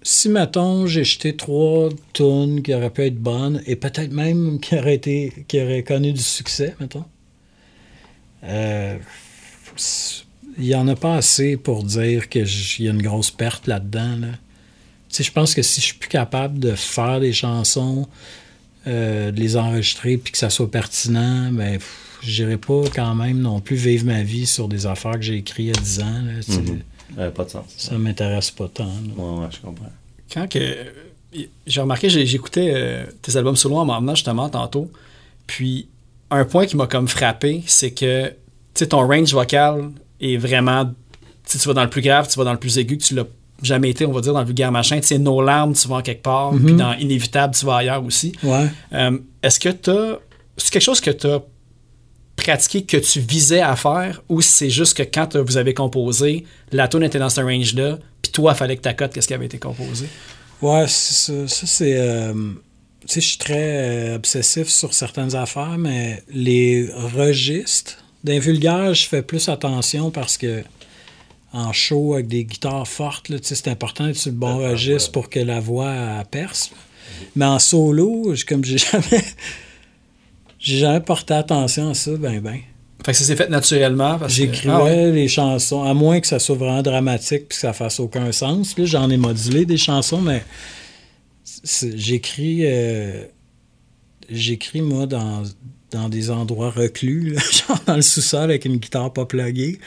si 0.02 0.30
mettons, 0.30 0.86
j'ai 0.86 1.04
jeté 1.04 1.36
trois 1.36 1.90
tonnes 2.14 2.62
qui 2.62 2.72
auraient 2.72 2.90
pu 2.90 3.02
être 3.02 3.18
bonnes 3.18 3.62
et 3.66 3.76
peut-être 3.76 4.12
même 4.12 4.58
qui 4.60 4.76
auraient, 4.76 4.94
été, 4.94 5.44
qui 5.46 5.60
auraient 5.60 5.82
connu 5.82 6.14
du 6.14 6.22
succès, 6.22 6.74
mettons, 6.80 7.04
euh, 8.44 8.96
il 10.56 10.64
n'y 10.64 10.74
en 10.74 10.88
a 10.88 10.96
pas 10.96 11.16
assez 11.16 11.58
pour 11.58 11.84
dire 11.84 12.30
qu'il 12.30 12.46
y 12.78 12.88
a 12.88 12.92
une 12.92 13.02
grosse 13.02 13.30
perte 13.30 13.66
là-dedans. 13.66 14.20
Je 15.12 15.30
pense 15.30 15.54
que 15.54 15.60
si 15.60 15.82
je 15.82 15.86
suis 15.86 15.98
plus 15.98 16.08
capable 16.08 16.58
de 16.58 16.74
faire 16.74 17.20
des 17.20 17.34
chansons, 17.34 18.08
euh, 18.86 19.30
de 19.32 19.38
les 19.38 19.58
enregistrer 19.58 20.16
puis 20.16 20.32
que 20.32 20.38
ça 20.38 20.48
soit 20.48 20.70
pertinent, 20.70 21.52
ben, 21.52 21.78
j'irai 22.22 22.56
pas 22.56 22.84
quand 22.94 23.14
même 23.14 23.40
non 23.40 23.60
plus 23.60 23.76
vivre 23.76 24.06
ma 24.06 24.22
vie 24.22 24.46
sur 24.46 24.66
des 24.66 24.86
affaires 24.86 25.16
que 25.16 25.22
j'ai 25.22 25.36
écrites 25.36 25.58
il 25.58 25.66
y 25.66 25.78
a 25.78 25.82
10 25.82 26.00
ans. 26.00 26.22
là. 26.22 26.74
Ouais, 27.16 27.30
pas 27.30 27.44
de 27.44 27.50
sens. 27.50 27.64
Ça 27.76 27.96
m'intéresse 27.96 28.50
pas 28.50 28.68
tant. 28.68 28.84
Ouais, 29.16 29.40
ouais, 29.40 29.46
je 29.50 29.60
comprends. 29.60 29.90
quand 30.32 30.48
que 30.48 30.58
j'ai 31.66 31.80
remarqué, 31.80 32.08
j'écoutais 32.08 32.72
euh, 32.74 33.04
tes 33.22 33.36
albums 33.36 33.56
solo 33.56 33.76
en 33.76 33.84
m'emmenant 33.84 34.14
justement 34.14 34.48
tantôt. 34.48 34.90
Puis 35.46 35.88
un 36.30 36.44
point 36.44 36.66
qui 36.66 36.76
m'a 36.76 36.86
comme 36.86 37.08
frappé, 37.08 37.62
c'est 37.66 37.90
que 37.92 38.28
tu 38.28 38.34
sais, 38.74 38.86
ton 38.88 39.06
range 39.06 39.32
vocal 39.32 39.90
est 40.20 40.36
vraiment. 40.36 40.86
Tu 40.86 40.92
sais, 41.44 41.58
tu 41.58 41.68
vas 41.68 41.74
dans 41.74 41.84
le 41.84 41.90
plus 41.90 42.02
grave, 42.02 42.28
tu 42.28 42.38
vas 42.38 42.44
dans 42.44 42.52
le 42.52 42.58
plus 42.58 42.78
aigu, 42.78 42.98
que 42.98 43.02
tu 43.02 43.14
l'as 43.14 43.24
jamais 43.62 43.90
été, 43.90 44.06
on 44.06 44.12
va 44.12 44.20
dire, 44.20 44.32
dans 44.32 44.40
le 44.40 44.46
vulgaire 44.46 44.70
machin. 44.70 45.00
Tu 45.00 45.06
sais, 45.06 45.18
nos 45.18 45.42
larmes, 45.42 45.72
tu 45.72 45.88
vas 45.88 45.96
en 45.96 46.02
quelque 46.02 46.22
part. 46.22 46.52
Puis 46.52 46.74
dans 46.74 46.92
Inévitable, 46.92 47.54
tu 47.54 47.64
vas 47.66 47.76
ailleurs 47.76 48.04
aussi. 48.04 48.32
Ouais. 48.42 48.66
Euh, 48.92 49.18
Est-ce 49.42 49.58
que 49.58 49.70
tu 49.70 49.90
as. 49.90 50.18
C'est 50.56 50.70
quelque 50.72 50.82
chose 50.82 51.00
que 51.00 51.10
tu 51.10 51.26
as 51.26 51.40
pratiqué, 52.38 52.82
que 52.84 52.96
tu 52.96 53.20
visais 53.20 53.60
à 53.60 53.76
faire, 53.76 54.22
ou 54.28 54.40
c'est 54.40 54.70
juste 54.70 54.96
que 54.96 55.02
quand 55.02 55.36
vous 55.36 55.56
avez 55.56 55.74
composé, 55.74 56.44
la 56.72 56.88
tune 56.88 57.02
était 57.02 57.18
dans 57.18 57.28
ce 57.30 57.40
range-là, 57.40 57.98
puis 58.22 58.32
toi, 58.32 58.52
il 58.54 58.58
fallait 58.58 58.76
que 58.76 58.82
tu 58.82 58.88
accotes 58.88 59.12
qu'est-ce 59.12 59.28
qui 59.28 59.34
avait 59.34 59.46
été 59.46 59.58
composé? 59.58 60.06
Ouais, 60.62 60.86
c'est 60.88 61.14
ça, 61.14 61.48
ça, 61.48 61.66
c'est. 61.66 61.94
euh, 61.96 62.32
tu 63.02 63.06
sais, 63.14 63.20
je 63.20 63.28
suis 63.28 63.38
très 63.38 63.54
euh, 63.56 64.16
obsessif 64.16 64.68
sur 64.68 64.92
certaines 64.94 65.34
affaires, 65.36 65.76
mais 65.78 66.22
les 66.30 66.88
registres. 67.16 67.96
D'un 68.24 68.40
vulgaire, 68.40 68.92
je 68.94 69.06
fais 69.06 69.22
plus 69.22 69.48
attention 69.48 70.10
parce 70.10 70.36
que 70.36 70.64
en 71.52 71.72
show 71.72 72.14
avec 72.14 72.26
des 72.28 72.44
guitares 72.44 72.86
fortes, 72.88 73.28
là, 73.28 73.38
tu 73.38 73.46
sais, 73.46 73.54
c'est 73.54 73.68
important 73.68 74.06
d'être 74.06 74.16
sur 74.16 74.32
le 74.32 74.36
bon 74.36 74.60
Ah, 74.64 74.70
registre 74.72 75.08
ouais. 75.10 75.12
pour 75.12 75.30
que 75.30 75.38
la 75.38 75.60
voix 75.60 76.24
perce. 76.30 76.70
Mais 77.36 77.44
en 77.46 77.58
solo, 77.60 78.34
je- 78.34 78.44
comme 78.44 78.64
j'ai 78.64 78.78
jamais. 78.92 79.24
J'ai 80.58 80.78
jamais 80.78 81.00
porté 81.00 81.34
attention 81.34 81.90
à 81.90 81.94
ça, 81.94 82.10
ben 82.16 82.40
ben. 82.40 82.58
Fait 83.04 83.12
que 83.12 83.18
ça 83.18 83.24
s'est 83.24 83.36
fait 83.36 83.48
naturellement. 83.48 84.18
parce 84.18 84.32
que- 84.32 84.36
J'écrivais 84.38 84.72
Ah 84.74 84.84
ouais? 84.84 85.12
les 85.12 85.28
chansons, 85.28 85.84
à 85.84 85.94
moins 85.94 86.20
que 86.20 86.26
ça 86.26 86.38
soit 86.40 86.56
vraiment 86.56 86.82
dramatique 86.82 87.48
puis 87.48 87.56
que 87.56 87.60
ça 87.60 87.72
fasse 87.72 88.00
aucun 88.00 88.32
sens. 88.32 88.76
Là, 88.76 88.84
j'en 88.84 89.08
ai 89.08 89.16
modulé 89.16 89.64
des 89.64 89.76
chansons, 89.76 90.20
mais 90.20 90.42
j'écris, 91.94 92.60
euh, 92.64 93.24
j'écris 94.30 94.80
moi 94.82 95.06
dans, 95.06 95.42
dans 95.90 96.08
des 96.08 96.30
endroits 96.30 96.70
reclus, 96.70 97.34
là, 97.34 97.40
genre 97.68 97.78
dans 97.86 97.96
le 97.96 98.02
sous-sol 98.02 98.44
avec 98.44 98.64
une 98.64 98.76
guitare 98.76 99.12
pas 99.12 99.26
pluguée. 99.26 99.78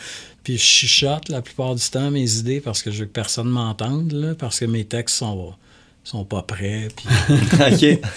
Puis 0.43 0.57
je 0.57 0.63
chuchote 0.63 1.29
la 1.29 1.41
plupart 1.41 1.75
du 1.75 1.83
temps 1.87 2.09
mes 2.09 2.37
idées 2.37 2.61
parce 2.61 2.81
que 2.81 2.89
je 2.91 2.99
veux 3.01 3.05
que 3.05 3.11
personne 3.11 3.47
m'entende, 3.49 4.11
là, 4.11 4.33
parce 4.35 4.59
que 4.59 4.65
mes 4.65 4.85
textes 4.85 5.17
sont, 5.17 5.53
sont 6.03 6.25
pas 6.25 6.41
prêts. 6.41 6.87
Puis 6.95 7.05
OK. 7.99 7.99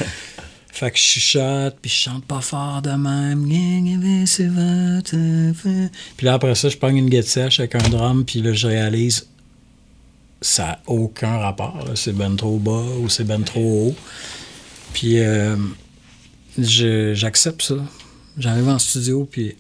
fait 0.74 0.90
que 0.90 0.98
je 0.98 1.02
chuchote, 1.02 1.76
puis 1.80 1.88
je 1.88 1.94
chante 1.94 2.24
pas 2.24 2.40
fort 2.40 2.82
de 2.82 2.90
même. 2.90 3.44
Puis 6.16 6.26
là, 6.26 6.34
après 6.34 6.56
ça, 6.56 6.68
je 6.68 6.76
prends 6.76 6.88
une 6.88 7.08
guette 7.08 7.28
sèche 7.28 7.60
avec 7.60 7.76
un 7.76 7.88
drum, 7.88 8.24
puis 8.24 8.42
là, 8.42 8.52
je 8.52 8.66
réalise 8.66 9.28
ça 10.40 10.64
n'a 10.64 10.80
aucun 10.88 11.38
rapport. 11.38 11.84
C'est 11.94 12.12
ben 12.12 12.34
trop 12.36 12.58
bas 12.58 12.84
ou 13.00 13.08
c'est 13.08 13.22
ben 13.22 13.42
trop 13.44 13.88
haut. 13.88 13.94
Puis 14.92 15.20
euh, 15.20 15.56
j'accepte 16.58 17.62
ça. 17.62 17.76
J'arrive 18.36 18.68
en 18.68 18.78
studio, 18.80 19.28
puis 19.30 19.56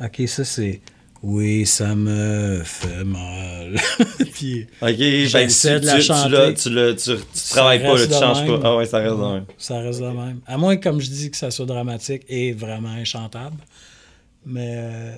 OK, 0.00 0.22
ça 0.28 0.44
c'est... 0.44 0.80
Oui, 1.28 1.66
ça 1.66 1.96
me 1.96 2.60
fait 2.64 3.02
mal. 3.02 3.74
puis 4.32 4.66
OK. 4.80 4.94
J'essaie 4.96 5.74
tu- 5.74 5.80
de 5.80 5.86
la 5.86 5.94
tu- 5.94 6.00
tu 6.00 6.06
chanter. 6.06 6.54
Tu, 6.54 6.70
l'as- 6.70 6.94
tu, 6.94 7.16
tu 7.16 7.18
Ça 7.32 7.54
travailles 7.56 7.80
pas, 7.80 7.86
là, 7.88 7.92
reste 7.94 8.12
tu 8.12 8.18
changes 8.18 8.42
même. 8.42 8.60
pas. 8.60 8.68
Ah 8.68 8.76
ouais, 8.76 8.86
ça 8.86 8.98
reste 8.98 9.16
dans 9.16 9.34
même. 9.34 9.44
Ça 9.58 9.78
reste 9.80 10.00
de 10.00 10.06
même. 10.06 10.40
À 10.46 10.56
moins, 10.56 10.76
comme 10.76 11.00
je 11.00 11.10
dis, 11.10 11.30
que 11.30 11.36
ça 11.36 11.50
soit 11.50 11.66
dramatique 11.66 12.22
et 12.28 12.52
vraiment 12.52 12.90
inchantable. 12.90 13.56
Mais 14.44 14.74
euh, 14.76 15.16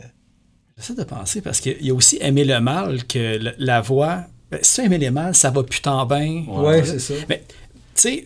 J'essaie 0.79 0.95
de 0.95 1.05
penser 1.05 1.43
parce 1.43 1.61
qu'il 1.61 1.85
y 1.85 1.91
a 1.91 1.95
aussi 1.95 2.17
aimer 2.23 2.45
le 2.45 2.59
mal 2.61 3.05
que 3.05 3.37
le- 3.39 3.55
la 3.59 3.81
voix. 3.83 4.25
Ben, 4.51 4.61
si 4.63 4.81
tu 4.81 4.87
aimer 4.87 4.97
le 4.99 5.11
mal, 5.11 5.35
ça 5.35 5.51
va 5.51 5.63
putain 5.63 6.07
bien. 6.07 6.45
Ouais, 6.49 6.83
c'est 6.85 7.01
ça. 7.01 7.15
Mais 7.29 7.43
tu 7.47 7.55
sais, 7.97 8.25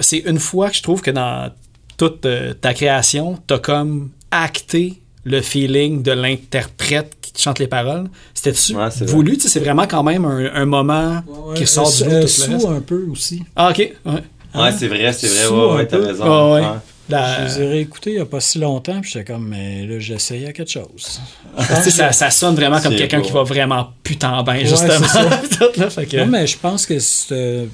c'est 0.00 0.18
une 0.18 0.40
fois 0.40 0.70
que 0.70 0.76
je 0.76 0.82
trouve 0.82 1.02
que 1.02 1.12
dans 1.12 1.52
toute 1.96 2.26
euh, 2.26 2.52
ta 2.54 2.74
création, 2.74 3.38
t'as 3.46 3.60
comme 3.60 4.10
acté 4.32 5.00
le 5.24 5.40
feeling 5.40 6.02
de 6.02 6.12
l'interprète 6.12 7.16
qui 7.20 7.32
te 7.32 7.40
chante 7.40 7.58
les 7.58 7.66
paroles. 7.66 8.08
C'était-tu 8.34 8.76
Ouais, 8.76 8.88
vrai. 8.88 9.06
voulu? 9.06 9.34
Tu 9.36 9.42
sais, 9.42 9.48
C'est 9.48 9.60
vraiment 9.60 9.86
quand 9.86 10.02
même 10.02 10.24
un, 10.24 10.50
un 10.54 10.64
moment 10.66 11.22
qui 11.54 11.66
sort 11.66 11.90
du 11.90 12.04
lot, 12.04 12.10
euh, 12.10 12.20
tout 12.22 12.50
le 12.52 12.58
sous 12.60 12.68
un 12.68 12.80
peu 12.80 13.06
aussi. 13.10 13.42
Ah, 13.56 13.70
ok. 13.70 13.78
Ouais. 14.06 14.12
Ouais, 14.54 14.70
c'est 14.78 14.86
vrai, 14.88 15.12
c'est 15.12 15.26
vrai. 15.26 15.44
Sous 15.46 15.74
Ouais, 15.76 15.86
t'as 15.86 15.98
raison. 15.98 16.24
Ah, 16.24 16.54
ouais. 16.54 16.60
Ouais. 16.60 16.66
La- 17.10 17.48
Je 17.50 17.58
les 17.58 17.62
ai 17.62 17.68
réécoutés 17.68 18.10
il 18.12 18.16
n'y 18.16 18.22
a 18.22 18.24
pas 18.24 18.40
si 18.40 18.58
longtemps, 18.58 18.98
puis 19.02 19.10
j'étais 19.12 19.30
comme, 19.30 19.48
mais 19.48 19.84
là, 19.86 19.98
j'essayais 19.98 20.52
quelque 20.54 20.70
chose. 20.70 21.20
tu 21.58 21.64
sais, 21.82 21.90
ça, 21.90 22.12
ça 22.12 22.30
sonne 22.30 22.54
vraiment 22.54 22.80
comme 22.80 22.94
quelqu'un 22.96 23.20
qui 23.20 23.30
va 23.30 23.42
vraiment 23.42 23.88
putain 24.02 24.42
bien, 24.42 24.54
Ouais, 24.54 24.64
justement. 24.64 25.06
c'est 25.06 25.06
ça. 25.08 25.42
Tout, 25.72 25.80
là, 25.80 25.90
fait 25.90 26.06
que- 26.06 26.16
Non, 26.16 26.26
mais 26.26 26.46
je 26.46 26.56
pense 26.56 26.86
que 26.86 26.98
c'est. 26.98 27.66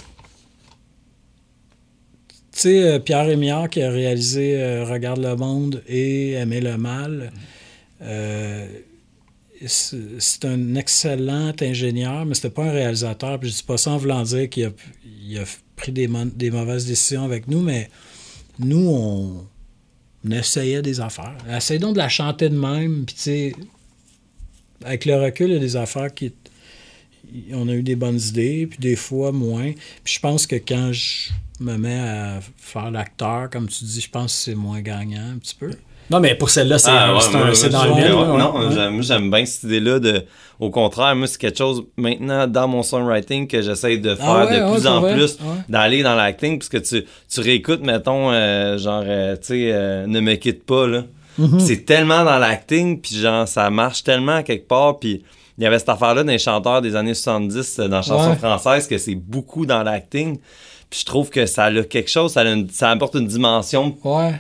Tu 2.61 2.69
sais, 2.69 2.83
euh, 2.83 2.99
Pierre 2.99 3.25
Rémillard 3.25 3.71
qui 3.71 3.81
a 3.81 3.89
réalisé 3.89 4.61
euh, 4.61 4.85
Regarde 4.85 5.23
le 5.23 5.35
monde 5.35 5.83
et 5.89 6.33
Aimer 6.33 6.61
le 6.61 6.77
mal, 6.77 7.33
euh, 8.03 8.69
c'est 9.67 10.45
un 10.45 10.75
excellent 10.75 11.55
ingénieur, 11.59 12.27
mais 12.27 12.35
c'était 12.35 12.51
pas 12.51 12.65
un 12.65 12.71
réalisateur. 12.71 13.41
Puis 13.41 13.49
je 13.49 13.57
dis 13.57 13.63
pas 13.63 13.79
ça 13.79 13.93
en 13.93 13.97
voulant 13.97 14.23
dire 14.25 14.51
qu'il 14.51 14.67
a, 14.67 15.45
pris 15.75 15.91
des, 15.91 16.07
mauvaises 16.07 16.85
décisions 16.85 17.25
avec 17.25 17.49
nous, 17.49 17.63
mais 17.63 17.89
nous, 18.59 18.91
on, 18.91 20.31
essayait 20.31 20.83
des 20.83 21.01
affaires. 21.01 21.39
Essaye 21.51 21.79
donc 21.79 21.95
de 21.95 21.99
la 21.99 22.11
chanter 22.11 22.51
de 22.51 22.59
même, 22.59 23.07
puis 23.07 23.15
tu 23.15 23.23
sais, 23.23 23.53
avec 24.85 25.07
le 25.07 25.17
recul, 25.17 25.49
il 25.49 25.55
y 25.55 25.57
a 25.57 25.61
des 25.61 25.77
affaires 25.77 26.13
qui 26.13 26.35
on 27.55 27.71
a 27.71 27.73
eu 27.73 27.83
des 27.83 27.97
bonnes 27.97 28.21
idées, 28.21 28.67
puis 28.67 28.81
des 28.81 28.97
fois 28.97 29.33
moins. 29.33 29.73
Puis 30.05 30.15
je 30.15 30.21
pense 30.21 30.47
que 30.47 30.57
quand 30.57 30.93
je 30.93 31.31
me 31.61 31.77
mets 31.77 31.99
à 32.01 32.41
faire 32.57 32.91
l'acteur, 32.91 33.49
comme 33.51 33.69
tu 33.69 33.85
dis, 33.85 34.01
je 34.01 34.11
pense 34.11 34.27
que 34.33 34.39
c'est 34.51 34.55
moins 34.55 34.81
gagnant 34.81 35.33
un 35.35 35.39
petit 35.39 35.55
peu. 35.55 35.71
Non, 36.11 36.19
mais 36.19 36.35
pour 36.35 36.51
celle-là, 36.51 36.79
c'est 36.79 36.91
Ah, 36.91 37.15
ouais, 37.15 37.69
dans 37.71 37.85
le 37.85 37.95
mille. 37.95 38.05
ouais. 38.13 38.39
Non, 38.39 38.57
Ouais. 38.59 38.75
j'aime- 38.75 38.95
moi, 38.95 39.03
j'aime 39.03 39.31
bien 39.31 39.45
cette 39.47 39.63
idée-là. 39.65 40.01
De, 40.01 40.25
au 40.59 40.69
contraire, 40.71 41.15
moi, 41.15 41.29
c'est 41.29 41.39
quelque 41.39 41.59
chose 41.59 41.85
maintenant 41.97 42.49
dans 42.49 42.67
mon 42.67 42.83
songwriting 42.83 43.47
que 43.47 43.63
j'essaie 43.63 43.97
de 43.99 44.17
faire 44.17 44.29
Ah 44.29 44.45
ouais, 44.47 44.59
de 44.59 44.65
ouais, 44.65 44.73
plus 44.73 44.87
en 44.89 45.01
vrai? 45.03 45.15
plus, 45.15 45.39
Ouais. 45.41 45.57
d'aller 45.69 46.03
dans 46.03 46.17
l'acting, 46.17 46.59
parce 46.59 46.69
que 46.69 46.79
tu, 46.79 47.05
tu 47.33 47.41
réécoutes, 47.41 47.83
mettons, 47.85 48.33
euh, 48.33 48.77
genre, 48.77 49.05
euh, 49.07 49.37
tu 49.37 49.47
sais, 49.47 49.71
euh, 49.73 50.07
Ne 50.09 50.19
me 50.21 50.35
quitte 50.35 50.65
pas, 50.65 50.89
là. 50.89 51.05
Mm-hmm. 51.39 51.61
C'est 51.61 51.85
tellement 51.85 52.25
dans 52.25 52.39
l'acting, 52.39 53.01
puis 53.01 53.15
genre, 53.15 53.47
ça 53.47 53.71
marche 53.71 54.03
tellement 54.03 54.37
à 54.37 54.43
quelque 54.43 54.67
part, 54.67 54.99
puis 54.99 55.23
il 55.59 55.63
y 55.63 55.67
avait 55.67 55.79
cette 55.79 55.91
affaire-là 55.91 56.25
les 56.25 56.39
chanteurs 56.39 56.83
des 56.83 56.97
années 56.97 57.15
70 57.15 57.79
euh, 57.79 57.87
dans 57.87 57.97
la 57.99 58.03
chanson 58.03 58.31
Ouais. 58.31 58.37
française, 58.37 58.89
que 58.89 58.99
c'est 58.99 59.15
beaucoup 59.15 59.65
dans 59.65 59.85
l'acting. 59.85 60.39
Puis 60.91 61.01
je 61.01 61.05
trouve 61.07 61.31
que 61.31 61.47
ça 61.47 61.65
a 61.67 61.83
quelque 61.85 62.11
chose, 62.11 62.33
ça, 62.33 62.41
a 62.41 62.45
une- 62.51 62.69
ça 62.69 62.91
apporte 62.91 63.15
une 63.15 63.27
dimension 63.29 63.97
Ouais, 64.05 64.35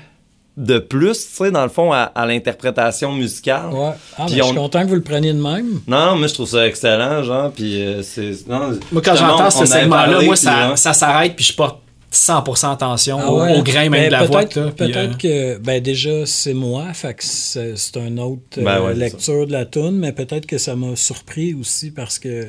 de 0.56 0.78
plus, 0.80 1.12
tu 1.28 1.44
sais, 1.44 1.50
dans 1.52 1.62
le 1.62 1.68
fond, 1.68 1.92
à, 1.92 2.02
à 2.02 2.26
l'interprétation 2.26 3.12
musicale. 3.12 3.70
ouais. 3.72 3.92
Ah, 4.18 4.24
Puis 4.26 4.34
mais 4.34 4.38
je 4.38 4.42
on- 4.42 4.46
suis 4.48 4.56
content 4.56 4.82
que 4.82 4.88
vous 4.88 4.94
le 4.96 5.02
preniez 5.02 5.32
de 5.32 5.40
même. 5.40 5.80
Non, 5.86 6.16
moi 6.16 6.26
je 6.26 6.34
trouve 6.34 6.48
ça 6.48 6.66
excellent, 6.66 7.22
genre, 7.22 7.52
puis 7.52 7.80
euh, 7.82 8.02
c'est... 8.02 8.32
non, 8.48 8.78
Moi, 8.90 9.00
quand 9.00 9.14
j'entends 9.14 9.50
ce 9.50 9.64
segment-là, 9.64 10.22
moi, 10.22 10.34
puis, 10.34 10.76
ça, 10.76 10.92
s'arrête, 10.92 11.36
puis 11.36 11.44
je 11.44 11.54
porte 11.54 11.80
100% 12.12 12.72
attention 12.72 13.18
Ah 13.22 13.30
au, 13.30 13.40
ouais? 13.42 13.56
au 13.56 13.62
grain 13.62 13.88
même 13.88 13.92
Ben, 13.92 14.06
de 14.06 14.10
la 14.12 14.24
voix. 14.24 14.40
peut-être, 14.44 14.56
euh, 14.80 15.12
que, 15.14 15.58
ben 15.58 15.80
déjà, 15.80 16.26
c'est 16.26 16.54
moi, 16.54 16.92
fait 16.92 17.14
que 17.14 17.22
c'est, 17.24 17.76
une 17.96 18.18
autre 18.18 18.42
euh, 18.58 18.64
Ben 18.64 18.80
ouais, 18.82 18.92
c'est 18.94 18.98
lecture 18.98 19.46
de 19.46 19.52
la 19.52 19.64
tune, 19.66 19.92
mais 19.92 20.10
peut-être 20.10 20.46
que 20.46 20.58
ça 20.58 20.74
m'a 20.74 20.96
surpris 20.96 21.54
aussi 21.54 21.92
parce 21.92 22.18
que 22.18 22.48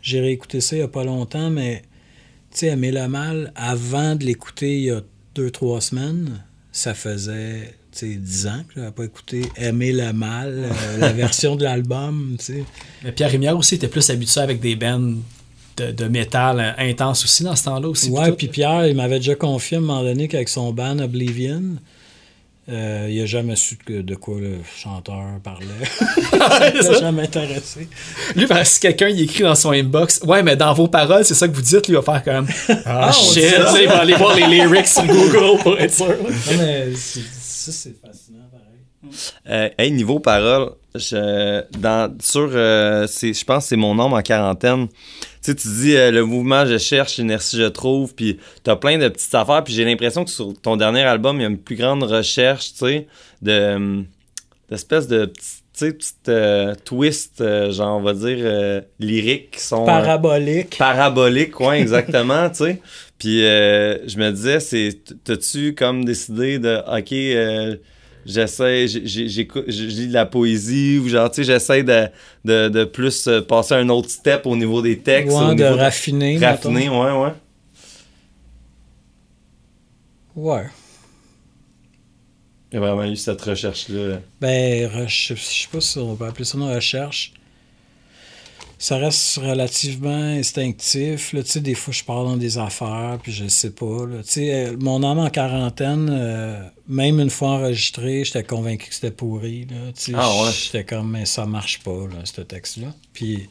j'ai 0.00 0.20
réécouté 0.20 0.62
ça 0.62 0.76
il 0.76 0.78
n'y 0.78 0.84
a 0.86 0.88
pas 0.88 1.04
longtemps, 1.04 1.50
mais 1.50 1.82
sais, 2.58 2.66
Aimer 2.68 2.92
le 2.92 3.08
mal, 3.08 3.52
avant 3.54 4.14
de 4.16 4.24
l'écouter 4.24 4.78
il 4.78 4.84
y 4.84 4.90
a 4.90 5.00
deux, 5.34 5.50
trois 5.50 5.80
semaines, 5.80 6.42
ça 6.72 6.94
faisait 6.94 7.74
tu 7.92 7.98
sais, 7.98 8.14
10 8.14 8.46
ans 8.46 8.62
que 8.68 8.74
je 8.76 8.80
n'avais 8.80 8.92
pas 8.92 9.04
écouté 9.04 9.42
Aimer 9.56 9.92
le 9.92 10.12
mal, 10.12 10.54
euh, 10.56 10.96
la 10.98 11.12
version 11.12 11.56
de 11.56 11.64
l'album, 11.64 12.36
mais 13.04 13.12
Pierre 13.12 13.30
Rémière 13.30 13.56
aussi 13.56 13.76
était 13.76 13.88
plus 13.88 14.08
habitué 14.10 14.40
avec 14.40 14.60
des 14.60 14.76
bands 14.76 15.14
de, 15.76 15.92
de 15.92 16.04
métal 16.06 16.60
euh, 16.60 16.72
intense 16.90 17.24
aussi 17.24 17.42
dans 17.42 17.56
ce 17.56 17.64
temps-là 17.64 17.88
aussi. 17.88 18.10
Ouais, 18.10 18.30
tout. 18.30 18.36
puis 18.36 18.48
Pierre, 18.48 18.86
il 18.86 18.96
m'avait 18.96 19.18
déjà 19.18 19.34
confié 19.34 19.76
à 19.76 19.80
un 19.80 19.82
moment 19.82 20.02
donné 20.02 20.28
qu'avec 20.28 20.48
son 20.48 20.72
band 20.72 20.98
Oblivion, 20.98 21.76
euh, 22.70 23.08
il 23.10 23.18
n'a 23.20 23.26
jamais 23.26 23.56
su 23.56 23.76
de, 23.86 24.00
de 24.02 24.14
quoi 24.14 24.38
le 24.40 24.58
chanteur 24.78 25.22
parlait. 25.42 25.66
ça 26.82 26.92
l'a 26.92 27.00
jamais 27.00 27.22
intéressé. 27.22 27.88
Lui, 28.36 28.46
parce 28.46 28.78
que 28.78 28.82
quelqu'un 28.88 29.08
il 29.08 29.22
écrit 29.22 29.42
dans 29.42 29.54
son 29.54 29.70
inbox, 29.72 30.20
ouais, 30.24 30.42
mais 30.42 30.56
dans 30.56 30.72
vos 30.72 30.86
paroles, 30.88 31.24
c'est 31.24 31.34
ça 31.34 31.48
que 31.48 31.54
vous 31.54 31.62
dites, 31.62 31.88
lui 31.88 31.96
il 31.96 32.00
va 32.00 32.02
faire 32.02 32.22
comme 32.22 32.46
Ah, 32.86 33.08
on 33.10 33.12
shit, 33.12 33.44
il 33.80 33.88
va 33.88 33.98
aller 34.00 34.14
voir 34.14 34.34
les 34.36 34.46
lyrics 34.46 34.86
sur 34.86 35.04
Google 35.06 35.58
pour 35.62 35.78
être 35.78 35.92
sûr. 35.94 36.06
Non, 36.08 36.56
mais 36.58 36.88
c'est- 36.94 37.20
ça, 37.40 37.72
c'est 37.72 37.94
fascinant, 38.00 38.38
pareil. 38.50 39.12
Euh, 39.48 39.68
hey, 39.78 39.90
niveau 39.90 40.18
parole, 40.20 40.70
je, 40.94 41.62
dans, 41.78 42.14
sur, 42.22 42.48
euh, 42.54 43.06
c'est- 43.06 43.32
je 43.38 43.44
pense 43.44 43.64
que 43.64 43.68
c'est 43.70 43.76
mon 43.76 43.98
homme 43.98 44.12
en 44.14 44.22
quarantaine. 44.22 44.86
Tu 45.42 45.52
sais, 45.52 45.54
tu 45.54 45.68
dis 45.68 45.96
euh, 45.96 46.10
le 46.10 46.24
mouvement 46.24 46.66
je 46.66 46.76
cherche, 46.78 47.16
l'inertie 47.16 47.56
je 47.56 47.64
trouve, 47.64 48.14
puis 48.14 48.38
t'as 48.62 48.76
plein 48.76 48.98
de 48.98 49.08
petites 49.08 49.34
affaires, 49.34 49.64
puis 49.64 49.72
j'ai 49.72 49.84
l'impression 49.84 50.24
que 50.24 50.30
sur 50.30 50.52
ton 50.60 50.76
dernier 50.76 51.02
album, 51.02 51.36
il 51.38 51.42
y 51.42 51.44
a 51.46 51.48
une 51.48 51.58
plus 51.58 51.76
grande 51.76 52.02
recherche, 52.02 52.72
tu 52.72 52.78
sais, 52.78 53.06
de 53.40 53.74
hum, 53.74 54.06
d'espèces 54.68 55.08
de 55.08 55.32
sais, 55.80 55.92
petites 55.92 56.28
euh, 56.28 56.74
twists, 56.84 57.40
euh, 57.40 57.72
genre, 57.72 57.98
on 57.98 58.02
va 58.02 58.12
dire, 58.12 58.38
euh, 58.40 58.80
lyriques 58.98 59.52
qui 59.52 59.60
sont... 59.60 59.82
euh, 59.82 59.86
Parabolique. 59.86 60.76
parabolique, 60.78 61.58
ouais, 61.60 61.80
exactement, 61.80 62.48
tu 62.50 62.56
sais. 62.56 62.82
Puis 63.18 63.44
euh, 63.44 64.06
je 64.06 64.18
me 64.18 64.30
disais, 64.30 64.60
c'est, 64.60 65.00
t'as-tu 65.24 65.74
comme 65.74 66.04
décidé 66.04 66.58
de, 66.58 66.78
ok, 66.98 67.12
euh, 67.12 67.76
j'essaie, 68.26 68.86
j'écoute- 68.88 69.64
je 69.68 69.84
lis 69.84 70.08
de 70.08 70.12
la 70.12 70.26
poésie 70.26 70.98
ou 70.98 71.08
genre, 71.08 71.30
tu 71.30 71.36
sais, 71.36 71.44
j'essaie 71.44 71.82
de, 71.82 72.06
de, 72.44 72.68
de 72.68 72.84
plus 72.84 73.26
euh, 73.28 73.40
passer 73.40 73.74
un 73.74 73.88
autre 73.88 74.10
step 74.10 74.46
au 74.46 74.56
niveau 74.56 74.82
des 74.82 74.98
textes, 74.98 75.36
Ouais, 75.36 75.44
au 75.44 75.54
de 75.54 75.62
niveau 75.64 75.76
raffiner. 75.76 76.38
raffiner, 76.38 76.88
ouais, 76.88 77.12
ouais. 77.12 77.32
Ouais. 80.36 80.66
Il 82.72 82.74
y 82.74 82.76
a 82.76 82.80
vraiment 82.80 83.04
eu 83.04 83.16
cette 83.16 83.40
recherche-là. 83.42 84.20
Ben, 84.40 84.88
je 85.08 85.34
sais 85.34 85.66
pas 85.72 85.80
si 85.80 85.98
on 85.98 86.14
peut 86.14 86.26
appeler 86.26 86.44
ça 86.44 86.56
une 86.56 86.64
recherche. 86.72 87.32
Ça 88.82 88.96
reste 88.96 89.36
relativement 89.36 90.08
instinctif. 90.08 91.34
Là. 91.34 91.42
Tu 91.42 91.50
sais, 91.50 91.60
des 91.60 91.74
fois, 91.74 91.92
je 91.92 92.02
pars 92.02 92.24
dans 92.24 92.38
des 92.38 92.56
affaires, 92.56 93.18
puis 93.22 93.30
je 93.30 93.46
sais 93.46 93.70
pas. 93.72 94.06
Là. 94.06 94.22
Tu 94.22 94.32
sais, 94.32 94.54
euh, 94.54 94.76
mon 94.80 95.02
âme 95.02 95.18
en 95.18 95.28
quarantaine 95.28 96.08
euh, 96.10 96.62
même 96.88 97.20
une 97.20 97.28
fois 97.28 97.50
enregistré, 97.50 98.24
j'étais 98.24 98.42
convaincu 98.42 98.88
que 98.88 98.94
c'était 98.94 99.10
pourri. 99.10 99.66
Là. 99.70 99.92
Tu 99.94 100.12
sais, 100.12 100.12
Ah 100.16 100.30
ouais? 100.42 100.50
J'étais 100.50 100.84
comme, 100.84 101.10
mais 101.10 101.26
ça 101.26 101.44
marche 101.44 101.80
pas, 101.80 102.06
là, 102.10 102.24
ce 102.24 102.40
texte-là. 102.40 102.88
Puis 103.12 103.50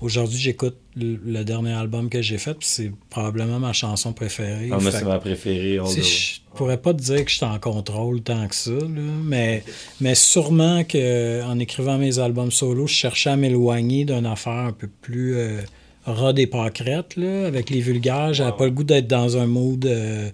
aujourd'hui, 0.00 0.38
j'écoute 0.38 0.76
le, 0.96 1.18
le 1.24 1.44
dernier 1.44 1.72
album 1.72 2.08
que 2.08 2.22
j'ai 2.22 2.38
fait, 2.38 2.54
puis 2.54 2.68
c'est 2.68 2.92
probablement 3.10 3.58
ma 3.58 3.72
chanson 3.72 4.12
préférée. 4.12 4.70
Ah, 4.72 4.78
c'est 4.80 5.04
ma 5.04 5.18
préférée. 5.18 5.78
Je 5.86 6.56
pourrais 6.56 6.76
pas 6.76 6.92
te 6.92 7.00
dire 7.00 7.24
que 7.24 7.30
je 7.30 7.36
suis 7.36 7.46
en 7.46 7.58
contrôle 7.58 8.20
tant 8.22 8.46
que 8.46 8.54
ça, 8.54 8.72
là, 8.72 9.02
mais, 9.24 9.64
mais 10.00 10.14
sûrement 10.14 10.84
que 10.84 11.42
en 11.44 11.58
écrivant 11.58 11.98
mes 11.98 12.18
albums 12.18 12.50
solo, 12.50 12.86
je 12.86 12.94
cherchais 12.94 13.30
à 13.30 13.36
m'éloigner 13.36 14.04
d'une 14.04 14.26
affaire 14.26 14.52
un 14.52 14.72
peu 14.72 14.88
plus 15.00 15.36
euh, 15.36 15.62
pâquerettes, 16.04 17.16
là, 17.16 17.46
avec 17.46 17.70
les 17.70 17.80
vulgaires. 17.80 18.34
J'avais 18.34 18.56
pas 18.56 18.64
le 18.64 18.70
goût 18.70 18.84
d'être 18.84 19.08
dans 19.08 19.36
un 19.38 19.46
mood 19.46 19.86
euh, 19.86 20.30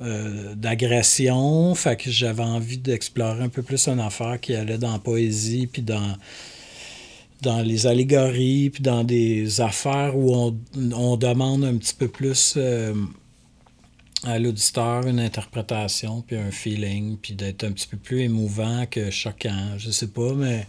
euh, 0.00 0.54
d'agression, 0.54 1.74
fait 1.74 1.96
que 1.96 2.10
j'avais 2.10 2.42
envie 2.42 2.78
d'explorer 2.78 3.42
un 3.42 3.48
peu 3.48 3.62
plus 3.62 3.88
une 3.88 4.00
affaire 4.00 4.40
qui 4.40 4.54
allait 4.54 4.78
dans 4.78 4.92
la 4.92 4.98
poésie, 4.98 5.66
puis 5.66 5.82
dans 5.82 6.16
dans 7.42 7.60
les 7.60 7.86
allégories, 7.86 8.70
puis 8.70 8.82
dans 8.82 9.04
des 9.04 9.60
affaires 9.60 10.16
où 10.16 10.34
on, 10.34 10.56
on 10.94 11.16
demande 11.16 11.64
un 11.64 11.76
petit 11.76 11.94
peu 11.94 12.08
plus 12.08 12.54
euh, 12.56 12.94
à 14.24 14.38
l'auditeur 14.38 15.06
une 15.06 15.20
interprétation, 15.20 16.22
puis 16.22 16.36
un 16.36 16.50
feeling, 16.50 17.16
puis 17.16 17.34
d'être 17.34 17.64
un 17.64 17.72
petit 17.72 17.88
peu 17.88 17.96
plus 17.96 18.20
émouvant 18.20 18.86
que 18.86 19.10
choquant. 19.10 19.76
Je 19.78 19.90
sais 19.90 20.06
pas, 20.08 20.32
mais 20.34 20.66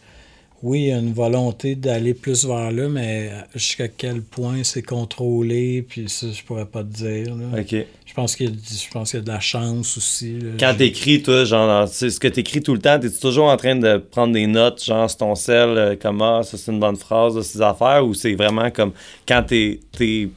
oui, 0.64 0.80
il 0.84 0.88
y 0.88 0.91
a 0.94 0.98
une 0.98 1.14
volonté 1.14 1.76
d'aller 1.76 2.14
plus 2.14 2.45
vers 2.45 2.72
là, 2.72 2.88
mais 2.88 3.31
jusqu'à 3.53 3.90
quel 3.90 4.22
point 4.22 4.64
c'est 4.64 4.81
contrôlé, 4.81 5.85
puis 5.88 6.07
ça, 6.07 6.27
je 6.34 6.41
pourrais 6.44 6.65
pas 6.65 6.84
te 6.84 6.94
dire. 6.94 7.35
là. 7.35 7.60
Ok. 7.60 7.76
Je 8.06 8.14
pense 8.14 8.35
qu'il 8.35 8.49
y, 8.49 8.49
a- 8.49 8.56
je 8.56 8.91
pense 8.91 9.10
qu'il 9.11 9.19
y 9.19 9.22
a 9.22 9.26
de 9.26 9.30
la 9.31 9.40
chance 9.40 9.98
aussi. 9.98 10.40
là. 10.40 10.52
Quand 10.60 10.73
t'écris, 10.77 11.22
toi, 11.22 11.44
genre, 11.45 11.88
sais, 11.88 12.10
ce 12.10 12.19
que 12.19 12.27
t'écris 12.27 12.61
tout 12.61 12.73
le 12.73 12.80
temps, 12.80 12.98
t'es 12.99 13.10
toujours 13.11 13.45
en 13.49 13.57
train 13.57 13.76
de 13.76 13.98
prendre 13.98 14.34
des 14.34 14.48
notes, 14.48 14.84
genre, 14.84 15.10
sur 15.10 15.18
ton 15.18 15.35
sel, 15.35 15.69
euh, 15.69 15.95
comme, 15.95 16.22
ah, 16.22 16.41
ça 16.44 16.57
c'est 16.57 16.72
une 16.72 16.80
bonne 16.80 16.95
phrase, 16.95 17.41
ces 17.41 17.61
affaires, 17.61 18.06
ou 18.06 18.14
c'est 18.14 18.34
vraiment 18.35 18.69
comme 18.72 18.94
quand 19.27 19.44
t'es 19.48 19.80
t'es 19.91 20.30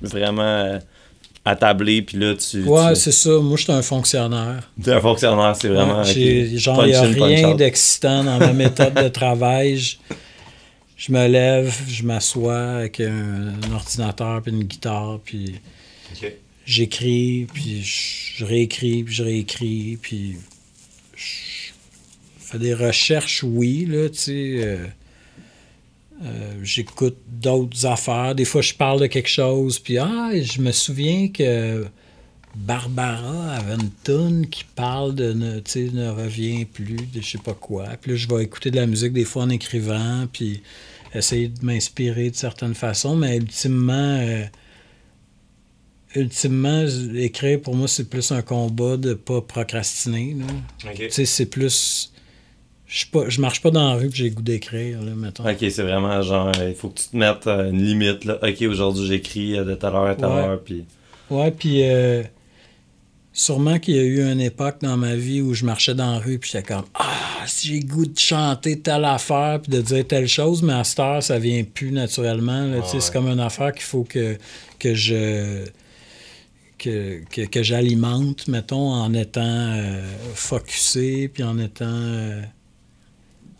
vraiment 0.00 0.42
euh, 0.42 0.78
attablé, 1.44 2.02
puis 2.02 2.16
là, 2.18 2.34
tu. 2.34 2.62
Ouais, 2.64 2.94
tu- 2.94 3.00
c'est 3.00 3.12
ça. 3.12 3.30
Moi, 3.38 3.56
je 3.56 3.64
suis 3.64 3.72
un 3.72 3.82
fonctionnaire. 3.82 4.70
T'es 4.82 4.92
un 4.92 5.00
fonctionnaire, 5.00 5.54
c'est 5.60 5.68
vraiment. 5.68 6.02
Ouais, 6.02 6.56
genre, 6.56 6.84
il 6.86 6.90
n'y 6.90 6.94
a 6.96 7.02
rien 7.02 7.54
d'excitant 7.54 8.24
dans 8.24 8.38
ma 8.38 8.52
méthode 8.52 8.94
de 8.94 9.08
travail. 9.20 9.76
Je, 9.78 9.96
je 10.96 11.12
me 11.12 11.26
lève, 11.28 11.74
je 11.88 12.02
m'assois 12.04 12.58
avec 12.78 13.00
un, 13.00 13.52
un 13.68 13.72
ordinateur 13.74 14.40
puis 14.42 14.52
une 14.52 14.64
guitare, 14.64 15.18
puis 15.24 15.56
j'écris, 16.66 17.46
puis 17.52 17.82
je, 17.82 18.38
je 18.38 18.44
réécris, 18.44 19.02
puis 19.04 19.14
je 19.14 19.22
réécris, 19.22 19.98
puis 20.00 20.36
je 21.14 21.72
fais 22.38 22.58
des 22.58 22.72
recherches, 22.74 23.42
oui, 23.42 23.86
là, 23.90 24.08
tu 24.08 24.18
sais. 24.18 24.32
euh, 24.64 24.86
euh, 26.22 26.54
J'écoute 26.62 27.16
d'autres 27.28 27.86
affaires. 27.86 28.34
Des 28.34 28.44
fois, 28.44 28.62
je 28.62 28.74
parle 28.74 29.00
de 29.00 29.06
quelque 29.06 29.28
chose, 29.28 29.78
puis 29.78 29.98
ah, 29.98 30.30
je 30.34 30.60
me 30.60 30.72
souviens 30.72 31.28
que 31.28 31.86
Barbara 32.54 33.54
avait 33.56 33.74
une 33.74 33.90
tune 34.04 34.46
qui 34.48 34.64
parle 34.64 35.14
de 35.14 35.32
ne, 35.32 35.56
ne 35.56 36.08
revient 36.10 36.64
plus, 36.64 36.96
de 36.96 37.20
je 37.20 37.30
sais 37.30 37.38
pas 37.38 37.54
quoi. 37.54 37.86
Puis 38.00 38.12
là, 38.12 38.16
je 38.16 38.28
vais 38.28 38.44
écouter 38.44 38.70
de 38.70 38.76
la 38.76 38.86
musique 38.86 39.12
des 39.12 39.24
fois 39.24 39.42
en 39.42 39.50
écrivant, 39.50 40.26
puis 40.32 40.62
essayer 41.14 41.48
de 41.48 41.64
m'inspirer 41.64 42.30
de 42.30 42.36
certaines 42.36 42.74
façons, 42.74 43.16
mais 43.16 43.36
ultimement, 43.36 44.18
euh, 44.20 44.44
ultimement, 46.14 46.86
écrire 47.14 47.60
pour 47.60 47.74
moi, 47.74 47.88
c'est 47.88 48.08
plus 48.08 48.30
un 48.30 48.42
combat 48.42 48.96
de 48.96 49.14
pas 49.14 49.40
procrastiner. 49.40 50.34
là. 50.34 50.90
Ok. 50.90 50.96
Tu 50.96 51.10
sais, 51.10 51.26
c'est 51.26 51.46
plus. 51.46 52.13
Je 52.96 53.06
pas- 53.06 53.28
je 53.28 53.40
marche 53.40 53.60
pas 53.60 53.70
dans 53.72 53.88
la 53.88 53.94
rue 53.96 54.08
que 54.08 54.14
j'ai 54.14 54.30
goût 54.30 54.40
d'écrire, 54.40 55.02
là, 55.02 55.10
mettons. 55.16 55.42
Ok, 55.50 55.56
c'est 55.58 55.82
vraiment 55.82 56.22
genre, 56.22 56.52
euh, 56.60 56.68
il 56.68 56.76
faut 56.76 56.90
que 56.90 57.00
tu 57.00 57.08
te 57.08 57.16
mettes 57.16 57.48
euh, 57.48 57.70
une 57.70 57.82
limite, 57.84 58.24
là. 58.24 58.38
Ok, 58.40 58.62
aujourd'hui 58.62 59.08
j'écris 59.08 59.58
euh, 59.58 59.64
de 59.64 59.74
telle 59.74 59.90
heure 59.94 60.04
à 60.06 60.14
telle 60.14 60.26
Ouais. 60.26 60.32
heure, 60.32 60.60
puis. 60.62 60.84
Ouais, 61.28 61.50
puis 61.50 61.82
euh, 61.82 62.22
sûrement 63.32 63.80
qu'il 63.80 63.96
y 63.96 63.98
a 63.98 64.02
eu 64.02 64.22
une 64.30 64.40
époque 64.40 64.76
dans 64.80 64.96
ma 64.96 65.16
vie 65.16 65.40
où 65.40 65.54
je 65.54 65.64
marchais 65.64 65.94
dans 65.94 66.12
la 66.12 66.18
rue 66.18 66.38
puis 66.38 66.50
j'étais 66.52 66.72
comme 66.72 66.84
Ah, 66.94 67.42
si 67.46 67.66
j'ai 67.66 67.80
goût 67.80 68.06
de 68.06 68.16
chanter 68.16 68.78
telle 68.78 69.04
affaire 69.04 69.58
puis 69.60 69.72
de 69.72 69.80
dire 69.82 70.06
telle 70.06 70.28
chose, 70.28 70.62
mais 70.62 70.74
à 70.74 70.84
cette 70.84 71.00
heure, 71.00 71.20
ça 71.20 71.38
vient 71.40 71.64
plus 71.64 71.90
naturellement. 71.90 72.80
sais, 72.84 72.94
ouais. 72.96 73.00
C'est 73.00 73.12
comme 73.12 73.26
une 73.26 73.40
affaire 73.40 73.72
qu'il 73.72 73.82
faut 73.82 74.04
que, 74.04 74.36
que 74.78 74.94
je 74.94 75.64
que, 76.78 77.22
que, 77.30 77.42
que 77.46 77.62
j'alimente, 77.64 78.46
mettons, 78.46 78.92
en 78.92 79.12
étant 79.14 79.40
euh, 79.42 80.00
focusé 80.34 81.26
puis 81.28 81.42
en 81.42 81.58
étant 81.58 81.86
euh, 81.88 82.42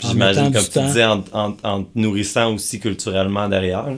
J'imagine, 0.03 0.53
comme 0.53 0.63
tu 0.65 0.71
temps. 0.71 0.87
disais, 0.87 1.05
en, 1.05 1.25
en- 1.33 1.57
en 1.63 1.83
te 1.85 1.89
nourrissant 1.99 2.55
aussi 2.55 2.81
culturellement 2.81 3.49
derrière. 3.49 3.87
là. 3.87 3.97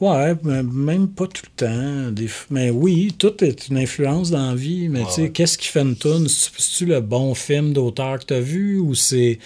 Ouais, 0.00 0.34
même 0.44 1.08
pas 1.08 1.26
tout 1.26 1.42
le 1.44 1.66
temps. 1.66 2.10
Des 2.10 2.28
Mais 2.48 2.70
oui, 2.70 3.12
tout 3.18 3.44
est 3.44 3.68
une 3.68 3.76
influence 3.76 4.30
dans 4.30 4.48
la 4.50 4.54
vie. 4.54 4.88
Mais 4.88 5.00
Ouais, 5.00 5.06
tu 5.06 5.12
sais, 5.12 5.22
ouais. 5.22 5.30
qu'est-ce 5.30 5.58
qui 5.58 5.68
fait 5.68 5.82
une 5.82 5.94
tune? 5.96 6.26
C'est-tu 6.26 6.86
le 6.86 7.00
bon 7.00 7.34
film 7.34 7.74
d'auteur 7.74 8.18
que 8.18 8.24
tu 8.24 8.34
as 8.34 8.40
vu 8.40 8.78
ou 8.78 8.94
c'est 8.94 9.38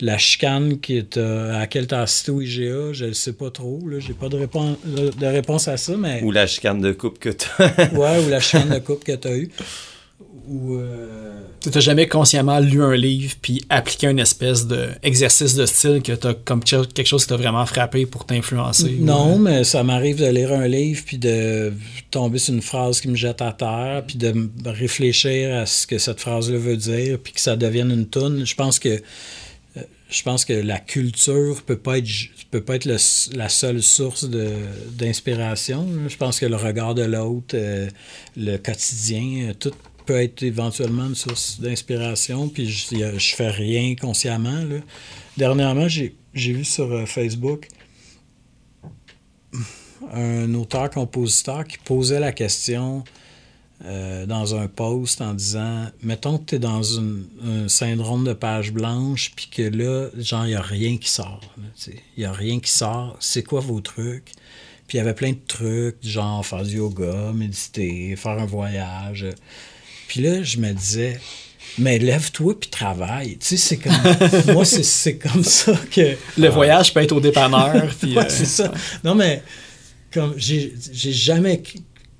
la 0.00 0.18
chicane 0.18 0.80
qui 0.80 0.96
est, 0.96 1.16
euh, 1.16 1.54
à 1.54 1.60
laquelle 1.60 1.86
tu 1.86 1.94
as 1.94 2.00
assisté 2.02 2.32
au 2.32 2.40
IGA? 2.40 2.92
Je 2.92 3.04
ne 3.04 3.12
sais 3.12 3.34
pas 3.34 3.50
trop. 3.50 3.80
Là. 3.86 4.00
J'ai 4.00 4.14
pas 4.14 4.28
de, 4.28 4.36
réponse 4.36 4.78
de 4.84 5.26
réponse 5.26 5.68
à 5.68 5.76
ça, 5.76 5.96
mais. 5.96 6.22
Ou 6.24 6.32
la 6.32 6.48
chicane 6.48 6.80
de 6.80 6.90
coupe 6.90 7.20
que 7.20 7.28
t'as. 7.30 7.90
Ouais, 7.94 8.24
ou 8.24 8.28
la 8.28 8.40
chicane 8.40 8.68
de 8.70 8.78
couple 8.84 9.04
que 9.04 9.12
tu 9.16 9.28
as 9.28 9.36
eue. 9.36 9.50
Ou. 10.50 10.78
euh, 10.78 11.40
Tu 11.62 11.68
n'as 11.70 11.80
jamais 11.80 12.08
consciemment 12.08 12.58
lu 12.58 12.82
un 12.82 12.96
livre 12.96 13.34
puis 13.40 13.62
appliqué 13.68 14.08
une 14.08 14.18
espèce 14.18 14.66
d'exercice 14.66 15.54
de 15.54 15.64
style 15.64 16.00
que 16.02 16.12
tu 16.12 16.26
as 16.26 16.34
comme 16.34 16.64
quelque 16.64 17.06
chose- 17.06 17.22
qui 17.22 17.28
t'a 17.28 17.36
vraiment 17.36 17.64
frappé 17.66 18.04
pour 18.04 18.26
t'influencer. 18.26 18.96
Non, 18.98 19.36
ou- 19.36 19.38
mais 19.38 19.62
ça 19.62 19.84
m'arrive 19.84 20.16
de 20.18 20.26
lire 20.26 20.52
un 20.52 20.66
livre 20.66 21.02
puis 21.06 21.18
de 21.18 21.72
tomber 22.10 22.38
sur 22.38 22.52
une 22.54 22.62
phrase 22.62 23.00
qui 23.00 23.08
me 23.08 23.14
jette 23.16 23.42
à 23.42 23.52
terre 23.52 24.02
puis 24.06 24.16
de 24.18 24.34
réfléchir 24.66 25.54
à 25.54 25.66
ce 25.66 25.86
que 25.86 25.98
cette 25.98 26.18
phrase-là 26.20 26.58
veut 26.58 26.76
dire 26.76 27.18
puis 27.22 27.32
que 27.32 27.40
ça 27.40 27.54
devienne 27.56 27.90
une 27.92 28.06
toune. 28.06 28.44
Je 28.44 28.54
pense 28.56 28.78
que 28.80 28.88
euh, 29.76 29.80
je 30.08 30.22
pense 30.24 30.44
que 30.44 30.52
la 30.54 30.78
culture 30.78 31.62
peut 31.64 31.76
pas 31.78 31.98
être 31.98 32.08
peut 32.50 32.62
pas 32.62 32.74
être 32.74 32.86
le 32.86 32.96
la 33.36 33.48
seule 33.48 33.80
source 33.80 34.24
d'inspiration. 34.98 35.86
Je 36.08 36.16
pense 36.16 36.40
que 36.40 36.46
le 36.46 36.56
regard 36.56 36.94
de 36.94 37.02
l'autre, 37.02 37.54
euh, 37.54 37.88
le 38.36 38.56
quotidien, 38.56 39.50
euh, 39.50 39.52
tout 39.58 39.70
être 40.16 40.42
éventuellement 40.42 41.06
une 41.06 41.14
source 41.14 41.60
d'inspiration. 41.60 42.48
Puis 42.48 42.68
je, 42.68 43.34
fais 43.36 43.50
rien 43.50 43.94
consciemment. 43.94 44.62
Dernièrement, 45.36 45.88
j'ai 45.88 46.14
vu 46.34 46.64
sur 46.64 46.92
euh, 46.92 47.06
Facebook 47.06 47.68
un 50.12 50.54
auteur-compositeur 50.54 51.64
qui 51.66 51.78
posait 51.78 52.20
la 52.20 52.32
question 52.32 53.04
euh, 53.84 54.26
dans 54.26 54.54
un 54.54 54.66
post 54.68 55.22
en 55.22 55.34
disant 55.34 55.86
mettons 56.02 56.38
que 56.38 56.44
tu 56.44 56.54
es 56.56 56.58
dans 56.58 57.00
un 57.00 57.68
syndrome 57.68 58.24
de 58.24 58.32
page 58.32 58.72
blanche, 58.72 59.32
puis 59.34 59.48
que 59.50 59.62
là, 59.62 60.08
genre, 60.18 60.44
il 60.44 60.50
n'y 60.50 60.54
a 60.54 60.62
rien 60.62 60.98
qui 60.98 61.08
sort. 61.08 61.40
Il 61.86 61.94
n'y 62.18 62.24
a 62.24 62.32
rien 62.32 62.60
qui 62.60 62.70
sort. 62.70 63.16
C'est 63.20 63.42
quoi 63.42 63.60
vos 63.60 63.80
trucs? 63.80 64.32
Puis 64.86 64.98
il 64.98 65.00
y 65.00 65.00
avait 65.00 65.14
plein 65.14 65.30
de 65.32 65.38
trucs, 65.46 66.04
genre 66.04 66.44
faire 66.44 66.64
du 66.64 66.76
yoga, 66.76 67.32
méditer, 67.32 68.16
faire 68.16 68.38
un 68.38 68.46
voyage. 68.46 69.26
Puis 70.10 70.22
là, 70.22 70.42
je 70.42 70.58
me 70.58 70.72
disais, 70.72 71.20
mais 71.78 72.00
lève-toi 72.00 72.58
puis 72.58 72.68
travaille. 72.68 73.38
Tu 73.38 73.46
sais, 73.46 73.56
c'est 73.56 73.76
comme. 73.76 73.92
moi, 74.54 74.64
c'est- 74.64 74.82
c'est 74.82 75.18
comme 75.18 75.44
ça 75.44 75.72
que. 75.88 76.16
Le 76.36 76.48
voyage 76.48 76.92
peut 76.92 77.00
être 77.00 77.12
au 77.12 77.20
dépanneur. 77.20 77.86
puis, 78.00 78.16
Ouais, 78.16 78.24
euh, 78.24 78.28
c'est 78.28 78.44
ça. 78.44 78.72
Non, 79.04 79.14
mais 79.14 79.40
comme 80.12 80.34
j'ai 80.36 80.74
j'ai 80.92 81.12
jamais 81.12 81.62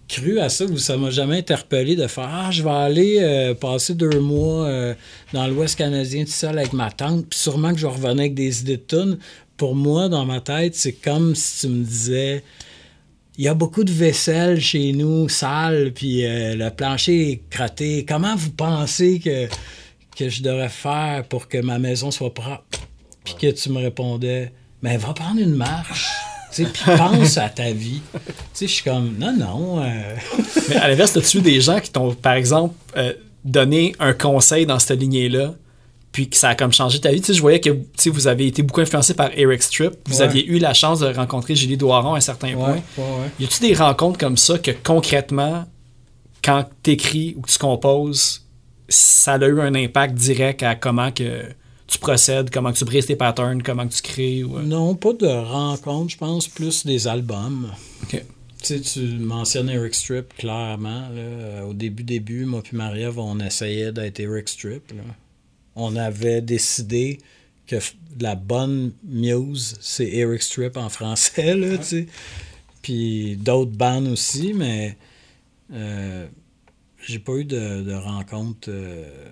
cru 0.09 0.39
à 0.39 0.49
ça 0.49 0.67
ou 0.67 0.79
ça 0.79 0.97
m'a 0.97 1.11
jamais 1.11 1.39
interpellé 1.39 1.97
de 1.97 2.07
faire 2.07 2.29
Ah, 2.31 2.51
je 2.53 2.63
vais 2.63 2.71
aller 2.71 3.19
euh, 3.21 3.55
passer 3.55 3.95
deux 3.95 4.21
mois 4.21 4.67
euh, 4.69 4.95
dans 5.33 5.49
l'Ouest 5.49 5.77
canadien 5.77 6.25
tout 6.25 6.31
seul 6.31 6.57
avec 6.57 6.73
ma 6.73 6.93
tante, 6.93 7.27
puis 7.29 7.39
sûrement 7.41 7.73
que 7.73 7.79
je 7.81 7.87
vais 7.89 7.93
revenir 7.93 8.21
avec 8.21 8.35
des 8.35 8.61
idées 8.61 8.77
de 8.77 8.83
tunes. 8.87 9.19
Pour 9.57 9.75
moi, 9.75 10.09
dans 10.09 10.25
ma 10.25 10.41
tête, 10.41 10.77
c'est 10.77 10.93
comme 10.93 11.35
si 11.35 11.63
tu 11.67 11.73
me 11.73 11.83
disais 11.85 12.45
il 13.39 13.45
y 13.45 13.49
a 13.49 13.55
beaucoup 13.55 13.85
de 13.85 13.93
vaisselle 13.93 14.61
chez 14.61 14.93
nous, 14.93 15.29
sale, 15.29 15.93
puis 15.95 16.25
euh, 16.25 16.55
le 16.55 16.71
plancher 16.71 17.31
est 17.33 17.41
crotté. 17.51 18.05
Comment 18.07 18.37
vous 18.37 18.51
pensez 18.51 19.19
que, 19.19 19.47
que 20.17 20.29
je 20.29 20.43
devrais 20.43 20.69
faire 20.69 21.25
pour 21.29 21.49
que 21.49 21.59
ma 21.59 21.79
maison 21.79 22.11
soit 22.11 22.35
propre? 22.35 22.65
Puis 23.25 23.35
que 23.41 23.51
tu 23.51 23.71
me 23.71 23.79
répondais, 23.79 24.53
mais 24.83 24.97
va 24.97 25.13
prendre 25.13 25.41
une 25.41 25.55
marche. 25.55 26.09
Puis 26.53 26.67
pense 26.97 27.39
à 27.39 27.49
ta 27.49 27.71
vie. 27.71 28.03
Je 28.61 28.67
suis 28.67 28.83
comme, 28.83 29.17
non, 29.19 29.33
non. 29.33 29.83
euh, 29.83 30.17
Mais 30.69 30.77
à 30.77 30.89
l'inverse, 30.89 31.17
as-tu 31.17 31.41
des 31.41 31.61
gens 31.61 31.79
qui 31.79 31.91
t'ont, 31.93 32.13
par 32.15 32.33
exemple, 32.33 32.75
euh, 32.97 33.13
donné 33.45 33.95
un 34.01 34.13
conseil 34.13 34.67
dans 34.67 34.79
cette 34.79 34.99
lignée-là, 35.01 35.55
puis 36.13 36.29
que 36.29 36.37
ça 36.37 36.51
a 36.51 36.55
comme 36.55 36.73
changé 36.73 37.01
ta 37.01 37.11
vie? 37.13 37.21
Tu 37.21 37.29
sais, 37.29 37.35
je 37.35 37.41
voyais 37.41 37.61
que 37.61 37.71
tu 37.71 37.85
sais, 37.97 38.11
vous 38.11 38.27
avez 38.27 38.47
été 38.47 38.63
beaucoup 38.63 38.81
influencé 38.81 39.15
par 39.15 39.31
Eric 39.37 39.63
Strip. 39.63 39.93
Vous 40.07 40.17
Ouais. 40.19 40.23
aviez 40.23 40.47
eu 40.47 40.59
la 40.59 40.75
chance 40.75 41.01
de 41.01 41.07
rencontrer 41.07 41.55
Julie 41.55 41.77
Doiron 41.77 42.15
à 42.15 42.19
un 42.19 42.21
certain 42.21 42.53
point. 42.55 42.73
ouais, 42.75 42.83
ouais. 42.99 43.31
Y 43.39 43.45
a-tu 43.45 43.61
des 43.61 43.75
rencontres 43.75 44.19
comme 44.19 44.37
ça 44.37 44.59
que 44.59 44.71
concrètement, 44.83 45.67
quand 46.43 46.67
t'écris 46.83 47.35
ou 47.37 47.43
que 47.43 47.51
tu 47.51 47.59
composes, 47.59 48.47
ça 48.89 49.35
a 49.35 49.47
eu 49.47 49.61
un 49.61 49.75
impact 49.75 50.15
direct 50.15 50.63
à 50.63 50.75
comment 50.75 51.13
que 51.13 51.43
tu 51.87 51.99
procèdes, 51.99 52.51
comment 52.51 52.73
que 52.73 52.79
tu 52.79 52.85
brises 52.85 53.07
tes 53.07 53.17
patterns, 53.17 53.63
comment 53.63 53.87
que 53.87 53.93
tu 53.95 54.03
crées? 54.03 54.43
Ou... 54.45 54.59
euh? 54.59 54.63
Non, 54.63 54.95
pas 54.95 55.13
de 55.13 55.27
rencontre, 55.27 56.11
je 56.13 56.17
pense, 56.17 56.49
plus 56.49 56.87
des 56.87 57.07
albums. 57.09 57.71
Ok. 58.05 58.25
Tu 58.63 58.67
sais, 58.67 58.81
tu 58.81 59.01
mentionnes 59.19 59.71
Eric 59.71 59.95
Strip, 59.95 60.37
clairement. 60.37 61.09
là. 61.15 61.65
Au 61.67 61.73
début, 61.73 62.03
début, 62.05 62.45
moi 62.45 62.63
puis 62.63 62.77
Marie-Ève, 62.77 63.19
on 63.19 63.39
essayait 63.41 63.91
d'être 63.93 64.21
Eric 64.21 64.49
Strip. 64.49 64.91
là. 64.93 65.03
On 65.81 65.97
avait 65.97 66.43
décidé 66.43 67.19
que 67.67 67.77
la 68.21 68.35
bonne 68.35 68.93
muse, 69.05 69.77
c'est 69.81 70.09
Eric 70.09 70.43
Strip 70.43 70.77
en 70.77 70.89
français, 70.89 71.55
là, 71.57 71.79
tu 71.79 71.85
sais. 71.85 72.07
Puis 72.83 73.37
d'autres 73.37 73.73
bandes 73.73 74.09
aussi, 74.09 74.53
mais 74.55 74.97
euh, 75.73 76.27
j'ai 77.07 77.19
pas 77.19 77.33
eu 77.35 77.45
de, 77.45 77.83
de 77.83 77.95
rencontre 77.95 78.69
euh, 78.69 79.29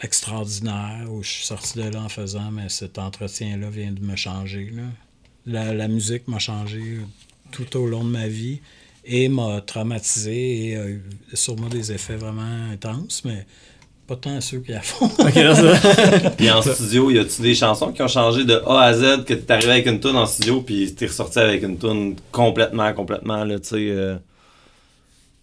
extraordinaire 0.00 1.06
où 1.10 1.22
je 1.22 1.30
suis 1.30 1.44
sorti 1.44 1.78
de 1.78 1.88
là 1.88 2.02
en 2.02 2.08
faisant, 2.08 2.50
mais 2.50 2.68
cet 2.68 2.98
entretien-là 2.98 3.70
vient 3.70 3.92
de 3.92 4.00
me 4.00 4.16
changer. 4.16 4.70
Là. 4.70 4.84
La, 5.46 5.74
la 5.74 5.88
musique 5.88 6.26
m'a 6.28 6.38
changé 6.38 6.98
tout 7.50 7.76
au 7.76 7.86
long 7.86 8.04
de 8.04 8.10
ma 8.10 8.28
vie 8.28 8.60
et 9.04 9.28
m'a 9.28 9.60
traumatisé 9.60 10.68
et 10.68 10.76
a 10.76 10.88
eu 10.88 11.02
sur 11.34 11.56
moi 11.56 11.68
des 11.68 11.92
effets 11.92 12.16
vraiment 12.16 12.70
intenses, 12.70 13.24
mais 13.24 13.46
pas 14.06 14.16
tant 14.16 14.40
ceux 14.40 14.60
qui 14.60 14.72
la 14.72 14.80
font. 14.82 15.10
Là, 15.34 16.30
Puis 16.36 16.50
en 16.50 16.62
studio, 16.62 17.10
y 17.10 17.18
a-tu 17.18 17.42
des 17.42 17.54
chansons 17.54 17.92
qui 17.92 18.02
ont 18.02 18.08
changé 18.08 18.44
de 18.44 18.54
A 18.66 18.82
à 18.82 18.94
Z, 18.94 19.24
que 19.24 19.34
t'es 19.34 19.52
arrivé 19.52 19.72
avec 19.72 19.86
une 19.86 20.00
tune 20.00 20.16
en 20.16 20.26
studio, 20.26 20.60
puis 20.62 20.94
t'es 20.94 21.06
ressorti 21.06 21.38
avec 21.38 21.62
une 21.62 21.78
tune 21.78 22.16
complètement, 22.32 22.92
complètement, 22.92 23.44
là, 23.44 23.58
tu 23.58 23.68
sais. 23.68 23.76
euh, 23.90 24.16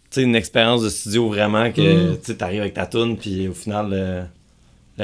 tu 0.09 0.19
sais, 0.19 0.23
une 0.23 0.35
expérience 0.35 0.81
de 0.83 0.89
studio 0.89 1.27
vraiment 1.27 1.71
que 1.71 2.11
Mm. 2.13 2.17
tu 2.23 2.37
t'arrives 2.37 2.61
avec 2.61 2.73
ta 2.75 2.85
tune, 2.85 3.17
puis 3.17 3.47
au 3.47 3.53
final, 3.53 3.89
le, 3.89 4.23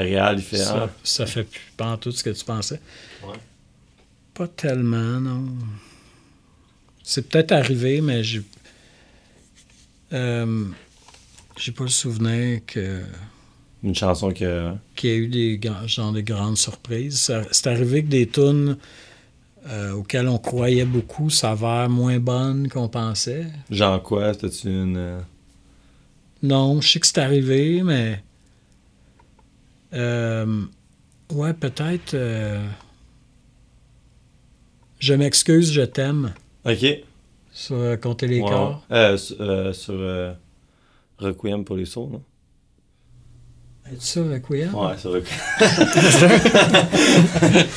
réal, 0.08 0.36
il 0.38 0.42
fait. 0.44 0.56
ça, 0.58 0.84
ah, 0.88 0.90
ça 1.02 1.26
fait 1.26 1.42
plus 1.44 1.60
pas 1.76 1.86
en 1.92 1.96
tout 1.96 2.12
ce 2.12 2.22
que 2.22 2.30
tu 2.30 2.44
pensais. 2.44 2.80
Ouais. 3.26 3.34
Pas 4.34 4.46
tellement, 4.48 5.20
non. 5.20 5.44
C'est 7.02 7.28
peut-être 7.28 7.52
arrivé, 7.52 8.00
mais 8.00 8.22
j'ai. 8.22 8.42
Euh, 10.12 10.64
j'ai 11.56 11.72
pas 11.72 11.84
le 11.84 11.90
souvenir 11.90 12.60
que 12.66 13.00
une 13.82 13.94
chanson 13.94 14.30
qu'il 14.32 14.46
y 14.46 15.12
a 15.12 15.14
eu 15.16 15.28
des, 15.28 15.60
genre 15.86 16.12
des 16.12 16.22
grandes 16.22 16.58
surprises. 16.58 17.32
C'est 17.52 17.66
arrivé 17.66 18.02
que 18.02 18.08
des 18.08 18.26
tunes 18.28 18.76
euh, 19.66 19.92
auxquelles 19.92 20.28
on 20.28 20.38
croyait 20.38 20.84
beaucoup 20.84 21.30
s'avèrent 21.30 21.88
moins 21.88 22.18
bonnes 22.18 22.68
qu'on 22.68 22.88
pensait. 22.88 23.46
Genre 23.70 24.02
quoi? 24.02 24.34
T'as-tu 24.34 24.68
une. 24.68 24.96
euh, 24.96 25.20
Non, 26.42 26.80
je 26.80 26.88
sais 26.88 27.00
que 27.00 27.06
c'est 27.06 27.18
arrivé, 27.18 27.82
mais. 27.82 28.22
euh, 29.92 30.62
ouais, 31.32 31.54
peut-être. 31.54 32.14
euh, 32.14 32.64
je 34.98 35.14
m'excuse, 35.14 35.72
je 35.72 35.82
t'aime. 35.82 36.34
Ok. 36.64 36.84
Sur 37.52 37.98
Compter 38.00 38.26
les 38.28 38.40
Ouais. 38.40 38.48
corps. 38.48 38.84
Euh, 38.92 39.16
sur 39.16 39.74
sur, 39.74 40.36
Requiem 41.18 41.64
pour 41.64 41.76
les 41.76 41.84
sourds, 41.86 42.10
non? 42.10 42.22
Est-ce 43.92 44.14
ça, 44.14 44.22
Requiem? 44.22 44.74
Ouais, 44.74 44.96
sur 44.98 45.12
Requiem. 45.12 45.38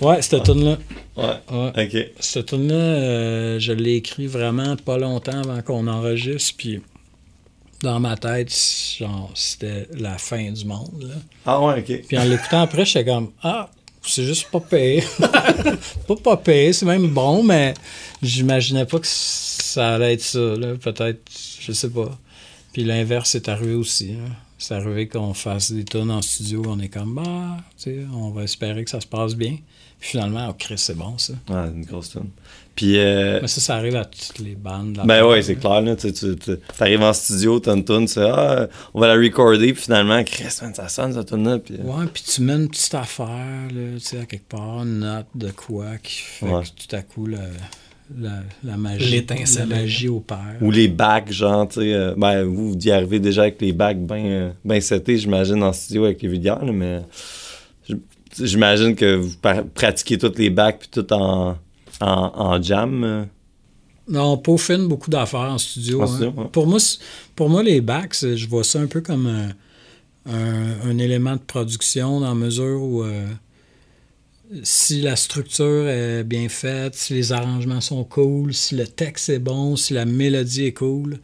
Ouais, 0.00 0.22
cette 0.22 0.42
tune-là. 0.44 0.76
Ouais. 1.16 1.24
Ouais. 1.50 1.84
Ok. 1.86 2.10
Cette 2.20 2.46
tune-là, 2.46 2.74
euh, 2.74 3.58
je 3.58 3.72
l'ai 3.72 3.96
écrit 3.96 4.26
vraiment 4.26 4.76
pas 4.76 4.98
longtemps 4.98 5.40
avant 5.40 5.62
qu'on 5.62 5.86
enregistre, 5.86 6.54
puis 6.56 6.80
dans 7.82 8.00
ma 8.00 8.16
tête, 8.16 8.52
genre, 8.98 9.30
c'était 9.34 9.86
la 9.98 10.18
fin 10.18 10.50
du 10.50 10.64
monde, 10.64 11.04
là. 11.08 11.14
Ah 11.46 11.62
ouais, 11.62 11.80
ok. 11.80 12.02
Puis 12.08 12.18
en 12.18 12.24
l'écoutant 12.24 12.62
après, 12.62 12.84
j'étais 12.84 13.10
comme 13.10 13.30
Ah, 13.42 13.70
c'est 14.02 14.24
juste 14.24 14.50
pas 14.50 14.60
payé. 14.60 15.02
pas 16.08 16.16
pas 16.16 16.36
payé, 16.36 16.72
c'est 16.72 16.86
même 16.86 17.08
bon, 17.08 17.42
mais 17.42 17.74
j'imaginais 18.22 18.86
pas 18.86 18.98
que 18.98 19.06
ça 19.06 19.94
allait 19.94 20.14
être 20.14 20.22
ça, 20.22 20.38
là. 20.38 20.74
Peut-être, 20.80 21.20
je 21.60 21.72
sais 21.72 21.90
pas. 21.90 22.16
Puis 22.72 22.84
l'inverse 22.84 23.34
est 23.34 23.48
arrivé 23.48 23.74
aussi. 23.74 24.08
là. 24.12 24.24
C'est 24.58 24.74
arrivé 24.74 25.06
qu'on 25.06 25.34
fasse 25.34 25.70
des 25.72 25.84
tunes 25.84 26.10
en 26.10 26.22
studio, 26.22 26.62
on 26.66 26.78
est 26.80 26.88
comme 26.88 27.14
Bah, 27.14 27.58
tu 27.76 27.90
sais, 27.90 27.98
on 28.14 28.30
va 28.30 28.44
espérer 28.44 28.84
que 28.84 28.90
ça 28.90 29.00
se 29.00 29.06
passe 29.06 29.34
bien. 29.34 29.58
Puis 29.98 30.10
finalement, 30.10 30.46
oh, 30.50 30.54
Chris, 30.58 30.76
c'est 30.78 30.96
bon 30.96 31.16
ça. 31.18 31.32
Ouais, 31.48 31.68
une 31.74 31.84
grosse 31.84 32.10
tune. 32.10 32.28
Puis. 32.74 32.98
Euh, 32.98 33.38
Mais 33.40 33.48
ça, 33.48 33.60
ça 33.62 33.76
arrive 33.76 33.96
à 33.96 34.04
toutes 34.04 34.38
les 34.40 34.54
bandes. 34.54 35.00
Ben 35.06 35.24
ouais, 35.24 35.40
c'est 35.42 35.54
là. 35.54 35.60
clair, 35.60 35.80
là. 35.82 35.96
Tu 35.96 36.12
tu- 36.12 36.36
tu- 36.36 36.58
t'arrives 36.76 37.02
en 37.02 37.12
studio, 37.14 37.58
t'as 37.60 37.74
une 37.74 37.84
tune, 37.84 38.06
tu 38.06 38.12
sais, 38.14 38.28
ah, 38.30 38.68
on 38.92 39.00
va 39.00 39.08
la 39.08 39.14
recorder, 39.14 39.72
puis 39.72 39.82
finalement, 39.84 40.22
Chris, 40.24 40.44
man, 40.62 40.74
ça 40.74 40.88
sonne, 40.88 41.12
cette 41.14 41.28
tune-là. 41.28 41.58
Puis, 41.58 41.76
euh, 41.78 41.82
Ouais, 41.84 42.06
puis 42.12 42.22
tu 42.22 42.42
mets 42.42 42.54
une 42.54 42.68
petite 42.68 42.94
affaire, 42.94 43.26
là, 43.72 43.92
tu 43.94 44.00
sais, 44.00 44.18
à 44.20 44.26
quelque 44.26 44.48
part, 44.48 44.82
une 44.82 44.98
note 45.00 45.26
de 45.34 45.50
quoi 45.50 45.96
qui 46.02 46.18
fait 46.18 46.46
Ouais. 46.46 46.62
que 46.62 46.68
tout 46.86 46.94
à 46.96 47.00
coup, 47.02 47.26
la, 47.26 47.38
la, 48.18 48.42
la 48.62 48.76
magie, 48.76 49.10
L'étincelle. 49.10 49.68
la 49.68 49.76
magie 49.76 50.08
opère. 50.08 50.56
Ou 50.60 50.70
les 50.70 50.88
bacs, 50.88 51.32
genre, 51.32 51.66
tu 51.68 51.80
sais. 51.80 51.94
euh, 51.94 52.14
ben, 52.16 52.44
vous, 52.44 52.72
vous 52.72 52.78
y 52.78 52.90
arrivez 52.90 53.18
déjà 53.18 53.42
avec 53.42 53.60
les 53.60 53.72
bacs 53.72 53.98
bien 53.98 54.54
ben 54.64 54.80
setés, 54.80 55.16
j'imagine, 55.18 55.62
en 55.62 55.72
studio 55.72 56.04
avec 56.04 56.22
les 56.22 56.28
vidéos, 56.28 56.54
là, 56.62 56.72
mais 56.72 57.02
j'imagine 58.38 58.94
que 58.94 59.16
vous 59.16 59.34
pratiquez 59.74 60.18
toutes 60.18 60.38
les 60.38 60.50
bacs, 60.50 60.78
puis 60.80 60.88
tout 60.90 61.12
en, 61.12 61.56
en, 62.00 62.32
en 62.34 62.62
jam. 62.62 63.04
euh. 63.04 63.24
Non, 64.08 64.32
on 64.34 64.38
peaufine 64.38 64.86
beaucoup 64.86 65.10
d'affaires 65.10 65.40
en 65.40 65.58
studio. 65.58 66.00
En 66.00 66.04
hein. 66.04 66.06
studio, 66.06 66.32
ouais. 66.36 66.48
pour, 66.52 66.66
moi, 66.66 66.78
pour 67.34 67.48
moi, 67.50 67.62
les 67.62 67.80
backs, 67.80 68.14
c'est- 68.14 68.36
je 68.36 68.48
vois 68.48 68.62
ça 68.62 68.78
un 68.80 68.86
peu 68.86 69.00
comme 69.00 69.26
un, 69.26 69.48
un- 70.32 70.80
un 70.90 70.98
élément 70.98 71.34
de 71.34 71.40
production 71.40 72.20
dans 72.20 72.28
la 72.28 72.34
mesure 72.34 72.80
où 72.80 73.02
euh, 73.02 73.26
si 74.62 75.02
la 75.02 75.16
structure 75.16 75.88
est 75.88 76.24
bien 76.24 76.48
faite, 76.48 76.94
si 76.94 77.14
les 77.14 77.32
arrangements 77.32 77.80
sont 77.80 78.04
cool, 78.04 78.54
si 78.54 78.76
le 78.76 78.86
texte 78.86 79.28
est 79.28 79.38
bon, 79.38 79.76
si 79.76 79.94
la 79.94 80.04
mélodie 80.04 80.66
est 80.66 80.72
cool, 80.72 81.20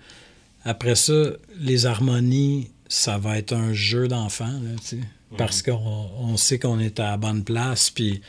après 0.65 0.95
ça, 0.95 1.31
les 1.61 1.87
harmonies, 1.87 2.71
ça 2.89 3.19
va 3.19 3.39
être 3.39 3.53
un 3.53 3.73
jeu 3.73 4.09
d'enfant, 4.09 4.53
sais. 4.83 4.99
Parce 5.39 5.63
qu'on 5.63 6.11
on 6.19 6.37
sait 6.37 6.59
qu'on 6.59 6.79
est 6.79 7.01
à 7.01 7.13
la 7.13 7.17
bonne 7.17 7.43
place, 7.43 7.89
puis 7.89 8.21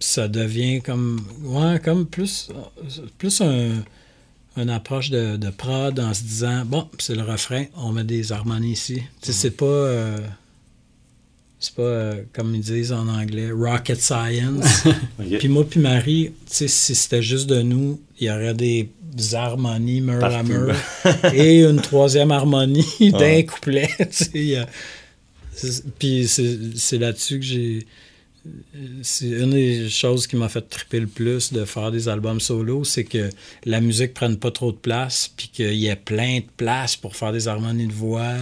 ça 0.00 0.28
devient 0.28 0.82
comme 0.82 1.24
ouais 1.42 1.80
comme 1.80 2.04
plus 2.06 2.50
plus 3.16 3.40
un 3.40 3.82
une 4.56 4.70
approche 4.70 5.10
de, 5.10 5.36
de 5.36 5.50
prod 5.50 5.98
en 5.98 6.12
se 6.14 6.22
disant 6.22 6.64
bon 6.64 6.88
c'est 6.98 7.14
le 7.14 7.22
refrain 7.22 7.64
on 7.76 7.92
met 7.92 8.04
des 8.04 8.32
harmonies 8.32 8.72
ici. 8.72 9.02
Sais 9.22 9.32
c'est 9.32 9.50
pas 9.52 9.64
euh, 9.66 10.18
c'est 11.66 11.74
pas 11.74 11.82
euh, 11.82 12.22
comme 12.32 12.54
ils 12.54 12.60
disent 12.60 12.92
en 12.92 13.08
anglais 13.08 13.50
rocket 13.50 14.00
science. 14.00 14.84
Puis 15.38 15.48
moi 15.48 15.66
puis 15.68 15.80
Marie 15.80 16.32
si 16.46 16.68
c'était 16.68 17.22
juste 17.22 17.48
de 17.48 17.62
nous 17.62 18.00
il 18.20 18.28
y 18.28 18.30
aurait 18.30 18.54
des 18.54 18.88
harmonies 19.32 20.00
mur 20.00 20.22
à 20.22 20.42
mur 20.42 20.74
et 21.34 21.64
une 21.64 21.80
troisième 21.80 22.30
harmonie 22.30 22.84
d'un 23.12 23.42
couplet 23.42 23.88
puis 25.98 26.28
c'est 26.28 26.58
c'est 26.76 26.98
là-dessus 26.98 27.40
que 27.40 27.46
j'ai 27.46 27.86
c'est 29.02 29.26
une 29.26 29.50
des 29.50 29.88
choses 29.88 30.26
qui 30.26 30.36
m'a 30.36 30.48
fait 30.48 30.62
triper 30.62 31.00
le 31.00 31.06
plus 31.08 31.52
de 31.52 31.64
faire 31.64 31.90
des 31.90 32.08
albums 32.08 32.38
solo, 32.38 32.84
c'est 32.84 33.02
que 33.02 33.30
la 33.64 33.80
musique 33.80 34.14
prenne 34.14 34.36
pas 34.36 34.52
trop 34.52 34.70
de 34.70 34.76
place, 34.76 35.32
puis 35.36 35.48
qu'il 35.52 35.74
y 35.74 35.88
ait 35.88 35.96
plein 35.96 36.38
de 36.38 36.46
place 36.56 36.94
pour 36.94 37.16
faire 37.16 37.32
des 37.32 37.48
harmonies 37.48 37.88
de 37.88 37.92
voix, 37.92 38.34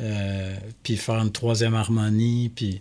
euh, 0.00 0.56
puis 0.82 0.96
faire 0.96 1.16
une 1.22 1.32
troisième 1.32 1.74
harmonie, 1.74 2.50
puis 2.54 2.80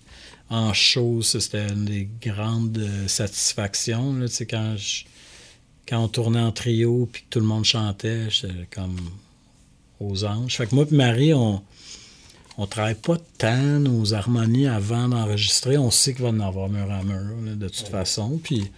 en 0.50 0.74
show, 0.74 1.22
c'était 1.22 1.68
une 1.68 1.86
des 1.86 2.08
grandes 2.22 2.78
euh, 2.78 3.08
satisfactions, 3.08 4.14
là, 4.14 4.26
quand, 4.50 4.76
je- 4.78 5.06
quand 5.88 6.04
on 6.04 6.08
tournait 6.08 6.40
en 6.42 6.52
trio, 6.52 7.08
puis 7.12 7.24
que 7.24 7.28
tout 7.30 7.40
le 7.40 7.46
monde 7.46 7.66
chantait, 7.66 8.30
j'étais 8.30 8.68
comme 8.72 8.98
aux 10.00 10.26
anges. 10.26 10.58
Fait 10.58 10.68
que 10.68 10.76
moi 10.76 10.86
et 10.92 10.96
Marie, 10.96 11.34
on 11.34 11.62
on 12.56 12.68
travaille 12.68 12.94
pas 12.94 13.18
tant 13.40 13.80
nos 13.80 14.14
harmonies 14.14 14.68
avant 14.68 15.08
d'enregistrer. 15.10 15.76
On 15.80 15.90
sait 15.90 16.14
qu'il 16.14 16.22
va 16.22 16.30
en 16.30 16.40
avoir 16.40 16.70
mur 16.70 16.92
à 16.92 17.02
mur, 17.04 17.36
là, 17.44 17.56
de 17.56 17.68
toute 17.68 17.88
façon. 17.88 18.40
Puis 18.44 18.70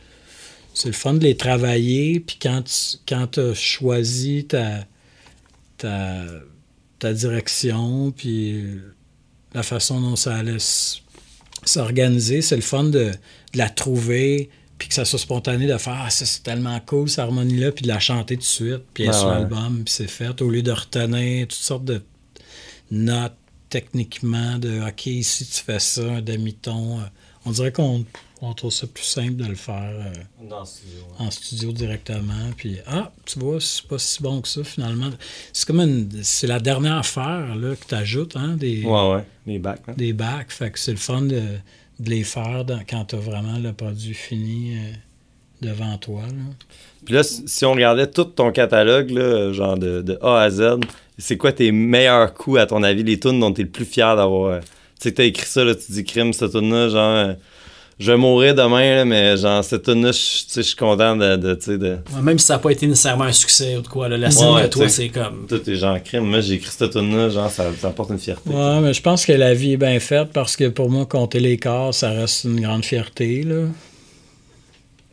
c'est 0.74 0.88
le 0.88 0.94
fun 0.94 1.16
de 1.16 1.24
les 1.26 1.36
travailler. 1.36 2.22
Puis 2.22 2.38
quand 2.42 2.62
tu 2.64 2.98
quand 3.06 3.38
as 3.38 3.54
choisi 3.54 4.46
ta, 4.46 4.86
ta, 5.78 6.24
ta 7.00 7.14
direction, 7.14 8.12
puis 8.12 8.64
la 9.54 9.64
façon 9.64 10.02
dont 10.02 10.16
ça 10.16 10.36
allait 10.36 10.58
s'organiser, 11.64 12.42
c'est 12.42 12.56
le 12.56 12.62
fun 12.62 12.84
de, 12.86 12.90
de 13.12 13.58
la 13.58 13.70
trouver, 13.70 14.50
puis 14.78 14.88
que 14.90 14.94
ça 14.94 15.06
soit 15.06 15.20
spontané 15.20 15.68
de 15.68 15.78
faire 15.78 16.02
Ah, 16.06 16.10
ça 16.10 16.26
c'est 16.26 16.44
tellement 16.44 16.80
cool, 16.86 17.10
cette 17.10 17.20
harmonie-là, 17.20 17.72
puis 17.72 17.84
de 17.84 17.88
la 17.88 18.00
chanter 18.00 18.36
tout 18.36 18.42
de 18.42 18.46
suite, 18.46 18.82
puis 18.94 19.08
Ouais, 19.08 19.14
sur 19.14 19.28
ouais. 19.28 19.36
l'album, 19.36 19.84
puis 19.86 19.94
c'est 19.94 20.08
fait, 20.10 20.42
au 20.42 20.50
lieu 20.50 20.62
de 20.62 20.72
retenir 20.72 21.48
toutes 21.48 21.58
sortes 21.58 21.86
de 21.86 22.02
notes 22.92 23.34
techniquement 23.70 24.58
de 24.60 24.88
OK, 24.88 25.08
ici 25.08 25.46
tu 25.46 25.62
fais 25.64 25.80
ça, 25.80 26.04
un 26.04 26.22
demi-ton. 26.22 27.00
euh, 27.00 27.04
On 27.46 27.52
dirait 27.52 27.72
qu'on 27.72 28.06
on 28.50 28.54
trouve 28.54 28.72
ça 28.72 28.88
plus 28.88 29.04
simple 29.04 29.36
de 29.36 29.46
le 29.46 29.56
faire 29.56 29.92
euh, 29.92 30.14
Dans 30.50 30.64
en 31.20 31.32
studio 31.32 31.72
directement. 31.72 32.52
Puis, 32.58 32.78
ah, 32.88 33.12
tu 33.26 33.40
vois, 33.40 33.60
c'est 33.60 33.86
pas 33.88 33.98
si 34.00 34.22
bon 34.22 34.42
que 34.42 34.48
ça, 34.48 34.64
finalement. 34.64 35.10
C'est 35.54 35.66
comme 35.68 35.80
une. 35.82 36.10
C'est 36.24 36.48
la 36.48 36.60
dernière 36.60 36.98
affaire 36.98 37.56
là, 37.56 37.76
que 37.76 37.86
tu 37.88 37.96
ajoutes, 37.96 38.36
hein, 38.36 38.56
des, 38.58 38.84
Ouais, 38.84 39.12
ouais. 39.14 39.24
Les 39.48 39.60
bacs, 39.60 39.82
hein. 39.88 39.94
des 39.98 40.14
bacs. 40.14 40.52
Fait 40.52 40.72
que 40.72 40.80
c'est 40.80 40.92
le 40.92 40.98
fun 40.98 41.22
de, 41.24 41.42
de 42.00 42.10
les 42.10 42.24
faire 42.24 42.66
dans- 42.66 42.82
quand 42.90 43.06
tu 43.06 43.16
as 43.16 43.20
vraiment 43.20 43.58
le 43.60 43.74
produit 43.74 44.14
fini 44.14 44.76
euh, 44.78 44.92
devant 45.62 45.98
toi. 45.98 46.22
là. 46.24 46.44
Puis 47.06 47.14
là, 47.14 47.24
si 47.24 47.66
on 47.66 47.74
regardait 47.74 48.08
tout 48.10 48.24
ton 48.26 48.52
catalogue, 48.52 49.12
là, 49.12 49.54
genre 49.54 49.78
de, 49.78 50.02
de 50.02 50.18
A 50.22 50.42
à 50.42 50.50
Z, 50.50 50.80
c'est 51.18 51.38
quoi 51.38 51.52
tes 51.52 51.72
meilleurs 51.72 52.34
coups, 52.34 52.60
à 52.60 52.66
ton 52.66 52.82
avis, 52.84 53.04
les 53.04 53.20
tunes 53.20 53.40
dont 53.40 53.54
tu 53.54 53.62
es 53.62 53.64
le 53.64 53.70
plus 53.70 53.86
fier 53.86 54.16
d'avoir. 54.16 54.52
euh, 54.54 54.60
Tu 55.00 55.10
sais, 55.10 55.14
t'as 55.14 55.24
écrit 55.26 55.46
ça, 55.46 55.64
là, 55.64 55.76
tu 55.76 55.92
dis 55.92 56.04
crime, 56.04 56.34
cette 56.34 56.52
tune-là, 56.52 56.90
genre. 56.90 57.36
Je 57.98 58.12
vais 58.12 58.18
mourir 58.18 58.54
demain, 58.56 58.96
là, 58.96 59.06
mais 59.06 59.38
genre, 59.38 59.64
cette 59.64 59.84
tune-là, 59.84 60.12
je 60.12 60.18
tu 60.18 60.24
sais, 60.48 60.62
je 60.62 60.68
suis 60.68 60.76
content 60.76 61.16
de. 61.16 61.36
de, 61.38 61.56
tu 61.56 61.62
sais, 61.66 61.78
de... 61.78 61.98
Ouais, 62.14 62.22
Même 62.22 62.38
si 62.38 62.46
ça 62.46 62.54
n'a 62.56 62.60
pas 62.60 62.72
été 62.72 62.88
nécessairement 62.88 63.24
un 63.24 63.32
succès 63.32 63.78
ou 63.78 63.82
de 63.82 63.88
quoi, 63.88 64.10
là, 64.10 64.18
la 64.18 64.32
scène 64.32 64.50
Ouais, 64.54 64.64
de 64.64 64.68
toi, 64.68 64.90
c'est 64.90 65.10
comme. 65.10 65.46
Tout 65.48 65.70
est 65.70 65.76
genre 65.76 66.02
crime. 66.04 66.26
Moi, 66.26 66.42
j'ai 66.42 66.56
écrit 66.56 66.70
cette 66.78 66.92
tune-là, 66.92 67.30
genre, 67.30 67.50
ça, 67.50 67.66
ça 67.80 67.88
apporte 67.88 68.10
une 68.12 68.20
fierté. 68.20 68.50
Ouais, 68.50 68.80
mais 68.82 68.94
je 68.94 69.02
pense 69.02 69.26
que 69.26 69.32
la 69.32 69.54
vie 69.54 69.74
est 69.74 69.78
bien 69.78 70.00
faite 70.00 70.30
parce 70.34 70.56
que 70.58 70.68
pour 70.70 70.90
moi, 70.90 71.06
compter 71.06 71.40
les 71.40 71.58
corps, 71.58 71.94
ça 71.94 72.10
reste 72.12 72.44
une 72.44 72.60
grande 72.60 72.84
fierté. 72.84 73.44
Là. 73.44 73.64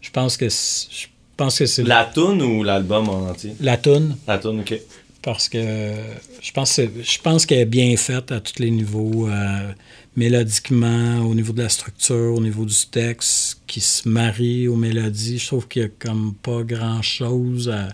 Je 0.01 0.11
pense 0.11 0.37
que 0.37 0.49
c'est- 0.49 0.89
je 0.91 1.07
pense 1.37 1.59
que 1.59 1.67
c'est 1.67 1.85
La 1.85 2.05
tune 2.13 2.43
ou 2.43 2.63
l'album 2.65 3.09
en 3.09 3.29
entier? 3.31 3.53
La 3.61 3.77
toune. 3.77 4.17
La 4.27 4.39
tune, 4.39 4.61
ok. 4.61 4.75
parce 5.23 5.49
que 5.49 5.93
je 6.41 6.51
pense, 6.51 6.75
que- 6.77 6.89
je 7.01 7.19
pense 7.23 7.47
qu'elle 7.47 7.61
est 7.61 7.65
bien 7.65 7.97
faite 7.97 8.33
à 8.33 8.41
tous 8.41 8.59
les 8.59 8.73
niveaux, 8.73 9.29
euh, 9.29 9.71
mélodiquement, 10.17 11.21
au 11.21 11.35
niveau 11.35 11.53
de 11.53 11.63
la 11.63 11.69
structure, 11.69 12.35
au 12.35 12.41
niveau 12.41 12.65
du 12.65 12.87
texte, 12.91 13.61
qui 13.67 13.81
se 13.81 14.09
marie 14.09 14.69
aux 14.69 14.77
mélodies. 14.77 15.39
Je 15.39 15.47
trouve 15.47 15.67
qu'il 15.69 15.83
n'y 15.83 15.89
a 15.89 15.91
comme 15.99 16.35
pas 16.43 16.63
grand-chose 16.63 17.69
à 17.71 17.89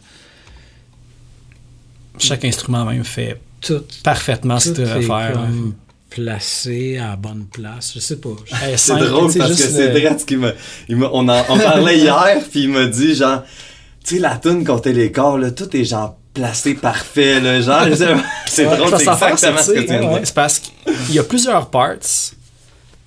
Chaque 2.18 2.44
instrument 2.44 2.84
même 2.84 3.04
fait 3.04 3.40
tout. 3.60 3.82
parfaitement 4.02 4.58
ce 4.58 4.70
tout 4.70 4.76
que 4.76 4.82
tu 4.82 4.88
veux 4.92 4.98
est 4.98 5.02
faire. 5.02 5.32
comme 5.34 5.74
placé 6.10 6.96
à 6.98 7.08
la 7.10 7.16
bonne 7.16 7.44
place. 7.52 7.92
Je 7.94 8.00
sais 8.00 8.16
pas. 8.16 8.30
Je- 8.46 8.54
C'est 8.70 8.76
simple, 8.76 9.04
drôle 9.06 9.32
parce 9.34 9.50
que 9.50 9.56
c'est 9.68 9.92
le- 9.92 10.00
Dretz 10.00 10.24
qui 10.24 10.36
m'a- 10.36 10.52
On, 10.90 11.28
en, 11.28 11.44
on 11.48 11.58
parlait 11.58 11.98
hier, 12.00 12.42
puis 12.50 12.64
il 12.64 12.70
m'a 12.70 12.86
dit, 12.86 13.14
genre, 13.14 13.44
tu 14.04 14.16
sais, 14.16 14.20
la 14.20 14.36
tune 14.38 14.64
compter 14.64 14.92
les 14.92 15.12
corps, 15.12 15.38
là, 15.38 15.50
tout 15.52 15.74
est 15.76 15.84
genre 15.84 16.17
placé 16.38 16.74
parfait, 16.74 17.40
là, 17.40 17.60
genre, 17.60 17.86
c'est 18.46 18.66
Ouais, 18.66 18.76
drôle, 18.76 18.88
c'est 18.98 19.08
exactement 19.08 19.58
ce 19.58 19.72
que 19.72 19.78
tu 19.78 19.86
tu 19.86 19.88
sais, 19.88 19.98
viens 19.98 20.00
de 20.00 20.04
ouais, 20.06 20.18
dire. 20.18 20.26
C'est 20.26 20.34
parce 20.34 20.58
qu'il 20.58 21.14
y 21.14 21.18
a 21.18 21.24
plusieurs 21.24 21.68
parts. 21.70 21.96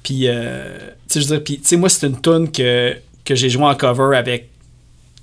Puis, 0.03 0.24
euh, 0.28 0.78
tu 1.08 1.14
sais, 1.14 1.22
je 1.22 1.28
veux 1.28 1.36
dire, 1.38 1.44
puis, 1.44 1.60
tu 1.60 1.68
sais, 1.68 1.76
moi, 1.78 1.90
c'est 1.90 2.08
une 2.08 2.20
tune 2.20 2.52
que, 2.52 2.95
que 3.24 3.36
j'ai 3.36 3.49
joué 3.49 3.64
en 3.64 3.76
cover 3.76 4.18
avec 4.18 4.49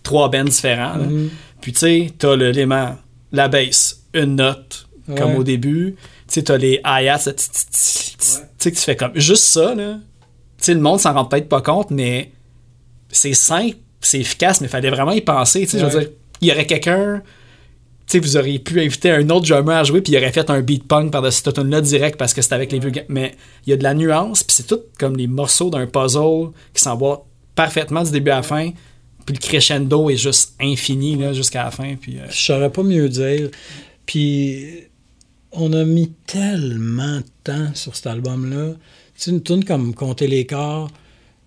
trois 0.02 0.30
bands 0.30 0.44
différents. 0.44 0.96
Mhm. 0.96 1.30
Puis, 1.60 1.72
tu 1.72 1.78
sais, 1.78 2.12
t'as 2.16 2.36
l'élément, 2.36 2.96
la 3.32 3.48
bass, 3.48 4.00
une 4.14 4.36
note, 4.36 4.86
comme 5.16 5.36
au 5.36 5.42
début. 5.42 5.96
Tu 6.28 6.34
sais, 6.34 6.42
t'as 6.42 6.56
les 6.58 6.80
hi-hats, 6.84 7.18
tu 7.18 7.32
sais, 7.36 8.70
que 8.70 8.76
tu 8.76 8.82
fais 8.82 8.96
comme 8.96 9.12
juste 9.14 9.44
ça, 9.44 9.74
là. 9.74 9.94
Tu 10.58 10.64
sais, 10.64 10.74
le 10.74 10.80
monde 10.80 11.00
s'en 11.00 11.14
rend 11.14 11.24
peut-être 11.24 11.48
pas 11.48 11.62
compte, 11.62 11.90
mais 11.90 12.32
c'est 13.10 13.32
simple, 13.34 13.76
c'est 14.00 14.20
efficace, 14.20 14.60
mais 14.60 14.66
il 14.66 14.70
fallait 14.70 14.90
vraiment 14.90 15.12
y 15.12 15.20
penser. 15.20 15.60
Tu 15.60 15.68
sais, 15.68 15.78
je 15.78 15.86
veux 15.86 16.00
dire, 16.00 16.10
il 16.40 16.48
y 16.48 16.52
aurait 16.52 16.66
quelqu'un 16.66 17.22
sais, 18.08 18.18
vous 18.20 18.36
auriez 18.36 18.58
pu 18.58 18.80
inviter 18.80 19.10
un 19.10 19.28
autre 19.30 19.46
drummer 19.46 19.76
à 19.76 19.84
jouer, 19.84 20.00
puis 20.00 20.12
il 20.12 20.16
aurait 20.16 20.32
fait 20.32 20.48
un 20.50 20.60
beat 20.60 20.84
punk 20.84 21.12
par-dessus 21.12 21.42
cette 21.44 21.54
tune 21.54 21.70
là 21.70 21.80
direct 21.80 22.16
parce 22.16 22.34
que 22.34 22.42
c'était 22.42 22.54
avec 22.54 22.72
les 22.72 22.78
vieux 22.78 22.90
gars. 22.90 23.04
Mais 23.08 23.34
il 23.66 23.70
y 23.70 23.72
a 23.72 23.76
de 23.76 23.82
la 23.82 23.94
nuance, 23.94 24.42
puis 24.42 24.54
c'est 24.54 24.66
tout 24.66 24.80
comme 24.98 25.16
les 25.16 25.26
morceaux 25.26 25.70
d'un 25.70 25.86
puzzle 25.86 26.50
qui 26.72 26.82
s'envoient 26.82 27.26
parfaitement 27.54 28.02
du 28.02 28.10
début 28.10 28.30
à 28.30 28.36
la 28.36 28.42
fin, 28.42 28.70
puis 29.26 29.34
le 29.34 29.40
crescendo 29.40 30.08
est 30.08 30.16
juste 30.16 30.54
infini 30.58 31.16
là, 31.16 31.32
jusqu'à 31.32 31.64
la 31.64 31.70
fin. 31.70 31.96
Puis, 32.00 32.18
euh, 32.18 32.26
Je 32.30 32.36
saurais 32.36 32.70
pas 32.70 32.82
mieux 32.82 33.08
dire. 33.10 33.50
Puis, 34.06 34.84
on 35.52 35.72
a 35.74 35.84
mis 35.84 36.12
tellement 36.26 37.18
de 37.18 37.24
temps 37.44 37.74
sur 37.74 37.94
cet 37.94 38.06
album-là. 38.06 38.72
Tu 38.72 38.78
sais, 39.16 39.30
une 39.30 39.42
tune 39.42 39.64
comme 39.64 39.94
Compter 39.94 40.28
les 40.28 40.46
corps, 40.46 40.90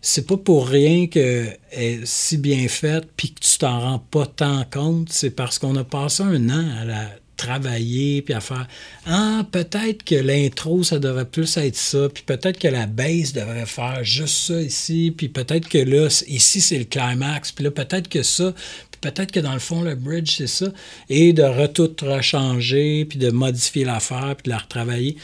c'est 0.02 0.26
pas 0.26 0.38
pour 0.38 0.68
rien 0.68 1.08
qu'elle 1.08 1.58
est 1.72 2.06
si 2.06 2.38
bien 2.38 2.68
faite 2.68 3.08
puis 3.16 3.34
que 3.34 3.40
tu 3.40 3.58
t'en 3.60 3.80
rends 3.80 4.00
pas 4.00 4.26
tant 4.26 4.66
compte. 4.72 5.10
C'est 5.12 5.30
parce 5.32 5.60
qu'on 5.60 5.76
a 5.76 5.84
passé 5.84 6.24
un 6.24 6.50
an 6.50 6.70
à 6.82 6.86
la 6.86 7.10
travailler 7.38 8.22
puis 8.22 8.36
à 8.36 8.40
faire 8.40 8.68
ah 9.08 9.44
peut-être 9.52 10.04
que 10.04 10.14
l'intro 10.14 10.84
ça 10.84 11.00
devrait 11.00 11.26
plus 11.26 11.58
être 11.58 11.76
ça 11.76 12.08
puis 12.14 12.22
peut-être 12.24 12.60
que 12.60 12.68
la 12.68 12.86
bass 12.86 13.34
devrait 13.34 13.66
faire 13.66 14.04
juste 14.04 14.36
ça 14.48 14.62
ici 14.62 15.12
puis 15.18 15.28
peut-être 15.28 15.68
que 15.68 15.80
là 15.80 16.08
ici 16.28 16.62
c'est 16.62 16.78
le 16.78 16.84
climax 16.84 17.52
puis 17.52 17.64
là 17.64 17.72
peut-être 17.72 18.10
que 18.10 18.22
ça 18.22 18.54
puis 18.92 19.00
peut-être 19.02 19.32
que 19.32 19.40
dans 19.40 19.54
le 19.54 19.60
fond 19.60 19.82
le 19.82 19.96
bridge 19.96 20.36
c'est 20.38 20.46
ça 20.46 20.68
et 21.10 21.34
de 21.34 21.42
re- 21.42 21.74
tout 21.74 21.96
rechanger 22.06 23.06
puis 23.06 23.18
de 23.18 23.32
modifier 23.32 23.86
l'affaire 23.86 24.36
puis 24.38 24.44
de 24.44 24.50
la 24.50 24.60
retravailler 24.60 25.18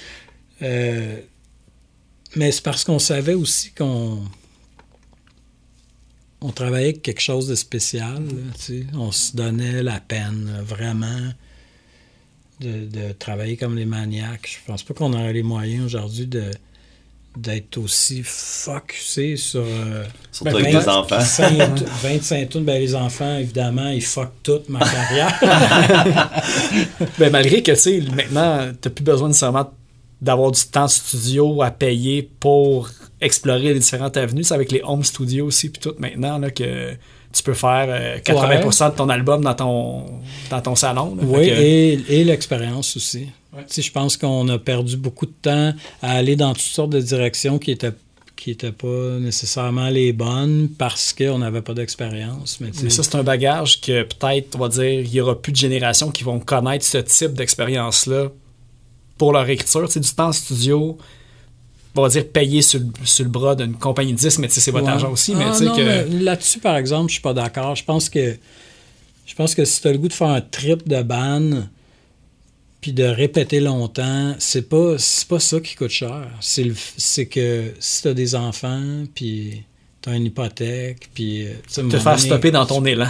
Euh, 0.64 1.18
mais 2.36 2.52
c'est 2.52 2.64
parce 2.64 2.84
qu'on 2.84 2.98
savait 3.00 3.36
aussi 3.36 3.72
qu'on 3.78 4.24
on 6.42 6.52
travaillait 6.52 6.90
avec 6.90 7.02
quelque 7.02 7.22
chose 7.22 7.48
de 7.48 7.56
spécial. 7.56 8.24
là, 8.24 8.54
tu 8.58 8.82
sais. 8.82 8.86
on 8.94 9.12
se 9.12 9.36
donnait 9.36 9.84
la 9.84 10.00
peine, 10.00 10.52
là, 10.54 10.62
vraiment, 10.62 11.32
de, 12.60 12.86
de 12.86 13.12
travailler 13.14 13.58
comme 13.58 13.76
les 13.76 13.86
maniaques. 13.86 14.60
Je 14.62 14.72
pense 14.72 14.84
pas 14.84 14.94
qu'on 14.94 15.14
aurait 15.14 15.34
les 15.34 15.44
moyens 15.44 15.86
aujourd'hui 15.86 16.28
de 16.28 16.52
d'être 17.38 17.78
aussi 17.78 18.24
focusé 18.24 19.38
sur 19.38 19.64
euh, 19.64 20.04
Surtout 20.32 20.58
avec 20.58 20.72
des 20.72 20.90
enfants. 20.90 21.20
25, 21.20 21.80
25 22.02 22.50
tonnes. 22.50 22.64
Ben, 22.64 22.80
les 22.80 22.96
enfants, 22.96 23.38
évidemment, 23.38 23.90
ils 23.90 24.04
fuck 24.04 24.32
toute 24.44 24.70
ma 24.70 24.80
carrière. 24.80 25.40
ben, 27.20 27.32
malgré 27.32 27.62
que, 27.62 27.74
tu 27.74 27.78
sais, 27.78 28.02
maintenant, 28.14 28.72
t'as 28.80 28.90
plus 28.90 29.04
besoin 29.04 29.28
nécessairement 29.28 29.72
d'avoir 30.22 30.52
du 30.52 30.62
temps 30.62 30.88
studio 30.88 31.62
à 31.62 31.70
payer 31.70 32.24
pour 32.40 32.90
explorer 33.22 33.74
les 33.74 33.80
différentes 33.80 34.18
avenues. 34.18 34.44
C'est 34.44 34.54
avec 34.54 34.72
les 34.72 34.82
home 34.84 35.04
studios 35.04 35.46
aussi, 35.48 35.70
puis 35.70 35.82
tout 35.82 35.94
maintenant, 36.00 36.38
là, 36.38 36.52
que 36.52 36.92
tu 37.34 37.44
peux 37.44 37.54
faire 37.54 37.86
euh, 37.90 38.18
80% 38.20 38.92
de 38.92 38.96
ton 38.96 39.10
album 39.10 39.44
dans 39.44 39.54
ton, 39.54 40.06
dans 40.50 40.62
ton 40.62 40.76
salon. 40.76 41.16
là. 41.16 41.24
Oui, 41.26 41.48
que- 41.48 41.54
et, 41.54 41.94
et 42.10 42.24
l'expérience 42.24 42.96
aussi. 42.96 43.28
Tu 43.56 43.64
sais, 43.68 43.82
Je 43.82 43.92
pense 43.92 44.18
qu'on 44.18 44.48
a 44.50 44.60
perdu 44.60 44.98
beaucoup 44.98 45.26
de 45.26 45.34
temps 45.42 45.74
à 46.02 46.12
aller 46.12 46.36
dans 46.36 46.54
toutes 46.54 46.62
sortes 46.62 46.92
de 46.92 47.02
directions 47.02 47.58
qui 47.60 47.72
étaient 47.72 47.92
qui 48.36 48.52
n'étaient 48.52 48.72
pas 48.72 49.18
nécessairement 49.20 49.90
les 49.90 50.14
bonnes 50.14 50.70
parce 50.78 51.12
qu'on 51.12 51.40
n'avait 51.40 51.64
pas 51.64 51.74
d'expérience. 51.74 52.60
Mais, 52.62 52.70
Mais 52.84 52.92
ça, 52.92 53.02
c'est 53.02 53.16
un 53.16 53.24
bagage 53.24 53.82
que 53.82 54.04
peut-être, 54.04 54.56
on 54.56 54.60
va 54.60 54.70
dire, 54.70 54.84
il 55.02 55.10
n'y 55.10 55.20
aura 55.20 55.42
plus 55.42 55.52
de 55.52 55.58
générations 55.58 56.12
qui 56.12 56.24
vont 56.24 56.38
connaître 56.40 56.86
ce 56.86 57.00
type 57.00 57.34
d'expérience-là 57.34 58.28
pour 59.18 59.34
leur 59.34 59.50
écriture. 59.50 59.88
Tu 59.88 59.94
sais, 59.94 60.00
du 60.02 60.12
temps 60.12 60.32
studio, 60.32 61.00
on 61.98 62.04
va 62.04 62.10
dire, 62.10 62.28
payer 62.28 62.62
sur, 62.62 62.80
le- 62.80 62.88
sur 63.06 63.24
le 63.26 63.30
bras 63.32 63.56
d'une 63.56 63.74
compagnie 63.76 64.14
de 64.14 64.18
disques, 64.18 64.40
mais 64.40 64.48
tu 64.48 64.54
sais, 64.56 64.62
c'est 64.62 64.72
votre 64.72 64.86
Ouais. 64.86 64.92
argent 64.94 65.12
aussi. 65.12 65.34
mais 65.36 65.46
Ah, 65.48 65.52
tu 65.52 65.60
sais 65.60 65.66
non, 65.66 65.76
que... 65.76 65.82
mais 65.82 66.06
Là-dessus, 66.24 66.60
par 66.60 66.78
exemple, 66.78 67.10
je 67.10 67.14
suis 67.14 67.22
pas 67.22 67.34
d'accord. 67.34 67.76
Je 67.76 67.84
pense 67.84 68.10
que 68.10 68.38
je 69.26 69.36
pense 69.36 69.54
que 69.56 69.66
si 69.66 69.82
tu 69.82 69.88
as 69.88 69.92
le 69.92 69.98
goût 69.98 70.08
de 70.08 70.14
faire 70.14 70.30
un 70.30 70.42
trip 70.42 70.88
de 70.88 71.02
ban 71.02 71.68
puis 72.80 72.94
de 72.94 73.04
répéter 73.04 73.60
longtemps, 73.60 74.36
c'est 74.40 74.70
pas 74.70 74.96
c'est 74.98 75.28
pas 75.28 75.40
ça 75.40 75.60
qui 75.60 75.76
coûte 75.76 75.90
cher. 75.90 76.28
C'est 76.40 76.64
le- 76.64 76.76
c'est 76.98 77.26
que 77.26 77.74
si 77.80 78.04
tu 78.04 78.08
as 78.08 78.14
des 78.14 78.36
enfants 78.36 79.04
puis 79.14 79.64
tu 80.02 80.10
as 80.10 80.16
une 80.16 80.26
hypothèque 80.26 81.10
puis 81.14 81.48
euh, 81.48 81.54
te 81.74 81.82
faire 81.98 82.04
donné, 82.16 82.18
stopper 82.18 82.52
dans 82.52 82.66
ton 82.66 82.86
élan. 82.86 83.08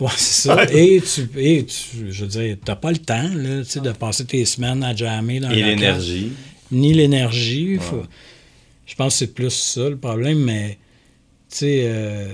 Ouais, 0.00 0.08
c'est 0.16 0.48
ça. 0.48 0.64
Et 0.72 1.00
tu, 1.02 1.28
et 1.38 1.64
tu, 1.66 2.10
je 2.12 2.22
veux 2.24 2.28
dire, 2.28 2.56
t'as 2.64 2.74
pas 2.74 2.90
le 2.90 2.98
temps 2.98 3.30
là, 3.32 3.62
tu 3.62 3.70
sais, 3.70 3.80
de 3.80 3.92
passer 3.92 4.24
tes 4.24 4.44
semaines 4.44 4.82
à 4.82 4.92
jammer 4.96 5.38
dans 5.38 5.50
Et 5.50 5.62
l'énergie. 5.62 6.32
Ni 6.72 6.92
l'énergie. 6.94 7.78
faut- 7.80 8.04
Je 8.86 8.94
pense 8.94 9.14
que 9.14 9.18
c'est 9.20 9.34
plus 9.34 9.50
ça 9.54 9.88
le 9.88 9.96
problème, 9.96 10.38
mais 10.40 10.78
tu 11.50 11.56
sais, 11.58 11.82
euh, 11.86 12.28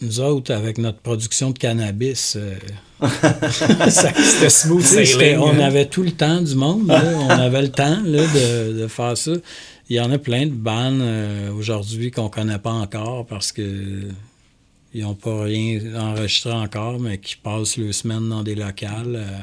nous 0.00 0.20
autres, 0.20 0.52
avec 0.52 0.78
notre 0.78 0.98
production 0.98 1.50
de 1.50 1.58
cannabis, 1.58 2.36
euh, 2.36 2.54
ça- 3.90 4.12
C'était 4.14 4.50
smooth 4.50 4.82
sailing. 4.82 5.38
on 5.38 5.50
hein. 5.54 5.60
avait 5.60 5.86
tout 5.86 6.02
le 6.02 6.12
temps 6.12 6.40
du 6.40 6.54
monde. 6.54 6.86
là. 6.88 7.02
on 7.18 7.28
avait 7.30 7.62
le 7.62 7.70
temps 7.70 8.00
là, 8.04 8.22
de, 8.26 8.80
de 8.80 8.86
faire 8.88 9.16
ça. 9.16 9.32
Il 9.88 9.96
y 9.96 10.00
en 10.00 10.10
a 10.10 10.18
plein 10.18 10.46
de 10.46 10.52
bandes 10.52 11.00
euh, 11.02 11.52
aujourd'hui 11.52 12.10
qu'on 12.10 12.28
connaît 12.28 12.58
pas 12.58 12.72
encore 12.72 13.26
parce 13.26 13.52
que 13.52 14.08
ils 14.94 15.02
n'ont 15.02 15.14
pas 15.14 15.44
rien 15.44 15.80
enregistré 15.98 16.52
encore, 16.52 17.00
mais 17.00 17.18
qui 17.18 17.36
passent 17.36 17.76
le 17.76 17.92
semaine 17.92 18.28
dans 18.28 18.42
des 18.42 18.54
locales 18.54 19.16
euh, 19.16 19.38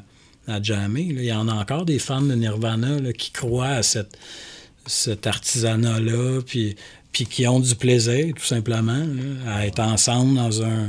à 0.50 0.62
jammer. 0.62 1.06
là. 1.14 1.22
Il 1.22 1.26
y 1.28 1.34
en 1.34 1.48
a 1.48 1.54
encore 1.54 1.86
des 1.86 2.00
fans 2.00 2.22
de 2.22 2.34
Nirvana 2.36 3.00
là, 3.00 3.14
qui 3.14 3.32
croient 3.32 3.68
à 3.68 3.84
cette, 3.84 4.18
cet 4.86 5.28
artisanat-là, 5.28 6.42
puis, 6.46 6.76
puis 7.12 7.26
qui 7.26 7.48
ont 7.48 7.60
du 7.60 7.76
plaisir, 7.76 8.34
tout 8.36 8.46
simplement, 8.46 8.94
là, 9.46 9.54
à 9.56 9.66
être 9.68 9.80
ensemble 9.80 10.36
dans 10.36 10.64
un 10.64 10.88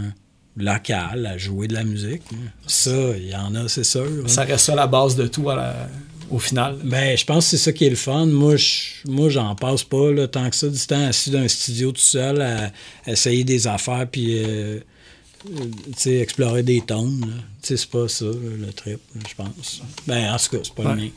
local, 0.57 1.27
à 1.27 1.39
jouer 1.39 1.69
de 1.69 1.75
la 1.75 1.85
musique. 1.85 2.23
Ça, 2.67 2.91
il 3.17 3.29
y 3.29 3.37
en 3.37 3.55
a, 3.55 3.69
c'est 3.69 3.85
sûr. 3.85 4.05
là. 4.05 4.29
Ça 4.29 4.43
reste 4.45 4.67
ça 4.67 4.75
la 4.75 4.87
base 4.87 5.17
de 5.17 5.27
tout 5.27 5.49
à 5.51 5.57
la- 5.57 5.89
au 6.31 6.39
final. 6.39 6.77
Ben, 6.85 7.17
je 7.17 7.25
pense 7.25 7.45
que 7.47 7.51
c'est 7.51 7.57
ça 7.57 7.73
qui 7.73 7.87
est 7.87 7.91
le 7.91 7.97
fun. 7.97 8.27
Moi, 8.27 8.57
je- 8.57 9.09
moi 9.09 9.29
j'en 9.31 9.55
passe 9.55 9.83
pas 9.85 10.13
là, 10.13 10.29
tant 10.29 10.49
que 10.51 10.57
ça 10.57 10.69
du 10.69 10.79
temps 10.79 11.07
assis 11.07 11.31
dans 11.31 11.39
un 11.41 11.49
studio 11.49 11.91
tout 11.93 12.01
seul 12.01 12.41
à, 12.41 12.67
à 13.07 13.11
essayer 13.13 13.43
des 13.45 13.67
affaires 13.67 14.07
puis 14.11 14.43
euh, 14.45 14.79
sais, 15.97 16.17
explorer 16.19 16.63
des 16.63 16.81
sais, 17.63 17.77
c'est 17.77 17.91
pas 17.91 18.09
ça, 18.09 18.25
le 18.27 18.73
trip, 18.73 19.01
je 19.29 19.35
pense. 19.35 19.81
Ben, 20.07 20.33
en 20.33 20.37
tout 20.37 20.57
cas, 20.57 20.63
c'est 20.63 20.75
pas 20.75 20.83
Ouais. 20.85 20.95
le 20.95 21.01
mien. 21.03 21.09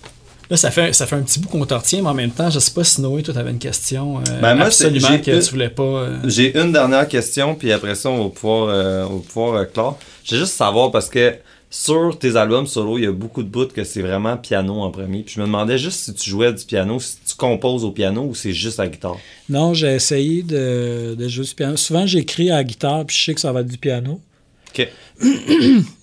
Là, 0.49 0.57
ça 0.57 0.71
fait, 0.71 0.93
ça 0.93 1.07
fait 1.07 1.15
un 1.15 1.21
petit 1.21 1.39
bout 1.39 1.47
qu'on 1.47 1.65
te 1.65 1.73
retient, 1.73 2.01
mais 2.01 2.09
en 2.09 2.13
même 2.13 2.31
temps, 2.31 2.49
je 2.49 2.59
sais 2.59 2.71
pas 2.71 2.83
si 2.83 3.01
Noé, 3.01 3.23
toi, 3.23 3.33
t'avais 3.33 3.51
une 3.51 3.59
question 3.59 4.19
euh, 4.19 4.23
Ben, 4.41 4.55
moi, 4.55 4.69
c'est- 4.69 4.85
absolument 4.85 5.17
que 5.23 5.31
une- 5.31 5.39
tu 5.41 5.49
voulais 5.51 5.69
pas... 5.69 5.83
euh, 5.83 6.17
J'ai 6.25 6.57
une 6.59 6.71
dernière 6.73 7.07
question, 7.07 7.55
puis 7.55 7.71
après 7.71 7.95
ça, 7.95 8.09
on 8.09 8.25
va 8.25 8.29
pouvoir, 8.29 8.67
euh, 8.69 9.05
on 9.09 9.15
va 9.17 9.21
pouvoir 9.23 9.53
euh, 9.55 9.65
clore. 9.65 9.97
J'ai 10.23 10.37
juste 10.37 10.53
savoir 10.53 10.91
parce 10.91 11.09
que 11.09 11.33
sur 11.75 12.19
tes 12.19 12.35
albums 12.35 12.67
solo, 12.67 12.99
il 12.99 13.03
y 13.03 13.07
a 13.07 13.11
beaucoup 13.11 13.41
de 13.41 13.49
bouts 13.49 13.65
que 13.65 13.83
c'est 13.83 14.03
vraiment 14.03 14.37
piano 14.37 14.81
en 14.81 14.91
premier. 14.91 15.23
Puis 15.23 15.33
je 15.35 15.41
me 15.41 15.47
demandais 15.47 15.79
juste 15.79 16.01
si 16.01 16.13
tu 16.13 16.29
jouais 16.29 16.53
du 16.53 16.63
piano, 16.65 16.99
si 16.99 17.15
tu 17.27 17.33
composes 17.35 17.83
au 17.83 17.89
piano 17.89 18.21
ou 18.25 18.35
c'est 18.35 18.53
juste 18.53 18.79
à 18.79 18.83
la 18.83 18.89
guitare. 18.89 19.17
Non, 19.49 19.73
j'ai 19.73 19.95
essayé 19.95 20.43
de, 20.43 21.15
de 21.17 21.27
jouer 21.27 21.45
du 21.45 21.55
piano. 21.55 21.75
Souvent, 21.75 22.05
j'écris 22.05 22.51
à 22.51 22.57
la 22.57 22.63
guitare 22.63 23.07
puis 23.07 23.17
je 23.17 23.23
sais 23.23 23.33
que 23.33 23.41
ça 23.41 23.51
va 23.51 23.61
être 23.61 23.69
du 23.69 23.79
piano. 23.79 24.21
Ok. 24.69 24.87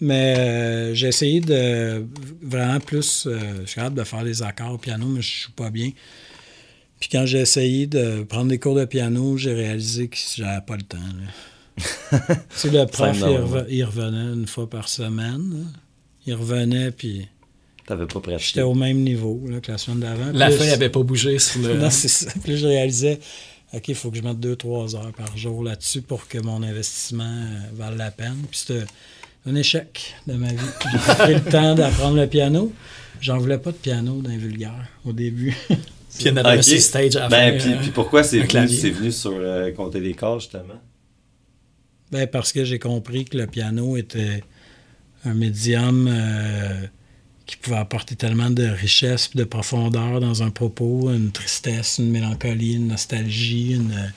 Mais 0.01 0.35
euh, 0.39 0.95
j'ai 0.95 1.07
essayé 1.07 1.41
de 1.41 2.05
vraiment 2.43 2.81
plus. 2.81 3.29
euh, 3.29 3.39
je 3.61 3.67
suis 3.67 3.77
capable 3.77 3.97
de 3.97 4.03
faire 4.05 4.25
des 4.25 4.43
accords 4.43 4.73
au 4.73 4.79
piano, 4.79 5.07
mais 5.07 5.23
je 5.23 5.45
joue 5.45 5.53
pas 5.53 5.71
bien. 5.71 5.91
Puis 6.99 7.09
quand 7.13 7.27
j'ai 7.27 7.39
essayé 7.39 7.87
de 7.87 8.25
prendre 8.25 8.49
des 8.49 8.59
cours 8.59 8.75
de 8.75 8.87
piano, 8.87 9.37
j'ai 9.37 9.55
réalisé 9.55 10.09
que 10.09 10.17
j'avais 10.37 10.63
pas 10.67 10.75
le 10.77 10.83
temps. 10.83 10.99
là. 10.99 11.31
tu 12.11 12.17
sais, 12.51 12.71
le 12.71 12.87
prof, 12.87 13.17
il, 13.69 13.85
revenait 13.85 14.35
une 14.35 14.47
fois 14.47 14.69
par 14.69 14.89
semaine. 14.89 15.51
là. 15.51 15.81
Il 16.27 16.35
revenait, 16.35 16.91
puis 16.91 17.29
T'avais 17.87 18.07
pas 18.07 18.21
prêté. 18.21 18.43
j'étais 18.43 18.63
au 18.63 18.75
même 18.75 18.99
niveau 18.99 19.43
là, 19.49 19.61
que 19.61 19.73
la 19.73 19.79
semaine 19.79 20.01
d'avant. 20.01 20.31
La 20.33 20.51
feuille 20.51 20.71
avait 20.71 20.91
pas 20.91 21.03
bougé 21.03 21.39
sur 21.39 21.61
le... 21.63 21.75
non, 21.79 21.91
c'est 21.91 22.09
ça. 22.09 22.31
Puis 22.45 22.57
je 22.57 22.67
réalisais, 22.67 23.19
OK, 23.73 23.89
il 23.89 23.95
faut 23.95 24.11
que 24.11 24.17
je 24.17 24.23
mette 24.23 24.39
2-3 24.39 24.97
heures 24.97 25.13
par 25.17 25.37
jour 25.37 25.65
là-dessus 25.65 26.03
pour 26.03 26.29
que 26.29 26.39
mon 26.39 26.63
investissement 26.63 27.25
euh, 27.25 27.59
vale 27.75 27.97
la 27.97 28.11
peine. 28.11 28.37
Puis 28.51 28.61
c'était 28.67 28.85
un 29.47 29.55
échec 29.55 30.15
de 30.27 30.35
ma 30.35 30.49
vie. 30.49 30.57
J'ai 30.93 31.15
pris 31.15 31.35
le 31.35 31.41
temps 31.51 31.75
d'apprendre 31.75 32.17
le 32.17 32.27
piano. 32.27 32.73
J'en 33.21 33.39
voulais 33.39 33.59
pas 33.59 33.73
de 33.73 33.77
piano 33.77 34.21
d'un 34.23 34.37
vulgaire 34.37 34.89
au 35.05 35.13
début. 35.13 35.57
Puis 35.69 35.79
il 36.21 36.27
y 36.27 36.31
en 36.31 36.37
avait 36.39 36.59
Ok. 36.59 36.65
sur 36.65 36.81
stage 36.81 37.17
à 37.17 37.29
Ben, 37.29 37.59
puis, 37.59 37.73
euh, 37.73 37.77
puis 37.81 37.91
pourquoi 37.91 38.23
c'est 38.25 38.41
venu, 38.41 38.69
c'est 38.69 38.91
venu 38.91 39.13
sur 39.13 39.33
euh, 39.35 39.71
compter 39.73 40.01
les 40.01 40.15
corps, 40.15 40.41
justement? 40.41 40.81
Ben, 42.11 42.27
parce 42.27 42.53
que 42.53 42.65
j'ai 42.65 42.79
compris 42.79 43.25
que 43.25 43.37
le 43.37 43.47
piano 43.47 43.97
était 43.97 44.43
un 45.25 45.35
médium 45.35 46.09
euh, 46.11 46.87
qui 47.47 47.57
pouvait 47.57 47.77
apporter 47.77 48.17
tellement 48.17 48.51
de 48.51 48.65
richesse 48.65 49.31
de 49.35 49.45
profondeur 49.45 50.21
dans 50.21 50.43
un 50.43 50.51
propos, 50.51 51.11
une 51.13 51.31
tristesse, 51.33 51.99
une 51.99 52.11
mélancolie, 52.11 52.75
une 52.75 52.89
nostalgie, 52.89 53.73
une... 53.75 54.13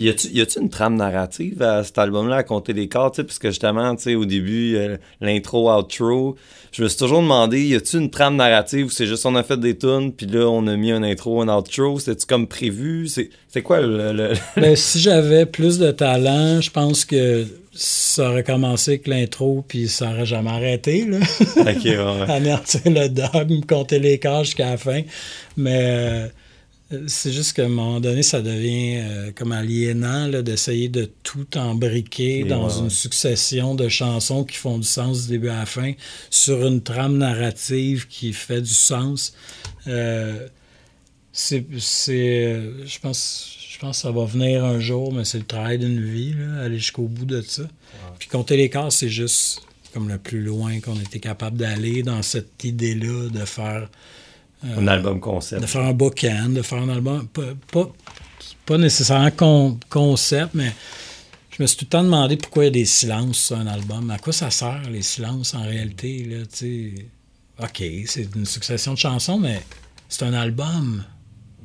Y 0.00 0.40
a-tu 0.40 0.60
une 0.60 0.70
trame 0.70 0.96
narrative 0.96 1.62
à 1.62 1.84
cet 1.84 1.98
album-là, 1.98 2.36
à 2.36 2.42
compter 2.42 2.72
les 2.72 2.88
corps, 2.88 3.12
parce 3.12 3.38
que 3.38 3.48
justement, 3.50 3.94
au 4.16 4.24
début, 4.24 4.76
euh, 4.76 4.96
l'intro, 5.20 5.70
outro, 5.70 6.36
je 6.72 6.82
me 6.82 6.88
suis 6.88 6.96
toujours 6.98 7.20
demandé, 7.20 7.62
y 7.66 7.74
a-tu 7.74 7.98
une 7.98 8.08
trame 8.10 8.36
narrative 8.36 8.86
où 8.86 8.90
c'est 8.90 9.06
juste 9.06 9.26
on 9.26 9.34
a 9.36 9.42
fait 9.42 9.60
des 9.60 9.76
tunes, 9.76 10.12
puis 10.12 10.26
là, 10.26 10.46
on 10.48 10.66
a 10.68 10.76
mis 10.76 10.90
un 10.90 11.02
intro, 11.02 11.42
un 11.42 11.48
outro, 11.54 11.98
c'était-tu 11.98 12.26
comme 12.26 12.46
prévu? 12.46 13.08
C'est 13.08 13.28
c'est 13.48 13.62
quoi 13.62 13.80
le... 13.80 14.12
le- 14.12 14.32
Ben, 14.56 14.74
si 14.74 15.00
j'avais 15.00 15.44
plus 15.44 15.78
de 15.78 15.90
talent, 15.90 16.60
je 16.60 16.70
pense 16.70 17.04
que 17.04 17.44
ça 17.72 18.30
aurait 18.30 18.42
commencé 18.44 18.92
avec 18.92 19.06
l'intro, 19.06 19.64
puis 19.68 19.88
ça 19.88 20.10
aurait 20.10 20.26
jamais 20.26 20.50
arrêté, 20.50 21.04
là. 21.06 21.18
Ok, 21.58 21.84
ouais, 21.84 22.40
le 22.86 23.08
dogme, 23.08 23.60
compter 23.68 23.98
les 23.98 24.18
cases 24.18 24.46
jusqu'à 24.46 24.70
la 24.70 24.76
fin. 24.76 25.02
Mais 25.56 25.80
euh, 25.82 26.26
c'est 27.06 27.32
juste 27.32 27.52
qu'à 27.52 27.66
un 27.66 27.68
moment 27.68 28.00
donné, 28.00 28.22
ça 28.22 28.42
devient 28.42 28.96
euh, 28.96 29.32
comme 29.32 29.52
aliénant 29.52 30.28
d'essayer 30.42 30.88
de 30.88 31.08
tout 31.22 31.46
embriquer 31.56 32.40
Et 32.40 32.44
dans 32.44 32.68
ouais, 32.68 32.84
une 32.84 32.90
succession 32.90 33.74
de 33.74 33.88
chansons 33.88 34.44
qui 34.44 34.56
font 34.56 34.78
du 34.78 34.86
sens 34.86 35.22
du 35.22 35.28
début 35.28 35.48
à 35.50 35.60
la 35.60 35.66
fin 35.66 35.92
sur 36.30 36.66
une 36.66 36.82
trame 36.82 37.18
narrative 37.18 38.08
qui 38.08 38.32
fait 38.32 38.60
du 38.60 38.74
sens. 38.74 39.34
Euh, 39.86 40.48
c'est, 41.32 41.64
euh, 42.08 42.84
je 42.84 42.98
pense, 42.98 43.56
je 43.70 43.78
pense 43.78 43.98
que 43.98 44.02
ça 44.02 44.10
va 44.10 44.24
venir 44.24 44.64
un 44.64 44.80
jour, 44.80 45.12
mais 45.12 45.24
c'est 45.24 45.38
le 45.38 45.44
travail 45.44 45.78
d'une 45.78 46.04
vie, 46.04 46.34
là, 46.34 46.62
aller 46.62 46.78
jusqu'au 46.78 47.04
bout 47.04 47.24
de 47.24 47.40
ça. 47.40 47.62
Puis 48.18 48.28
compter 48.28 48.56
les 48.56 48.68
cases, 48.68 48.96
c'est 48.96 49.08
juste 49.08 49.62
comme 49.92 50.08
le 50.08 50.18
plus 50.18 50.42
loin 50.42 50.80
qu'on 50.80 50.98
était 51.00 51.20
capable 51.20 51.56
d'aller 51.56 52.02
dans 52.02 52.22
cette 52.22 52.64
idée-là 52.64 53.28
de 53.28 53.44
faire, 53.44 53.88
Un 54.62 54.86
album 54.88 55.20
concept. 55.20 55.62
de 55.62 55.66
faire 55.66 55.82
un 55.82 55.92
bookend, 55.94 56.54
de 56.54 56.62
faire 56.62 56.78
un 56.82 56.88
album. 56.90 57.26
Pas, 57.28 57.54
pas, 57.72 57.90
pas 58.66 58.78
nécessairement 58.78 59.30
con- 59.30 59.78
concept, 59.88 60.54
mais 60.54 60.72
je 61.50 61.62
me 61.62 61.66
suis 61.66 61.76
tout 61.78 61.84
le 61.86 61.90
temps 61.90 62.04
demandé 62.04 62.36
pourquoi 62.36 62.64
il 62.64 62.66
y 62.66 62.68
a 62.68 62.72
des 62.72 62.84
silences 62.84 63.38
sur 63.38 63.56
un 63.56 63.66
album. 63.66 64.10
À 64.10 64.18
quoi 64.18 64.32
ça 64.32 64.50
sert, 64.50 64.82
les 64.90 65.02
silences, 65.02 65.54
en 65.54 65.62
réalité? 65.62 66.24
Là? 66.24 66.44
OK, 67.64 67.82
c'est 68.06 68.28
une 68.36 68.46
succession 68.46 68.92
de 68.94 68.98
chansons, 68.98 69.38
mais 69.38 69.62
c'est 70.08 70.24
un 70.24 70.34
album. 70.34 71.04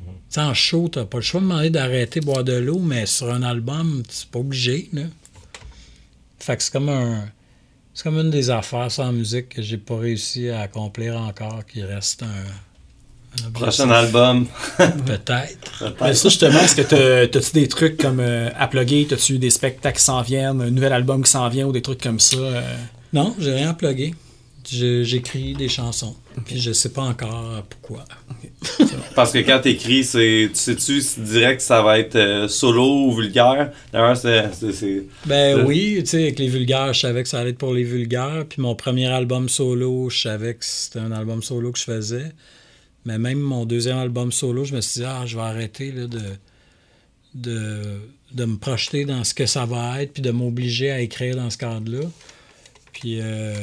Tu 0.05 0.11
sais, 0.29 0.41
en 0.41 0.53
show, 0.53 0.89
t'as 0.89 1.05
pas 1.05 1.17
le 1.17 1.23
choix 1.23 1.39
de 1.39 1.45
demander 1.45 1.69
d'arrêter 1.69 2.19
boire 2.19 2.43
de 2.43 2.53
l'eau, 2.53 2.79
mais 2.79 3.05
sur 3.05 3.31
un 3.33 3.43
album, 3.43 4.03
c'est 4.09 4.27
pas 4.29 4.39
obligé. 4.39 4.89
Là. 4.93 5.03
Fait 6.39 6.57
que 6.57 6.63
c'est 6.63 6.71
comme 6.71 6.89
un. 6.89 7.25
C'est 7.93 8.03
comme 8.03 8.17
une 8.19 8.29
des 8.31 8.49
affaires 8.49 8.91
sans 8.91 9.13
musique 9.13 9.49
que 9.49 9.61
j'ai 9.61 9.77
pas 9.77 9.97
réussi 9.97 10.49
à 10.49 10.61
accomplir 10.61 11.15
encore, 11.17 11.65
qui 11.65 11.81
reste 11.83 12.23
un. 12.23 12.43
Objectif. 13.47 13.61
Prochain 13.61 13.89
album. 13.91 14.45
Peut-être. 15.05 15.93
Mais 16.01 16.13
ça, 16.13 16.29
justement, 16.29 16.59
est-ce 16.59 16.75
que 16.75 16.81
t'as- 16.81 17.27
t'as-tu 17.27 17.51
des 17.53 17.67
trucs 17.67 17.97
comme 17.97 18.19
euh, 18.19 18.49
à 18.57 18.67
plugger? 18.67 19.05
T'as-tu 19.09 19.37
des 19.39 19.49
spectacles 19.49 19.97
qui 19.97 20.03
s'en 20.03 20.21
viennent, 20.21 20.61
un 20.61 20.71
nouvel 20.71 20.93
album 20.93 21.23
qui 21.23 21.31
s'en 21.31 21.47
vient 21.49 21.65
ou 21.67 21.71
des 21.71 21.81
trucs 21.81 22.01
comme 22.01 22.19
ça? 22.19 22.37
euh? 22.37 22.61
Non, 23.13 23.35
j'ai 23.39 23.53
rien 23.53 23.69
à 23.69 23.73
plugger. 23.73 24.13
J'écris 24.67 25.53
des 25.53 25.69
chansons. 25.69 26.15
Puis 26.45 26.59
je 26.59 26.71
sais 26.73 26.89
pas 26.89 27.03
encore 27.03 27.63
pourquoi. 27.69 28.03
Parce 29.15 29.31
que 29.31 29.37
quand 29.39 29.59
t'écris, 29.59 30.03
c'est, 30.03 30.49
tu 30.51 30.59
sais-tu, 30.59 31.01
tu 31.03 31.19
dirais 31.21 31.55
que 31.55 31.61
ça 31.61 31.83
va 31.83 31.99
être 31.99 32.15
euh, 32.15 32.47
solo 32.47 33.05
ou 33.05 33.15
vulgaire? 33.15 33.71
D'ailleurs, 33.93 34.17
c'est... 34.17 34.49
Ben 35.27 35.63
oui, 35.65 35.97
tu 35.99 36.07
sais, 36.07 36.23
avec 36.23 36.39
les 36.39 36.47
vulgaires, 36.47 36.93
je 36.93 37.01
savais 37.01 37.21
que 37.21 37.29
ça 37.29 37.39
allait 37.39 37.51
être 37.51 37.59
pour 37.59 37.73
les 37.75 37.83
vulgaires. 37.83 38.43
Puis 38.49 38.59
mon 38.61 38.73
premier 38.73 39.05
album 39.05 39.49
solo, 39.49 40.09
je 40.09 40.19
savais 40.21 40.55
que 40.55 40.65
c'était 40.65 40.99
un 40.99 41.11
album 41.11 41.43
solo 41.43 41.71
que 41.71 41.77
je 41.79 41.83
faisais. 41.83 42.31
Mais 43.05 43.17
même 43.19 43.39
mon 43.39 43.65
deuxième 43.65 43.97
album 43.97 44.31
solo, 44.31 44.65
je 44.65 44.75
me 44.75 44.81
suis 44.81 45.01
dit, 45.01 45.05
ah, 45.05 45.25
je 45.25 45.35
vais 45.35 45.43
arrêter 45.43 45.91
là, 45.91 46.07
de, 46.07 46.21
de, 47.35 47.99
de 48.33 48.45
me 48.45 48.57
projeter 48.57 49.05
dans 49.05 49.23
ce 49.23 49.33
que 49.33 49.45
ça 49.45 49.65
va 49.65 50.01
être, 50.01 50.13
puis 50.13 50.21
de 50.23 50.31
m'obliger 50.31 50.91
à 50.91 51.01
écrire 51.01 51.35
dans 51.35 51.49
ce 51.49 51.57
cadre-là. 51.57 52.07
Puis 52.93 53.19
euh, 53.19 53.53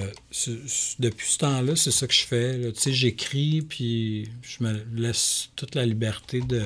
depuis 0.98 1.26
ce 1.26 1.38
temps-là, 1.38 1.74
c'est 1.74 1.90
ça 1.90 2.06
que 2.06 2.12
je 2.12 2.20
fais. 2.24 2.72
Tu 2.72 2.80
sais, 2.80 2.92
j'écris, 2.92 3.62
puis 3.62 4.28
je 4.42 4.62
me 4.62 4.84
laisse 4.94 5.48
toute 5.56 5.74
la 5.74 5.86
liberté 5.86 6.40
de, 6.40 6.62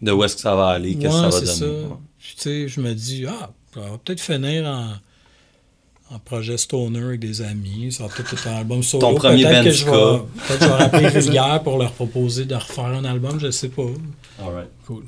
De 0.00 0.12
où 0.12 0.22
est-ce 0.24 0.36
que 0.36 0.42
ça 0.42 0.54
va 0.54 0.68
aller, 0.68 0.94
qu'est-ce 0.96 1.14
Ouais, 1.16 1.28
que 1.28 1.30
ça 1.32 1.40
va 1.40 1.40
donner. 1.40 1.58
ça. 1.58 1.88
Ouais. 1.88 1.96
Puis, 2.18 2.34
tu 2.36 2.42
sais, 2.42 2.68
je 2.68 2.80
me 2.80 2.94
dis, 2.94 3.26
ah, 3.26 3.52
ça 3.74 3.80
va 3.80 3.98
peut-être 3.98 4.20
finir 4.20 4.64
en, 4.66 4.94
en 6.14 6.18
projet 6.18 6.56
stoner 6.56 7.02
avec 7.02 7.20
des 7.20 7.42
amis. 7.42 7.90
Ça 7.92 8.04
va 8.04 8.08
peut-être 8.08 8.32
être 8.34 8.48
un 8.48 8.56
album 8.58 8.82
solo. 8.82 9.00
Ton 9.00 9.14
premier 9.14 9.42
peut-être 9.44 9.64
que 9.64 9.70
je 9.70 9.84
vais, 9.84 9.90
peut-être 9.90 10.58
que 10.58 10.64
je 10.64 10.68
vais 10.68 10.74
rappeler 10.74 11.08
Vulgaire 11.08 11.60
pour 11.64 11.78
leur 11.78 11.92
proposer 11.92 12.44
de 12.44 12.54
refaire 12.54 12.84
un 12.86 13.04
album, 13.04 13.38
je 13.40 13.50
sais 13.50 13.68
pas. 13.68 13.82
Alright. 14.42 14.68
Cool. 14.86 15.02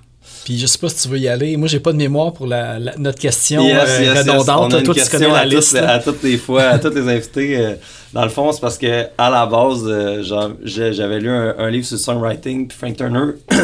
Puis 0.44 0.58
je 0.58 0.66
sais 0.66 0.76
pas 0.78 0.88
si 0.90 1.02
tu 1.02 1.08
veux 1.08 1.18
y 1.18 1.26
aller. 1.28 1.56
Moi, 1.56 1.68
j'ai 1.68 1.80
pas 1.80 1.92
de 1.92 1.96
mémoire 1.96 2.32
pour 2.34 2.46
la, 2.46 2.78
la- 2.78 2.96
notre 2.98 3.18
question 3.18 3.62
Yes, 3.66 3.76
euh, 3.88 4.02
yes, 4.02 4.08
yes. 4.14 4.18
redondante. 4.18 4.72
On 4.72 4.76
a 4.76 4.78
une 4.78 4.84
Toi, 4.84 4.94
tu 4.94 5.00
question 5.00 5.18
connais 5.20 5.30
la 5.32 5.38
à, 5.38 5.44
liste. 5.46 5.70
toutes, 5.70 5.80
là. 5.80 5.92
à 5.92 5.98
toutes 6.00 6.22
les 6.22 6.36
fois, 6.36 6.62
à 6.64 6.78
tous 6.78 6.90
les 6.90 7.08
invités. 7.08 7.56
euh, 7.58 7.74
dans 8.12 8.24
le 8.24 8.28
fond, 8.28 8.52
c'est 8.52 8.60
parce 8.60 8.76
que 8.76 9.06
à 9.16 9.30
la 9.30 9.46
base, 9.46 9.84
euh, 9.86 10.22
j'avais 10.64 11.20
lu 11.20 11.30
un, 11.30 11.54
un 11.58 11.70
livre 11.70 11.86
sur 11.86 11.96
le 11.96 12.00
songwriting, 12.02 12.68
puis 12.68 12.76
Frank 12.76 12.96
Turner, 12.96 13.32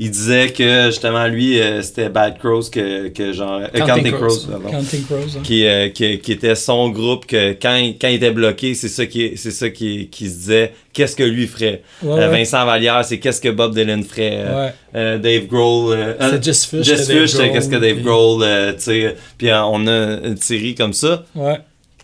il 0.00 0.10
disait 0.10 0.48
que 0.52 0.86
justement 0.86 1.26
lui, 1.26 1.60
euh, 1.60 1.82
c'était 1.82 2.08
Bad 2.08 2.38
Crows 2.38 2.70
que, 2.70 3.08
que 3.08 3.32
genre, 3.32 3.60
euh, 3.62 3.66
Counting 3.86 4.12
Crows. 4.12 4.46
Hein. 5.34 5.40
qui, 5.42 5.66
euh, 5.66 5.88
qui, 5.88 6.18
qui 6.20 6.32
était 6.32 6.54
son 6.54 6.88
groupe 6.90 7.26
que 7.26 7.52
quand, 7.60 7.74
il- 7.76 7.98
quand 7.98 8.08
il 8.08 8.14
était 8.14 8.30
bloqué, 8.30 8.74
c'est 8.74 8.88
ça 8.88 9.06
qui 9.06 9.36
c'est 9.36 9.50
ça 9.50 9.70
qui, 9.70 10.08
qui 10.08 10.28
se 10.28 10.34
disait 10.36 10.72
qu'est-ce 10.92 11.16
que 11.16 11.24
lui 11.24 11.46
ferait? 11.46 11.82
Ouais. 12.02 12.28
Vincent 12.28 12.64
Vallière, 12.64 13.04
c'est 13.04 13.18
qu'est-ce 13.18 13.40
que 13.40 13.48
Bob 13.48 13.74
Dylan 13.74 14.02
ferait? 14.04 14.44
Ouais. 14.94 15.18
Dave 15.18 15.46
Grohl, 15.46 15.96
C'était 16.20 16.24
euh, 16.24 16.42
Jess 16.42 16.64
Fish. 16.66 16.86
Dave 16.86 16.96
Fish, 17.04 17.30
c'est 17.30 17.50
qu'est-ce 17.50 17.68
que 17.68 17.76
Dave 17.76 18.00
Grohl, 18.02 18.44
tu 18.76 18.82
sais, 18.82 19.16
puis 19.36 19.48
on 19.52 19.86
a 19.86 20.18
une 20.24 20.36
série 20.36 20.74
comme 20.74 20.92
ça. 20.92 21.24
Ouais. 21.34 21.58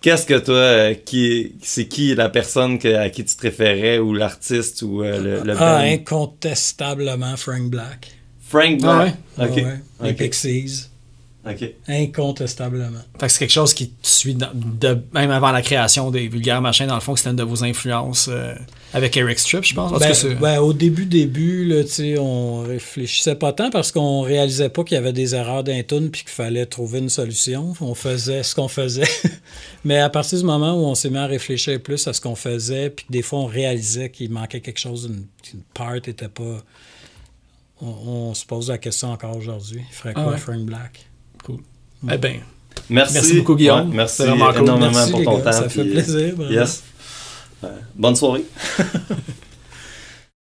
Qu'est-ce 0.04 0.26
que 0.26 0.38
toi, 0.38 0.54
euh, 0.56 0.94
qui, 0.94 1.54
c'est 1.62 1.86
qui 1.88 2.14
la 2.14 2.28
personne 2.28 2.78
que- 2.78 2.94
à 2.94 3.08
qui 3.08 3.24
tu 3.24 3.34
te 3.34 3.40
référais 3.40 3.98
ou 3.98 4.12
l'artiste 4.12 4.82
ou 4.82 5.02
euh, 5.02 5.18
le, 5.18 5.42
le 5.42 5.54
Ah, 5.56 5.78
band? 5.78 5.92
incontestablement 5.94 7.36
Frank 7.38 7.70
Black. 7.70 8.12
Frank 8.38 8.80
Ah 8.82 8.98
Black. 8.98 9.14
ouais? 9.38 9.46
Ok. 9.46 9.56
Ouais, 9.56 9.62
ouais. 9.64 9.80
Les 10.00 10.10
Ok. 10.10 10.16
Pixies. 10.18 10.90
Incontestablement. 11.88 12.98
Fait 13.20 13.26
que 13.26 13.32
c'est 13.32 13.38
quelque 13.40 13.50
chose 13.50 13.74
qui 13.74 13.90
te 13.90 14.06
suit 14.06 14.34
dans- 14.34 14.50
de, 14.54 14.98
même 15.12 15.30
avant 15.30 15.52
la 15.52 15.62
création 15.62 16.10
des 16.10 16.28
vulgaires 16.28 16.62
machins, 16.62 16.86
dans 16.86 16.94
le 16.94 17.00
fond, 17.00 17.12
que 17.14 17.18
c'était 17.20 17.30
une 17.30 17.36
de 17.36 17.42
vos 17.42 17.62
influences 17.64 18.28
euh, 18.32 18.54
avec 18.92 19.16
Eric 19.16 19.38
Strip, 19.38 19.64
je 19.64 19.74
pense. 19.74 19.92
Ben, 19.98 20.12
ben, 20.40 20.58
au 20.60 20.72
début, 20.72 21.04
début, 21.06 21.64
là, 21.66 21.84
tu 21.84 21.90
sais, 21.90 22.18
on 22.18 22.60
réfléchissait 22.62 23.34
pas 23.34 23.52
tant 23.52 23.70
parce 23.70 23.92
qu'on 23.92 24.22
réalisait 24.22 24.68
pas 24.70 24.84
qu'il 24.84 24.94
y 24.94 24.98
avait 24.98 25.12
des 25.12 25.34
erreurs 25.34 25.64
d'intune 25.64 26.10
puis 26.10 26.22
qu'il 26.22 26.30
fallait 26.30 26.66
trouver 26.66 27.00
une 27.00 27.10
solution. 27.10 27.74
On 27.80 27.94
faisait 27.94 28.42
ce 28.42 28.54
qu'on 28.54 28.68
faisait. 28.68 29.08
Mais 29.84 29.98
à 29.98 30.08
partir 30.10 30.38
du 30.38 30.44
moment 30.44 30.74
où 30.74 30.86
on 30.86 30.94
s'est 30.94 31.10
mis 31.10 31.18
à 31.18 31.26
réfléchir 31.26 31.80
plus 31.82 32.06
à 32.08 32.12
ce 32.12 32.20
qu'on 32.20 32.36
faisait, 32.36 32.90
puis 32.90 33.04
que 33.06 33.12
des 33.12 33.22
fois 33.22 33.40
on 33.40 33.46
réalisait 33.46 34.10
qu'il 34.10 34.30
manquait 34.30 34.60
quelque 34.60 34.78
chose, 34.80 35.04
une, 35.10 35.26
une 35.52 35.62
part 35.74 35.94
était 35.96 36.12
pas. 36.28 36.62
On, 37.82 37.86
on 38.30 38.34
se 38.34 38.46
pose 38.46 38.68
la 38.70 38.78
question 38.78 39.10
encore 39.10 39.36
aujourd'hui. 39.36 39.80
Il 39.90 39.94
ferait 39.94 40.12
Ah 40.16 40.22
quoi, 40.22 40.32
ouais. 40.32 40.38
Frank 40.38 40.60
Black? 40.60 41.06
Cool. 41.44 41.58
Eh 42.10 42.18
ben, 42.18 42.40
Merci. 42.90 43.14
Merci 43.14 43.34
beaucoup, 43.38 43.54
Guillaume. 43.56 43.88
Ouais, 43.90 43.96
merci 43.96 44.16
C'est 44.16 44.26
vraiment 44.26 44.52
cool. 44.52 44.62
énormément 44.62 44.90
Merci, 44.92 45.10
pour 45.12 45.24
ton 45.24 45.38
gars, 45.38 45.44
temps. 45.44 45.52
ça 45.52 45.68
fait 45.68 45.84
plaisir, 45.84 46.34
vraiment. 46.36 46.50
Yes. 46.50 46.82
Ouais. 47.62 47.68
Bonne 47.94 48.16
soirée. 48.16 48.44